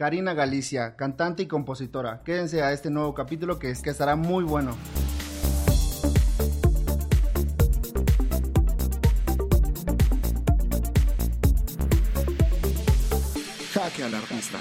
Karina 0.00 0.32
Galicia, 0.32 0.96
cantante 0.96 1.42
y 1.42 1.46
compositora. 1.46 2.22
Quédense 2.24 2.62
a 2.62 2.72
este 2.72 2.88
nuevo 2.88 3.12
capítulo 3.12 3.58
que 3.58 3.68
es 3.68 3.82
que 3.82 3.90
estará 3.90 4.16
muy 4.16 4.44
bueno. 4.44 4.74
Jaque 13.74 14.04
al 14.04 14.14
artista. 14.14 14.58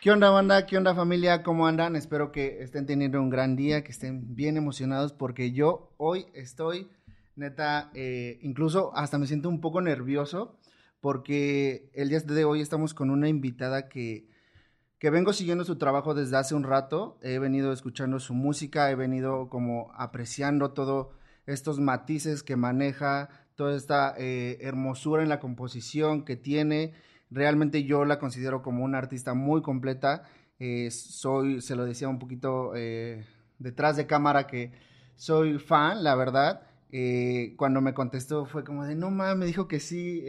¿Qué 0.00 0.12
onda 0.12 0.30
banda? 0.30 0.64
¿Qué 0.66 0.76
onda 0.78 0.94
familia? 0.94 1.42
¿Cómo 1.42 1.66
andan? 1.66 1.96
Espero 1.96 2.30
que 2.30 2.62
estén 2.62 2.86
teniendo 2.86 3.20
un 3.20 3.30
gran 3.30 3.56
día, 3.56 3.82
que 3.82 3.90
estén 3.90 4.36
bien 4.36 4.56
emocionados 4.56 5.12
porque 5.12 5.50
yo 5.50 5.92
hoy 5.96 6.26
estoy, 6.34 6.88
neta, 7.34 7.90
eh, 7.94 8.38
incluso 8.42 8.92
hasta 8.94 9.18
me 9.18 9.26
siento 9.26 9.48
un 9.48 9.60
poco 9.60 9.80
nervioso 9.80 10.56
porque 11.00 11.90
el 11.94 12.08
día 12.08 12.20
de 12.20 12.44
hoy 12.44 12.60
estamos 12.60 12.94
con 12.94 13.10
una 13.10 13.28
invitada 13.28 13.88
que, 13.88 14.28
que 14.98 15.10
vengo 15.10 15.32
siguiendo 15.32 15.64
su 15.64 15.76
trabajo 15.76 16.14
desde 16.14 16.36
hace 16.36 16.54
un 16.54 16.64
rato, 16.64 17.18
he 17.22 17.38
venido 17.38 17.72
escuchando 17.72 18.18
su 18.18 18.34
música, 18.34 18.90
he 18.90 18.94
venido 18.94 19.48
como 19.48 19.92
apreciando 19.94 20.72
todos 20.72 21.08
estos 21.46 21.80
matices 21.80 22.42
que 22.42 22.56
maneja, 22.56 23.30
toda 23.58 23.76
esta 23.76 24.14
eh, 24.18 24.58
hermosura 24.60 25.22
en 25.22 25.28
la 25.28 25.40
composición 25.40 26.24
que 26.24 26.36
tiene. 26.36 26.92
Realmente 27.30 27.82
yo 27.84 28.04
la 28.04 28.18
considero 28.20 28.62
como 28.62 28.84
una 28.84 28.98
artista 28.98 29.34
muy 29.34 29.62
completa. 29.62 30.22
Eh, 30.60 30.90
soy, 30.90 31.60
se 31.60 31.74
lo 31.74 31.84
decía 31.84 32.08
un 32.08 32.18
poquito 32.20 32.72
eh, 32.76 33.24
detrás 33.58 33.96
de 33.96 34.06
cámara 34.06 34.46
que 34.46 34.72
soy 35.16 35.58
fan, 35.58 36.04
la 36.04 36.14
verdad. 36.14 36.62
Cuando 37.56 37.80
me 37.80 37.94
contestó 37.94 38.46
fue 38.46 38.62
como 38.62 38.84
de, 38.84 38.94
no 38.94 39.10
mames, 39.10 39.36
me 39.36 39.46
dijo 39.46 39.68
que 39.68 39.80
sí, 39.80 40.22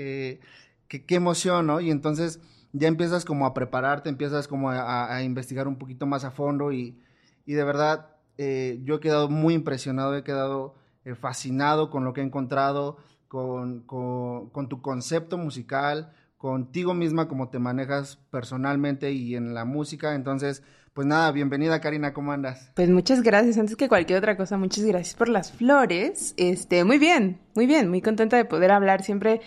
que 0.89 1.05
qué 1.05 1.15
emoción, 1.15 1.67
¿no? 1.67 1.79
Y 1.79 1.91
entonces 1.91 2.41
ya 2.73 2.89
empiezas 2.89 3.23
como 3.23 3.45
a 3.45 3.53
prepararte, 3.53 4.09
empiezas 4.09 4.49
como 4.49 4.71
a, 4.71 5.15
a 5.15 5.23
investigar 5.23 5.69
un 5.69 5.77
poquito 5.77 6.05
más 6.05 6.25
a 6.25 6.31
fondo 6.31 6.73
y, 6.73 6.99
y 7.45 7.53
de 7.53 7.63
verdad 7.63 8.17
eh, 8.37 8.79
yo 8.83 8.95
he 8.95 8.99
quedado 8.99 9.29
muy 9.29 9.53
impresionado, 9.53 10.15
he 10.15 10.23
quedado 10.23 10.75
eh, 11.03 11.13
fascinado 11.13 11.89
con 11.89 12.05
lo 12.05 12.13
que 12.13 12.21
he 12.21 12.23
encontrado, 12.23 12.97
con, 13.27 13.81
con, 13.81 14.49
con 14.49 14.69
tu 14.69 14.81
concepto 14.81 15.37
musical, 15.37 16.13
contigo 16.37 16.93
misma, 16.93 17.27
como 17.27 17.49
te 17.49 17.59
manejas 17.59 18.15
personalmente 18.31 19.11
y 19.11 19.35
en 19.35 19.53
la 19.53 19.65
música. 19.65 20.15
Entonces, 20.15 20.63
pues 20.99 21.07
nada, 21.07 21.31
bienvenida 21.31 21.79
Karina, 21.79 22.11
¿cómo 22.11 22.33
andas? 22.33 22.73
Pues 22.75 22.89
muchas 22.89 23.21
gracias, 23.21 23.57
antes 23.57 23.77
que 23.77 23.87
cualquier 23.87 24.19
otra 24.19 24.35
cosa, 24.35 24.57
muchas 24.57 24.83
gracias 24.83 25.15
por 25.15 25.29
las 25.29 25.49
flores. 25.49 26.33
Este, 26.35 26.83
muy 26.83 26.97
bien, 26.97 27.39
muy 27.55 27.67
bien, 27.67 27.87
muy 27.87 28.01
contenta 28.01 28.35
de 28.35 28.43
poder 28.43 28.69
hablar, 28.69 29.01
siempre 29.01 29.39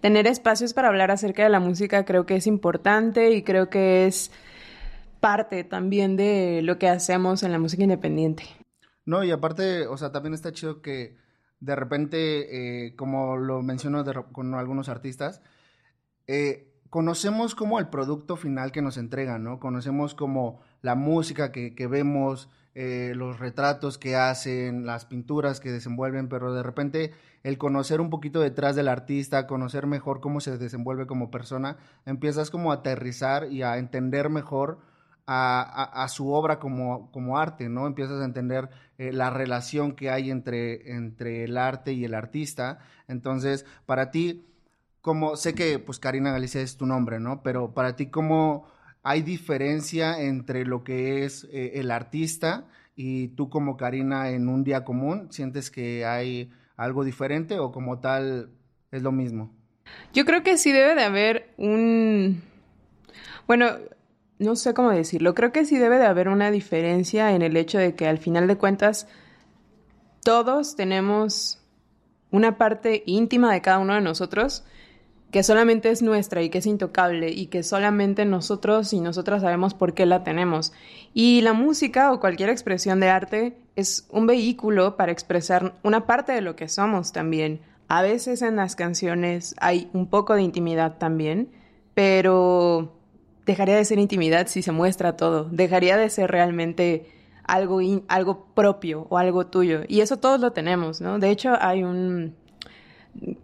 tener 0.00 0.28
espacios 0.28 0.72
para 0.72 0.86
hablar 0.86 1.10
acerca 1.10 1.42
de 1.42 1.48
la 1.48 1.58
música 1.58 2.04
creo 2.04 2.26
que 2.26 2.36
es 2.36 2.46
importante 2.46 3.32
y 3.32 3.42
creo 3.42 3.68
que 3.68 4.06
es 4.06 4.30
parte 5.18 5.64
también 5.64 6.16
de 6.16 6.60
lo 6.62 6.78
que 6.78 6.88
hacemos 6.88 7.42
en 7.42 7.50
la 7.50 7.58
música 7.58 7.82
independiente. 7.82 8.44
No, 9.04 9.24
y 9.24 9.32
aparte, 9.32 9.88
o 9.88 9.96
sea, 9.96 10.12
también 10.12 10.34
está 10.34 10.52
chido 10.52 10.80
que 10.80 11.16
de 11.58 11.74
repente, 11.74 12.86
eh, 12.86 12.94
como 12.94 13.36
lo 13.36 13.62
menciono 13.62 14.04
de, 14.04 14.14
con 14.30 14.54
algunos 14.54 14.88
artistas, 14.88 15.42
eh, 16.28 16.69
conocemos 16.90 17.54
como 17.54 17.78
el 17.78 17.88
producto 17.88 18.36
final 18.36 18.72
que 18.72 18.82
nos 18.82 18.98
entregan, 18.98 19.44
¿no? 19.44 19.58
Conocemos 19.60 20.14
como 20.14 20.60
la 20.82 20.96
música 20.96 21.52
que, 21.52 21.74
que 21.74 21.86
vemos, 21.86 22.48
eh, 22.74 23.12
los 23.16 23.40
retratos 23.40 23.98
que 23.98 24.14
hacen, 24.16 24.86
las 24.86 25.04
pinturas 25.04 25.58
que 25.58 25.72
desenvuelven, 25.72 26.28
pero 26.28 26.52
de 26.52 26.62
repente 26.62 27.12
el 27.42 27.58
conocer 27.58 28.00
un 28.00 28.10
poquito 28.10 28.40
detrás 28.40 28.76
del 28.76 28.88
artista, 28.88 29.46
conocer 29.46 29.86
mejor 29.86 30.20
cómo 30.20 30.40
se 30.40 30.56
desenvuelve 30.56 31.06
como 31.06 31.30
persona, 31.30 31.78
empiezas 32.06 32.50
como 32.50 32.70
a 32.70 32.76
aterrizar 32.76 33.50
y 33.50 33.62
a 33.62 33.78
entender 33.78 34.28
mejor 34.28 34.78
a, 35.26 36.02
a, 36.02 36.08
su 36.08 36.32
obra 36.32 36.58
como, 36.58 37.10
como, 37.12 37.38
arte, 37.38 37.68
¿no? 37.68 37.86
Empiezas 37.86 38.20
a 38.20 38.24
entender 38.24 38.68
eh, 38.98 39.12
la 39.12 39.30
relación 39.30 39.92
que 39.92 40.10
hay 40.10 40.30
entre, 40.30 40.92
entre 40.92 41.44
el 41.44 41.56
arte 41.56 41.92
y 41.92 42.04
el 42.04 42.14
artista. 42.14 42.78
Entonces, 43.06 43.64
para 43.86 44.10
ti, 44.10 44.44
como 45.00 45.36
sé 45.36 45.54
que 45.54 45.78
pues 45.78 45.98
Karina 45.98 46.32
Galicia 46.32 46.60
es 46.60 46.76
tu 46.76 46.86
nombre, 46.86 47.20
¿no? 47.20 47.42
Pero 47.42 47.72
para 47.72 47.96
ti, 47.96 48.06
¿cómo 48.06 48.66
hay 49.02 49.22
diferencia 49.22 50.20
entre 50.20 50.64
lo 50.64 50.84
que 50.84 51.24
es 51.24 51.44
eh, 51.52 51.72
el 51.74 51.90
artista 51.90 52.66
y 52.94 53.28
tú 53.28 53.48
como 53.48 53.76
Karina 53.76 54.30
en 54.30 54.48
un 54.48 54.64
día 54.64 54.84
común? 54.84 55.32
¿Sientes 55.32 55.70
que 55.70 56.04
hay 56.04 56.50
algo 56.76 57.04
diferente 57.04 57.58
o 57.58 57.72
como 57.72 58.00
tal 58.00 58.50
es 58.90 59.02
lo 59.02 59.12
mismo? 59.12 59.54
Yo 60.12 60.24
creo 60.24 60.42
que 60.42 60.56
sí 60.56 60.72
debe 60.72 60.94
de 60.94 61.04
haber 61.04 61.54
un... 61.56 62.42
Bueno, 63.46 63.70
no 64.38 64.56
sé 64.56 64.74
cómo 64.74 64.90
decirlo, 64.90 65.34
creo 65.34 65.52
que 65.52 65.64
sí 65.64 65.76
debe 65.76 65.98
de 65.98 66.06
haber 66.06 66.28
una 66.28 66.50
diferencia 66.50 67.34
en 67.34 67.42
el 67.42 67.56
hecho 67.56 67.78
de 67.78 67.94
que 67.94 68.06
al 68.06 68.18
final 68.18 68.46
de 68.46 68.56
cuentas 68.56 69.08
todos 70.22 70.76
tenemos 70.76 71.60
una 72.30 72.56
parte 72.56 73.02
íntima 73.06 73.52
de 73.52 73.60
cada 73.60 73.78
uno 73.78 73.94
de 73.94 74.00
nosotros 74.00 74.64
que 75.30 75.42
solamente 75.42 75.90
es 75.90 76.02
nuestra 76.02 76.42
y 76.42 76.50
que 76.50 76.58
es 76.58 76.66
intocable 76.66 77.30
y 77.30 77.46
que 77.46 77.62
solamente 77.62 78.24
nosotros 78.24 78.92
y 78.92 79.00
nosotras 79.00 79.42
sabemos 79.42 79.74
por 79.74 79.94
qué 79.94 80.06
la 80.06 80.24
tenemos. 80.24 80.72
Y 81.14 81.40
la 81.42 81.52
música 81.52 82.12
o 82.12 82.20
cualquier 82.20 82.50
expresión 82.50 83.00
de 83.00 83.10
arte 83.10 83.56
es 83.76 84.06
un 84.10 84.26
vehículo 84.26 84.96
para 84.96 85.12
expresar 85.12 85.74
una 85.82 86.06
parte 86.06 86.32
de 86.32 86.40
lo 86.40 86.56
que 86.56 86.68
somos 86.68 87.12
también. 87.12 87.60
A 87.88 88.02
veces 88.02 88.42
en 88.42 88.56
las 88.56 88.76
canciones 88.76 89.54
hay 89.58 89.88
un 89.92 90.08
poco 90.08 90.34
de 90.34 90.42
intimidad 90.42 90.98
también, 90.98 91.50
pero 91.94 92.96
dejaría 93.46 93.76
de 93.76 93.84
ser 93.84 93.98
intimidad 93.98 94.46
si 94.48 94.62
se 94.62 94.72
muestra 94.72 95.16
todo, 95.16 95.44
dejaría 95.44 95.96
de 95.96 96.10
ser 96.10 96.30
realmente 96.30 97.06
algo, 97.44 97.80
algo 98.08 98.46
propio 98.54 99.06
o 99.10 99.18
algo 99.18 99.46
tuyo. 99.46 99.80
Y 99.88 100.00
eso 100.00 100.18
todos 100.18 100.40
lo 100.40 100.52
tenemos, 100.52 101.00
¿no? 101.00 101.18
De 101.18 101.30
hecho, 101.30 101.56
hay 101.60 101.82
un, 101.82 102.36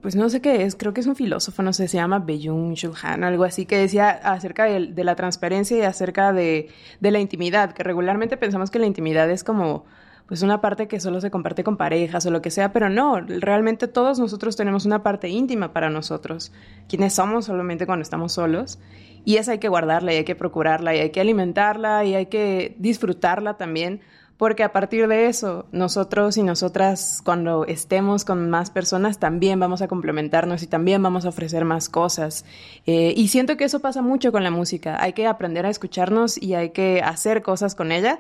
pues 0.01 0.15
no 0.15 0.29
sé 0.29 0.41
qué 0.41 0.63
es, 0.63 0.77
creo 0.77 0.95
que 0.95 1.01
es 1.01 1.07
un 1.07 1.17
filósofo, 1.17 1.63
no 1.63 1.73
sé, 1.73 1.89
se 1.89 1.97
llama 1.97 2.25
Byung-Chul 2.25 2.95
Han, 3.03 3.25
algo 3.25 3.45
así, 3.45 3.67
que 3.67 3.77
decía 3.77 4.11
acerca 4.11 4.65
de, 4.65 5.05
la 5.05 5.17
transparencia 5.17 5.77
y 5.77 5.83
acerca 5.83 6.33
de, 6.33 6.69
de, 7.01 7.11
la 7.11 7.19
intimidad, 7.19 7.73
que 7.73 7.83
regularmente 7.83 8.37
pensamos 8.37 8.71
que 8.71 8.79
la 8.79 8.87
intimidad 8.87 9.29
es 9.31 9.45
como 9.45 9.85
pues 10.27 10.43
una 10.43 10.61
parte 10.61 10.89
que 10.89 10.99
solo 10.99 11.21
se 11.21 11.31
comparte 11.31 11.63
con 11.63 11.77
parejas 11.77 12.27
o 12.27 12.31
lo 12.31 12.43
que 12.43 12.51
sea, 12.51 12.73
pero 12.73 12.89
no, 12.89 13.21
realmente 13.21 13.87
todos 13.87 14.19
nosotros 14.19 14.57
tenemos 14.57 14.85
una 14.85 15.03
parte 15.03 15.29
íntima 15.29 15.73
para 15.73 15.89
nosotros, 15.89 16.53
quienes 16.89 17.15
somos 17.15 17.45
solamente 17.45 17.87
cuando 17.87 18.03
estamos 18.03 18.33
solos, 18.33 18.79
y 19.25 19.37
esa 19.37 19.53
hay 19.53 19.59
que 19.59 19.69
guardarla 19.69 20.13
y 20.13 20.17
hay 20.17 20.25
que 20.25 20.35
procurarla 20.35 20.95
y 20.95 20.99
hay 20.99 21.11
que 21.11 21.21
alimentarla 21.21 22.05
y 22.05 22.15
hay 22.15 22.27
que 22.27 22.75
disfrutarla 22.79 23.57
también, 23.57 24.01
porque 24.39 24.63
a 24.63 24.73
partir 24.73 25.09
de 25.09 25.29
eso, 25.29 25.67
nosotros 25.73 26.37
y 26.37 26.43
nosotras, 26.43 27.23
cuando 27.25 27.65
estemos 27.65 28.25
con 28.25 28.51
más 28.51 28.71
personas, 28.71 29.19
también 29.19 29.59
vamos 29.59 29.81
a 29.81 29.89
complementarnos 29.89 30.63
y 30.63 30.67
también 30.67 31.03
vamos 31.03 31.25
a 31.25 31.31
ofrecer 31.31 31.65
más 31.65 31.89
cosas. 31.89 32.45
Eh, 32.85 33.15
y 33.17 33.29
siento 33.29 33.57
que 33.57 33.65
eso 33.65 33.81
pasa 33.81 34.03
mucho 34.03 34.33
con 34.33 34.45
la 34.45 34.51
música. 34.51 35.03
Hay 35.03 35.15
que 35.15 35.27
aprender 35.27 35.65
a 35.65 35.71
escucharnos 35.71 36.41
y 36.41 36.55
hay 36.55 36.71
que 36.71 37.01
hacer 37.03 37.43
cosas 37.43 37.75
con 37.75 37.93
ella, 37.93 38.19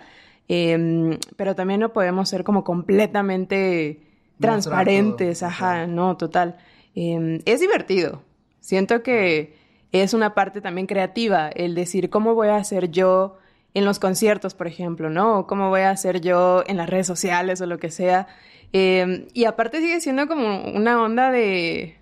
eh, 0.48 1.18
pero 1.36 1.54
también 1.54 1.80
no 1.80 1.92
podemos 1.92 2.30
ser 2.30 2.44
como 2.44 2.64
completamente 2.64 4.00
transparentes. 4.40 5.42
Ajá, 5.42 5.86
no, 5.86 6.16
total. 6.16 6.56
Eh, 6.94 7.42
es 7.44 7.60
divertido. 7.60 8.22
Siento 8.60 9.02
que 9.02 9.54
es 9.92 10.14
una 10.14 10.34
parte 10.34 10.62
también 10.62 10.86
creativa, 10.86 11.48
el 11.48 11.74
decir, 11.74 12.08
¿cómo 12.08 12.34
voy 12.34 12.48
a 12.48 12.56
hacer 12.56 12.90
yo? 12.90 13.36
En 13.76 13.84
los 13.84 13.98
conciertos, 13.98 14.54
por 14.54 14.68
ejemplo, 14.68 15.10
¿no? 15.10 15.40
O 15.40 15.46
cómo 15.46 15.68
voy 15.68 15.82
a 15.82 15.90
hacer 15.90 16.22
yo 16.22 16.64
en 16.66 16.78
las 16.78 16.88
redes 16.88 17.06
sociales 17.06 17.60
o 17.60 17.66
lo 17.66 17.78
que 17.78 17.90
sea. 17.90 18.26
Eh, 18.72 19.28
y 19.34 19.44
aparte 19.44 19.80
sigue 19.80 20.00
siendo 20.00 20.26
como 20.26 20.64
una 20.70 21.02
onda 21.02 21.30
de, 21.30 21.98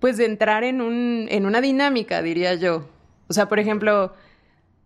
pues 0.00 0.18
de 0.18 0.26
entrar 0.26 0.64
en, 0.64 0.82
un, 0.82 1.26
en 1.30 1.46
una 1.46 1.62
dinámica, 1.62 2.20
diría 2.20 2.52
yo. 2.56 2.90
O 3.26 3.32
sea, 3.32 3.48
por 3.48 3.58
ejemplo, 3.58 4.12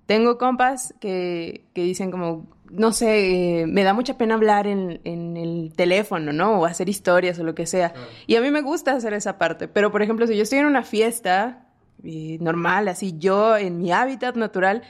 tengo 0.07 0.39
compas 0.39 0.95
que, 1.01 1.65
que 1.75 1.83
dicen 1.83 2.13
como, 2.13 2.47
no 2.71 2.93
sé, 2.93 3.63
eh, 3.63 3.67
me 3.67 3.83
da 3.83 3.93
mucha 3.93 4.17
pena 4.17 4.35
hablar 4.35 4.69
en, 4.69 5.01
en, 5.03 5.37
el 5.37 5.73
teléfono, 5.75 6.33
¿no? 6.33 6.61
O 6.61 6.67
hacer 6.67 6.89
historias 6.89 7.37
o 7.41 7.43
lo 7.43 7.57
que 7.57 7.67
sea. 7.67 7.95
Y 8.29 8.37
a 8.37 8.41
mí 8.41 8.53
me 8.53 8.61
gusta 8.61 8.93
hacer 8.93 9.13
esa 9.13 9.39
parte. 9.39 9.67
Pero, 9.67 9.91
por 9.91 10.03
ejemplo, 10.03 10.29
si 10.29 10.37
yo 10.37 10.45
estoy 10.45 10.61
en 10.61 10.67
una 10.67 10.85
fiesta 10.85 11.67
y 12.01 12.39
normal, 12.39 12.87
así 12.87 13.17
yo 13.19 13.57
en 13.57 13.79
mi 13.79 13.91
hábitat 13.91 14.37
natural, 14.37 14.83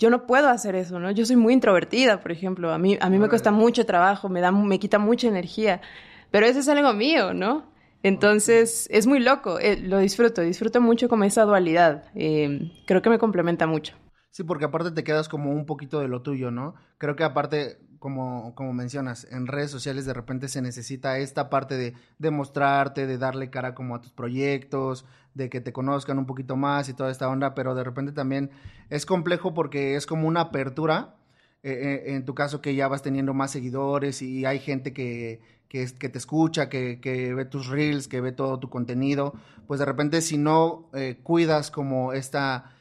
yo 0.00 0.08
no 0.08 0.26
puedo 0.26 0.48
hacer 0.48 0.74
eso, 0.74 0.98
¿no? 0.98 1.10
Yo 1.10 1.26
soy 1.26 1.36
muy 1.36 1.52
introvertida, 1.52 2.20
por 2.20 2.32
ejemplo, 2.32 2.72
a 2.72 2.78
mí, 2.78 2.96
a 3.00 3.10
mí 3.10 3.18
me 3.18 3.28
cuesta 3.28 3.50
mucho 3.50 3.84
trabajo, 3.84 4.30
me, 4.30 4.40
da, 4.40 4.50
me 4.50 4.78
quita 4.78 4.98
mucha 4.98 5.28
energía, 5.28 5.82
pero 6.30 6.46
eso 6.46 6.58
es 6.58 6.68
algo 6.68 6.94
mío, 6.94 7.34
¿no? 7.34 7.70
Entonces, 8.02 8.88
es 8.90 9.06
muy 9.06 9.20
loco, 9.20 9.60
eh, 9.60 9.76
lo 9.76 9.98
disfruto, 9.98 10.40
disfruto 10.40 10.80
mucho 10.80 11.10
como 11.10 11.24
esa 11.24 11.44
dualidad, 11.44 12.04
eh, 12.14 12.72
creo 12.86 13.02
que 13.02 13.10
me 13.10 13.18
complementa 13.18 13.66
mucho. 13.66 13.94
Sí, 14.30 14.42
porque 14.42 14.64
aparte 14.64 14.90
te 14.90 15.04
quedas 15.04 15.28
como 15.28 15.52
un 15.52 15.66
poquito 15.66 16.00
de 16.00 16.08
lo 16.08 16.22
tuyo, 16.22 16.50
¿no? 16.50 16.76
Creo 16.96 17.14
que 17.14 17.24
aparte, 17.24 17.76
como, 17.98 18.54
como 18.54 18.72
mencionas, 18.72 19.26
en 19.30 19.46
redes 19.46 19.70
sociales 19.70 20.06
de 20.06 20.14
repente 20.14 20.48
se 20.48 20.62
necesita 20.62 21.18
esta 21.18 21.50
parte 21.50 21.76
de, 21.76 21.92
de 22.18 22.30
mostrarte, 22.30 23.06
de 23.06 23.18
darle 23.18 23.50
cara 23.50 23.74
como 23.74 23.96
a 23.96 24.00
tus 24.00 24.12
proyectos, 24.12 25.04
de 25.34 25.48
que 25.48 25.60
te 25.60 25.72
conozcan 25.72 26.18
un 26.18 26.26
poquito 26.26 26.56
más 26.56 26.88
y 26.88 26.94
toda 26.94 27.10
esta 27.10 27.28
onda, 27.28 27.54
pero 27.54 27.74
de 27.74 27.84
repente 27.84 28.12
también 28.12 28.50
es 28.88 29.06
complejo 29.06 29.54
porque 29.54 29.96
es 29.96 30.06
como 30.06 30.26
una 30.26 30.40
apertura, 30.40 31.16
eh, 31.62 31.72
eh, 32.06 32.14
en 32.14 32.24
tu 32.24 32.34
caso 32.34 32.60
que 32.60 32.74
ya 32.74 32.88
vas 32.88 33.02
teniendo 33.02 33.34
más 33.34 33.50
seguidores 33.50 34.22
y 34.22 34.44
hay 34.46 34.58
gente 34.58 34.92
que, 34.92 35.40
que, 35.68 35.86
te 35.86 36.18
escucha, 36.18 36.68
que, 36.68 37.00
que, 37.00 37.34
ve 37.34 37.44
tus 37.44 37.68
reels, 37.68 38.08
que 38.08 38.20
ve 38.20 38.32
todo 38.32 38.58
tu 38.58 38.70
contenido, 38.70 39.34
pues 39.66 39.78
de 39.78 39.86
repente 39.86 40.20
si 40.20 40.38
no 40.38 40.88
eh, 40.94 41.18
cuidas 41.22 41.70
como 41.70 42.12
esta 42.12 42.76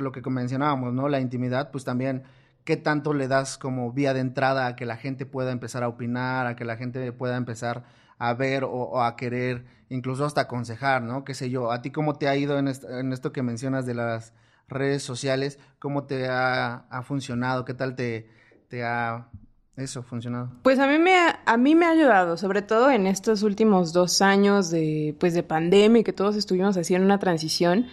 lo 0.00 0.10
que 0.10 0.20
mencionábamos, 0.28 0.92
¿no? 0.94 1.08
La 1.08 1.20
intimidad, 1.20 1.70
pues 1.70 1.84
también 1.84 2.24
qué 2.64 2.76
tanto 2.76 3.14
le 3.14 3.28
das 3.28 3.58
como 3.58 3.92
vía 3.92 4.14
de 4.14 4.20
entrada 4.20 4.66
a 4.66 4.74
que 4.74 4.86
la 4.86 4.96
gente 4.96 5.26
pueda 5.26 5.52
empezar 5.52 5.84
a 5.84 5.88
opinar, 5.88 6.46
a 6.46 6.56
que 6.56 6.64
la 6.64 6.76
gente 6.76 7.12
pueda 7.12 7.36
empezar 7.36 7.84
a 8.18 8.34
ver 8.34 8.64
o, 8.64 9.02
a 9.02 9.16
querer, 9.16 9.64
incluso 9.88 10.24
hasta 10.24 10.42
aconsejar, 10.42 11.02
¿no? 11.02 11.24
Qué 11.24 11.34
sé 11.34 11.50
yo, 11.50 11.70
a 11.70 11.82
ti 11.82 11.90
cómo 11.90 12.14
te 12.14 12.28
ha 12.28 12.36
ido 12.36 12.58
en, 12.58 12.68
esto 12.68 13.32
que 13.32 13.42
mencionas 13.42 13.86
de 13.86 13.94
las 13.94 14.32
redes 14.68 15.02
sociales, 15.02 15.58
cómo 15.78 16.04
te 16.04 16.28
ha, 16.28 16.86
funcionado, 17.04 17.64
qué 17.64 17.74
tal 17.74 17.94
te, 17.96 18.28
te 18.68 18.84
ha 18.84 19.28
eso 19.76 20.02
funcionado? 20.02 20.50
Pues 20.62 20.78
a 20.78 20.86
mí 20.86 20.98
me 20.98 21.16
ha, 21.16 21.40
a 21.46 21.56
mí 21.56 21.74
me 21.74 21.86
ha 21.86 21.90
ayudado, 21.90 22.36
sobre 22.36 22.62
todo 22.62 22.90
en 22.90 23.06
estos 23.06 23.42
últimos 23.42 23.92
dos 23.92 24.22
años 24.22 24.70
de 24.70 25.16
pues 25.18 25.34
de 25.34 25.42
pandemia 25.42 26.00
y 26.00 26.04
que 26.04 26.12
todos 26.12 26.36
estuvimos 26.36 26.76
haciendo 26.76 27.04
una 27.04 27.18
transición. 27.18 27.86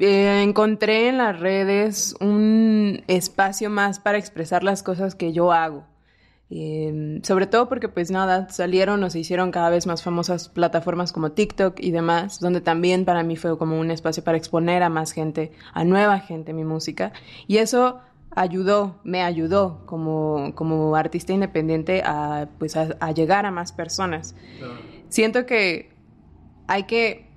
Eh, 0.00 0.42
encontré 0.42 1.08
en 1.08 1.18
las 1.18 1.38
redes 1.38 2.14
un 2.20 3.02
espacio 3.06 3.70
más 3.70 3.98
para 4.00 4.18
expresar 4.18 4.64
las 4.64 4.82
cosas 4.82 5.14
que 5.14 5.32
yo 5.32 5.52
hago. 5.52 5.84
Eh, 6.50 7.20
sobre 7.24 7.46
todo 7.46 7.68
porque 7.68 7.88
pues 7.88 8.10
nada, 8.10 8.48
salieron 8.48 9.04
o 9.04 9.10
se 9.10 9.18
hicieron 9.18 9.50
cada 9.50 9.68
vez 9.68 9.86
más 9.86 10.02
famosas 10.02 10.48
plataformas 10.48 11.12
como 11.12 11.32
TikTok 11.32 11.78
y 11.78 11.90
demás, 11.90 12.40
donde 12.40 12.62
también 12.62 13.04
para 13.04 13.22
mí 13.22 13.36
fue 13.36 13.58
como 13.58 13.78
un 13.78 13.90
espacio 13.90 14.24
para 14.24 14.38
exponer 14.38 14.82
a 14.82 14.88
más 14.88 15.12
gente, 15.12 15.52
a 15.74 15.84
nueva 15.84 16.20
gente 16.20 16.52
mi 16.52 16.64
música. 16.64 17.12
Y 17.46 17.58
eso 17.58 18.00
ayudó, 18.30 19.00
me 19.04 19.22
ayudó 19.22 19.82
como, 19.84 20.52
como 20.54 20.96
artista 20.96 21.32
independiente 21.32 22.02
a, 22.04 22.48
pues, 22.58 22.76
a, 22.76 23.12
llegar 23.12 23.44
a 23.44 23.50
más 23.50 23.72
personas. 23.72 24.34
Siento 25.08 25.44
que 25.44 25.90
hay 26.66 26.84
que 26.84 27.28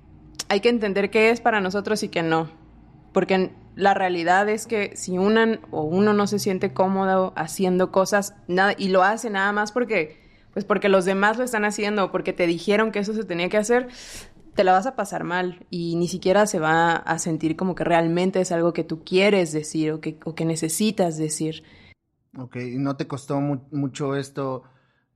hay 0.48 0.60
que 0.60 0.68
entender 0.68 1.10
qué 1.10 1.30
es 1.30 1.40
para 1.40 1.62
nosotros 1.62 2.02
y 2.02 2.08
qué 2.08 2.22
no. 2.22 2.50
Porque 3.12 3.52
la 3.74 3.94
realidad 3.94 4.48
es 4.48 4.66
que 4.66 4.96
si 4.96 5.18
una 5.18 5.60
o 5.70 5.82
uno 5.82 6.12
no 6.12 6.26
se 6.26 6.38
siente 6.38 6.72
cómodo 6.72 7.32
haciendo 7.36 7.90
cosas 7.90 8.34
nada, 8.48 8.74
y 8.76 8.88
lo 8.88 9.02
hace 9.02 9.30
nada 9.30 9.52
más 9.52 9.72
porque, 9.72 10.20
pues 10.52 10.64
porque 10.64 10.88
los 10.88 11.04
demás 11.04 11.38
lo 11.38 11.44
están 11.44 11.64
haciendo, 11.64 12.04
o 12.04 12.12
porque 12.12 12.32
te 12.32 12.46
dijeron 12.46 12.92
que 12.92 12.98
eso 12.98 13.14
se 13.14 13.24
tenía 13.24 13.48
que 13.48 13.56
hacer, 13.56 13.88
te 14.54 14.64
la 14.64 14.72
vas 14.72 14.86
a 14.86 14.96
pasar 14.96 15.24
mal 15.24 15.66
y 15.70 15.96
ni 15.96 16.08
siquiera 16.08 16.46
se 16.46 16.58
va 16.58 16.96
a 16.96 17.18
sentir 17.18 17.56
como 17.56 17.74
que 17.74 17.84
realmente 17.84 18.40
es 18.40 18.52
algo 18.52 18.72
que 18.72 18.84
tú 18.84 19.02
quieres 19.02 19.52
decir 19.52 19.92
o 19.92 20.00
que, 20.00 20.18
o 20.24 20.34
que 20.34 20.44
necesitas 20.44 21.16
decir. 21.16 21.64
Ok, 22.36 22.56
¿y 22.56 22.78
no 22.78 22.96
te 22.96 23.06
costó 23.06 23.40
mucho 23.40 24.16
esto 24.16 24.64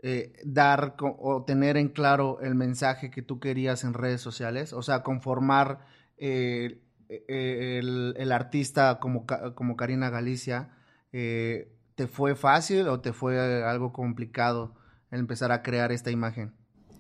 eh, 0.03 0.33
dar 0.45 0.97
o 0.99 1.45
tener 1.45 1.77
en 1.77 1.89
claro 1.89 2.41
el 2.41 2.55
mensaje 2.55 3.11
que 3.11 3.23
tú 3.23 3.39
querías 3.39 3.85
en 3.85 3.95
redes 3.95 4.21
sociales? 4.21 4.73
O 4.73 4.83
sea, 4.83 5.03
conformar 5.03 5.81
eh, 6.19 6.81
eh, 7.09 7.79
el, 7.79 8.33
artista 8.33 8.99
como, 8.99 9.27
como 9.55 9.77
Karina 9.77 10.11
Galicia, 10.11 10.71
¿te 11.11 12.07
fue 12.09 12.35
fácil 12.35 12.89
o 12.89 13.01
te 13.01 13.13
fue 13.13 13.65
algo 13.65 13.93
complicado 13.93 14.75
el 15.11 15.21
empezar 15.21 15.53
a 15.53 15.63
crear 15.63 15.93
esta 15.93 16.11
imagen? 16.11 16.53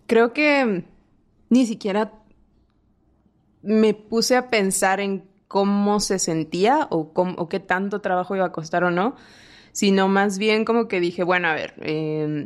Creo 0.06 0.32
que 0.32 0.84
ni 1.50 1.66
siquiera 1.66 2.12
me 3.62 3.94
puse 3.94 4.36
a 4.36 4.48
pensar 4.48 5.00
en 5.00 5.28
cómo 5.48 6.00
se 6.00 6.18
sentía 6.18 6.86
o, 6.90 7.12
o 7.14 7.48
qué 7.48 7.60
tanto 7.60 8.00
trabajo 8.00 8.36
iba 8.36 8.46
a 8.46 8.52
costar 8.52 8.84
o 8.84 8.90
no 8.90 9.16
sino 9.76 10.08
más 10.08 10.38
bien 10.38 10.64
como 10.64 10.88
que 10.88 11.00
dije, 11.00 11.22
bueno, 11.22 11.48
a 11.48 11.52
ver, 11.52 11.74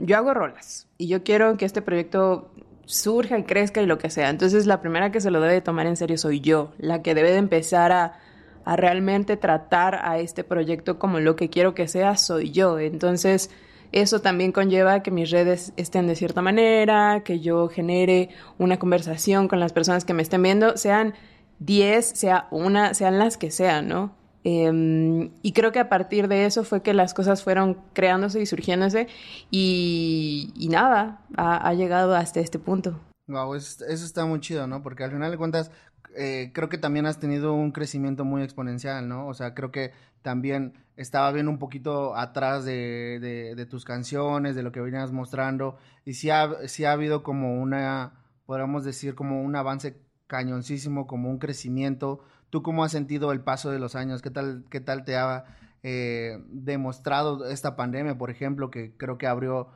yo 0.05 0.17
hago 0.17 0.35
rolas 0.35 0.89
y 0.99 1.07
yo 1.07 1.23
quiero 1.23 1.57
que 1.57 1.65
este 1.65 1.81
proyecto 1.81 2.51
surja 2.91 3.39
y 3.39 3.45
crezca 3.45 3.83
y 3.83 3.87
lo 3.87 3.99
que 3.99 4.11
sea. 4.11 4.31
Entonces 4.31 4.67
la 4.67 4.81
primera 4.81 5.11
que 5.11 5.21
se 5.21 5.31
lo 5.31 5.41
debe 5.41 5.55
de 5.55 5.61
tomar 5.61 5.87
en 5.87 5.97
serio 5.97 6.19
soy 6.19 6.41
yo, 6.41 6.73
la 6.79 7.03
que 7.03 7.15
debe 7.15 7.31
de 7.31 7.39
empezar 7.39 7.93
a, 7.93 8.19
a 8.65 8.77
realmente 8.77 9.37
tratar 9.37 10.01
a 10.03 10.19
este 10.19 10.45
proyecto 10.45 10.99
como 10.99 11.21
lo 11.21 11.37
que 11.37 11.51
quiero 11.51 11.75
que 11.75 11.89
sea 11.89 12.17
soy 12.17 12.51
yo. 12.51 12.79
Entonces 12.79 13.51
eso 13.93 14.21
también 14.21 14.53
conlleva 14.53 15.03
que 15.03 15.11
mis 15.11 15.31
redes 15.31 15.73
estén 15.77 16.07
de 16.07 16.15
cierta 16.15 16.43
manera, 16.43 17.23
que 17.25 17.41
yo 17.41 17.69
genere 17.69 18.29
una 18.59 18.79
conversación 18.79 19.49
con 19.49 19.59
las 19.59 19.73
personas 19.73 20.05
que 20.05 20.15
me 20.15 20.23
estén 20.23 20.43
viendo, 20.43 20.77
sean 20.77 21.15
10, 21.59 22.07
sea 22.07 22.47
una, 22.51 22.95
sean 22.95 23.19
las 23.19 23.37
que 23.37 23.51
sean, 23.51 23.89
¿no? 23.89 24.20
Em, 24.43 25.31
y 25.43 25.53
creo 25.53 25.71
que 25.71 25.81
a 25.81 25.89
partir 25.89 26.27
de 26.29 26.47
eso 26.47 26.65
fue 26.65 26.83
que 26.83 26.95
las 26.95 27.13
cosas 27.13 27.43
fueron 27.43 27.77
creándose 27.93 28.41
y 28.41 28.47
surgiéndose 28.47 29.07
y, 29.51 30.69
nada, 30.71 31.21
ha, 31.37 31.73
llegado 31.75 32.15
hasta 32.15 32.41
este 32.41 32.59
punto. 32.59 32.99
Wow, 33.29 33.55
eso, 33.55 33.85
está 33.87 34.25
muy 34.25 34.41
chido, 34.41 34.67
¿no? 34.67 34.83
Porque 34.83 35.05
al 35.05 35.13
final 35.13 35.31
de 35.31 35.37
cuentas, 35.37 35.71
eh, 36.17 36.51
creo 36.55 36.69
que 36.69 36.79
también 36.79 37.07
has 37.07 37.21
tenido 37.21 37.53
un 37.53 37.71
crecimiento 37.71 38.25
muy 38.25 38.43
exponencial, 38.43 39.07
¿no? 39.09 39.29
O 39.29 39.35
sea, 39.35 39.55
creo 39.55 39.71
que 39.71 39.93
también 40.23 40.75
estaba 40.97 41.31
bien 41.33 41.49
un 41.49 41.59
poquito 41.59 42.17
atrás 42.17 42.65
de, 42.65 43.19
de, 43.57 43.67
tus 43.67 43.85
canciones, 43.85 44.57
de 44.57 44.63
lo 44.63 44.73
que 44.73 44.81
venías 44.81 45.13
mostrando, 45.13 45.77
y 46.05 46.15
sí 46.15 46.31
ha, 46.31 46.69
sí 46.69 46.85
ha 46.85 46.93
habido 46.93 47.23
como 47.23 47.61
una, 47.61 48.25
podríamos 48.47 48.85
decir, 48.85 49.15
como 49.15 49.43
un 49.43 49.55
avance 49.55 49.97
cañoncísimo, 50.27 51.07
como 51.07 51.31
un 51.31 51.39
crecimiento 51.39 52.21
¿Tú 52.51 52.63
cómo 52.63 52.85
has 52.85 52.93
sentido 52.93 53.33
el 53.33 53.41
paso 53.41 53.71
de 53.71 53.79
los 53.79 53.95
años? 53.95 54.23
¿Qué 54.23 54.31
tal, 54.31 54.65
qué 54.69 54.81
tal 54.81 55.05
te 55.05 55.17
ha 55.17 55.45
eh, 55.83 56.43
demostrado 56.49 57.49
esta 57.49 57.75
pandemia, 57.75 58.19
por 58.19 58.31
ejemplo, 58.31 58.71
que 58.71 58.95
creo 58.97 59.17
que 59.17 59.27
abrió, 59.27 59.69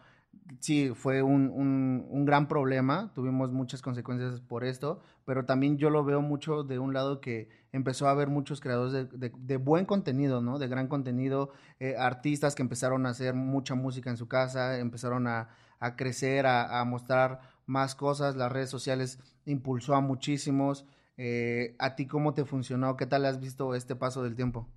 sí, 0.60 0.90
fue 0.94 1.22
un, 1.22 1.50
un, 1.50 2.24
gran 2.26 2.46
problema, 2.46 3.12
tuvimos 3.14 3.52
muchas 3.52 3.80
consecuencias 3.80 4.40
por 4.40 4.64
esto, 4.64 5.00
pero 5.24 5.46
también 5.46 5.78
yo 5.78 5.88
lo 5.88 6.04
veo 6.04 6.20
mucho 6.20 6.62
de 6.62 6.78
un 6.78 6.92
lado 6.92 7.22
que 7.22 7.48
empezó 7.72 8.06
a 8.06 8.10
haber 8.10 8.28
muchos 8.28 8.60
creadores 8.60 9.08
de, 9.10 9.56
buen 9.56 9.86
contenido, 9.86 10.42
¿no? 10.42 10.58
De 10.58 10.68
gran 10.68 10.88
contenido, 10.88 11.52
eh, 11.80 11.96
artistas 11.98 12.54
que 12.54 12.62
empezaron 12.62 13.06
a 13.06 13.10
hacer 13.10 13.32
mucha 13.34 13.74
música 13.74 14.10
en 14.10 14.18
su 14.18 14.28
casa, 14.28 14.78
empezaron 14.78 15.26
a, 15.26 15.48
a 15.80 15.96
crecer, 15.96 16.44
a, 16.46 16.80
a 16.80 16.84
mostrar 16.84 17.40
más 17.64 17.94
cosas, 17.94 18.36
las 18.36 18.52
redes 18.52 18.68
sociales 18.68 19.18
impulsó 19.46 19.94
a 19.94 20.02
muchísimos. 20.02 20.84
Eh, 21.16 21.76
¿A 21.78 21.94
ti 21.96 22.06
cómo 22.06 22.34
te 22.34 22.44
funcionó? 22.44 22.96
¿Qué 22.96 23.06
tal 23.06 23.24
has 23.24 23.40
visto 23.40 23.74
este 23.74 23.94
paso 23.94 24.22
del 24.22 24.34
tiempo? 24.34 24.68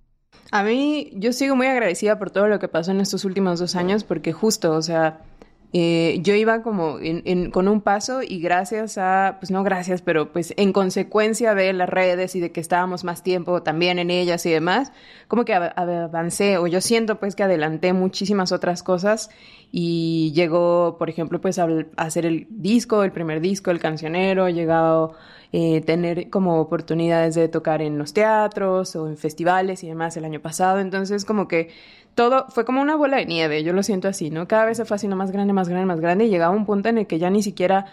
A 0.52 0.64
mí, 0.64 1.12
yo 1.14 1.34
sigo 1.34 1.56
muy 1.56 1.68
agradecida 1.68 2.20
por 2.20 2.32
todo 2.32 2.48
lo 2.48 2.60
que 2.60 2.68
pasó 2.68 2.92
en 2.92 3.02
estos 3.02 3.26
últimos 3.26 3.60
dos 3.60 3.76
años, 3.76 4.04
porque 4.04 4.34
justo, 4.34 4.74
o 4.74 4.82
sea, 4.82 5.22
eh, 5.74 6.20
yo 6.22 6.34
iba 6.34 6.62
como 6.62 6.98
con 7.52 7.68
un 7.68 7.82
paso 7.82 8.22
y 8.24 8.40
gracias 8.40 8.98
a, 8.98 9.38
pues 9.40 9.52
no 9.52 9.64
gracias, 9.64 10.02
pero 10.02 10.32
pues 10.32 10.54
en 10.56 10.72
consecuencia 10.72 11.56
de 11.56 11.74
las 11.74 11.90
redes 11.90 12.36
y 12.36 12.40
de 12.40 12.54
que 12.54 12.62
estábamos 12.62 13.04
más 13.04 13.22
tiempo 13.22 13.62
también 13.64 14.00
en 14.00 14.10
ellas 14.10 14.46
y 14.46 14.52
demás, 14.52 14.94
como 15.28 15.44
que 15.44 15.54
avancé 15.54 16.58
o 16.58 16.68
yo 16.68 16.80
siento 16.80 17.20
pues 17.20 17.36
que 17.36 17.44
adelanté 17.44 17.92
muchísimas 17.92 18.54
otras 18.54 18.82
cosas 18.82 19.30
y 19.70 20.32
llegó, 20.34 20.96
por 20.98 21.10
ejemplo, 21.10 21.42
pues 21.42 21.60
a, 21.60 21.68
hacer 21.98 22.26
el 22.26 22.48
disco, 22.50 23.04
el 23.04 23.12
primer 23.12 23.42
disco, 23.42 23.70
el 23.70 23.80
cancionero, 23.80 24.48
llegado 24.48 25.16
eh, 25.52 25.82
tener 25.82 26.30
como 26.30 26.60
oportunidades 26.60 27.36
de 27.36 27.48
tocar 27.48 27.82
en 27.82 27.98
los 27.98 28.14
teatros 28.14 28.96
o 28.96 29.08
en 29.08 29.18
festivales 29.18 29.84
y 29.84 29.88
demás 29.88 30.18
el 30.18 30.26
año 30.26 30.42
pasado. 30.42 30.80
Entonces, 30.80 31.26
como 31.26 31.48
que 31.48 31.70
todo 32.16 32.48
fue 32.50 32.66
como 32.66 32.82
una 32.82 32.96
bola 32.96 33.18
de 33.18 33.26
nieve, 33.26 33.64
yo 33.64 33.74
lo 33.74 33.84
siento 33.84 34.08
así, 34.08 34.32
¿no? 34.32 34.48
Cada 34.48 34.66
vez 34.66 34.78
se 34.78 34.86
fue 34.86 34.96
haciendo 34.96 35.16
más 35.16 35.32
grande, 35.32 35.54
más 35.54 35.70
grande, 35.70 35.86
más 35.86 36.00
grande 36.00 36.26
y 36.26 36.30
llegaba 36.30 36.56
un 36.56 36.66
punto 36.66 36.90
en 36.90 36.98
el 36.98 37.08
que 37.08 37.20
ya 37.20 37.30
ni 37.30 37.44
siquiera 37.44 37.86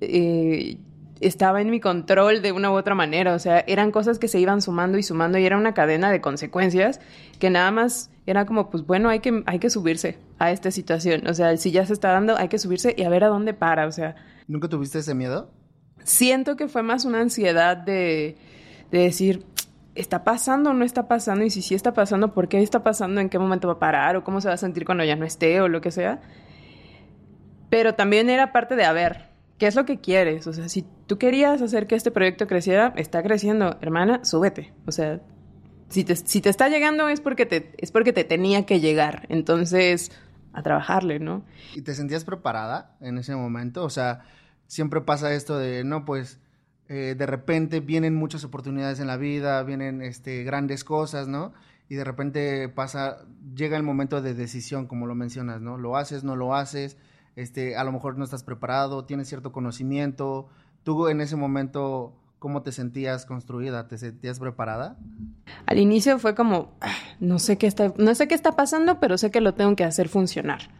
eh, 0.00 0.78
estaba 1.20 1.60
en 1.60 1.70
mi 1.70 1.80
control 1.80 2.40
de 2.40 2.52
una 2.52 2.70
u 2.70 2.74
otra 2.74 2.94
manera, 2.94 3.34
o 3.34 3.38
sea, 3.38 3.60
eran 3.66 3.90
cosas 3.90 4.18
que 4.18 4.28
se 4.28 4.38
iban 4.38 4.62
sumando 4.62 4.96
y 4.96 5.02
sumando 5.02 5.38
y 5.38 5.44
era 5.44 5.56
una 5.56 5.74
cadena 5.74 6.12
de 6.12 6.20
consecuencias 6.20 7.00
que 7.40 7.50
nada 7.50 7.70
más 7.72 8.10
era 8.26 8.46
como, 8.46 8.70
pues 8.70 8.86
bueno, 8.86 9.08
hay 9.08 9.20
que, 9.20 9.42
hay 9.46 9.58
que 9.58 9.70
subirse 9.70 10.18
a 10.38 10.52
esta 10.52 10.70
situación, 10.70 11.26
o 11.26 11.34
sea, 11.34 11.56
si 11.56 11.72
ya 11.72 11.84
se 11.84 11.94
está 11.94 12.12
dando, 12.12 12.36
hay 12.36 12.48
que 12.48 12.58
subirse 12.58 12.94
y 12.96 13.02
a 13.02 13.08
ver 13.08 13.24
a 13.24 13.28
dónde 13.28 13.54
para, 13.54 13.86
o 13.86 13.92
sea. 13.92 14.14
¿Nunca 14.46 14.68
tuviste 14.68 15.00
ese 15.00 15.14
miedo? 15.14 15.50
Siento 16.04 16.56
que 16.56 16.68
fue 16.68 16.82
más 16.82 17.04
una 17.04 17.20
ansiedad 17.20 17.76
de, 17.76 18.36
de 18.90 18.98
decir, 18.98 19.44
¿está 19.94 20.24
pasando 20.24 20.70
o 20.70 20.74
no 20.74 20.84
está 20.84 21.08
pasando? 21.08 21.44
Y 21.44 21.50
si 21.50 21.62
sí 21.62 21.74
está 21.74 21.92
pasando, 21.92 22.32
¿por 22.32 22.48
qué 22.48 22.62
está 22.62 22.82
pasando? 22.82 23.20
¿En 23.20 23.28
qué 23.28 23.38
momento 23.38 23.68
va 23.68 23.74
a 23.74 23.78
parar? 23.78 24.16
¿O 24.16 24.24
cómo 24.24 24.40
se 24.40 24.48
va 24.48 24.54
a 24.54 24.58
sentir 24.58 24.84
cuando 24.84 25.04
ya 25.04 25.16
no 25.16 25.24
esté? 25.24 25.60
O 25.60 25.68
lo 25.68 25.80
que 25.80 25.90
sea. 25.90 26.20
Pero 27.70 27.94
también 27.94 28.30
era 28.30 28.52
parte 28.52 28.76
de, 28.76 28.84
a 28.84 28.92
ver, 28.92 29.30
¿qué 29.58 29.66
es 29.66 29.74
lo 29.74 29.84
que 29.84 30.00
quieres? 30.00 30.46
O 30.46 30.52
sea, 30.52 30.68
si 30.68 30.84
tú 31.06 31.18
querías 31.18 31.60
hacer 31.62 31.86
que 31.86 31.94
este 31.94 32.10
proyecto 32.10 32.46
creciera, 32.46 32.92
está 32.96 33.22
creciendo, 33.22 33.78
hermana, 33.80 34.24
súbete. 34.24 34.72
O 34.86 34.92
sea, 34.92 35.20
si 35.88 36.04
te, 36.04 36.16
si 36.16 36.40
te 36.40 36.50
está 36.50 36.68
llegando 36.68 37.08
es 37.08 37.20
porque 37.20 37.46
te, 37.46 37.72
es 37.78 37.90
porque 37.90 38.12
te 38.12 38.24
tenía 38.24 38.66
que 38.66 38.80
llegar. 38.80 39.26
Entonces, 39.28 40.12
a 40.52 40.62
trabajarle, 40.62 41.18
¿no? 41.18 41.44
¿Y 41.74 41.82
te 41.82 41.94
sentías 41.94 42.24
preparada 42.24 42.96
en 43.00 43.18
ese 43.18 43.34
momento? 43.34 43.84
O 43.84 43.90
sea, 43.90 44.24
siempre 44.66 45.00
pasa 45.00 45.34
esto 45.34 45.58
de, 45.58 45.84
no, 45.84 46.04
pues, 46.04 46.40
eh, 46.88 47.14
de 47.16 47.26
repente 47.26 47.80
vienen 47.80 48.14
muchas 48.14 48.44
oportunidades 48.44 49.00
en 49.00 49.06
la 49.06 49.16
vida, 49.16 49.62
vienen 49.62 50.02
este, 50.02 50.44
grandes 50.44 50.84
cosas, 50.84 51.28
¿no? 51.28 51.52
Y 51.88 51.94
de 51.94 52.04
repente 52.04 52.68
pasa, 52.68 53.24
llega 53.54 53.76
el 53.76 53.82
momento 53.82 54.20
de 54.20 54.34
decisión, 54.34 54.86
como 54.86 55.06
lo 55.06 55.14
mencionas, 55.14 55.60
¿no? 55.60 55.78
Lo 55.78 55.96
haces, 55.96 56.24
no 56.24 56.36
lo 56.36 56.54
haces, 56.54 56.96
este, 57.36 57.76
a 57.76 57.84
lo 57.84 57.92
mejor 57.92 58.18
no 58.18 58.24
estás 58.24 58.42
preparado, 58.42 59.04
tienes 59.04 59.28
cierto 59.28 59.52
conocimiento. 59.52 60.48
Tú 60.82 61.08
en 61.08 61.20
ese 61.20 61.36
momento, 61.36 62.14
¿cómo 62.38 62.62
te 62.62 62.72
sentías 62.72 63.26
construida? 63.26 63.88
¿Te 63.88 63.98
sentías 63.98 64.38
preparada? 64.38 64.98
Al 65.66 65.78
inicio 65.78 66.18
fue 66.18 66.34
como, 66.34 66.72
ah, 66.80 66.94
no 67.20 67.38
sé 67.38 67.56
qué 67.58 67.66
está, 67.66 67.92
no 67.96 68.14
sé 68.14 68.28
qué 68.28 68.34
está 68.34 68.52
pasando, 68.52 69.00
pero 69.00 69.16
sé 69.18 69.30
que 69.30 69.40
lo 69.40 69.54
tengo 69.54 69.74
que 69.76 69.84
hacer 69.84 70.08
funcionar. 70.08 70.70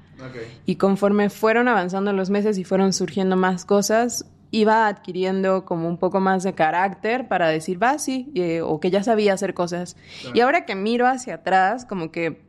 Y 0.66 0.76
conforme 0.76 1.30
fueron 1.30 1.68
avanzando 1.68 2.12
los 2.12 2.30
meses 2.30 2.58
y 2.58 2.64
fueron 2.64 2.92
surgiendo 2.92 3.36
más 3.36 3.64
cosas, 3.64 4.26
iba 4.50 4.86
adquiriendo 4.86 5.64
como 5.64 5.88
un 5.88 5.98
poco 5.98 6.20
más 6.20 6.44
de 6.44 6.54
carácter 6.54 7.26
para 7.26 7.48
decir, 7.48 7.82
va, 7.82 7.98
sí, 7.98 8.30
eh, 8.34 8.60
o 8.62 8.78
que 8.78 8.90
ya 8.90 9.02
sabía 9.02 9.34
hacer 9.34 9.52
cosas. 9.52 9.96
Y 10.32 10.40
ahora 10.40 10.64
que 10.64 10.74
miro 10.76 11.06
hacia 11.06 11.34
atrás, 11.34 11.84
como 11.84 12.12
que, 12.12 12.40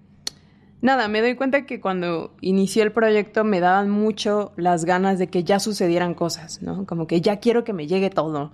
nada, 0.82 1.08
me 1.08 1.22
doy 1.22 1.36
cuenta 1.36 1.66
que 1.66 1.82
cuando 1.82 2.36
inicié 2.42 2.84
el 2.84 2.92
proyecto 2.92 3.44
me 3.44 3.60
daban 3.60 3.90
mucho 3.90 4.54
las 4.56 4.86
ganas 4.86 5.18
de 5.18 5.28
que 5.28 5.44
ya 5.44 5.60
sucedieran 5.60 6.14
cosas, 6.14 6.62
¿no? 6.62 6.86
Como 6.86 7.08
que 7.08 7.22
ya 7.22 7.40
quiero 7.40 7.64
que 7.64 7.74
me 7.74 7.88
llegue 7.88 8.12
todo. 8.12 8.52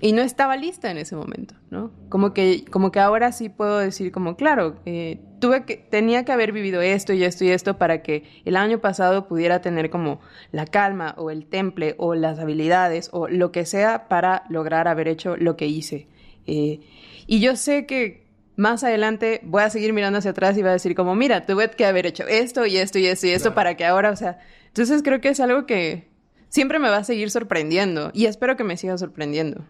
Y 0.00 0.12
no 0.12 0.22
estaba 0.22 0.56
lista 0.56 0.90
en 0.90 0.96
ese 0.96 1.14
momento, 1.14 1.54
¿no? 1.70 1.92
Como 2.08 2.32
que, 2.32 2.64
como 2.70 2.90
que 2.90 3.00
ahora 3.00 3.32
sí 3.32 3.50
puedo 3.50 3.78
decir 3.78 4.12
como, 4.12 4.34
claro, 4.34 4.76
eh, 4.86 5.20
tuve 5.40 5.64
que, 5.64 5.76
tenía 5.76 6.24
que 6.24 6.32
haber 6.32 6.52
vivido 6.52 6.80
esto 6.80 7.12
y 7.12 7.22
esto 7.22 7.44
y 7.44 7.50
esto 7.50 7.76
para 7.76 8.02
que 8.02 8.24
el 8.46 8.56
año 8.56 8.80
pasado 8.80 9.28
pudiera 9.28 9.60
tener 9.60 9.90
como 9.90 10.20
la 10.52 10.64
calma 10.64 11.14
o 11.18 11.30
el 11.30 11.46
temple 11.46 11.96
o 11.98 12.14
las 12.14 12.38
habilidades 12.38 13.10
o 13.12 13.28
lo 13.28 13.52
que 13.52 13.66
sea 13.66 14.08
para 14.08 14.44
lograr 14.48 14.88
haber 14.88 15.06
hecho 15.06 15.36
lo 15.36 15.56
que 15.56 15.66
hice. 15.66 16.08
Eh, 16.46 16.80
y 17.26 17.40
yo 17.40 17.56
sé 17.56 17.84
que 17.84 18.26
más 18.56 18.84
adelante 18.84 19.40
voy 19.44 19.62
a 19.62 19.70
seguir 19.70 19.92
mirando 19.92 20.18
hacia 20.18 20.32
atrás 20.32 20.56
y 20.56 20.60
voy 20.60 20.70
a 20.70 20.74
decir 20.74 20.94
como, 20.94 21.14
mira, 21.14 21.46
tuve 21.46 21.70
que 21.70 21.84
haber 21.84 22.06
hecho 22.06 22.26
esto 22.26 22.64
y 22.64 22.76
esto 22.76 22.98
y 22.98 23.06
esto 23.06 23.26
y 23.26 23.30
esto 23.30 23.54
para 23.54 23.76
que 23.76 23.84
ahora, 23.84 24.10
o 24.10 24.16
sea, 24.16 24.38
entonces 24.66 25.02
creo 25.02 25.20
que 25.20 25.30
es 25.30 25.40
algo 25.40 25.66
que 25.66 26.09
siempre 26.50 26.78
me 26.78 26.90
va 26.90 26.98
a 26.98 27.04
seguir 27.04 27.30
sorprendiendo 27.30 28.10
y 28.12 28.26
espero 28.26 28.56
que 28.56 28.64
me 28.64 28.76
siga 28.76 28.98
sorprendiendo. 28.98 29.64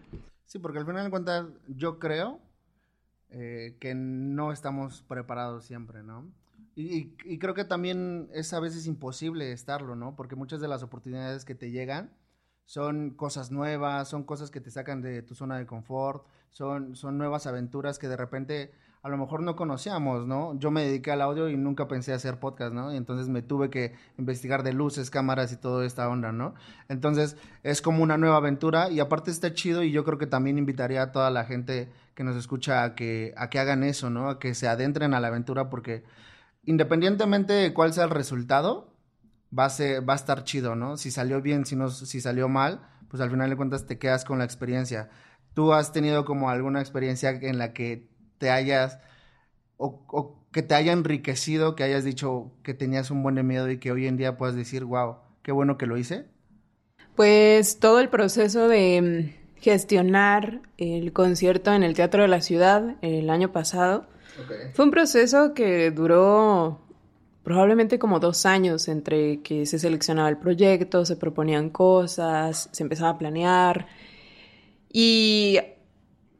Sí, 0.45 0.59
porque 0.59 0.79
al 0.79 0.85
final 0.85 1.05
de 1.05 1.09
cuentas 1.09 1.45
yo 1.67 1.97
creo 1.97 2.41
eh, 3.29 3.77
que 3.79 3.95
no 3.95 4.51
estamos 4.51 5.03
preparados 5.03 5.63
siempre, 5.63 6.03
¿no? 6.03 6.29
Y, 6.75 7.13
y, 7.25 7.37
creo 7.37 7.53
que 7.53 7.65
también 7.65 8.29
es 8.33 8.53
a 8.53 8.59
veces 8.59 8.87
imposible 8.87 9.51
estarlo, 9.51 9.95
¿no? 9.95 10.15
Porque 10.15 10.35
muchas 10.35 10.61
de 10.61 10.69
las 10.69 10.83
oportunidades 10.83 11.43
que 11.45 11.53
te 11.53 11.69
llegan 11.69 12.13
son 12.65 13.11
cosas 13.11 13.51
nuevas, 13.51 14.07
son 14.07 14.23
cosas 14.23 14.51
que 14.51 14.61
te 14.61 14.71
sacan 14.71 15.01
de 15.01 15.21
tu 15.21 15.35
zona 15.35 15.57
de 15.57 15.65
confort, 15.65 16.25
son, 16.49 16.95
son 16.95 17.17
nuevas 17.17 17.45
aventuras 17.45 17.99
que 17.99 18.07
de 18.07 18.17
repente 18.17 18.71
a 19.03 19.09
lo 19.09 19.17
mejor 19.17 19.41
no 19.41 19.55
conocíamos, 19.55 20.27
¿no? 20.27 20.53
Yo 20.59 20.69
me 20.69 20.83
dediqué 20.83 21.11
al 21.11 21.21
audio 21.21 21.49
y 21.49 21.57
nunca 21.57 21.87
pensé 21.87 22.13
hacer 22.13 22.39
podcast, 22.39 22.71
¿no? 22.71 22.93
Y 22.93 22.97
entonces 22.97 23.29
me 23.29 23.41
tuve 23.41 23.71
que 23.71 23.95
investigar 24.19 24.61
de 24.61 24.73
luces, 24.73 25.09
cámaras 25.09 25.51
y 25.51 25.57
toda 25.57 25.85
esta 25.85 26.07
onda, 26.07 26.31
¿no? 26.31 26.53
Entonces 26.87 27.35
es 27.63 27.81
como 27.81 28.03
una 28.03 28.17
nueva 28.17 28.37
aventura 28.37 28.91
y 28.91 28.99
aparte 28.99 29.31
está 29.31 29.53
chido 29.53 29.81
y 29.81 29.91
yo 29.91 30.03
creo 30.03 30.19
que 30.19 30.27
también 30.27 30.59
invitaría 30.59 31.01
a 31.01 31.11
toda 31.11 31.31
la 31.31 31.45
gente 31.45 31.91
que 32.13 32.23
nos 32.23 32.35
escucha 32.35 32.83
a 32.83 32.93
que, 32.93 33.33
a 33.37 33.49
que 33.49 33.57
hagan 33.57 33.83
eso, 33.83 34.11
¿no? 34.11 34.29
A 34.29 34.39
que 34.39 34.53
se 34.53 34.67
adentren 34.67 35.15
a 35.15 35.19
la 35.19 35.29
aventura 35.29 35.69
porque 35.71 36.03
independientemente 36.65 37.53
de 37.53 37.73
cuál 37.73 37.93
sea 37.93 38.03
el 38.03 38.11
resultado, 38.11 38.93
va 39.57 39.65
a, 39.65 39.69
ser, 39.69 40.07
va 40.07 40.13
a 40.13 40.17
estar 40.17 40.43
chido, 40.43 40.75
¿no? 40.75 40.97
Si 40.97 41.09
salió 41.09 41.41
bien, 41.41 41.65
si, 41.65 41.75
no, 41.75 41.89
si 41.89 42.21
salió 42.21 42.47
mal, 42.49 42.87
pues 43.09 43.19
al 43.19 43.31
final 43.31 43.49
de 43.49 43.57
cuentas 43.57 43.87
te 43.87 43.97
quedas 43.97 44.25
con 44.25 44.37
la 44.37 44.45
experiencia. 44.45 45.09
¿Tú 45.55 45.73
has 45.73 45.91
tenido 45.91 46.23
como 46.23 46.49
alguna 46.49 46.79
experiencia 46.79 47.31
en 47.31 47.57
la 47.57 47.73
que 47.73 48.10
te 48.41 48.49
hayas, 48.49 48.97
o, 49.77 50.35
que 50.51 50.63
te 50.63 50.73
haya 50.73 50.91
enriquecido, 50.91 51.75
que 51.75 51.83
hayas 51.83 52.03
dicho 52.03 52.51
que 52.63 52.73
tenías 52.73 53.11
un 53.11 53.21
buen 53.21 53.35
de 53.35 53.43
miedo 53.43 53.69
y 53.69 53.77
que 53.77 53.91
hoy 53.91 54.07
en 54.07 54.17
día 54.17 54.35
puedas 54.35 54.55
decir, 54.55 54.83
wow, 54.83 55.17
qué 55.43 55.51
bueno 55.51 55.77
que 55.77 55.85
lo 55.85 55.95
hice? 55.95 56.25
Pues 57.15 57.79
todo 57.79 57.99
el 57.99 58.09
proceso 58.09 58.67
de 58.67 59.31
mm, 59.55 59.61
gestionar 59.61 60.61
el 60.77 61.13
concierto 61.13 61.71
en 61.71 61.83
el 61.83 61.93
Teatro 61.93 62.23
de 62.23 62.27
la 62.29 62.41
Ciudad 62.41 62.95
el 63.01 63.29
año 63.29 63.51
pasado 63.51 64.07
fue 64.73 64.85
un 64.85 64.91
proceso 64.91 65.53
que 65.53 65.91
duró 65.91 66.81
probablemente 67.43 67.99
como 67.99 68.19
dos 68.19 68.47
años 68.47 68.87
entre 68.87 69.41
que 69.41 69.67
se 69.67 69.77
seleccionaba 69.77 70.29
el 70.29 70.37
proyecto, 70.37 71.05
se 71.05 71.15
proponían 71.15 71.69
cosas, 71.69 72.69
se 72.71 72.81
empezaba 72.81 73.11
a 73.11 73.17
planear 73.19 73.87
y 74.91 75.59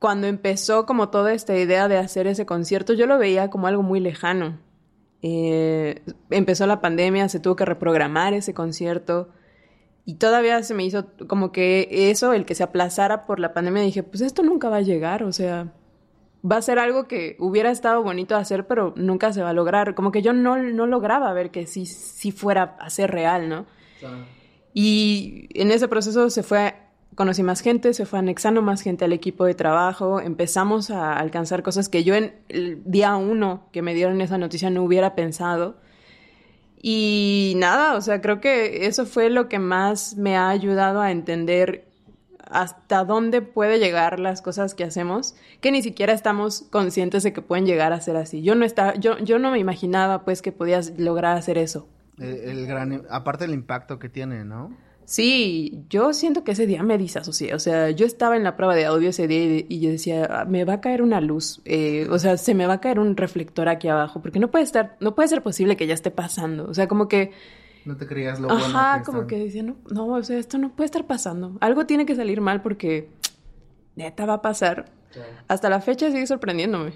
cuando 0.01 0.25
empezó 0.25 0.88
como 0.88 1.10
toda 1.10 1.31
esta 1.31 1.55
idea 1.55 1.88
de 1.88 2.00
hacer 2.00 2.25
ese 2.25 2.48
concierto, 2.48 2.93
yo 2.93 3.05
lo 3.05 3.20
veía 3.20 3.51
como 3.51 3.67
algo 3.67 3.84
muy 3.84 4.00
lejano. 4.00 4.58
Eh, 5.22 6.01
empezó 6.31 6.65
la 6.65 6.81
pandemia, 6.81 7.29
se 7.29 7.39
tuvo 7.39 7.55
que 7.55 7.65
reprogramar 7.65 8.34
ese 8.34 8.55
concierto 8.55 9.29
y 10.03 10.15
todavía 10.15 10.63
se 10.63 10.74
me 10.74 10.84
hizo 10.84 11.05
como 11.27 11.51
que 11.51 11.88
eso, 12.10 12.34
el 12.34 12.46
que 12.46 12.55
se 12.55 12.63
aplazara 12.63 13.27
por 13.27 13.39
la 13.39 13.53
pandemia, 13.53 13.84
dije, 13.84 14.01
pues 14.01 14.22
esto 14.22 14.41
nunca 14.41 14.70
va 14.70 14.77
a 14.77 14.81
llegar, 14.81 15.22
o 15.22 15.31
sea, 15.31 15.72
va 16.43 16.58
a 16.58 16.63
ser 16.63 16.79
algo 16.79 17.08
que 17.08 17.36
hubiera 17.38 17.70
estado 17.70 18.01
bonito 18.01 18.36
hacer, 18.36 18.65
pero 18.65 18.96
nunca 18.96 19.31
se 19.34 19.43
va 19.43 19.51
a 19.51 19.53
lograr. 19.53 19.93
Como 19.93 20.12
que 20.12 20.24
yo 20.24 20.34
no, 20.34 20.58
no 20.58 20.88
lograba 20.88 21.31
ver 21.34 21.51
que 21.51 21.67
sí, 21.67 21.86
sí 21.86 22.31
fuera 22.31 22.75
a 22.79 22.89
ser 22.89 23.12
real, 23.12 23.50
¿no? 23.50 23.67
Y 24.74 25.48
en 25.53 25.70
ese 25.70 25.88
proceso 25.88 26.31
se 26.31 26.41
fue 26.41 26.74
conocí 27.15 27.44
más 27.44 27.62
gente, 27.62 27.94
se 27.94 28.06
fue 28.06 28.20
anexando 28.20 28.62
más 28.62 28.82
gente 28.82 29.06
al 29.06 29.13
equipo 29.13 29.46
de 29.46 29.53
trabajo, 29.53 30.22
empezamos 30.22 30.89
a 30.91 31.18
alcanzar 31.18 31.63
cosas 31.63 31.89
que 31.89 32.03
yo 32.03 32.15
en 32.15 32.34
el 32.50 32.82
día 32.86 33.15
uno 33.15 33.68
que 33.72 33.82
me 33.82 33.94
dieron 33.94 34.22
esa 34.22 34.38
noticia 34.38 34.70
no 34.70 34.84
hubiera 34.84 35.15
pensado. 35.15 35.77
Y 36.84 37.53
nada, 37.58 37.96
o 37.96 38.01
sea, 38.01 38.22
creo 38.22 38.41
que 38.41 38.88
eso 38.88 39.06
fue 39.06 39.30
lo 39.30 39.50
que 39.50 39.60
más 39.60 40.15
me 40.15 40.36
ha 40.36 40.50
ayudado 40.50 41.01
a 41.01 41.12
entender 41.12 41.86
hasta 42.51 43.06
dónde 43.06 43.41
puede 43.41 43.80
llegar 43.80 44.20
las 44.20 44.41
cosas 44.41 44.74
que 44.74 44.84
hacemos, 44.84 45.36
que 45.62 45.72
ni 45.72 45.82
siquiera 45.82 46.12
estamos 46.12 46.63
conscientes 46.72 47.24
de 47.24 47.34
que 47.34 47.41
pueden 47.41 47.65
llegar 47.65 47.94
a 47.94 48.01
ser 48.01 48.18
así. 48.18 48.41
Yo 48.41 48.56
no 48.56 48.65
estaba, 48.65 48.96
yo, 48.96 49.18
yo 49.20 49.38
no 49.39 49.51
me 49.51 49.60
imaginaba 49.60 50.25
pues 50.25 50.41
que 50.41 50.51
podías 50.51 50.98
lograr 51.00 51.38
hacer 51.38 51.58
eso. 51.58 51.88
el 52.18 52.65
gran, 52.65 53.03
aparte 53.10 53.46
del 53.46 53.53
impacto 53.53 54.00
que 54.00 54.10
tiene, 54.10 54.44
¿no? 54.44 54.75
Sí, 55.05 55.84
yo 55.89 56.13
siento 56.13 56.43
que 56.43 56.51
ese 56.51 56.67
día 56.67 56.84
me 56.84 56.98
disasocié. 56.98 57.53
O 57.53 57.60
sea, 57.60 57.89
yo 57.89 58.05
estaba 58.05 58.38
en 58.38 58.43
la 58.43 58.55
prueba 58.55 58.75
de 58.75 58.86
audio 58.86 59.10
ese 59.10 59.27
día 59.27 59.65
y, 59.67 59.79
yo 59.79 59.89
decía, 59.89 60.27
ah, 60.29 60.46
me 60.46 60.63
va 60.63 60.74
a 60.74 60.81
caer 60.81 61.01
una 61.01 61.20
luz. 61.20 61.62
Eh, 61.65 62.08
o 62.10 62.17
sea, 62.17 62.38
se 62.38 62.53
me 62.53 62.65
va 62.65 62.75
a 62.75 62.81
caer 62.81 63.00
un 63.00 63.17
reflector 63.17 63.67
aquí 63.67 63.88
abajo. 63.88 64.22
Porque 64.22 64.39
no 64.39 64.50
puede 64.50 64.63
estar, 64.63 64.96
no 65.00 65.15
puede 65.15 65.27
ser 65.27 65.43
posible 65.43 65.75
que 65.75 65.88
ya 65.88 65.93
esté 65.93 66.12
pasando. 66.12 66.65
O 66.65 66.74
sea, 66.74 66.88
como 66.88 67.08
que. 67.08 67.31
No 67.84 67.98
te 67.98 68.08
creías 68.08 68.39
lo 68.39 68.48
bueno. 68.48 68.63
Ajá, 68.63 69.03
como 69.03 69.27
que 69.27 69.38
decía, 69.38 69.63
no, 69.63 69.75
no, 69.89 70.08
o 70.08 70.24
sea, 70.24 70.38
esto 70.38 70.58
no 70.58 70.75
puede 70.75 70.86
estar 70.86 71.08
pasando. 71.08 71.58
Algo 71.62 71.86
tiene 71.86 72.05
que 72.05 72.15
salir 72.15 72.39
mal 72.39 72.62
porque 72.62 73.10
neta 73.96 74.25
va 74.25 74.36
a 74.36 74.41
pasar. 74.41 74.91
Hasta 75.48 75.70
la 75.70 75.81
fecha 75.81 76.10
sigue 76.12 76.25
sorprendiéndome. 76.27 76.93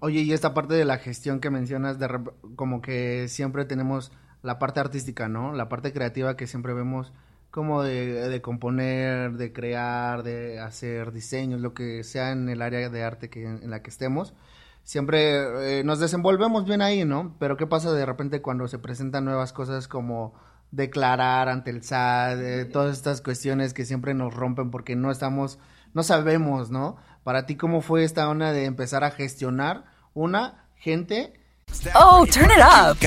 Oye, 0.00 0.20
y 0.20 0.32
esta 0.32 0.54
parte 0.54 0.74
de 0.74 0.84
la 0.84 0.98
gestión 0.98 1.40
que 1.40 1.50
mencionas, 1.50 1.98
de 1.98 2.08
como 2.54 2.80
que 2.80 3.26
siempre 3.28 3.64
tenemos 3.64 4.12
la 4.42 4.58
parte 4.58 4.80
artística, 4.80 5.28
¿no? 5.28 5.52
La 5.52 5.68
parte 5.68 5.92
creativa 5.92 6.36
que 6.36 6.46
siempre 6.46 6.72
vemos 6.72 7.12
como 7.50 7.82
de, 7.82 8.40
componer, 8.42 9.32
de 9.32 9.52
crear, 9.52 10.22
de 10.22 10.60
hacer 10.60 11.12
diseños, 11.12 11.60
lo 11.60 11.74
que 11.74 12.04
sea 12.04 12.32
en 12.32 12.48
el 12.48 12.62
área 12.62 12.88
de 12.88 13.02
arte 13.02 13.30
que, 13.30 13.44
en 13.44 13.70
la 13.70 13.82
que 13.82 13.90
estemos. 13.90 14.34
Siempre 14.82 15.80
eh, 15.80 15.84
nos 15.84 16.00
desenvolvemos 16.00 16.64
bien 16.64 16.82
ahí, 16.82 17.04
¿no? 17.04 17.36
Pero 17.38 17.56
¿qué 17.56 17.66
pasa 17.66 17.92
de 17.92 18.06
repente 18.06 18.40
cuando 18.40 18.68
se 18.68 18.78
presentan 18.78 19.24
nuevas 19.24 19.52
cosas 19.52 19.88
como 19.88 20.34
declarar 20.70 21.48
ante 21.48 21.70
el 21.70 21.82
SAT, 21.82 22.38
eh, 22.38 22.64
todas 22.66 22.96
estas 22.96 23.20
cuestiones 23.20 23.74
que 23.74 23.84
siempre 23.84 24.14
nos 24.14 24.34
rompen 24.34 24.70
porque 24.70 24.96
no 24.96 25.10
estamos, 25.10 25.58
no 25.94 26.02
sabemos, 26.02 26.70
¿no? 26.70 26.96
Para 27.24 27.46
ti, 27.46 27.56
¿cómo 27.56 27.80
fue 27.80 28.04
esta 28.04 28.28
onda 28.28 28.52
de 28.52 28.64
empezar 28.64 29.04
a 29.04 29.10
gestionar 29.10 29.84
una 30.14 30.64
gente? 30.76 31.34
Oh, 31.94 32.26
turn 32.26 32.50
it 32.50 32.60
up. 32.60 32.98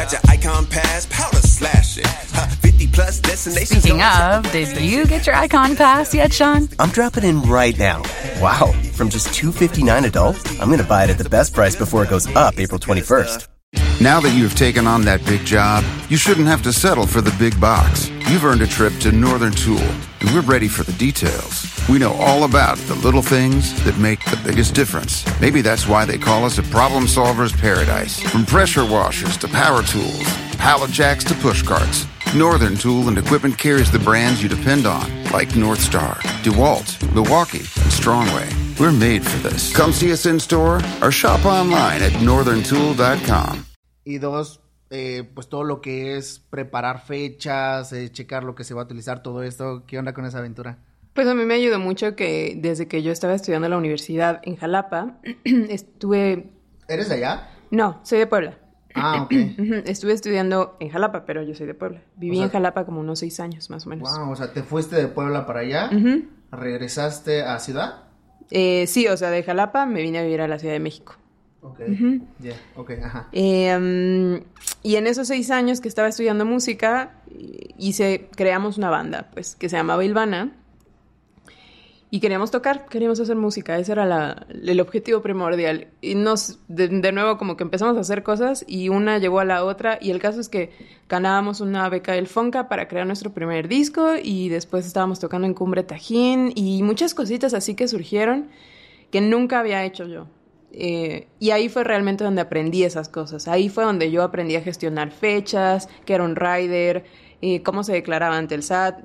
slash 1.62 1.98
it. 1.98 2.08
Huh, 2.08 2.48
50 2.48 2.88
plus 2.88 3.20
destinations. 3.20 3.84
Speaking 3.84 4.01
of, 4.01 4.51
did 4.51 4.80
you 4.82 5.06
get 5.06 5.25
your 5.25 5.36
Icon 5.36 5.75
Pass 5.75 6.13
yet, 6.13 6.34
Sean? 6.34 6.70
I'm 6.80 6.89
dropping 6.89 7.24
in 7.24 7.41
right 7.44 7.77
now. 7.77 8.01
Wow, 8.39 8.72
from 8.94 9.10
just 9.10 9.34
259 9.34 10.06
adult, 10.06 10.38
I'm 10.60 10.68
going 10.68 10.80
to 10.80 10.88
buy 10.88 11.03
it 11.03 11.10
at 11.10 11.18
the 11.18 11.30
best 11.30 11.53
price 11.53 11.75
before 11.75 12.03
it 12.03 12.10
goes 12.10 12.27
up 12.36 12.60
April 12.60 12.80
21st. 12.80 13.50
Now 14.01 14.20
that 14.20 14.36
you've 14.36 14.56
taken 14.56 14.88
on 14.88 15.04
that 15.04 15.24
big 15.25 15.46
job, 15.46 15.84
you 16.10 16.18
shouldn't 16.18 16.48
have 16.48 16.63
to 16.63 16.74
settle 16.74 17.06
for 17.06 17.22
the 17.22 17.36
big 17.38 17.60
box. 17.62 18.10
You've 18.32 18.44
earned 18.44 18.63
a 18.63 18.68
trip 18.68 18.98
to 19.01 19.12
Northern 19.12 19.51
Tool, 19.51 19.78
and 19.78 20.32
we're 20.34 20.42
ready 20.42 20.68
for 20.68 20.84
the 20.84 20.92
details. 20.94 21.68
We 21.88 22.00
know 22.00 22.13
all 22.13 22.44
about 22.44 22.80
the 22.80 22.96
little 22.96 23.22
things 23.22 23.80
that 23.84 24.00
make 24.00 24.25
the 24.25 24.42
biggest 24.44 24.74
difference. 24.74 25.24
Maybe 25.40 25.62
that's 25.62 25.88
why 25.88 26.06
they 26.06 26.18
call 26.18 26.46
us 26.46 26.58
a 26.58 26.63
problem 26.63 27.08
solver's 27.08 27.54
paradise. 27.54 28.20
From 28.20 28.44
pressure 28.44 28.86
washers 28.86 29.38
to 29.38 29.48
power 29.48 29.84
tools, 29.84 30.24
pallet 30.58 30.90
jacks 30.90 31.24
to 31.25 31.36
push 31.36 31.62
carts. 31.62 32.08
Northern 32.36 32.78
Tool 32.78 33.10
and 33.10 33.18
Equipment 33.18 33.58
carries 33.58 33.92
the 33.92 34.00
brands 34.00 34.42
you 34.42 34.48
depend 34.48 34.86
on, 34.86 35.04
like 35.34 35.54
North 35.58 35.82
Star, 35.82 36.16
DeWalt, 36.44 36.98
Milwaukee, 37.14 37.60
and 37.60 37.92
Strongway. 37.92 38.48
We're 38.80 38.94
made 38.94 39.26
for 39.28 39.50
this. 39.50 39.76
Come 39.76 39.92
see 39.92 40.14
us 40.14 40.26
in 40.26 40.40
store 40.40 40.80
or 41.02 41.12
shop 41.12 41.46
online 41.46 42.02
at 42.02 42.14
northerntool.com. 42.22 43.66
Y 44.06 44.18
dos, 44.20 44.62
eh, 44.92 45.30
pues 45.34 45.50
todo 45.50 45.66
lo 45.66 45.82
que 45.82 46.16
es 46.16 46.40
preparar 46.40 47.02
fechas, 47.02 47.92
eh, 47.92 48.10
checar 48.14 48.46
lo 48.46 48.56
que 48.56 48.64
se 48.64 48.74
va 48.74 48.84
a 48.84 48.86
utilizar, 48.86 49.22
todo 49.22 49.44
esto. 49.44 49.84
¿Qué 49.86 50.00
onda 50.00 50.14
con 50.14 50.26
esa 50.26 50.38
aventura? 50.38 50.78
Pues 51.14 51.28
a 51.28 51.34
mí 51.34 51.44
me 51.44 51.56
ayudó 51.56 51.80
mucho 51.80 52.16
que 52.16 52.58
desde 52.58 52.88
que 52.88 53.04
yo 53.04 53.12
estaba 53.12 53.34
estudiando 53.34 53.68
en 53.68 53.72
la 53.72 53.78
universidad 53.78 54.40
en 54.44 54.56
Jalapa, 54.56 55.20
estuve... 55.44 56.50
¿Eres 56.88 57.10
de 57.10 57.16
allá? 57.16 57.50
No, 57.72 58.00
soy 58.04 58.20
de 58.20 58.28
Puebla. 58.28 58.61
Ah, 58.95 59.24
ok. 59.24 59.31
Estuve 59.86 60.13
estudiando 60.13 60.75
en 60.79 60.89
Jalapa, 60.89 61.25
pero 61.25 61.43
yo 61.43 61.55
soy 61.55 61.67
de 61.67 61.74
Puebla. 61.74 62.01
Viví 62.15 62.36
O 62.36 62.39
sea- 62.39 62.45
en 62.45 62.51
Jalapa 62.51 62.86
como 62.86 63.00
unos 63.00 63.19
seis 63.19 63.39
años, 63.39 63.69
más 63.69 63.86
o 63.86 63.89
menos. 63.89 64.10
Wow, 64.17 64.31
o 64.31 64.36
sea, 64.36 64.51
te 64.53 64.63
fuiste 64.63 64.95
de 64.95 65.07
Puebla 65.07 65.45
para 65.45 65.62
allá, 65.62 65.89
regresaste 66.51 67.43
a 67.43 67.60
Ciudad. 67.60 68.03
Eh, 68.50 68.86
sí, 68.88 69.07
o 69.07 69.15
sea, 69.17 69.29
de 69.29 69.43
Jalapa 69.43 69.86
me 69.86 70.01
vine 70.01 70.19
a 70.19 70.24
vivir 70.24 70.41
a 70.41 70.48
la 70.48 70.60
Ciudad 70.60 70.74
de 70.74 70.79
México. 70.79 71.15
Ok, 71.62 71.79
ya, 72.39 72.53
ok, 72.75 72.91
ajá. 73.03 73.27
Eh, 73.31 73.77
mm, 73.77 74.43
y 74.83 74.95
en 74.95 75.05
esos 75.07 75.27
seis 75.27 75.51
años 75.51 75.79
que 75.79 75.88
estaba 75.88 76.07
estudiando 76.07 76.43
música, 76.43 77.12
hice, 77.77 78.29
creamos 78.36 78.77
una 78.79 78.89
banda, 78.89 79.29
pues, 79.33 79.55
que 79.55 79.69
se 79.69 79.77
llamaba 79.77 80.03
Ilvana. 80.03 80.51
Y 82.13 82.20
queríamos 82.20 82.51
tocar, 82.51 82.88
queríamos 82.88 83.22
hacer 83.22 83.38
música, 83.38 83.80
ese 83.80 83.94
era 83.94 84.06
la- 84.06 84.46
el 84.50 84.82
objetivo 84.82 85.22
primordial. 85.22 85.88
Y 86.01 86.15
nos, 86.15 86.60
de, 86.68 86.89
de 86.89 87.12
nuevo, 87.13 87.38
como 87.38 87.56
que 87.56 87.63
empezamos 87.63 87.96
a 87.96 88.01
hacer 88.01 88.22
cosas 88.22 88.65
y 88.68 88.89
una 88.89 89.18
llevó 89.18 89.39
a 89.39 89.46
la 89.46 89.63
otra. 89.63 89.98
Y 90.01 90.12
el 90.12 90.20
caso 90.20 90.41
es 90.41 90.50
que 90.50 90.72
ganábamos 91.08 91.62
una 91.62 91.88
beca 91.88 92.12
del 92.12 92.27
Fonca 92.27 92.68
para 92.68 92.89
crear 92.89 93.08
nuestro 93.08 93.32
primer 93.34 93.70
disco 93.70 94.15
y 94.22 94.50
después 94.50 94.86
estábamos 94.86 95.20
tocando 95.22 95.48
en 95.48 95.53
Cumbre 95.53 95.84
Tajín 95.84 96.51
y 96.53 96.84
muchas 96.84 97.13
cositas 97.13 97.53
así 97.53 97.75
que 97.75 97.88
surgieron 97.88 98.50
que 99.12 99.22
nunca 99.22 99.60
había 99.60 99.84
hecho 99.86 100.06
yo. 100.06 100.27
Eh, 100.74 101.27
y 101.39 101.51
ahí 101.51 101.68
fue 101.70 101.84
realmente 101.84 102.24
donde 102.24 102.41
aprendí 102.41 102.84
esas 102.84 103.10
cosas. 103.10 103.48
Ahí 103.48 103.70
fue 103.70 103.84
donde 103.84 104.10
yo 104.12 104.24
aprendí 104.24 104.56
a 104.56 104.62
gestionar 104.62 105.12
fechas, 105.12 105.89
que 106.06 106.13
era 106.13 106.24
un 106.24 106.36
rider, 106.36 107.03
eh, 107.41 107.63
cómo 107.63 107.83
se 107.83 107.93
declaraba 107.93 108.38
ante 108.38 108.55
el 108.55 108.63
SAT. 108.63 109.00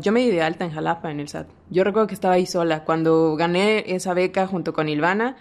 Yo 0.00 0.12
me 0.12 0.20
di 0.20 0.30
de 0.30 0.42
alta 0.42 0.64
en 0.64 0.70
Jalapa 0.70 1.10
en 1.10 1.20
el 1.20 1.28
SAT. 1.28 1.48
Yo 1.70 1.82
recuerdo 1.82 2.06
que 2.06 2.14
estaba 2.14 2.34
ahí 2.34 2.46
sola. 2.46 2.84
Cuando 2.84 3.34
gané 3.36 3.84
esa 3.94 4.14
beca 4.14 4.46
junto 4.46 4.72
con 4.72 4.88
Ilvana, 4.88 5.36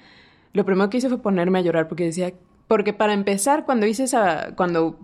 lo 0.54 0.66
primero 0.66 0.90
que 0.90 0.98
hice 0.98 1.10
fue 1.10 1.22
ponerme 1.22 1.60
a 1.60 1.62
llorar 1.62 1.88
porque 1.88 2.06
decía, 2.06 2.34
porque 2.68 2.94
para 2.94 3.14
empezar, 3.14 3.66
cuando 3.66 3.86
hice 3.86 4.06
esa, 4.06 4.56
cuando 4.56 5.00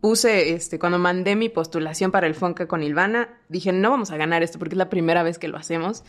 puse, 0.00 0.52
este, 0.52 0.78
cuando 0.78 0.98
mandé 0.98 1.34
mi 1.34 1.48
postulación 1.48 2.10
para 2.10 2.26
el 2.26 2.34
Fonca 2.34 2.66
con 2.66 2.82
Ilvana, 2.82 3.28
dije, 3.48 3.72
no 3.72 3.90
vamos 3.90 4.10
a 4.10 4.16
ganar 4.16 4.42
esto 4.42 4.58
porque 4.58 4.74
es 4.74 4.78
la 4.78 4.90
primera 4.90 5.22
vez 5.22 5.38
que 5.38 5.48
lo 5.48 5.56
hacemos. 5.56 6.04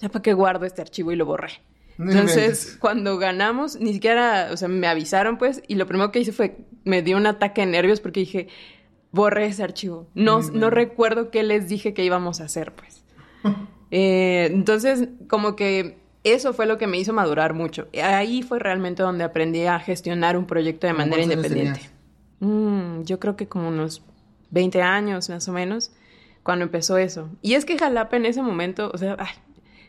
Ya 0.00 0.08
para 0.08 0.22
qué 0.22 0.34
guardo 0.34 0.66
este 0.66 0.82
archivo 0.82 1.12
y 1.12 1.16
lo 1.16 1.24
borré. 1.24 1.62
Entonces, 1.98 2.76
cuando 2.80 3.18
ganamos, 3.18 3.78
ni 3.80 3.92
siquiera, 3.92 4.48
o 4.52 4.56
sea, 4.56 4.68
me 4.68 4.86
avisaron 4.86 5.38
pues, 5.38 5.62
y 5.68 5.76
lo 5.76 5.86
primero 5.86 6.10
que 6.10 6.18
hice 6.18 6.32
fue, 6.32 6.56
me 6.84 7.02
dio 7.02 7.16
un 7.16 7.26
ataque 7.26 7.60
de 7.60 7.68
nervios 7.68 8.00
porque 8.00 8.20
dije, 8.20 8.48
borré 9.14 9.46
ese 9.46 9.62
archivo. 9.62 10.08
No, 10.14 10.40
no 10.40 10.70
recuerdo 10.70 11.30
qué 11.30 11.44
les 11.44 11.68
dije 11.68 11.94
que 11.94 12.04
íbamos 12.04 12.40
a 12.40 12.44
hacer, 12.44 12.72
pues. 12.72 13.02
Eh, 13.96 14.50
entonces, 14.50 15.08
como 15.28 15.54
que 15.54 15.98
eso 16.24 16.52
fue 16.52 16.66
lo 16.66 16.78
que 16.78 16.88
me 16.88 16.98
hizo 16.98 17.12
madurar 17.12 17.54
mucho. 17.54 17.86
Ahí 18.02 18.42
fue 18.42 18.58
realmente 18.58 19.04
donde 19.04 19.22
aprendí 19.22 19.66
a 19.66 19.78
gestionar 19.78 20.36
un 20.36 20.46
proyecto 20.46 20.88
de 20.88 20.94
¿Cómo 20.94 21.04
manera 21.04 21.22
independiente. 21.22 21.80
Mm, 22.40 23.02
yo 23.02 23.20
creo 23.20 23.36
que 23.36 23.46
como 23.46 23.68
unos 23.68 24.02
20 24.50 24.82
años 24.82 25.28
más 25.28 25.46
o 25.48 25.52
menos, 25.52 25.92
cuando 26.42 26.64
empezó 26.64 26.98
eso. 26.98 27.28
Y 27.40 27.54
es 27.54 27.64
que 27.64 27.78
Jalapa 27.78 28.16
en 28.16 28.26
ese 28.26 28.42
momento, 28.42 28.90
o 28.92 28.98
sea, 28.98 29.14
ay, 29.16 29.36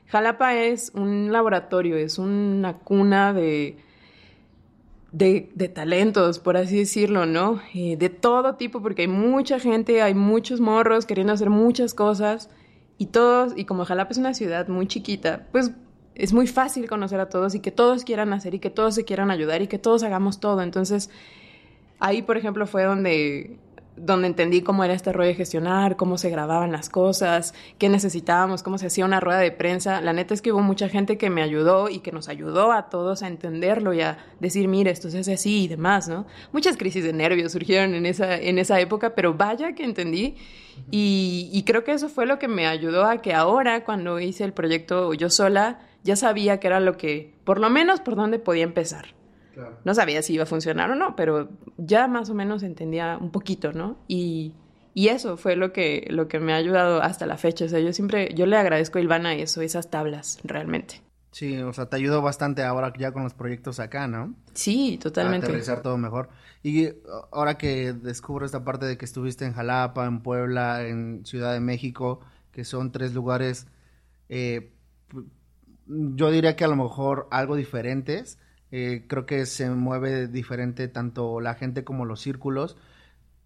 Jalapa 0.09 0.53
es 0.53 0.91
un 0.93 1.31
laboratorio, 1.31 1.97
es 1.97 2.19
una 2.19 2.73
cuna 2.77 3.33
de, 3.33 3.77
de, 5.15 5.49
de 5.55 5.69
talentos, 5.69 6.39
por 6.39 6.57
así 6.57 6.77
decirlo, 6.77 7.25
¿no? 7.25 7.61
Eh, 7.73 7.95
de 7.95 8.09
todo 8.09 8.55
tipo, 8.55 8.81
porque 8.81 9.03
hay 9.03 9.07
mucha 9.07 9.59
gente, 9.59 10.01
hay 10.01 10.13
muchos 10.13 10.59
morros 10.59 11.05
queriendo 11.05 11.31
hacer 11.31 11.49
muchas 11.49 11.93
cosas 11.93 12.49
y 12.97 13.05
todos, 13.07 13.53
y 13.55 13.63
como 13.63 13.85
Jalapa 13.85 14.11
es 14.11 14.17
una 14.17 14.33
ciudad 14.33 14.67
muy 14.67 14.87
chiquita, 14.87 15.47
pues 15.53 15.71
es 16.15 16.33
muy 16.33 16.47
fácil 16.47 16.89
conocer 16.89 17.21
a 17.21 17.29
todos 17.29 17.55
y 17.55 17.61
que 17.61 17.71
todos 17.71 18.03
quieran 18.03 18.33
hacer 18.33 18.55
y 18.55 18.59
que 18.59 18.69
todos 18.69 18.93
se 18.93 19.05
quieran 19.05 19.31
ayudar 19.31 19.61
y 19.61 19.67
que 19.67 19.79
todos 19.79 20.03
hagamos 20.03 20.41
todo. 20.41 20.61
Entonces, 20.61 21.09
ahí, 21.99 22.21
por 22.21 22.35
ejemplo, 22.35 22.67
fue 22.67 22.83
donde, 22.83 23.57
donde 23.97 24.27
entendí 24.27 24.61
cómo 24.61 24.83
era 24.83 24.93
este 24.93 25.13
rollo 25.13 25.29
de 25.29 25.35
gestionar, 25.35 25.95
cómo 25.95 26.17
se 26.17 26.29
grababan 26.29 26.71
las 26.71 26.89
cosas, 26.89 27.53
qué 27.77 27.89
necesitábamos, 27.89 28.63
cómo 28.63 28.77
se 28.77 28.87
hacía 28.87 29.05
una 29.05 29.19
rueda 29.19 29.39
de 29.39 29.51
prensa. 29.51 30.01
La 30.01 30.13
neta 30.13 30.33
es 30.33 30.41
que 30.41 30.51
hubo 30.51 30.61
mucha 30.61 30.89
gente 30.89 31.17
que 31.17 31.29
me 31.29 31.41
ayudó 31.41 31.89
y 31.89 31.99
que 31.99 32.11
nos 32.11 32.27
ayudó 32.27 32.71
a 32.71 32.89
todos 32.89 33.23
a 33.23 33.27
entenderlo 33.27 33.93
y 33.93 34.01
a 34.01 34.17
decir, 34.39 34.67
mire, 34.67 34.91
esto 34.91 35.09
se 35.09 35.19
hace 35.19 35.33
así 35.33 35.63
y 35.63 35.67
demás, 35.67 36.07
¿no? 36.07 36.25
Muchas 36.51 36.77
crisis 36.77 37.03
de 37.03 37.13
nervios 37.13 37.51
surgieron 37.51 37.95
en 37.95 38.05
esa, 38.05 38.35
en 38.37 38.59
esa 38.59 38.79
época, 38.79 39.15
pero 39.15 39.33
vaya 39.33 39.73
que 39.73 39.83
entendí. 39.83 40.35
Y, 40.91 41.49
y 41.53 41.63
creo 41.63 41.83
que 41.83 41.93
eso 41.93 42.09
fue 42.09 42.25
lo 42.25 42.37
que 42.37 42.47
me 42.47 42.67
ayudó 42.67 43.05
a 43.05 43.21
que 43.21 43.33
ahora, 43.33 43.85
cuando 43.85 44.19
hice 44.19 44.43
el 44.43 44.51
proyecto 44.51 45.13
yo 45.13 45.29
sola, 45.29 45.79
ya 46.03 46.15
sabía 46.15 46.59
que 46.59 46.67
era 46.67 46.79
lo 46.79 46.97
que, 46.97 47.33
por 47.45 47.59
lo 47.59 47.69
menos, 47.69 48.01
por 48.01 48.15
dónde 48.15 48.39
podía 48.39 48.63
empezar. 48.63 49.15
Claro. 49.55 49.77
No 49.85 49.95
sabía 49.95 50.21
si 50.21 50.33
iba 50.33 50.43
a 50.43 50.45
funcionar 50.45 50.91
o 50.91 50.95
no, 50.95 51.15
pero 51.15 51.49
ya 51.77 52.07
más 52.07 52.29
o 52.29 52.33
menos 52.33 52.61
entendía 52.61 53.17
un 53.19 53.31
poquito, 53.31 53.71
¿no? 53.71 53.97
Y, 54.07 54.53
y 54.93 55.07
eso 55.07 55.37
fue 55.37 55.55
lo 55.55 55.71
que, 55.71 56.05
lo 56.09 56.27
que 56.27 56.39
me 56.39 56.53
ha 56.53 56.57
ayudado 56.57 57.01
hasta 57.01 57.25
la 57.25 57.37
fecha. 57.37 57.65
O 57.65 57.69
sea, 57.69 57.79
yo 57.79 57.93
siempre, 57.93 58.33
yo 58.35 58.45
le 58.45 58.57
agradezco 58.57 58.99
a 58.99 59.01
Ilvana 59.01 59.33
eso, 59.33 59.61
esas 59.61 59.89
tablas, 59.89 60.39
realmente. 60.43 61.01
Sí, 61.31 61.57
o 61.61 61.73
sea, 61.73 61.87
te 61.87 61.95
ayudó 61.95 62.21
bastante 62.21 62.63
ahora 62.63 62.93
ya 62.97 63.11
con 63.11 63.23
los 63.23 63.33
proyectos 63.33 63.79
acá, 63.79 64.07
¿no? 64.07 64.35
Sí, 64.53 64.97
totalmente. 65.01 65.47
aterrizar 65.47 65.81
todo 65.81 65.97
mejor. 65.97 66.29
Y 66.63 66.89
ahora 67.31 67.57
que 67.57 67.93
descubro 67.93 68.45
esta 68.45 68.63
parte 68.63 68.85
de 68.85 68.97
que 68.97 69.05
estuviste 69.05 69.45
en 69.45 69.53
Jalapa, 69.53 70.05
en 70.05 70.21
Puebla, 70.21 70.85
en 70.87 71.25
Ciudad 71.25 71.53
de 71.53 71.59
México, 71.59 72.21
que 72.51 72.63
son 72.63 72.91
tres 72.91 73.13
lugares, 73.13 73.67
eh, 74.29 74.71
yo 75.87 76.31
diría 76.31 76.55
que 76.55 76.63
a 76.63 76.67
lo 76.67 76.75
mejor 76.75 77.27
algo 77.31 77.55
diferentes. 77.55 78.37
Eh, 78.77 79.05
creo 79.07 79.25
que 79.25 79.45
se 79.45 79.69
mueve 79.69 80.27
diferente 80.27 80.89
tanto 80.89 81.39
la 81.39 81.53
gente 81.53 81.85
como 81.85 82.03
los 82.03 82.19
círculos. 82.19 82.75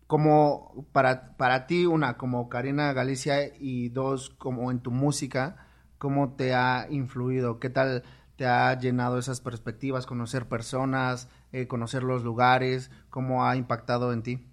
Como 0.08 0.88
para, 0.92 1.38
para 1.38 1.68
ti, 1.68 1.86
una, 1.86 2.18
como 2.18 2.50
Karina 2.50 2.94
Galicia, 2.94 3.54
y 3.60 3.90
dos, 3.90 4.32
como 4.32 4.72
en 4.72 4.80
tu 4.80 4.90
música, 4.90 5.68
¿cómo 6.00 6.34
te 6.34 6.56
ha 6.56 6.88
influido? 6.90 7.60
¿Qué 7.60 7.70
tal 7.70 8.02
te 8.38 8.48
ha 8.48 8.76
llenado 8.80 9.20
esas 9.20 9.40
perspectivas? 9.40 10.08
Conocer 10.08 10.48
personas, 10.48 11.30
eh, 11.52 11.68
conocer 11.68 12.02
los 12.02 12.24
lugares, 12.24 12.90
¿cómo 13.12 13.46
ha 13.46 13.56
impactado 13.56 14.14
en 14.14 14.24
ti? 14.24 14.50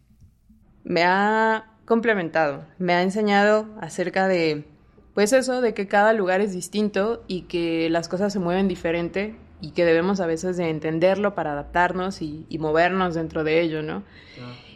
me 0.84 1.04
ha 1.04 1.64
complementado, 1.86 2.66
me 2.78 2.92
ha 2.92 3.02
enseñado 3.02 3.66
acerca 3.80 4.28
de, 4.28 4.66
pues 5.14 5.32
eso, 5.32 5.62
de 5.62 5.72
que 5.72 5.88
cada 5.88 6.12
lugar 6.12 6.42
es 6.42 6.52
distinto 6.52 7.24
y 7.28 7.42
que 7.42 7.88
las 7.88 8.08
cosas 8.08 8.30
se 8.30 8.40
mueven 8.40 8.68
diferente 8.68 9.34
y 9.60 9.70
que 9.70 9.84
debemos 9.84 10.20
a 10.20 10.26
veces 10.26 10.56
de 10.56 10.68
entenderlo 10.68 11.34
para 11.34 11.52
adaptarnos 11.52 12.22
y, 12.22 12.46
y 12.48 12.58
movernos 12.58 13.14
dentro 13.14 13.44
de 13.44 13.60
ello, 13.60 13.82
¿no? 13.82 14.02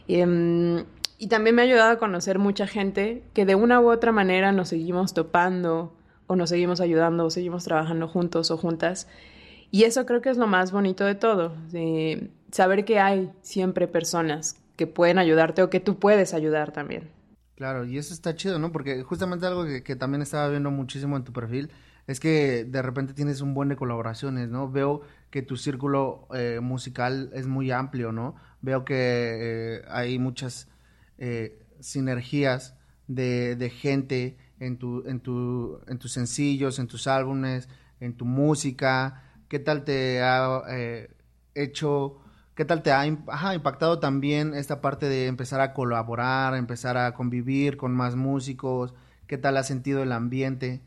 Em, 0.09 0.85
y 1.19 1.29
también 1.29 1.55
me 1.55 1.63
ha 1.63 1.65
ayudado 1.67 1.93
a 1.93 1.99
conocer 1.99 2.39
mucha 2.39 2.67
gente 2.67 3.23
que 3.35 3.45
de 3.45 3.55
una 3.55 3.81
u 3.81 3.91
otra 3.91 4.13
manera 4.13 4.53
nos 4.53 4.71
seguimos 4.71 5.13
topando 5.13 5.95
o 6.27 6.37
nos 6.37 6.51
seguimos 6.51 6.81
ayudando 6.81 7.27
o 7.27 7.31
seguimos 7.31 7.65
trabajando 7.65 8.09
juntos 8.09 8.51
o 8.51 8.57
juntas. 8.57 9.07
Y 9.71 9.85
eso 9.85 10.07
creo 10.07 10.21
que 10.21 10.31
es 10.31 10.37
lo 10.37 10.47
más 10.47 10.73
bonito 10.73 11.05
de 11.05 11.15
todo, 11.15 11.55
de 11.71 12.31
saber 12.51 12.85
que 12.85 12.99
hay 12.99 13.31
siempre 13.43 13.87
personas 13.87 14.57
que 14.77 14.87
pueden 14.87 15.19
ayudarte 15.19 15.63
o 15.63 15.71
que 15.71 15.79
tú 15.79 15.99
puedes 15.99 16.35
ayudar 16.35 16.73
también. 16.73 17.11
Claro, 17.55 17.85
y 17.85 17.99
eso 17.99 18.15
está 18.15 18.35
chido, 18.35 18.59
¿no? 18.59 18.73
Porque 18.73 19.03
justamente 19.03 19.47
algo 19.47 19.67
que, 19.67 19.83
que 19.83 19.95
también 19.95 20.23
estaba 20.23 20.49
viendo 20.49 20.71
muchísimo 20.71 21.17
en 21.17 21.25
tu 21.25 21.33
perfil 21.33 21.71
es 22.11 22.19
que 22.19 22.65
de 22.65 22.83
repente 22.83 23.15
tienes 23.15 23.41
un 23.41 23.55
buen 23.55 23.69
de 23.69 23.77
colaboraciones, 23.77 24.49
¿no? 24.49 24.69
Veo 24.69 25.03
que 25.31 25.43
tu 25.43 25.57
círculo 25.57 26.27
eh, 26.35 26.59
musical 26.61 27.31
es 27.35 27.47
muy 27.47 27.71
amplio, 27.71 28.11
¿no? 28.11 28.35
Veo 28.63 28.85
que 28.85 28.97
eh, 28.97 29.83
hay 29.89 30.19
muchas 30.19 30.67
eh, 31.19 31.63
sinergias 31.79 32.75
de, 33.07 33.73
gente 33.73 34.37
en, 34.59 34.77
tu, 34.77 35.05
en, 35.07 35.21
tu, 35.21 35.79
en 35.87 35.99
tus 36.01 36.13
sencillos, 36.13 36.81
en 36.81 36.89
tus 36.89 37.07
álbumes, 37.07 37.69
en 38.01 38.17
tu 38.17 38.25
música? 38.25 39.23
¿Qué 39.49 39.61
tal 39.61 39.85
te 39.85 40.21
ha 40.21 40.65
hecho, 41.55 42.19
qué 42.57 42.65
tal 42.65 42.83
te 42.83 42.91
ha 42.91 43.07
impactado 43.07 44.01
también 44.01 44.55
esta 44.55 44.81
parte 44.81 45.09
de 45.09 45.29
empezar 45.29 45.61
a 45.61 45.75
colaborar, 45.75 46.57
empezar 46.57 46.97
a 46.97 47.15
convivir 47.15 47.77
con 47.77 47.95
más 47.95 48.17
músicos? 48.17 48.95
¿Qué 49.29 49.39
tal 49.39 49.57
has 49.57 49.69
sentido 49.69 50.03
el 50.03 50.11
ambiente? 50.11 50.81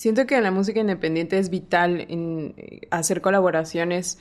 Siento 0.00 0.24
que 0.24 0.40
la 0.40 0.50
música 0.50 0.80
independiente 0.80 1.36
es 1.36 1.50
vital 1.50 2.06
en 2.08 2.54
eh, 2.56 2.88
hacer 2.90 3.20
colaboraciones 3.20 4.16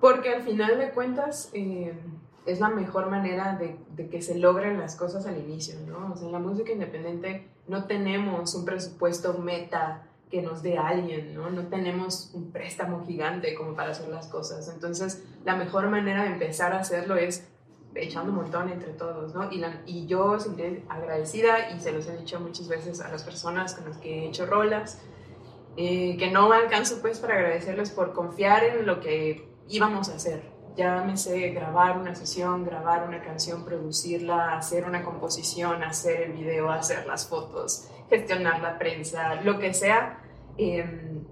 porque 0.00 0.34
al 0.34 0.42
final 0.42 0.80
de 0.80 0.90
cuentas 0.90 1.48
eh, 1.52 1.96
es 2.44 2.58
la 2.58 2.70
mejor 2.70 3.08
manera 3.08 3.56
de, 3.56 3.76
de 3.94 4.08
que 4.08 4.20
se 4.20 4.36
logren 4.36 4.80
las 4.80 4.96
cosas 4.96 5.26
al 5.26 5.38
inicio, 5.38 5.76
¿no? 5.86 6.12
O 6.12 6.16
sea, 6.16 6.26
en 6.26 6.32
la 6.32 6.40
música 6.40 6.72
independiente 6.72 7.46
no 7.68 7.84
tenemos 7.84 8.52
un 8.56 8.64
presupuesto 8.64 9.38
meta 9.38 10.02
que 10.28 10.42
nos 10.42 10.60
dé 10.60 10.76
alguien, 10.76 11.32
¿no? 11.32 11.48
No 11.50 11.68
tenemos 11.68 12.32
un 12.34 12.50
préstamo 12.50 13.06
gigante 13.06 13.54
como 13.54 13.76
para 13.76 13.92
hacer 13.92 14.08
las 14.08 14.26
cosas. 14.26 14.68
Entonces, 14.74 15.22
la 15.44 15.54
mejor 15.54 15.88
manera 15.88 16.24
de 16.24 16.32
empezar 16.32 16.72
a 16.72 16.80
hacerlo 16.80 17.14
es 17.14 17.48
echando 17.94 18.30
un 18.30 18.36
montón 18.38 18.68
entre 18.68 18.92
todos, 18.92 19.34
¿no? 19.34 19.50
Y, 19.50 19.58
la- 19.58 19.82
y 19.86 20.06
yo 20.06 20.38
sentiré 20.38 20.84
agradecida 20.88 21.70
y 21.70 21.80
se 21.80 21.92
los 21.92 22.06
he 22.06 22.16
dicho 22.16 22.38
muchas 22.40 22.68
veces 22.68 23.00
a 23.00 23.10
las 23.10 23.22
personas 23.24 23.74
con 23.74 23.84
las 23.88 23.98
que 23.98 24.24
he 24.24 24.28
hecho 24.28 24.46
rolas, 24.46 25.00
eh, 25.76 26.16
que 26.18 26.30
no 26.30 26.52
alcanzo 26.52 27.00
pues 27.00 27.18
para 27.18 27.34
agradecerles 27.34 27.90
por 27.90 28.12
confiar 28.12 28.64
en 28.64 28.86
lo 28.86 29.00
que 29.00 29.48
íbamos 29.68 30.08
a 30.08 30.14
hacer. 30.16 30.42
Llámese 30.76 31.50
grabar 31.50 31.98
una 31.98 32.14
sesión, 32.14 32.64
grabar 32.64 33.06
una 33.06 33.22
canción, 33.22 33.64
producirla, 33.64 34.56
hacer 34.56 34.84
una 34.84 35.02
composición, 35.02 35.82
hacer 35.82 36.22
el 36.22 36.32
video, 36.32 36.70
hacer 36.70 37.06
las 37.06 37.26
fotos, 37.28 37.88
gestionar 38.08 38.60
la 38.60 38.78
prensa, 38.78 39.36
lo 39.42 39.58
que 39.58 39.74
sea. 39.74 40.16
em, 40.58 41.24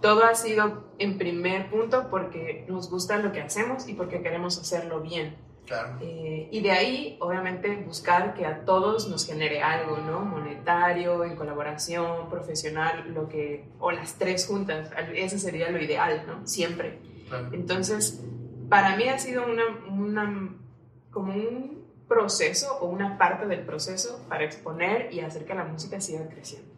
todo 0.00 0.24
ha 0.24 0.34
sido 0.34 0.84
en 0.98 1.18
primer 1.18 1.68
punto 1.70 2.08
porque 2.10 2.64
nos 2.68 2.88
gusta 2.90 3.18
lo 3.18 3.32
que 3.32 3.42
hacemos 3.42 3.86
y 3.88 3.92
porque 3.94 4.22
queremos 4.22 4.58
hacerlo 4.58 5.00
bien. 5.02 5.36
Claro. 5.70 5.98
Eh, 6.00 6.48
y 6.50 6.62
de 6.62 6.72
ahí, 6.72 7.16
obviamente, 7.20 7.76
buscar 7.76 8.34
que 8.34 8.44
a 8.44 8.64
todos 8.64 9.06
nos 9.06 9.24
genere 9.24 9.62
algo, 9.62 9.98
¿no? 9.98 10.18
Monetario, 10.18 11.22
en 11.22 11.36
colaboración, 11.36 12.28
profesional, 12.28 13.14
lo 13.14 13.28
que, 13.28 13.68
o 13.78 13.92
las 13.92 14.14
tres 14.18 14.48
juntas. 14.48 14.90
Ese 15.14 15.38
sería 15.38 15.70
lo 15.70 15.80
ideal, 15.80 16.24
¿no? 16.26 16.44
Siempre. 16.44 16.98
claro. 17.28 17.50
Entonces, 17.52 18.20
para 18.68 18.96
mí 18.96 19.08
ha 19.08 19.16
sido 19.20 19.44
una, 19.46 19.62
una, 19.88 20.56
como 21.12 21.34
un 21.34 21.88
proceso 22.08 22.78
o 22.80 22.86
una 22.86 23.16
parte 23.16 23.46
del 23.46 23.64
proceso 23.64 24.26
para 24.28 24.42
exponer 24.42 25.14
y 25.14 25.20
hacer 25.20 25.44
que 25.44 25.54
la 25.54 25.62
música 25.62 26.00
siga 26.00 26.28
creciendo. 26.28 26.68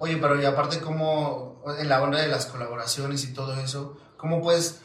Oye, 0.00 0.16
pero 0.16 0.42
y 0.42 0.44
aparte, 0.44 0.80
¿cómo, 0.80 1.62
en 1.78 1.88
la 1.88 2.02
onda 2.02 2.20
de 2.20 2.26
las 2.26 2.46
colaboraciones 2.46 3.22
y 3.22 3.32
todo 3.32 3.54
eso, 3.60 3.96
cómo 4.16 4.42
puedes, 4.42 4.82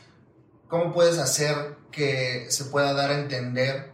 cómo 0.67 0.93
puedes 0.93 1.17
hacer 1.17 1.78
que 1.96 2.48
se 2.52 2.66
pueda 2.66 2.94
dar 2.94 3.12
a 3.12 3.20
entender 3.20 3.92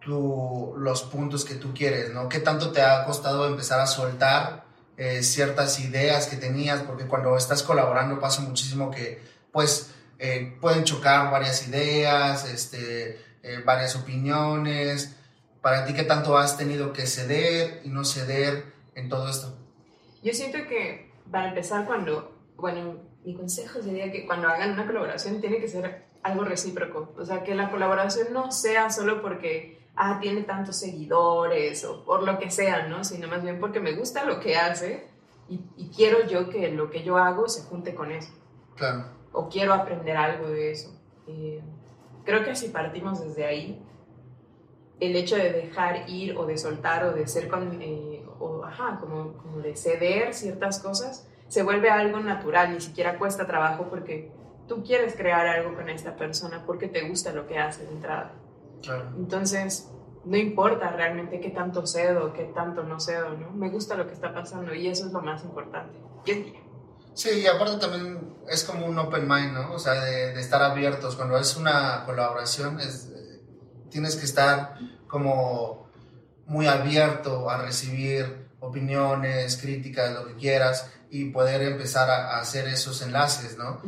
tu- 0.00 0.74
los 0.76 1.02
puntos 1.04 1.44
que 1.44 1.54
tú 1.54 1.72
quieres, 1.72 2.10
¿no? 2.12 2.28
¿Qué 2.28 2.38
tanto 2.40 2.70
te 2.72 2.82
ha 2.82 3.04
costado 3.04 3.46
empezar 3.46 3.80
a 3.80 3.86
soltar 3.86 4.64
eh, 4.96 5.22
ciertas 5.22 5.80
ideas 5.80 6.26
que 6.26 6.36
tenías? 6.36 6.82
Porque 6.82 7.06
cuando 7.06 7.36
estás 7.36 7.62
colaborando 7.62 8.20
pasa 8.20 8.42
muchísimo 8.42 8.90
que, 8.90 9.20
pues, 9.50 9.92
eh, 10.18 10.56
pueden 10.60 10.84
chocar 10.84 11.30
varias 11.32 11.66
ideas, 11.66 12.44
este, 12.48 13.18
eh, 13.42 13.62
varias 13.64 13.96
opiniones. 13.96 15.16
Para 15.62 15.84
ti, 15.86 15.94
¿qué 15.94 16.04
tanto 16.04 16.36
has 16.36 16.56
tenido 16.58 16.92
que 16.92 17.06
ceder 17.06 17.80
y 17.84 17.88
no 17.88 18.04
ceder 18.04 18.66
en 18.94 19.08
todo 19.08 19.28
esto? 19.28 19.58
Yo 20.22 20.32
siento 20.32 20.58
que 20.68 21.10
para 21.30 21.48
empezar 21.48 21.86
cuando, 21.86 22.32
bueno, 22.56 23.00
mi 23.24 23.34
consejo 23.34 23.82
sería 23.82 24.12
que 24.12 24.26
cuando 24.26 24.48
hagan 24.48 24.72
una 24.72 24.86
colaboración 24.86 25.40
tiene 25.40 25.58
que 25.58 25.68
ser 25.68 26.04
algo 26.24 26.44
recíproco. 26.44 27.12
O 27.16 27.24
sea, 27.24 27.44
que 27.44 27.54
la 27.54 27.70
colaboración 27.70 28.32
no 28.32 28.50
sea 28.50 28.90
solo 28.90 29.22
porque, 29.22 29.86
ah, 29.94 30.18
tiene 30.20 30.42
tantos 30.42 30.76
seguidores 30.76 31.84
o 31.84 32.04
por 32.04 32.24
lo 32.24 32.38
que 32.38 32.50
sea, 32.50 32.88
¿no? 32.88 33.04
Sino 33.04 33.28
más 33.28 33.42
bien 33.42 33.60
porque 33.60 33.78
me 33.78 33.92
gusta 33.92 34.24
lo 34.24 34.40
que 34.40 34.56
hace 34.56 35.06
y, 35.48 35.60
y 35.76 35.90
quiero 35.90 36.26
yo 36.26 36.48
que 36.48 36.70
lo 36.70 36.90
que 36.90 37.04
yo 37.04 37.18
hago 37.18 37.48
se 37.48 37.62
junte 37.62 37.94
con 37.94 38.10
eso. 38.10 38.32
Claro. 38.74 39.04
O 39.32 39.48
quiero 39.48 39.74
aprender 39.74 40.16
algo 40.16 40.48
de 40.48 40.72
eso. 40.72 40.98
Eh, 41.26 41.62
creo 42.24 42.42
que 42.42 42.56
si 42.56 42.68
partimos 42.68 43.22
desde 43.22 43.44
ahí, 43.44 43.82
el 45.00 45.16
hecho 45.16 45.36
de 45.36 45.52
dejar 45.52 46.08
ir 46.08 46.36
o 46.38 46.46
de 46.46 46.56
soltar 46.56 47.04
o 47.04 47.12
de 47.12 47.26
ser 47.26 47.48
con, 47.48 47.82
eh, 47.82 48.24
o, 48.38 48.64
ajá, 48.64 48.98
como, 48.98 49.34
como 49.34 49.58
de 49.58 49.76
ceder 49.76 50.32
ciertas 50.32 50.78
cosas, 50.78 51.28
se 51.48 51.62
vuelve 51.62 51.90
algo 51.90 52.20
natural, 52.20 52.72
ni 52.72 52.80
siquiera 52.80 53.18
cuesta 53.18 53.46
trabajo 53.46 53.88
porque 53.90 54.32
tú 54.68 54.82
quieres 54.82 55.14
crear 55.14 55.46
algo 55.46 55.74
con 55.74 55.88
esta 55.88 56.16
persona 56.16 56.64
porque 56.66 56.88
te 56.88 57.08
gusta 57.08 57.32
lo 57.32 57.46
que 57.46 57.58
hace 57.58 57.84
de 57.84 57.92
entrada. 57.92 58.32
Claro. 58.82 59.12
Entonces, 59.16 59.90
no 60.24 60.36
importa 60.36 60.90
realmente 60.90 61.40
qué 61.40 61.50
tanto 61.50 61.86
cedo, 61.86 62.32
qué 62.32 62.44
tanto 62.44 62.82
no 62.82 63.00
cedo, 63.00 63.30
¿no? 63.30 63.50
Me 63.52 63.70
gusta 63.70 63.94
lo 63.94 64.06
que 64.06 64.14
está 64.14 64.32
pasando 64.32 64.74
y 64.74 64.88
eso 64.88 65.06
es 65.06 65.12
lo 65.12 65.20
más 65.20 65.44
importante. 65.44 65.98
Diría. 66.24 66.60
Sí, 67.14 67.30
y 67.42 67.46
aparte 67.46 67.76
también 67.76 68.34
es 68.48 68.64
como 68.64 68.86
un 68.86 68.98
open 68.98 69.28
mind, 69.28 69.52
¿no? 69.52 69.72
O 69.74 69.78
sea, 69.78 69.94
de, 69.94 70.32
de 70.32 70.40
estar 70.40 70.62
abiertos. 70.62 71.16
Cuando 71.16 71.38
es 71.38 71.56
una 71.56 72.04
colaboración, 72.04 72.80
es, 72.80 73.10
eh, 73.14 73.40
tienes 73.90 74.16
que 74.16 74.24
estar 74.24 74.76
como 75.06 75.88
muy 76.46 76.66
abierto 76.66 77.48
a 77.48 77.62
recibir 77.62 78.43
opiniones, 78.68 79.56
críticas, 79.56 80.12
lo 80.14 80.26
que 80.26 80.34
quieras, 80.34 80.86
y 81.10 81.26
poder 81.30 81.62
empezar 81.62 82.10
a, 82.10 82.36
a 82.36 82.40
hacer 82.40 82.66
esos 82.68 83.00
enlaces, 83.02 83.56
¿no? 83.56 83.80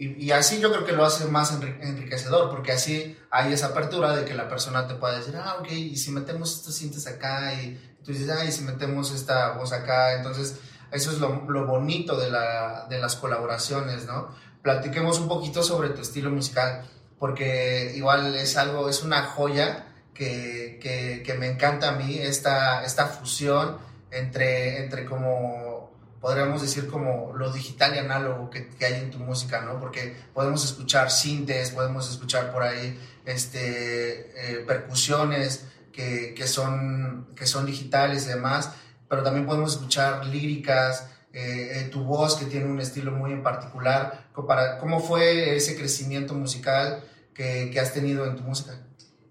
Y, 0.00 0.26
y 0.26 0.30
así 0.30 0.60
yo 0.60 0.70
creo 0.70 0.84
que 0.84 0.92
lo 0.92 1.04
hace 1.04 1.24
más 1.24 1.52
enri- 1.52 1.78
enriquecedor, 1.80 2.50
porque 2.50 2.72
así 2.72 3.16
hay 3.30 3.52
esa 3.52 3.68
apertura 3.68 4.14
de 4.14 4.24
que 4.24 4.34
la 4.34 4.48
persona 4.48 4.86
te 4.86 4.94
pueda 4.94 5.18
decir, 5.18 5.34
ah, 5.36 5.56
ok, 5.60 5.70
y 5.72 5.96
si 5.96 6.10
metemos 6.12 6.54
estos 6.56 6.76
cintas 6.76 7.06
acá, 7.06 7.52
y 7.54 7.96
tú 8.04 8.12
dices, 8.12 8.30
ah, 8.30 8.44
y 8.44 8.52
si 8.52 8.62
metemos 8.62 9.12
esta 9.12 9.52
voz 9.52 9.72
acá, 9.72 10.14
entonces 10.14 10.56
eso 10.92 11.10
es 11.10 11.18
lo, 11.18 11.44
lo 11.50 11.66
bonito 11.66 12.16
de, 12.16 12.30
la, 12.30 12.86
de 12.88 12.98
las 12.98 13.16
colaboraciones, 13.16 14.06
¿no? 14.06 14.28
Platiquemos 14.62 15.18
un 15.18 15.28
poquito 15.28 15.62
sobre 15.62 15.88
tu 15.90 16.02
estilo 16.02 16.30
musical, 16.30 16.84
porque 17.18 17.92
igual 17.96 18.34
es 18.36 18.56
algo, 18.56 18.88
es 18.88 19.02
una 19.02 19.24
joya 19.24 19.86
que, 20.14 20.78
que, 20.80 21.22
que 21.24 21.34
me 21.34 21.46
encanta 21.48 21.88
a 21.88 21.92
mí, 21.92 22.18
esta, 22.18 22.84
esta 22.84 23.06
fusión 23.06 23.78
entre, 24.10 24.82
entre 24.82 25.04
como 25.04 25.90
podríamos 26.20 26.62
decir 26.62 26.88
como 26.88 27.32
lo 27.34 27.52
digital 27.52 27.94
y 27.94 27.98
análogo 27.98 28.50
que, 28.50 28.68
que 28.68 28.86
hay 28.86 28.94
en 28.94 29.10
tu 29.10 29.18
música, 29.18 29.60
¿no? 29.60 29.78
Porque 29.78 30.16
podemos 30.34 30.64
escuchar 30.64 31.10
sintes, 31.10 31.70
podemos 31.70 32.10
escuchar 32.10 32.52
por 32.52 32.62
ahí 32.62 32.98
este, 33.24 34.30
eh, 34.34 34.64
percusiones 34.66 35.68
que, 35.92 36.34
que, 36.34 36.46
son, 36.46 37.28
que 37.36 37.46
son 37.46 37.66
digitales 37.66 38.26
y 38.26 38.30
demás, 38.30 38.72
pero 39.08 39.22
también 39.22 39.46
podemos 39.46 39.74
escuchar 39.74 40.26
líricas, 40.26 41.10
eh, 41.32 41.80
eh, 41.80 41.88
tu 41.92 42.02
voz 42.04 42.36
que 42.36 42.46
tiene 42.46 42.66
un 42.66 42.80
estilo 42.80 43.12
muy 43.12 43.32
en 43.32 43.42
particular. 43.42 44.28
Para, 44.46 44.78
¿Cómo 44.78 45.00
fue 45.00 45.56
ese 45.56 45.76
crecimiento 45.76 46.34
musical 46.34 47.04
que, 47.34 47.70
que 47.72 47.80
has 47.80 47.92
tenido 47.92 48.26
en 48.26 48.36
tu 48.36 48.42
música? 48.42 48.80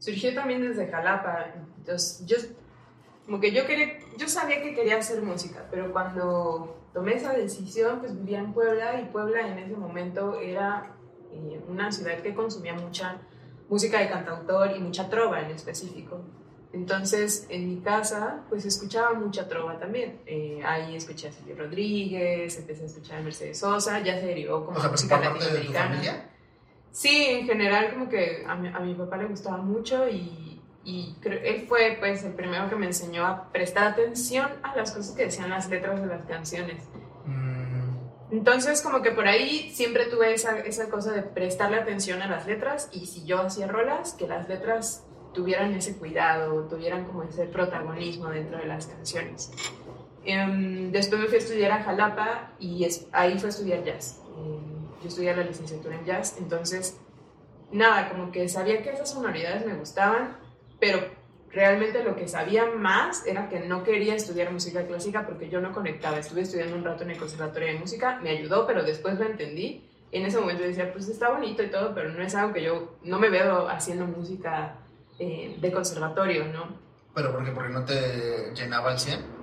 surgió 0.08 0.34
también 0.34 0.62
desde 0.62 0.88
Jalapa. 0.90 1.54
Entonces, 1.78 2.26
yo, 2.26 2.38
como 3.28 3.42
que 3.42 3.52
yo 3.52 3.68
quería, 3.68 4.00
yo 4.18 4.30
sabía 4.30 4.64
que 4.64 4.74
quería 4.74 4.98
hacer 4.98 5.22
música, 5.22 5.68
pero 5.70 5.92
cuando 5.92 6.78
tomé 6.94 7.16
esa 7.16 7.34
decisión, 7.34 8.00
pues 8.00 8.16
vivía 8.18 8.40
en 8.40 8.54
Puebla 8.54 9.02
y 9.02 9.06
Puebla 9.12 9.46
en 9.46 9.60
ese 9.60 9.76
momento 9.76 10.40
era 10.40 10.96
eh, 11.34 11.60
una 11.68 11.92
ciudad 11.92 12.20
que 12.22 12.34
consumía 12.34 12.74
mucha 12.74 13.18
música 13.68 14.00
de 14.00 14.08
cantautor 14.08 14.72
y 14.78 14.80
mucha 14.80 15.10
trova 15.10 15.42
en 15.42 15.52
específico. 15.52 16.22
Entonces, 16.72 17.46
en 17.50 17.68
mi 17.68 17.82
casa, 17.82 18.46
pues 18.48 18.66
escuchaba 18.66 19.14
mucha 19.14 19.46
trova 19.50 19.78
también. 19.78 20.22
Eh, 20.26 20.62
ahí 20.64 20.96
escuché 20.96 21.28
a 21.28 21.32
Silvio 21.34 21.58
Rodríguez, 21.58 22.58
empecé 22.58 22.84
a 22.84 22.86
escuchar 22.86 23.20
a 23.20 23.24
Mercedes 23.24 23.60
Sosa, 23.60 24.00
ya 24.00 24.18
se 24.22 24.26
derivó 24.26 24.66
como 24.66 24.78
O 24.78 24.82
sea, 24.82 24.90
música 24.90 25.20
latinoamericana. 25.20 25.90
familia. 25.90 26.30
Sí, 26.92 27.26
en 27.26 27.46
general 27.46 27.94
como 27.94 28.08
que 28.08 28.46
a 28.48 28.56
mi, 28.56 28.70
a 28.70 28.80
mi 28.80 28.96
papá 28.96 29.18
le 29.18 29.26
gustaba 29.26 29.58
mucho 29.58 30.08
y, 30.08 30.47
y 30.90 31.16
creo- 31.20 31.42
él 31.44 31.66
fue 31.68 31.98
pues 32.00 32.24
el 32.24 32.32
primero 32.32 32.70
que 32.70 32.78
me 32.78 32.86
enseñó 32.86 33.26
a 33.28 33.52
prestar 33.52 33.88
atención 33.88 34.48
a 34.64 34.74
las 34.74 34.92
cosas 34.92 35.14
que 35.16 35.24
decían 35.26 35.50
las 35.50 35.70
letras 35.70 36.00
de 36.02 36.08
las 36.08 36.26
canciones. 36.26 36.82
Mm, 37.26 37.98
Entonces 38.32 38.82
como 38.82 39.02
que 39.02 39.12
por 39.12 39.28
ahí 39.28 39.70
siempre 39.74 40.06
tuve 40.06 40.34
esa, 40.34 40.60
esa 40.60 40.90
cosa 40.90 41.12
de 41.12 41.24
prestarle 41.24 41.78
atención 41.78 42.22
a 42.22 42.28
las 42.28 42.46
letras 42.48 42.90
y 42.94 43.06
si 43.06 43.26
yo 43.26 43.42
hacía 43.42 43.68
rolas, 43.68 44.14
que 44.14 44.28
las 44.28 44.48
letras 44.48 45.06
tuvieran 45.34 45.74
ese 45.74 45.98
cuidado, 45.98 46.64
tuvieran 46.70 47.04
como 47.06 47.24
ese 47.24 47.46
protagonismo 47.46 48.30
dentro 48.30 48.58
de 48.58 48.66
las 48.66 48.88
canciones. 48.88 49.52
Em, 50.24 50.92
después 50.92 51.20
me 51.22 51.28
fui 51.28 51.36
a 51.36 51.40
estudiar 51.40 51.72
a 51.74 51.84
Jalapa 51.84 52.52
y 52.60 52.84
es- 52.86 53.08
ahí 53.12 53.38
fue 53.40 53.48
a 53.48 53.50
estudiar 53.50 53.84
jazz. 53.84 54.22
Em, 54.38 54.88
yo 55.02 55.08
estudié 55.08 55.36
la 55.36 55.44
licenciatura 55.44 55.96
en 55.96 56.06
jazz, 56.06 56.36
entonces, 56.38 56.98
nada, 57.72 58.10
como 58.10 58.32
que 58.32 58.48
sabía 58.50 58.82
que 58.84 58.90
esas 58.92 59.10
sonoridades 59.12 59.66
me 59.66 59.74
gustaban, 59.76 60.38
pero 60.80 61.00
realmente 61.52 62.04
lo 62.04 62.16
que 62.16 62.28
sabía 62.28 62.66
más 62.66 63.26
era 63.26 63.50
que 63.50 63.60
no 63.62 63.84
quería 63.84 64.16
estudiar 64.16 64.52
música 64.52 64.86
clásica 64.86 65.26
porque 65.26 65.50
yo 65.50 65.62
no 65.62 65.74
conectaba. 65.74 66.20
Estuve 66.20 66.42
estudiando 66.42 66.76
un 66.76 66.84
rato 66.84 67.04
en 67.04 67.12
el 67.12 67.18
Conservatorio 67.18 67.70
de 67.70 67.80
Música, 67.80 68.20
me 68.22 68.32
ayudó, 68.32 68.68
pero 68.68 68.84
después 68.84 69.18
lo 69.18 69.26
entendí. 69.26 69.84
En 70.12 70.26
ese 70.26 70.40
momento 70.40 70.64
decía, 70.64 70.92
pues 70.94 71.10
está 71.10 71.30
bonito 71.30 71.64
y 71.64 71.70
todo, 71.70 71.94
pero 71.94 72.10
no 72.10 72.24
es 72.24 72.34
algo 72.36 72.54
que 72.54 72.64
yo, 72.64 72.98
no 73.04 73.20
me 73.20 73.30
veo 73.30 73.68
haciendo 73.68 74.06
música 74.06 74.76
eh, 75.20 75.58
de 75.60 75.72
conservatorio, 75.72 76.46
¿no? 76.46 76.88
¿Pero 77.14 77.34
por 77.34 77.44
qué? 77.44 77.52
¿Porque 77.52 77.74
no 77.74 77.84
te 77.84 78.54
llenaba 78.54 78.92
el 78.92 79.00
100? 79.00 79.37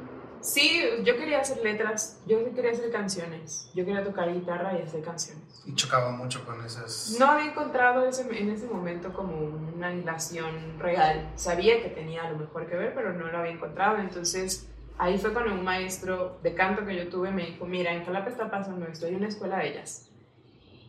Sí, 0.45 0.83
yo 1.05 1.17
quería 1.17 1.41
hacer 1.41 1.63
letras, 1.63 2.21
yo 2.27 2.45
quería 2.55 2.73
hacer 2.73 2.93
canciones, 2.93 3.71
yo 3.75 3.83
quería 3.87 4.05
tocar 4.05 4.31
guitarra 4.31 4.79
y 4.79 4.83
hacer 4.83 5.03
canciones. 5.03 5.63
Y 5.65 5.75
chocaba 5.75 6.11
mucho 6.11 6.45
con 6.45 6.63
esas... 6.63 7.17
No 7.19 7.31
había 7.31 7.51
encontrado 7.51 8.07
ese, 8.07 8.29
en 8.39 8.51
ese 8.51 8.67
momento 8.67 9.11
como 9.15 9.35
una 9.35 9.89
relación 9.89 10.79
real. 10.79 11.33
Sabía 11.37 11.83
que 11.83 11.89
tenía 11.89 12.29
lo 12.29 12.37
mejor 12.37 12.67
que 12.67 12.77
ver, 12.77 12.93
pero 12.95 13.15
no 13.15 13.29
lo 13.29 13.39
había 13.39 13.53
encontrado. 13.53 13.97
Entonces 13.97 14.69
ahí 14.99 15.17
fue 15.17 15.33
cuando 15.33 15.55
un 15.55 15.65
maestro 15.65 16.39
de 16.43 16.53
canto 16.53 16.85
que 16.85 16.95
yo 16.95 17.09
tuve 17.09 17.31
me 17.31 17.47
dijo, 17.47 17.65
mira, 17.65 17.95
en 17.95 18.05
Jalapa 18.05 18.29
está 18.29 18.51
pasando 18.51 18.87
esto, 18.87 19.07
hay 19.07 19.15
una 19.15 19.29
escuela 19.29 19.57
de 19.61 19.73
jazz. 19.73 20.11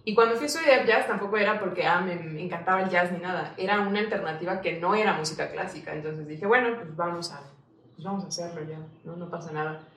Y 0.04 0.14
cuando 0.14 0.36
fui 0.36 0.44
a 0.44 0.48
estudiar 0.48 0.86
jazz 0.86 1.08
tampoco 1.08 1.38
era 1.38 1.62
porque 1.62 1.88
ah, 1.88 2.02
me, 2.02 2.16
me 2.18 2.44
encantaba 2.44 2.82
el 2.82 2.90
jazz 2.90 3.10
ni 3.14 3.20
nada, 3.20 3.54
era 3.56 3.80
una 3.80 4.02
alternativa 4.02 4.60
que 4.60 4.82
no 4.82 4.96
era 4.96 5.14
música 5.14 5.50
clásica. 5.50 5.94
Entonces 5.94 6.28
dije, 6.28 6.46
bueno, 6.46 6.76
pues 6.76 6.94
vamos 6.98 7.32
a 7.32 7.55
pues 7.96 8.06
vamos 8.06 8.24
a 8.26 8.28
hacerlo 8.28 8.62
ya, 8.70 8.80
¿no? 9.04 9.16
No 9.16 9.30
pasa 9.30 9.52
nada. 9.52 9.88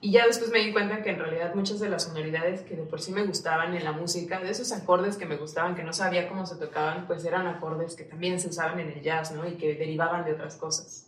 Y 0.00 0.12
ya 0.12 0.26
después 0.26 0.50
me 0.50 0.60
di 0.60 0.72
cuenta 0.72 1.02
que 1.02 1.10
en 1.10 1.18
realidad 1.18 1.54
muchas 1.56 1.80
de 1.80 1.88
las 1.88 2.04
sonoridades 2.04 2.60
que 2.60 2.76
de 2.76 2.84
por 2.84 3.00
sí 3.00 3.10
me 3.10 3.24
gustaban 3.24 3.74
en 3.74 3.82
la 3.82 3.90
música, 3.90 4.38
de 4.38 4.50
esos 4.50 4.70
acordes 4.70 5.16
que 5.16 5.26
me 5.26 5.36
gustaban, 5.36 5.74
que 5.74 5.82
no 5.82 5.92
sabía 5.92 6.28
cómo 6.28 6.46
se 6.46 6.56
tocaban, 6.56 7.06
pues 7.08 7.24
eran 7.24 7.48
acordes 7.48 7.96
que 7.96 8.04
también 8.04 8.38
se 8.38 8.48
usaban 8.48 8.78
en 8.78 8.90
el 8.90 9.02
jazz, 9.02 9.32
¿no? 9.32 9.48
Y 9.48 9.54
que 9.54 9.74
derivaban 9.74 10.24
de 10.24 10.34
otras 10.34 10.54
cosas. 10.56 11.06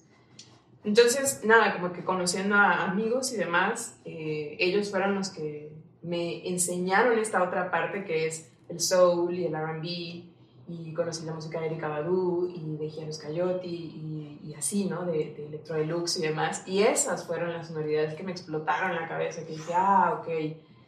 Entonces, 0.82 1.44
nada, 1.44 1.74
como 1.74 1.92
que 1.92 2.04
conociendo 2.04 2.56
a 2.56 2.84
amigos 2.84 3.32
y 3.32 3.36
demás, 3.36 3.96
eh, 4.04 4.56
ellos 4.58 4.90
fueron 4.90 5.14
los 5.14 5.28
que 5.28 5.70
me 6.02 6.48
enseñaron 6.48 7.18
esta 7.18 7.42
otra 7.42 7.70
parte 7.70 8.04
que 8.04 8.26
es 8.26 8.50
el 8.68 8.80
soul 8.80 9.34
y 9.34 9.44
el 9.44 9.54
RB 9.54 10.29
y 10.70 10.94
conocí 10.94 11.26
la 11.26 11.34
música 11.34 11.60
de 11.60 11.66
Erika 11.66 11.88
Badu 11.88 12.48
y 12.54 12.76
de 12.76 12.88
Giannis 12.88 13.18
Coyote 13.18 13.66
y, 13.66 14.38
y, 14.44 14.54
así, 14.54 14.84
¿no? 14.84 15.04
De, 15.04 15.34
de, 15.36 15.46
Electro 15.46 15.76
Deluxe 15.76 16.18
y 16.18 16.22
demás. 16.22 16.62
Y 16.66 16.82
esas 16.82 17.26
fueron 17.26 17.52
las 17.52 17.68
sonoridades 17.68 18.14
que 18.14 18.22
me 18.22 18.30
explotaron 18.30 18.94
la 18.94 19.08
cabeza, 19.08 19.44
que 19.44 19.52
dije, 19.52 19.72
ah, 19.74 20.20
ok, 20.20 20.28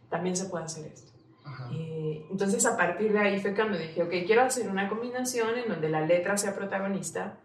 también 0.09 0.37
se 0.37 0.47
puede 0.47 0.65
hacer 0.65 0.87
esto. 0.87 1.11
Eh, 1.73 2.27
entonces 2.31 2.65
a 2.67 2.77
partir 2.77 3.13
de 3.13 3.19
ahí 3.19 3.41
fue 3.41 3.55
cuando 3.55 3.77
dije, 3.77 4.03
ok, 4.03 4.11
quiero 4.27 4.43
hacer 4.43 4.69
una 4.69 4.89
combinación 4.89 5.59
en 5.59 5.69
donde 5.69 5.89
la 5.89 6.03
letra 6.03 6.37
sea 6.37 6.55
protagonista, 6.55 7.39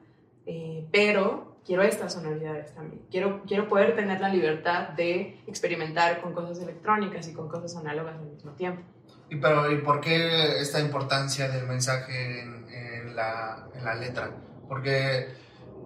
eh, 0.45 0.87
pero 0.91 1.57
quiero 1.65 1.83
estas 1.83 2.13
sonoridades 2.13 2.73
también. 2.75 3.01
Quiero, 3.09 3.41
quiero 3.47 3.67
poder 3.67 3.95
tener 3.95 4.21
la 4.21 4.29
libertad 4.29 4.89
de 4.89 5.39
experimentar 5.47 6.21
con 6.21 6.33
cosas 6.33 6.61
electrónicas 6.61 7.27
y 7.27 7.33
con 7.33 7.49
cosas 7.49 7.75
análogas 7.75 8.17
al 8.17 8.27
mismo 8.27 8.51
tiempo. 8.51 8.81
¿Y, 9.29 9.35
pero, 9.37 9.71
¿y 9.71 9.77
por 9.79 9.99
qué 9.99 10.59
esta 10.61 10.79
importancia 10.79 11.49
del 11.49 11.67
mensaje 11.67 12.41
en, 12.41 13.15
la, 13.15 13.67
en 13.73 13.83
la, 13.83 13.95
letra? 13.95 14.31
Porque, 14.67 15.27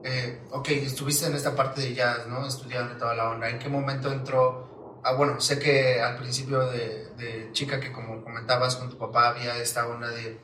eh, 0.04 0.42
ok, 0.52 0.70
estuviste 0.70 1.26
en 1.26 1.36
esta 1.36 1.56
parte 1.56 1.82
de 1.82 1.94
jazz, 1.94 2.28
¿no? 2.28 2.46
Estudiando 2.46 2.96
toda 2.98 3.16
la 3.16 3.30
onda. 3.30 3.50
¿En 3.50 3.58
qué 3.58 3.70
momento 3.70 4.12
entró? 4.12 5.00
Ah, 5.04 5.14
bueno, 5.14 5.42
sé 5.42 5.58
que 5.58 6.00
al 6.02 6.18
principio 6.18 6.70
de, 6.70 7.10
de 7.18 7.50
chica 7.52 7.80
que 7.80 7.92
como 7.92 8.24
comentabas 8.24 8.76
con 8.76 8.90
tu 8.90 8.98
papá 8.98 9.30
había 9.30 9.58
esta 9.58 9.88
onda 9.88 10.10
de 10.10 10.40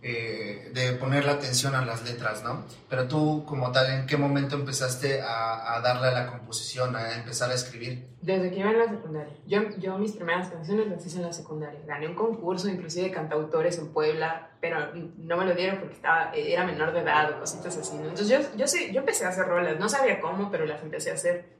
eh, 0.00 0.70
de 0.72 0.92
poner 0.92 1.24
la 1.24 1.32
atención 1.32 1.74
a 1.74 1.84
las 1.84 2.04
letras, 2.04 2.44
¿no? 2.44 2.64
Pero 2.88 3.08
tú, 3.08 3.44
como 3.44 3.72
tal, 3.72 3.90
¿en 3.90 4.06
qué 4.06 4.16
momento 4.16 4.54
empezaste 4.54 5.20
a, 5.20 5.74
a, 5.74 5.80
darle 5.80 6.08
a 6.08 6.10
la 6.12 6.26
composición, 6.28 6.94
a 6.94 7.16
empezar 7.16 7.50
a 7.50 7.54
escribir? 7.54 8.06
Desde 8.22 8.50
que 8.50 8.60
iba 8.60 8.70
en 8.70 8.78
la 8.78 8.88
secundaria. 8.88 9.34
Yo, 9.46 9.70
yo 9.78 9.98
mis 9.98 10.12
primeras 10.12 10.50
canciones 10.50 10.86
las 10.86 11.04
hice 11.04 11.16
en 11.16 11.24
la 11.24 11.32
secundaria. 11.32 11.80
Gané 11.84 12.06
un 12.06 12.14
concurso, 12.14 12.68
inclusive 12.68 13.08
de 13.08 13.10
cantautores 13.12 13.76
en 13.78 13.88
Puebla, 13.88 14.50
pero 14.60 14.94
no 14.94 15.36
me 15.36 15.44
lo 15.44 15.54
dieron 15.54 15.78
porque 15.78 15.96
estaba, 15.96 16.30
era 16.32 16.64
menor 16.64 16.92
de 16.92 17.00
edad 17.00 17.32
o 17.32 17.40
cositas 17.40 17.76
así, 17.76 17.96
¿no? 17.96 18.04
Entonces 18.04 18.28
yo, 18.28 18.56
yo, 18.56 18.68
sí, 18.68 18.92
yo 18.92 19.00
empecé 19.00 19.24
a 19.24 19.30
hacer 19.30 19.46
rolas, 19.46 19.80
no 19.80 19.88
sabía 19.88 20.20
cómo, 20.20 20.48
pero 20.48 20.64
las 20.64 20.80
empecé 20.80 21.10
a 21.10 21.14
hacer. 21.14 21.56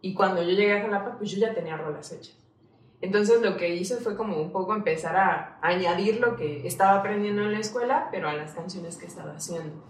Y 0.00 0.12
cuando 0.12 0.42
yo 0.42 0.50
llegué 0.50 0.76
a 0.76 0.82
Jalapa, 0.82 1.18
pues 1.18 1.30
yo 1.30 1.38
ya 1.38 1.54
tenía 1.54 1.76
rolas 1.76 2.10
hechas. 2.10 2.36
Entonces 3.00 3.42
lo 3.42 3.56
que 3.56 3.74
hice 3.74 3.96
fue 3.96 4.16
como 4.16 4.40
un 4.40 4.52
poco 4.52 4.74
empezar 4.74 5.16
a 5.16 5.58
añadir 5.60 6.20
lo 6.20 6.36
que 6.36 6.66
estaba 6.66 6.98
aprendiendo 6.98 7.42
en 7.42 7.52
la 7.52 7.58
escuela, 7.58 8.08
pero 8.10 8.28
a 8.28 8.32
las 8.32 8.52
canciones 8.52 8.96
que 8.96 9.06
estaba 9.06 9.32
haciendo. 9.32 9.84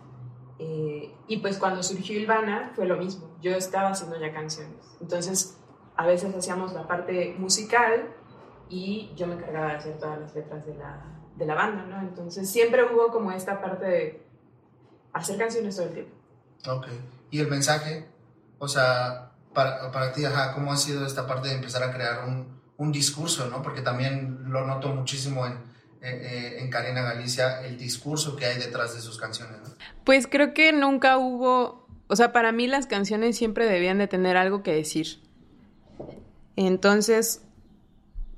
Eh, 0.59 1.15
y 1.29 1.37
pues 1.39 1.59
cuando 1.59 1.83
surgió 1.83 2.19
Ilvana 2.19 2.73
fue 2.75 2.87
lo 2.87 2.97
mismo, 2.97 3.37
yo 3.41 3.53
estaba 3.53 3.91
haciendo 3.91 4.19
ya 4.19 4.33
canciones. 4.33 4.97
Entonces 5.01 5.59
a 5.97 6.07
veces 6.07 6.35
hacíamos 6.35 6.73
la 6.73 6.87
parte 6.87 7.37
musical 7.39 8.15
y 8.69 9.13
yo 9.17 9.27
me 9.27 9.35
encargaba 9.35 9.69
de 9.69 9.77
hacer 9.77 9.99
todas 9.99 10.19
las 10.19 10.35
letras 10.35 10.67
de 10.67 10.75
la, 10.75 11.05
de 11.37 11.47
la 11.47 11.55
banda, 11.55 11.85
¿no? 11.85 12.01
Entonces 12.01 12.51
siempre 12.51 12.83
hubo 12.85 13.13
como 13.13 13.31
esta 13.31 13.61
parte 13.61 13.87
de 13.87 14.27
hacer 15.13 15.39
canciones 15.39 15.77
todo 15.77 15.87
el 15.87 15.93
tiempo. 15.93 16.17
Ok. 16.69 16.87
¿Y 17.31 17.41
el 17.41 17.49
mensaje? 17.49 18.09
O 18.59 18.67
sea, 18.67 19.33
para, 19.55 19.93
para 19.93 20.13
ti, 20.13 20.25
ajá, 20.25 20.55
¿cómo 20.55 20.73
ha 20.73 20.77
sido 20.77 21.07
esta 21.07 21.27
parte 21.27 21.49
de 21.49 21.55
empezar 21.55 21.83
a 21.83 21.93
crear 21.93 22.27
un, 22.27 22.61
un 22.79 22.93
discurso, 22.93 23.49
¿no? 23.49 23.63
Porque 23.63 23.81
también 23.81 24.51
lo 24.51 24.67
noto 24.67 24.95
muchísimo 24.95 25.47
en, 25.47 25.55
eh, 26.03 26.59
en 26.61 26.71
Karina 26.71 27.03
Galicia, 27.03 27.65
el 27.65 27.79
discurso 27.79 28.37
que 28.37 28.47
hay 28.47 28.59
detrás 28.59 28.95
de 28.95 29.01
sus 29.01 29.19
canciones. 29.19 29.57
Pues 30.05 30.27
creo 30.27 30.55
que 30.55 30.73
nunca 30.73 31.19
hubo, 31.19 31.89
o 32.07 32.17
sea, 32.17 32.33
para 32.33 32.53
mí 32.53 32.67
las 32.67 32.87
canciones 32.87 33.37
siempre 33.37 33.67
debían 33.67 33.99
de 33.99 34.07
tener 34.07 34.37
algo 34.37 34.63
que 34.63 34.73
decir. 34.73 35.19
Entonces, 36.55 37.43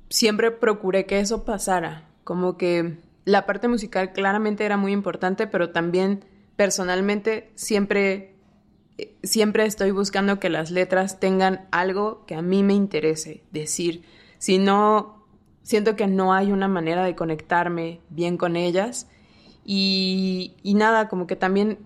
siempre 0.09 0.51
procuré 0.51 1.05
que 1.05 1.19
eso 1.19 1.45
pasara, 1.45 2.09
como 2.23 2.57
que 2.57 2.97
la 3.25 3.45
parte 3.45 3.67
musical 3.67 4.13
claramente 4.13 4.65
era 4.65 4.77
muy 4.77 4.91
importante, 4.91 5.45
pero 5.45 5.69
también 5.69 6.25
personalmente 6.55 7.51
siempre 7.55 8.35
siempre 9.23 9.65
estoy 9.65 9.91
buscando 9.91 10.39
que 10.39 10.49
las 10.49 10.71
letras 10.71 11.19
tengan 11.19 11.67
algo 11.71 12.25
que 12.25 12.35
a 12.35 12.41
mí 12.41 12.63
me 12.63 12.73
interese 12.73 13.43
decir 13.51 14.03
si 14.39 14.57
no, 14.57 15.25
siento 15.61 15.95
que 15.95 16.07
no 16.07 16.33
hay 16.33 16.51
una 16.51 16.67
manera 16.67 17.03
de 17.03 17.15
conectarme 17.15 18.01
bien 18.09 18.37
con 18.37 18.55
ellas. 18.55 19.07
Y, 19.63 20.55
y 20.63 20.73
nada, 20.73 21.07
como 21.09 21.27
que 21.27 21.35
también 21.35 21.77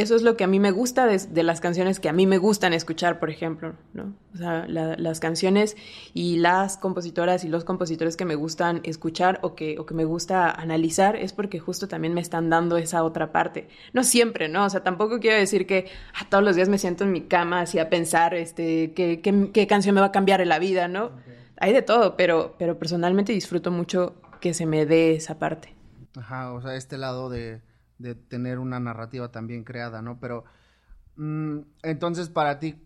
eso 0.00 0.14
es 0.14 0.22
lo 0.22 0.36
que 0.36 0.44
a 0.44 0.46
mí 0.46 0.60
me 0.60 0.70
gusta 0.70 1.06
de, 1.06 1.18
de, 1.18 1.42
las 1.42 1.60
canciones 1.60 2.00
que 2.00 2.08
a 2.08 2.12
mí 2.12 2.26
me 2.26 2.38
gustan 2.38 2.72
escuchar, 2.72 3.18
por 3.18 3.30
ejemplo, 3.30 3.74
¿no? 3.92 4.14
O 4.34 4.36
sea, 4.36 4.66
la, 4.68 4.96
las 4.96 5.20
canciones 5.20 5.76
y 6.14 6.36
las 6.36 6.76
compositoras 6.76 7.44
y 7.44 7.48
los 7.48 7.64
compositores 7.64 8.16
que 8.16 8.24
me 8.24 8.34
gustan 8.34 8.80
escuchar 8.84 9.38
o 9.42 9.54
que, 9.54 9.78
o 9.78 9.86
que 9.86 9.94
me 9.94 10.04
gusta 10.04 10.50
analizar 10.50 11.16
es 11.16 11.32
porque 11.32 11.58
justo 11.58 11.88
también 11.88 12.14
me 12.14 12.20
están 12.20 12.50
dando 12.50 12.76
esa 12.76 13.04
otra 13.04 13.32
parte. 13.32 13.68
No 13.92 14.04
siempre, 14.04 14.48
¿no? 14.48 14.64
O 14.64 14.70
sea, 14.70 14.82
tampoco 14.82 15.20
quiero 15.20 15.38
decir 15.38 15.66
que 15.66 15.86
ah, 16.14 16.26
todos 16.28 16.44
los 16.44 16.56
días 16.56 16.68
me 16.68 16.78
siento 16.78 17.04
en 17.04 17.12
mi 17.12 17.22
cama 17.22 17.60
así 17.60 17.78
a 17.78 17.90
pensar 17.90 18.34
este, 18.34 18.92
qué, 18.94 19.20
qué, 19.20 19.50
qué 19.52 19.66
canción 19.66 19.94
me 19.94 20.00
va 20.00 20.08
a 20.08 20.12
cambiar 20.12 20.40
en 20.40 20.48
la 20.48 20.58
vida, 20.58 20.88
¿no? 20.88 21.06
Okay 21.06 21.36
hay 21.58 21.72
de 21.72 21.82
todo, 21.82 22.16
pero, 22.16 22.54
pero 22.58 22.78
personalmente 22.78 23.32
disfruto 23.32 23.70
mucho 23.70 24.14
que 24.40 24.54
se 24.54 24.66
me 24.66 24.86
dé 24.86 25.14
esa 25.14 25.38
parte. 25.38 25.74
Ajá, 26.16 26.52
o 26.52 26.60
sea, 26.60 26.76
este 26.76 26.98
lado 26.98 27.30
de, 27.30 27.60
de 27.98 28.14
tener 28.14 28.58
una 28.58 28.80
narrativa 28.80 29.30
también 29.30 29.64
creada, 29.64 30.02
¿no? 30.02 30.18
Pero, 30.20 30.44
mmm, 31.16 31.60
entonces, 31.82 32.28
para 32.28 32.58
ti, 32.58 32.82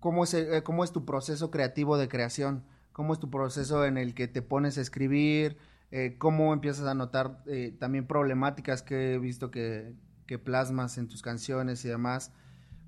¿cómo 0.00 0.24
es, 0.24 0.34
eh, 0.34 0.62
¿cómo 0.64 0.84
es 0.84 0.92
tu 0.92 1.04
proceso 1.04 1.50
creativo 1.50 1.98
de 1.98 2.08
creación? 2.08 2.64
¿Cómo 2.92 3.12
es 3.12 3.20
tu 3.20 3.30
proceso 3.30 3.84
en 3.84 3.96
el 3.98 4.14
que 4.14 4.28
te 4.28 4.42
pones 4.42 4.78
a 4.78 4.82
escribir? 4.82 5.56
Eh, 5.90 6.16
¿Cómo 6.18 6.52
empiezas 6.52 6.86
a 6.86 6.94
notar 6.94 7.42
eh, 7.46 7.76
también 7.78 8.06
problemáticas 8.06 8.82
que 8.82 9.14
he 9.14 9.18
visto 9.18 9.50
que, 9.50 9.94
que, 10.26 10.38
plasmas 10.38 10.98
en 10.98 11.08
tus 11.08 11.22
canciones 11.22 11.84
y 11.84 11.88
demás? 11.88 12.32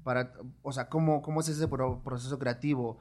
Para, 0.05 0.35
o 0.63 0.73
sea, 0.73 0.89
¿cómo, 0.89 1.23
cómo 1.23 1.41
es 1.41 1.49
ese 1.49 1.69
pro 1.69 2.03
proceso 2.03 2.39
creativo? 2.39 3.01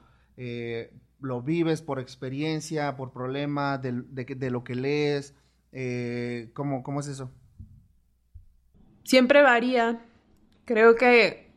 Lo 1.20 1.42
vives 1.42 1.80
por 1.80 2.00
experiencia, 2.00 2.96
por 2.96 3.12
problema, 3.12 3.78
de, 3.78 4.02
de, 4.10 4.24
de 4.24 4.50
lo 4.50 4.64
que 4.64 4.74
lees? 4.74 5.34
¿cómo, 6.54 6.82
¿Cómo 6.82 7.00
es 7.00 7.08
eso? 7.08 7.30
Siempre 9.04 9.42
varía. 9.42 10.04
Creo 10.64 10.96
que 10.96 11.50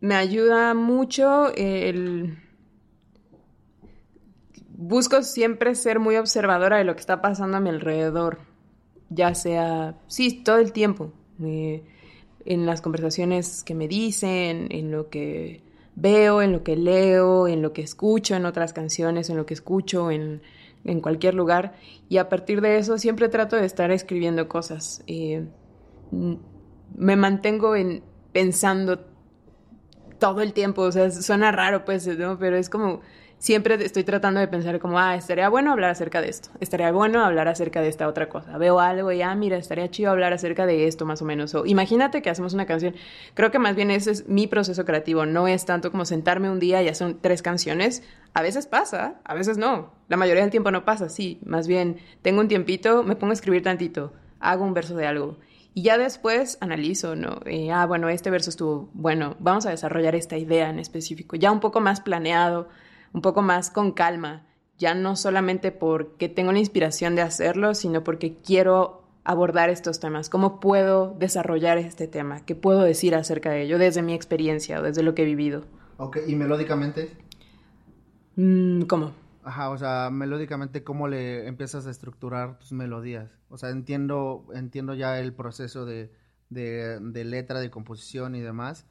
me 0.00 0.14
ayuda 0.14 0.74
mucho 0.74 1.52
el... 1.54 2.38
Busco 4.80 5.22
siempre 5.22 5.74
ser 5.74 5.98
muy 5.98 6.16
observadora 6.16 6.78
de 6.78 6.84
lo 6.84 6.94
que 6.94 7.00
está 7.00 7.20
pasando 7.20 7.56
a 7.56 7.60
mi 7.60 7.68
alrededor, 7.68 8.38
ya 9.10 9.34
sea, 9.34 9.96
sí, 10.06 10.44
todo 10.44 10.58
el 10.58 10.72
tiempo, 10.72 11.12
eh, 11.42 11.82
en 12.44 12.64
las 12.64 12.80
conversaciones 12.80 13.64
que 13.64 13.74
me 13.74 13.88
dicen, 13.88 14.68
en 14.70 14.92
lo 14.92 15.10
que 15.10 15.62
veo, 15.96 16.42
en 16.42 16.52
lo 16.52 16.62
que 16.62 16.76
leo, 16.76 17.48
en 17.48 17.60
lo 17.60 17.72
que 17.72 17.82
escucho 17.82 18.36
en 18.36 18.46
otras 18.46 18.72
canciones, 18.72 19.30
en 19.30 19.36
lo 19.36 19.46
que 19.46 19.54
escucho 19.54 20.12
en, 20.12 20.42
en 20.84 21.00
cualquier 21.00 21.34
lugar. 21.34 21.74
Y 22.08 22.18
a 22.18 22.28
partir 22.28 22.60
de 22.60 22.78
eso 22.78 22.98
siempre 22.98 23.28
trato 23.28 23.56
de 23.56 23.66
estar 23.66 23.90
escribiendo 23.90 24.46
cosas. 24.46 25.02
Eh, 25.08 25.44
me 26.96 27.16
mantengo 27.16 27.76
en, 27.76 28.02
pensando 28.32 29.04
todo 30.18 30.42
el 30.42 30.52
tiempo, 30.52 30.82
o 30.82 30.92
sea, 30.92 31.10
suena 31.10 31.52
raro, 31.52 31.84
pues, 31.84 32.06
¿no? 32.06 32.38
Pero 32.38 32.56
es 32.56 32.68
como 32.68 33.00
siempre 33.38 33.74
estoy 33.84 34.04
tratando 34.04 34.40
de 34.40 34.48
pensar 34.48 34.78
como, 34.78 34.98
ah, 34.98 35.14
estaría 35.14 35.48
bueno 35.48 35.72
hablar 35.72 35.90
acerca 35.90 36.20
de 36.20 36.28
esto, 36.28 36.50
estaría 36.60 36.90
bueno 36.90 37.24
hablar 37.24 37.48
acerca 37.48 37.80
de 37.80 37.88
esta 37.88 38.08
otra 38.08 38.28
cosa. 38.28 38.58
Veo 38.58 38.80
algo 38.80 39.12
y, 39.12 39.22
ah, 39.22 39.34
mira, 39.34 39.56
estaría 39.56 39.88
chido 39.90 40.10
hablar 40.10 40.32
acerca 40.32 40.66
de 40.66 40.86
esto 40.86 41.06
más 41.06 41.22
o 41.22 41.24
menos. 41.24 41.54
O 41.54 41.64
imagínate 41.64 42.20
que 42.20 42.30
hacemos 42.30 42.52
una 42.54 42.66
canción. 42.66 42.94
Creo 43.34 43.50
que 43.50 43.58
más 43.58 43.76
bien 43.76 43.90
ese 43.90 44.10
es 44.10 44.28
mi 44.28 44.46
proceso 44.46 44.84
creativo, 44.84 45.24
no 45.24 45.48
es 45.48 45.64
tanto 45.64 45.90
como 45.90 46.04
sentarme 46.04 46.50
un 46.50 46.58
día 46.58 46.82
y 46.82 46.88
hacer 46.88 47.16
tres 47.20 47.42
canciones. 47.42 48.02
A 48.34 48.42
veces 48.42 48.66
pasa, 48.66 49.20
a 49.24 49.34
veces 49.34 49.56
no. 49.56 49.92
La 50.08 50.16
mayoría 50.16 50.42
del 50.42 50.50
tiempo 50.50 50.70
no 50.70 50.84
pasa, 50.84 51.08
sí. 51.08 51.40
Más 51.44 51.66
bien, 51.66 51.98
tengo 52.22 52.40
un 52.40 52.48
tiempito, 52.48 53.02
me 53.02 53.16
pongo 53.16 53.30
a 53.30 53.34
escribir 53.34 53.62
tantito, 53.62 54.12
hago 54.40 54.64
un 54.64 54.74
verso 54.74 54.96
de 54.96 55.06
algo. 55.06 55.38
Y 55.78 55.82
ya 55.82 55.96
después 55.96 56.58
analizo, 56.60 57.14
¿no? 57.14 57.38
Eh, 57.46 57.70
ah, 57.70 57.86
bueno, 57.86 58.08
este 58.08 58.30
verso 58.30 58.50
estuvo 58.50 58.90
bueno, 58.94 59.36
vamos 59.38 59.64
a 59.64 59.70
desarrollar 59.70 60.16
esta 60.16 60.36
idea 60.36 60.70
en 60.70 60.80
específico, 60.80 61.36
ya 61.36 61.52
un 61.52 61.60
poco 61.60 61.78
más 61.78 62.00
planeado 62.00 62.68
un 63.12 63.22
poco 63.22 63.42
más 63.42 63.70
con 63.70 63.92
calma, 63.92 64.44
ya 64.76 64.96
no 64.96 65.14
solamente 65.14 65.70
porque 65.70 66.28
tengo 66.28 66.50
la 66.50 66.58
inspiración 66.58 67.14
de 67.14 67.22
hacerlo, 67.22 67.76
sino 67.76 68.02
porque 68.02 68.38
quiero 68.44 69.04
abordar 69.22 69.70
estos 69.70 70.00
temas, 70.00 70.28
cómo 70.28 70.58
puedo 70.58 71.14
desarrollar 71.16 71.78
este 71.78 72.08
tema, 72.08 72.44
qué 72.44 72.56
puedo 72.56 72.82
decir 72.82 73.14
acerca 73.14 73.50
de 73.50 73.62
ello 73.62 73.78
desde 73.78 74.02
mi 74.02 74.14
experiencia 74.14 74.80
o 74.80 74.82
desde 74.82 75.04
lo 75.04 75.14
que 75.14 75.22
he 75.22 75.26
vivido. 75.26 75.62
Ok, 75.98 76.18
¿y 76.26 76.34
melódicamente? 76.34 77.12
Mm, 78.34 78.82
¿Cómo? 78.82 79.12
Ajá, 79.48 79.70
o 79.70 79.78
sea, 79.78 80.10
melódicamente, 80.10 80.84
¿cómo 80.84 81.08
le 81.08 81.46
empiezas 81.46 81.86
a 81.86 81.90
estructurar 81.90 82.58
tus 82.58 82.72
melodías? 82.72 83.30
O 83.48 83.56
sea, 83.56 83.70
entiendo, 83.70 84.44
entiendo 84.54 84.92
ya 84.92 85.18
el 85.18 85.32
proceso 85.32 85.86
de, 85.86 86.12
de, 86.50 87.00
de 87.00 87.24
letra, 87.24 87.58
de 87.58 87.70
composición 87.70 88.34
y 88.34 88.42
demás. 88.42 88.84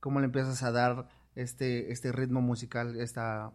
¿Cómo 0.00 0.20
le 0.20 0.26
empiezas 0.26 0.62
a 0.64 0.70
dar 0.70 1.08
este, 1.34 1.92
este 1.92 2.12
ritmo 2.12 2.42
musical, 2.42 3.00
esta... 3.00 3.52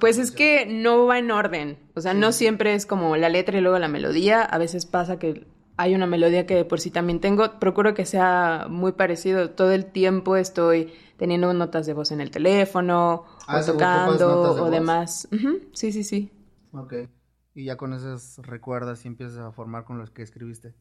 Pues 0.00 0.18
es 0.18 0.32
que 0.32 0.66
no 0.66 1.06
va 1.06 1.20
en 1.20 1.30
orden, 1.30 1.78
o 1.94 2.00
sea, 2.00 2.12
no 2.12 2.32
siempre 2.32 2.74
es 2.74 2.86
como 2.86 3.16
la 3.16 3.28
letra 3.28 3.58
y 3.58 3.60
luego 3.60 3.78
la 3.78 3.86
melodía, 3.86 4.42
a 4.42 4.58
veces 4.58 4.86
pasa 4.86 5.20
que 5.20 5.46
hay 5.76 5.94
una 5.94 6.08
melodía 6.08 6.44
que 6.44 6.64
por 6.64 6.80
sí 6.80 6.90
también 6.90 7.20
tengo, 7.20 7.60
procuro 7.60 7.94
que 7.94 8.04
sea 8.04 8.66
muy 8.68 8.92
parecido, 8.92 9.50
todo 9.50 9.70
el 9.70 9.86
tiempo 9.86 10.36
estoy 10.36 10.92
teniendo 11.20 11.52
notas 11.52 11.84
de 11.84 11.92
voz 11.92 12.12
en 12.12 12.22
el 12.22 12.30
teléfono, 12.30 13.12
o 13.12 13.26
ah, 13.46 13.60
tocando, 13.60 14.54
o 14.54 14.70
demás. 14.70 15.28
Sí, 15.74 15.92
sí, 15.92 16.02
sí. 16.02 16.32
Ok. 16.72 16.94
Y 17.54 17.66
ya 17.66 17.76
con 17.76 17.92
esas 17.92 18.38
recuerdas 18.38 19.04
y 19.04 19.08
empiezas 19.08 19.36
a 19.36 19.52
formar 19.52 19.84
con 19.84 19.98
los 19.98 20.08
que 20.08 20.22
escribiste. 20.22 20.72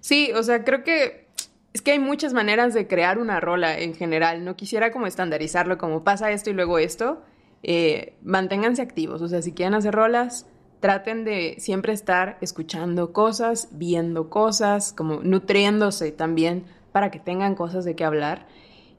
Sí, 0.00 0.32
o 0.34 0.42
sea, 0.42 0.64
creo 0.64 0.82
que 0.82 1.28
es 1.72 1.80
que 1.80 1.92
hay 1.92 2.00
muchas 2.00 2.32
maneras 2.32 2.74
de 2.74 2.88
crear 2.88 3.20
una 3.20 3.38
rola 3.38 3.78
en 3.78 3.94
general. 3.94 4.44
No 4.44 4.56
quisiera 4.56 4.90
como 4.90 5.06
estandarizarlo 5.06 5.78
como 5.78 6.02
pasa 6.02 6.32
esto 6.32 6.50
y 6.50 6.54
luego 6.54 6.80
esto. 6.80 7.22
Eh, 7.62 8.18
manténganse 8.24 8.82
activos. 8.82 9.22
O 9.22 9.28
sea, 9.28 9.42
si 9.42 9.52
quieren 9.52 9.74
hacer 9.74 9.94
rolas, 9.94 10.48
traten 10.80 11.22
de 11.22 11.54
siempre 11.60 11.92
estar 11.92 12.36
escuchando 12.40 13.12
cosas, 13.12 13.68
viendo 13.70 14.28
cosas, 14.28 14.92
como 14.92 15.20
nutriéndose 15.22 16.10
también 16.10 16.64
para 16.90 17.12
que 17.12 17.20
tengan 17.20 17.54
cosas 17.54 17.84
de 17.84 17.94
qué 17.94 18.04
hablar 18.04 18.48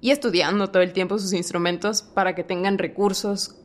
y 0.06 0.12
estudiando 0.12 0.68
todo 0.68 0.84
el 0.84 0.94
tiempo 0.94 1.18
sus 1.18 1.34
instrumentos 1.34 2.04
para 2.04 2.36
que 2.36 2.44
tengan 2.44 2.78
recursos 2.78 3.56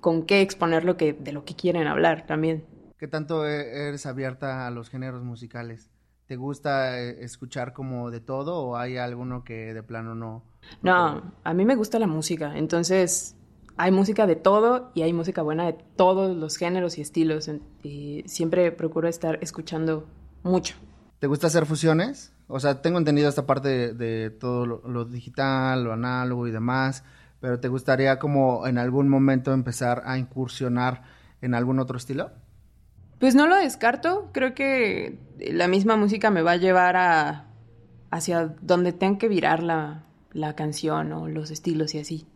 con 0.00 0.26
qué 0.26 0.40
exponer 0.40 0.84
lo 0.84 0.96
que, 0.96 1.12
de 1.12 1.30
lo 1.30 1.44
que 1.44 1.54
quieren 1.54 1.86
hablar 1.86 2.26
también. 2.26 2.64
¿Qué 2.98 3.06
tanto 3.06 3.46
e-, 3.46 3.86
eres 3.86 4.04
abierta 4.04 4.66
a 4.66 4.72
los 4.72 4.90
géneros 4.90 5.22
musicales? 5.22 5.88
¿Te 6.26 6.34
gusta 6.34 7.00
eh, 7.00 7.22
escuchar 7.22 7.74
como 7.74 8.10
de 8.10 8.18
todo 8.18 8.58
o 8.58 8.76
hay 8.76 8.96
alguno 8.96 9.44
que 9.44 9.72
de 9.72 9.84
plano 9.84 10.16
no? 10.16 10.42
No, 10.82 11.32
a 11.44 11.54
mí 11.54 11.64
me 11.64 11.76
gusta 11.76 12.00
la 12.00 12.08
música, 12.08 12.58
entonces 12.58 13.36
hay 13.76 13.92
música 13.92 14.26
de 14.26 14.34
todo 14.34 14.90
y 14.94 15.02
hay 15.02 15.12
música 15.12 15.42
buena 15.42 15.66
de 15.66 15.74
todos 15.94 16.36
los 16.36 16.56
géneros 16.56 16.98
y 16.98 17.02
estilos 17.02 17.48
y 17.84 18.24
siempre 18.26 18.72
procuro 18.72 19.06
estar 19.06 19.38
escuchando 19.42 20.08
mucho. 20.42 20.74
¿Te 21.20 21.28
gusta 21.28 21.46
hacer 21.46 21.66
fusiones? 21.66 22.32
O 22.48 22.58
sea, 22.60 22.80
tengo 22.80 22.98
entendido 22.98 23.28
esta 23.28 23.46
parte 23.46 23.92
de, 23.92 24.30
todo 24.30 24.66
lo, 24.66 25.04
digital, 25.04 25.84
lo 25.84 25.92
análogo 25.92 26.46
y 26.48 26.50
demás, 26.50 27.04
pero 27.40 27.60
¿te 27.60 27.68
gustaría 27.68 28.18
como 28.18 28.66
en 28.66 28.78
algún 28.78 29.08
momento 29.08 29.52
empezar 29.52 30.02
a 30.06 30.18
incursionar 30.18 31.02
en 31.42 31.54
algún 31.54 31.78
otro 31.78 31.98
estilo? 31.98 32.30
Pues 33.20 33.34
no 33.34 33.46
lo 33.46 33.56
descarto, 33.56 34.30
creo 34.32 34.54
que 34.54 35.18
la 35.38 35.68
misma 35.68 35.96
música 35.96 36.30
me 36.30 36.42
va 36.42 36.52
a 36.52 36.56
llevar 36.56 36.96
a 36.96 37.44
hacia 38.10 38.54
donde 38.62 38.92
tenga 38.92 39.18
que 39.18 39.28
virar 39.28 39.62
la, 39.62 40.04
canción 40.56 41.12
o 41.12 41.28
los 41.28 41.50
estilos 41.50 41.94
y 41.94 41.98
así. 41.98 42.26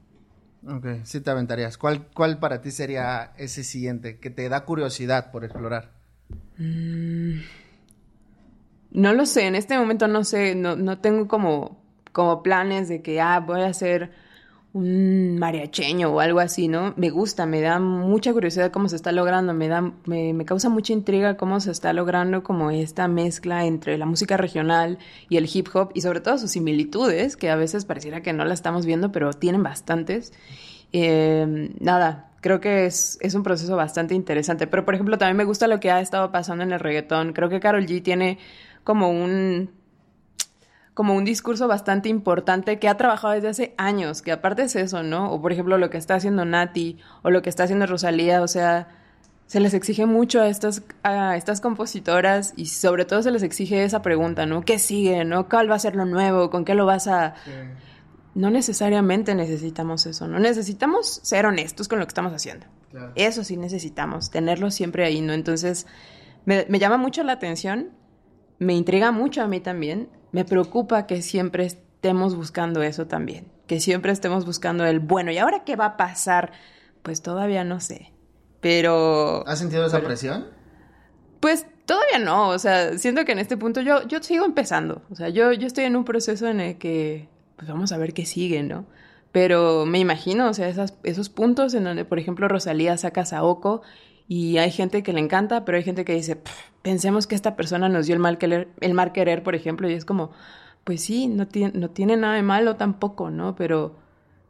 Ok, 0.68 0.86
sí 1.04 1.20
te 1.20 1.30
aventarías. 1.30 1.78
¿Cuál, 1.78 2.06
¿Cuál 2.14 2.38
para 2.38 2.60
ti 2.60 2.70
sería 2.70 3.32
ese 3.38 3.64
siguiente 3.64 4.18
que 4.18 4.30
te 4.30 4.48
da 4.48 4.64
curiosidad 4.64 5.30
por 5.30 5.44
explorar? 5.44 5.92
Mm, 6.58 7.40
no 8.92 9.12
lo 9.12 9.26
sé, 9.26 9.46
en 9.46 9.54
este 9.54 9.78
momento 9.78 10.08
no 10.08 10.24
sé, 10.24 10.54
no, 10.54 10.76
no 10.76 10.98
tengo 10.98 11.28
como, 11.28 11.78
como 12.12 12.42
planes 12.42 12.88
de 12.88 13.02
que, 13.02 13.20
ah, 13.20 13.40
voy 13.40 13.62
a 13.62 13.66
hacer 13.66 14.10
un 14.74 15.38
mariacheño 15.38 16.10
o 16.10 16.20
algo 16.20 16.40
así, 16.40 16.68
¿no? 16.68 16.94
Me 16.96 17.10
gusta, 17.10 17.44
me 17.44 17.60
da 17.60 17.78
mucha 17.78 18.32
curiosidad 18.32 18.70
cómo 18.70 18.88
se 18.88 18.96
está 18.96 19.12
logrando, 19.12 19.52
me 19.52 19.68
da, 19.68 19.82
me, 20.06 20.32
me, 20.32 20.44
causa 20.46 20.70
mucha 20.70 20.92
intriga 20.94 21.36
cómo 21.36 21.60
se 21.60 21.70
está 21.70 21.92
logrando 21.92 22.42
como 22.42 22.70
esta 22.70 23.06
mezcla 23.08 23.66
entre 23.66 23.98
la 23.98 24.06
música 24.06 24.36
regional 24.36 24.98
y 25.28 25.36
el 25.36 25.48
hip 25.52 25.68
hop 25.74 25.90
y 25.94 26.00
sobre 26.00 26.20
todo 26.20 26.38
sus 26.38 26.52
similitudes, 26.52 27.36
que 27.36 27.50
a 27.50 27.56
veces 27.56 27.84
pareciera 27.84 28.22
que 28.22 28.32
no 28.32 28.44
la 28.44 28.54
estamos 28.54 28.86
viendo, 28.86 29.12
pero 29.12 29.32
tienen 29.34 29.62
bastantes. 29.62 30.32
Eh, 30.92 31.70
nada, 31.80 32.30
creo 32.42 32.60
que 32.60 32.86
es, 32.86 33.18
es 33.20 33.34
un 33.34 33.42
proceso 33.42 33.76
bastante 33.76 34.14
interesante. 34.14 34.66
Pero 34.66 34.84
por 34.84 34.94
ejemplo, 34.94 35.16
también 35.16 35.36
me 35.36 35.44
gusta 35.44 35.66
lo 35.66 35.80
que 35.80 35.90
ha 35.90 36.00
estado 36.00 36.30
pasando 36.32 36.64
en 36.64 36.72
el 36.72 36.80
reggaetón. 36.80 37.32
Creo 37.32 37.48
que 37.48 37.60
Carol 37.60 37.86
G 37.86 38.02
tiene 38.02 38.38
como 38.84 39.10
un 39.10 39.70
como 40.94 41.14
un 41.14 41.24
discurso 41.24 41.68
bastante 41.68 42.10
importante 42.10 42.78
que 42.78 42.88
ha 42.88 42.98
trabajado 42.98 43.32
desde 43.32 43.48
hace 43.48 43.74
años, 43.78 44.20
que 44.20 44.30
aparte 44.30 44.62
es 44.62 44.76
eso, 44.76 45.02
¿no? 45.02 45.32
O 45.32 45.40
por 45.40 45.52
ejemplo 45.52 45.78
lo 45.78 45.88
que 45.88 45.96
está 45.96 46.16
haciendo 46.16 46.44
Nati 46.44 46.98
o 47.22 47.30
lo 47.30 47.40
que 47.40 47.48
está 47.48 47.64
haciendo 47.64 47.86
Rosalía, 47.86 48.42
o 48.42 48.48
sea, 48.48 48.88
se 49.46 49.60
les 49.60 49.74
exige 49.74 50.06
mucho 50.06 50.40
a 50.40 50.48
estas, 50.48 50.82
a 51.02 51.36
estas 51.36 51.60
compositoras 51.60 52.54
y 52.56 52.66
sobre 52.66 53.04
todo 53.04 53.22
se 53.22 53.30
les 53.30 53.42
exige 53.42 53.84
esa 53.84 54.02
pregunta, 54.02 54.46
¿no? 54.46 54.62
¿Qué 54.62 54.78
sigue, 54.78 55.24
no? 55.24 55.48
¿Cuál 55.48 55.70
va 55.70 55.74
a 55.74 55.78
ser 55.78 55.96
lo 55.96 56.04
nuevo? 56.04 56.50
¿Con 56.50 56.64
qué 56.64 56.74
lo 56.74 56.86
vas 56.86 57.06
a...? 57.06 57.34
No 58.34 58.48
necesariamente 58.48 59.34
necesitamos 59.34 60.06
eso, 60.06 60.26
¿no? 60.26 60.38
Necesitamos 60.38 61.20
ser 61.22 61.44
honestos 61.44 61.86
con 61.86 61.98
lo 61.98 62.06
que 62.06 62.10
estamos 62.10 62.32
haciendo. 62.32 62.64
Eso 63.14 63.44
sí 63.44 63.58
necesitamos, 63.58 64.30
tenerlo 64.30 64.70
siempre 64.70 65.04
ahí, 65.04 65.20
¿no? 65.20 65.34
Entonces, 65.34 65.86
me, 66.46 66.64
me 66.70 66.78
llama 66.78 66.96
mucho 66.96 67.22
la 67.22 67.32
atención, 67.32 67.90
me 68.62 68.74
intriga 68.74 69.12
mucho 69.12 69.42
a 69.42 69.48
mí 69.48 69.60
también 69.60 70.08
me 70.32 70.44
preocupa 70.44 71.06
que 71.06 71.22
siempre 71.22 71.66
estemos 71.66 72.34
buscando 72.34 72.82
eso 72.82 73.06
también, 73.06 73.46
que 73.66 73.80
siempre 73.80 74.12
estemos 74.12 74.46
buscando 74.46 74.84
el 74.84 75.00
bueno, 75.00 75.30
¿y 75.30 75.38
ahora 75.38 75.64
qué 75.64 75.76
va 75.76 75.86
a 75.86 75.96
pasar? 75.96 76.52
Pues 77.02 77.22
todavía 77.22 77.64
no 77.64 77.80
sé, 77.80 78.12
pero... 78.60 79.46
¿Has 79.46 79.58
sentido 79.58 79.86
esa 79.86 80.00
presión? 80.00 80.46
Pues 81.40 81.66
todavía 81.84 82.18
no, 82.18 82.48
o 82.48 82.58
sea, 82.58 82.96
siento 82.98 83.24
que 83.24 83.32
en 83.32 83.38
este 83.38 83.56
punto 83.56 83.80
yo, 83.80 84.06
yo 84.06 84.22
sigo 84.22 84.44
empezando, 84.44 85.02
o 85.10 85.14
sea, 85.14 85.28
yo, 85.28 85.52
yo 85.52 85.66
estoy 85.66 85.84
en 85.84 85.96
un 85.96 86.04
proceso 86.04 86.46
en 86.46 86.60
el 86.60 86.78
que, 86.78 87.28
pues 87.56 87.68
vamos 87.68 87.92
a 87.92 87.98
ver 87.98 88.14
qué 88.14 88.24
sigue, 88.24 88.62
¿no? 88.62 88.86
Pero 89.32 89.86
me 89.86 89.98
imagino, 89.98 90.48
o 90.48 90.54
sea, 90.54 90.68
esas, 90.68 90.94
esos 91.04 91.30
puntos 91.30 91.72
en 91.74 91.84
donde, 91.84 92.04
por 92.04 92.18
ejemplo, 92.18 92.48
Rosalía 92.48 92.96
saca 92.98 93.22
a 93.22 93.24
Saoko 93.24 93.82
y 94.28 94.58
hay 94.58 94.70
gente 94.70 95.02
que 95.02 95.12
le 95.14 95.20
encanta, 95.20 95.64
pero 95.64 95.78
hay 95.78 95.84
gente 95.84 96.04
que 96.04 96.14
dice, 96.14 96.38
pensemos 96.82 97.26
que 97.26 97.34
esta 97.34 97.56
persona 97.56 97.88
nos 97.88 98.06
dio 98.06 98.14
el 98.14 98.20
mal 98.20 98.38
querer, 98.38 98.68
el 98.80 98.94
mal 98.94 99.12
querer, 99.12 99.42
por 99.42 99.54
ejemplo, 99.54 99.88
y 99.88 99.94
es 99.94 100.04
como, 100.04 100.32
pues 100.84 101.02
sí, 101.02 101.28
no 101.28 101.48
tiene, 101.48 101.78
no 101.78 101.90
tiene 101.90 102.16
nada 102.16 102.34
de 102.34 102.42
malo 102.42 102.76
tampoco, 102.76 103.30
¿no? 103.30 103.54
Pero 103.54 103.96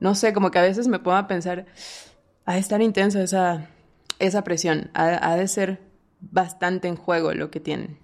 no 0.00 0.14
sé, 0.14 0.32
como 0.32 0.50
que 0.50 0.58
a 0.58 0.62
veces 0.62 0.88
me 0.88 0.98
pongo 0.98 1.16
a 1.16 1.28
pensar, 1.28 1.66
ha 2.44 2.54
de 2.54 2.58
estar 2.58 2.82
intensa 2.82 3.22
esa, 3.22 3.68
esa 4.18 4.42
presión, 4.42 4.90
ha, 4.94 5.36
de 5.36 5.46
ser 5.46 5.80
bastante 6.20 6.88
en 6.88 6.96
juego 6.96 7.32
lo 7.34 7.50
que 7.50 7.60
tienen. 7.60 7.98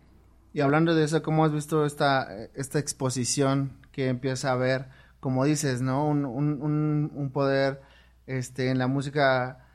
Y 0.52 0.60
hablando 0.60 0.94
de 0.94 1.04
eso, 1.04 1.22
¿cómo 1.22 1.44
has 1.44 1.52
visto 1.52 1.84
esta, 1.84 2.28
esta 2.54 2.78
exposición 2.78 3.78
que 3.92 4.08
empieza 4.08 4.50
a 4.50 4.52
haber, 4.52 4.88
como 5.20 5.44
dices, 5.44 5.82
¿no? 5.82 6.06
Un, 6.06 6.24
un, 6.24 7.10
un 7.14 7.30
poder 7.30 7.80
este, 8.26 8.70
en 8.70 8.78
la 8.78 8.86
música 8.86 9.67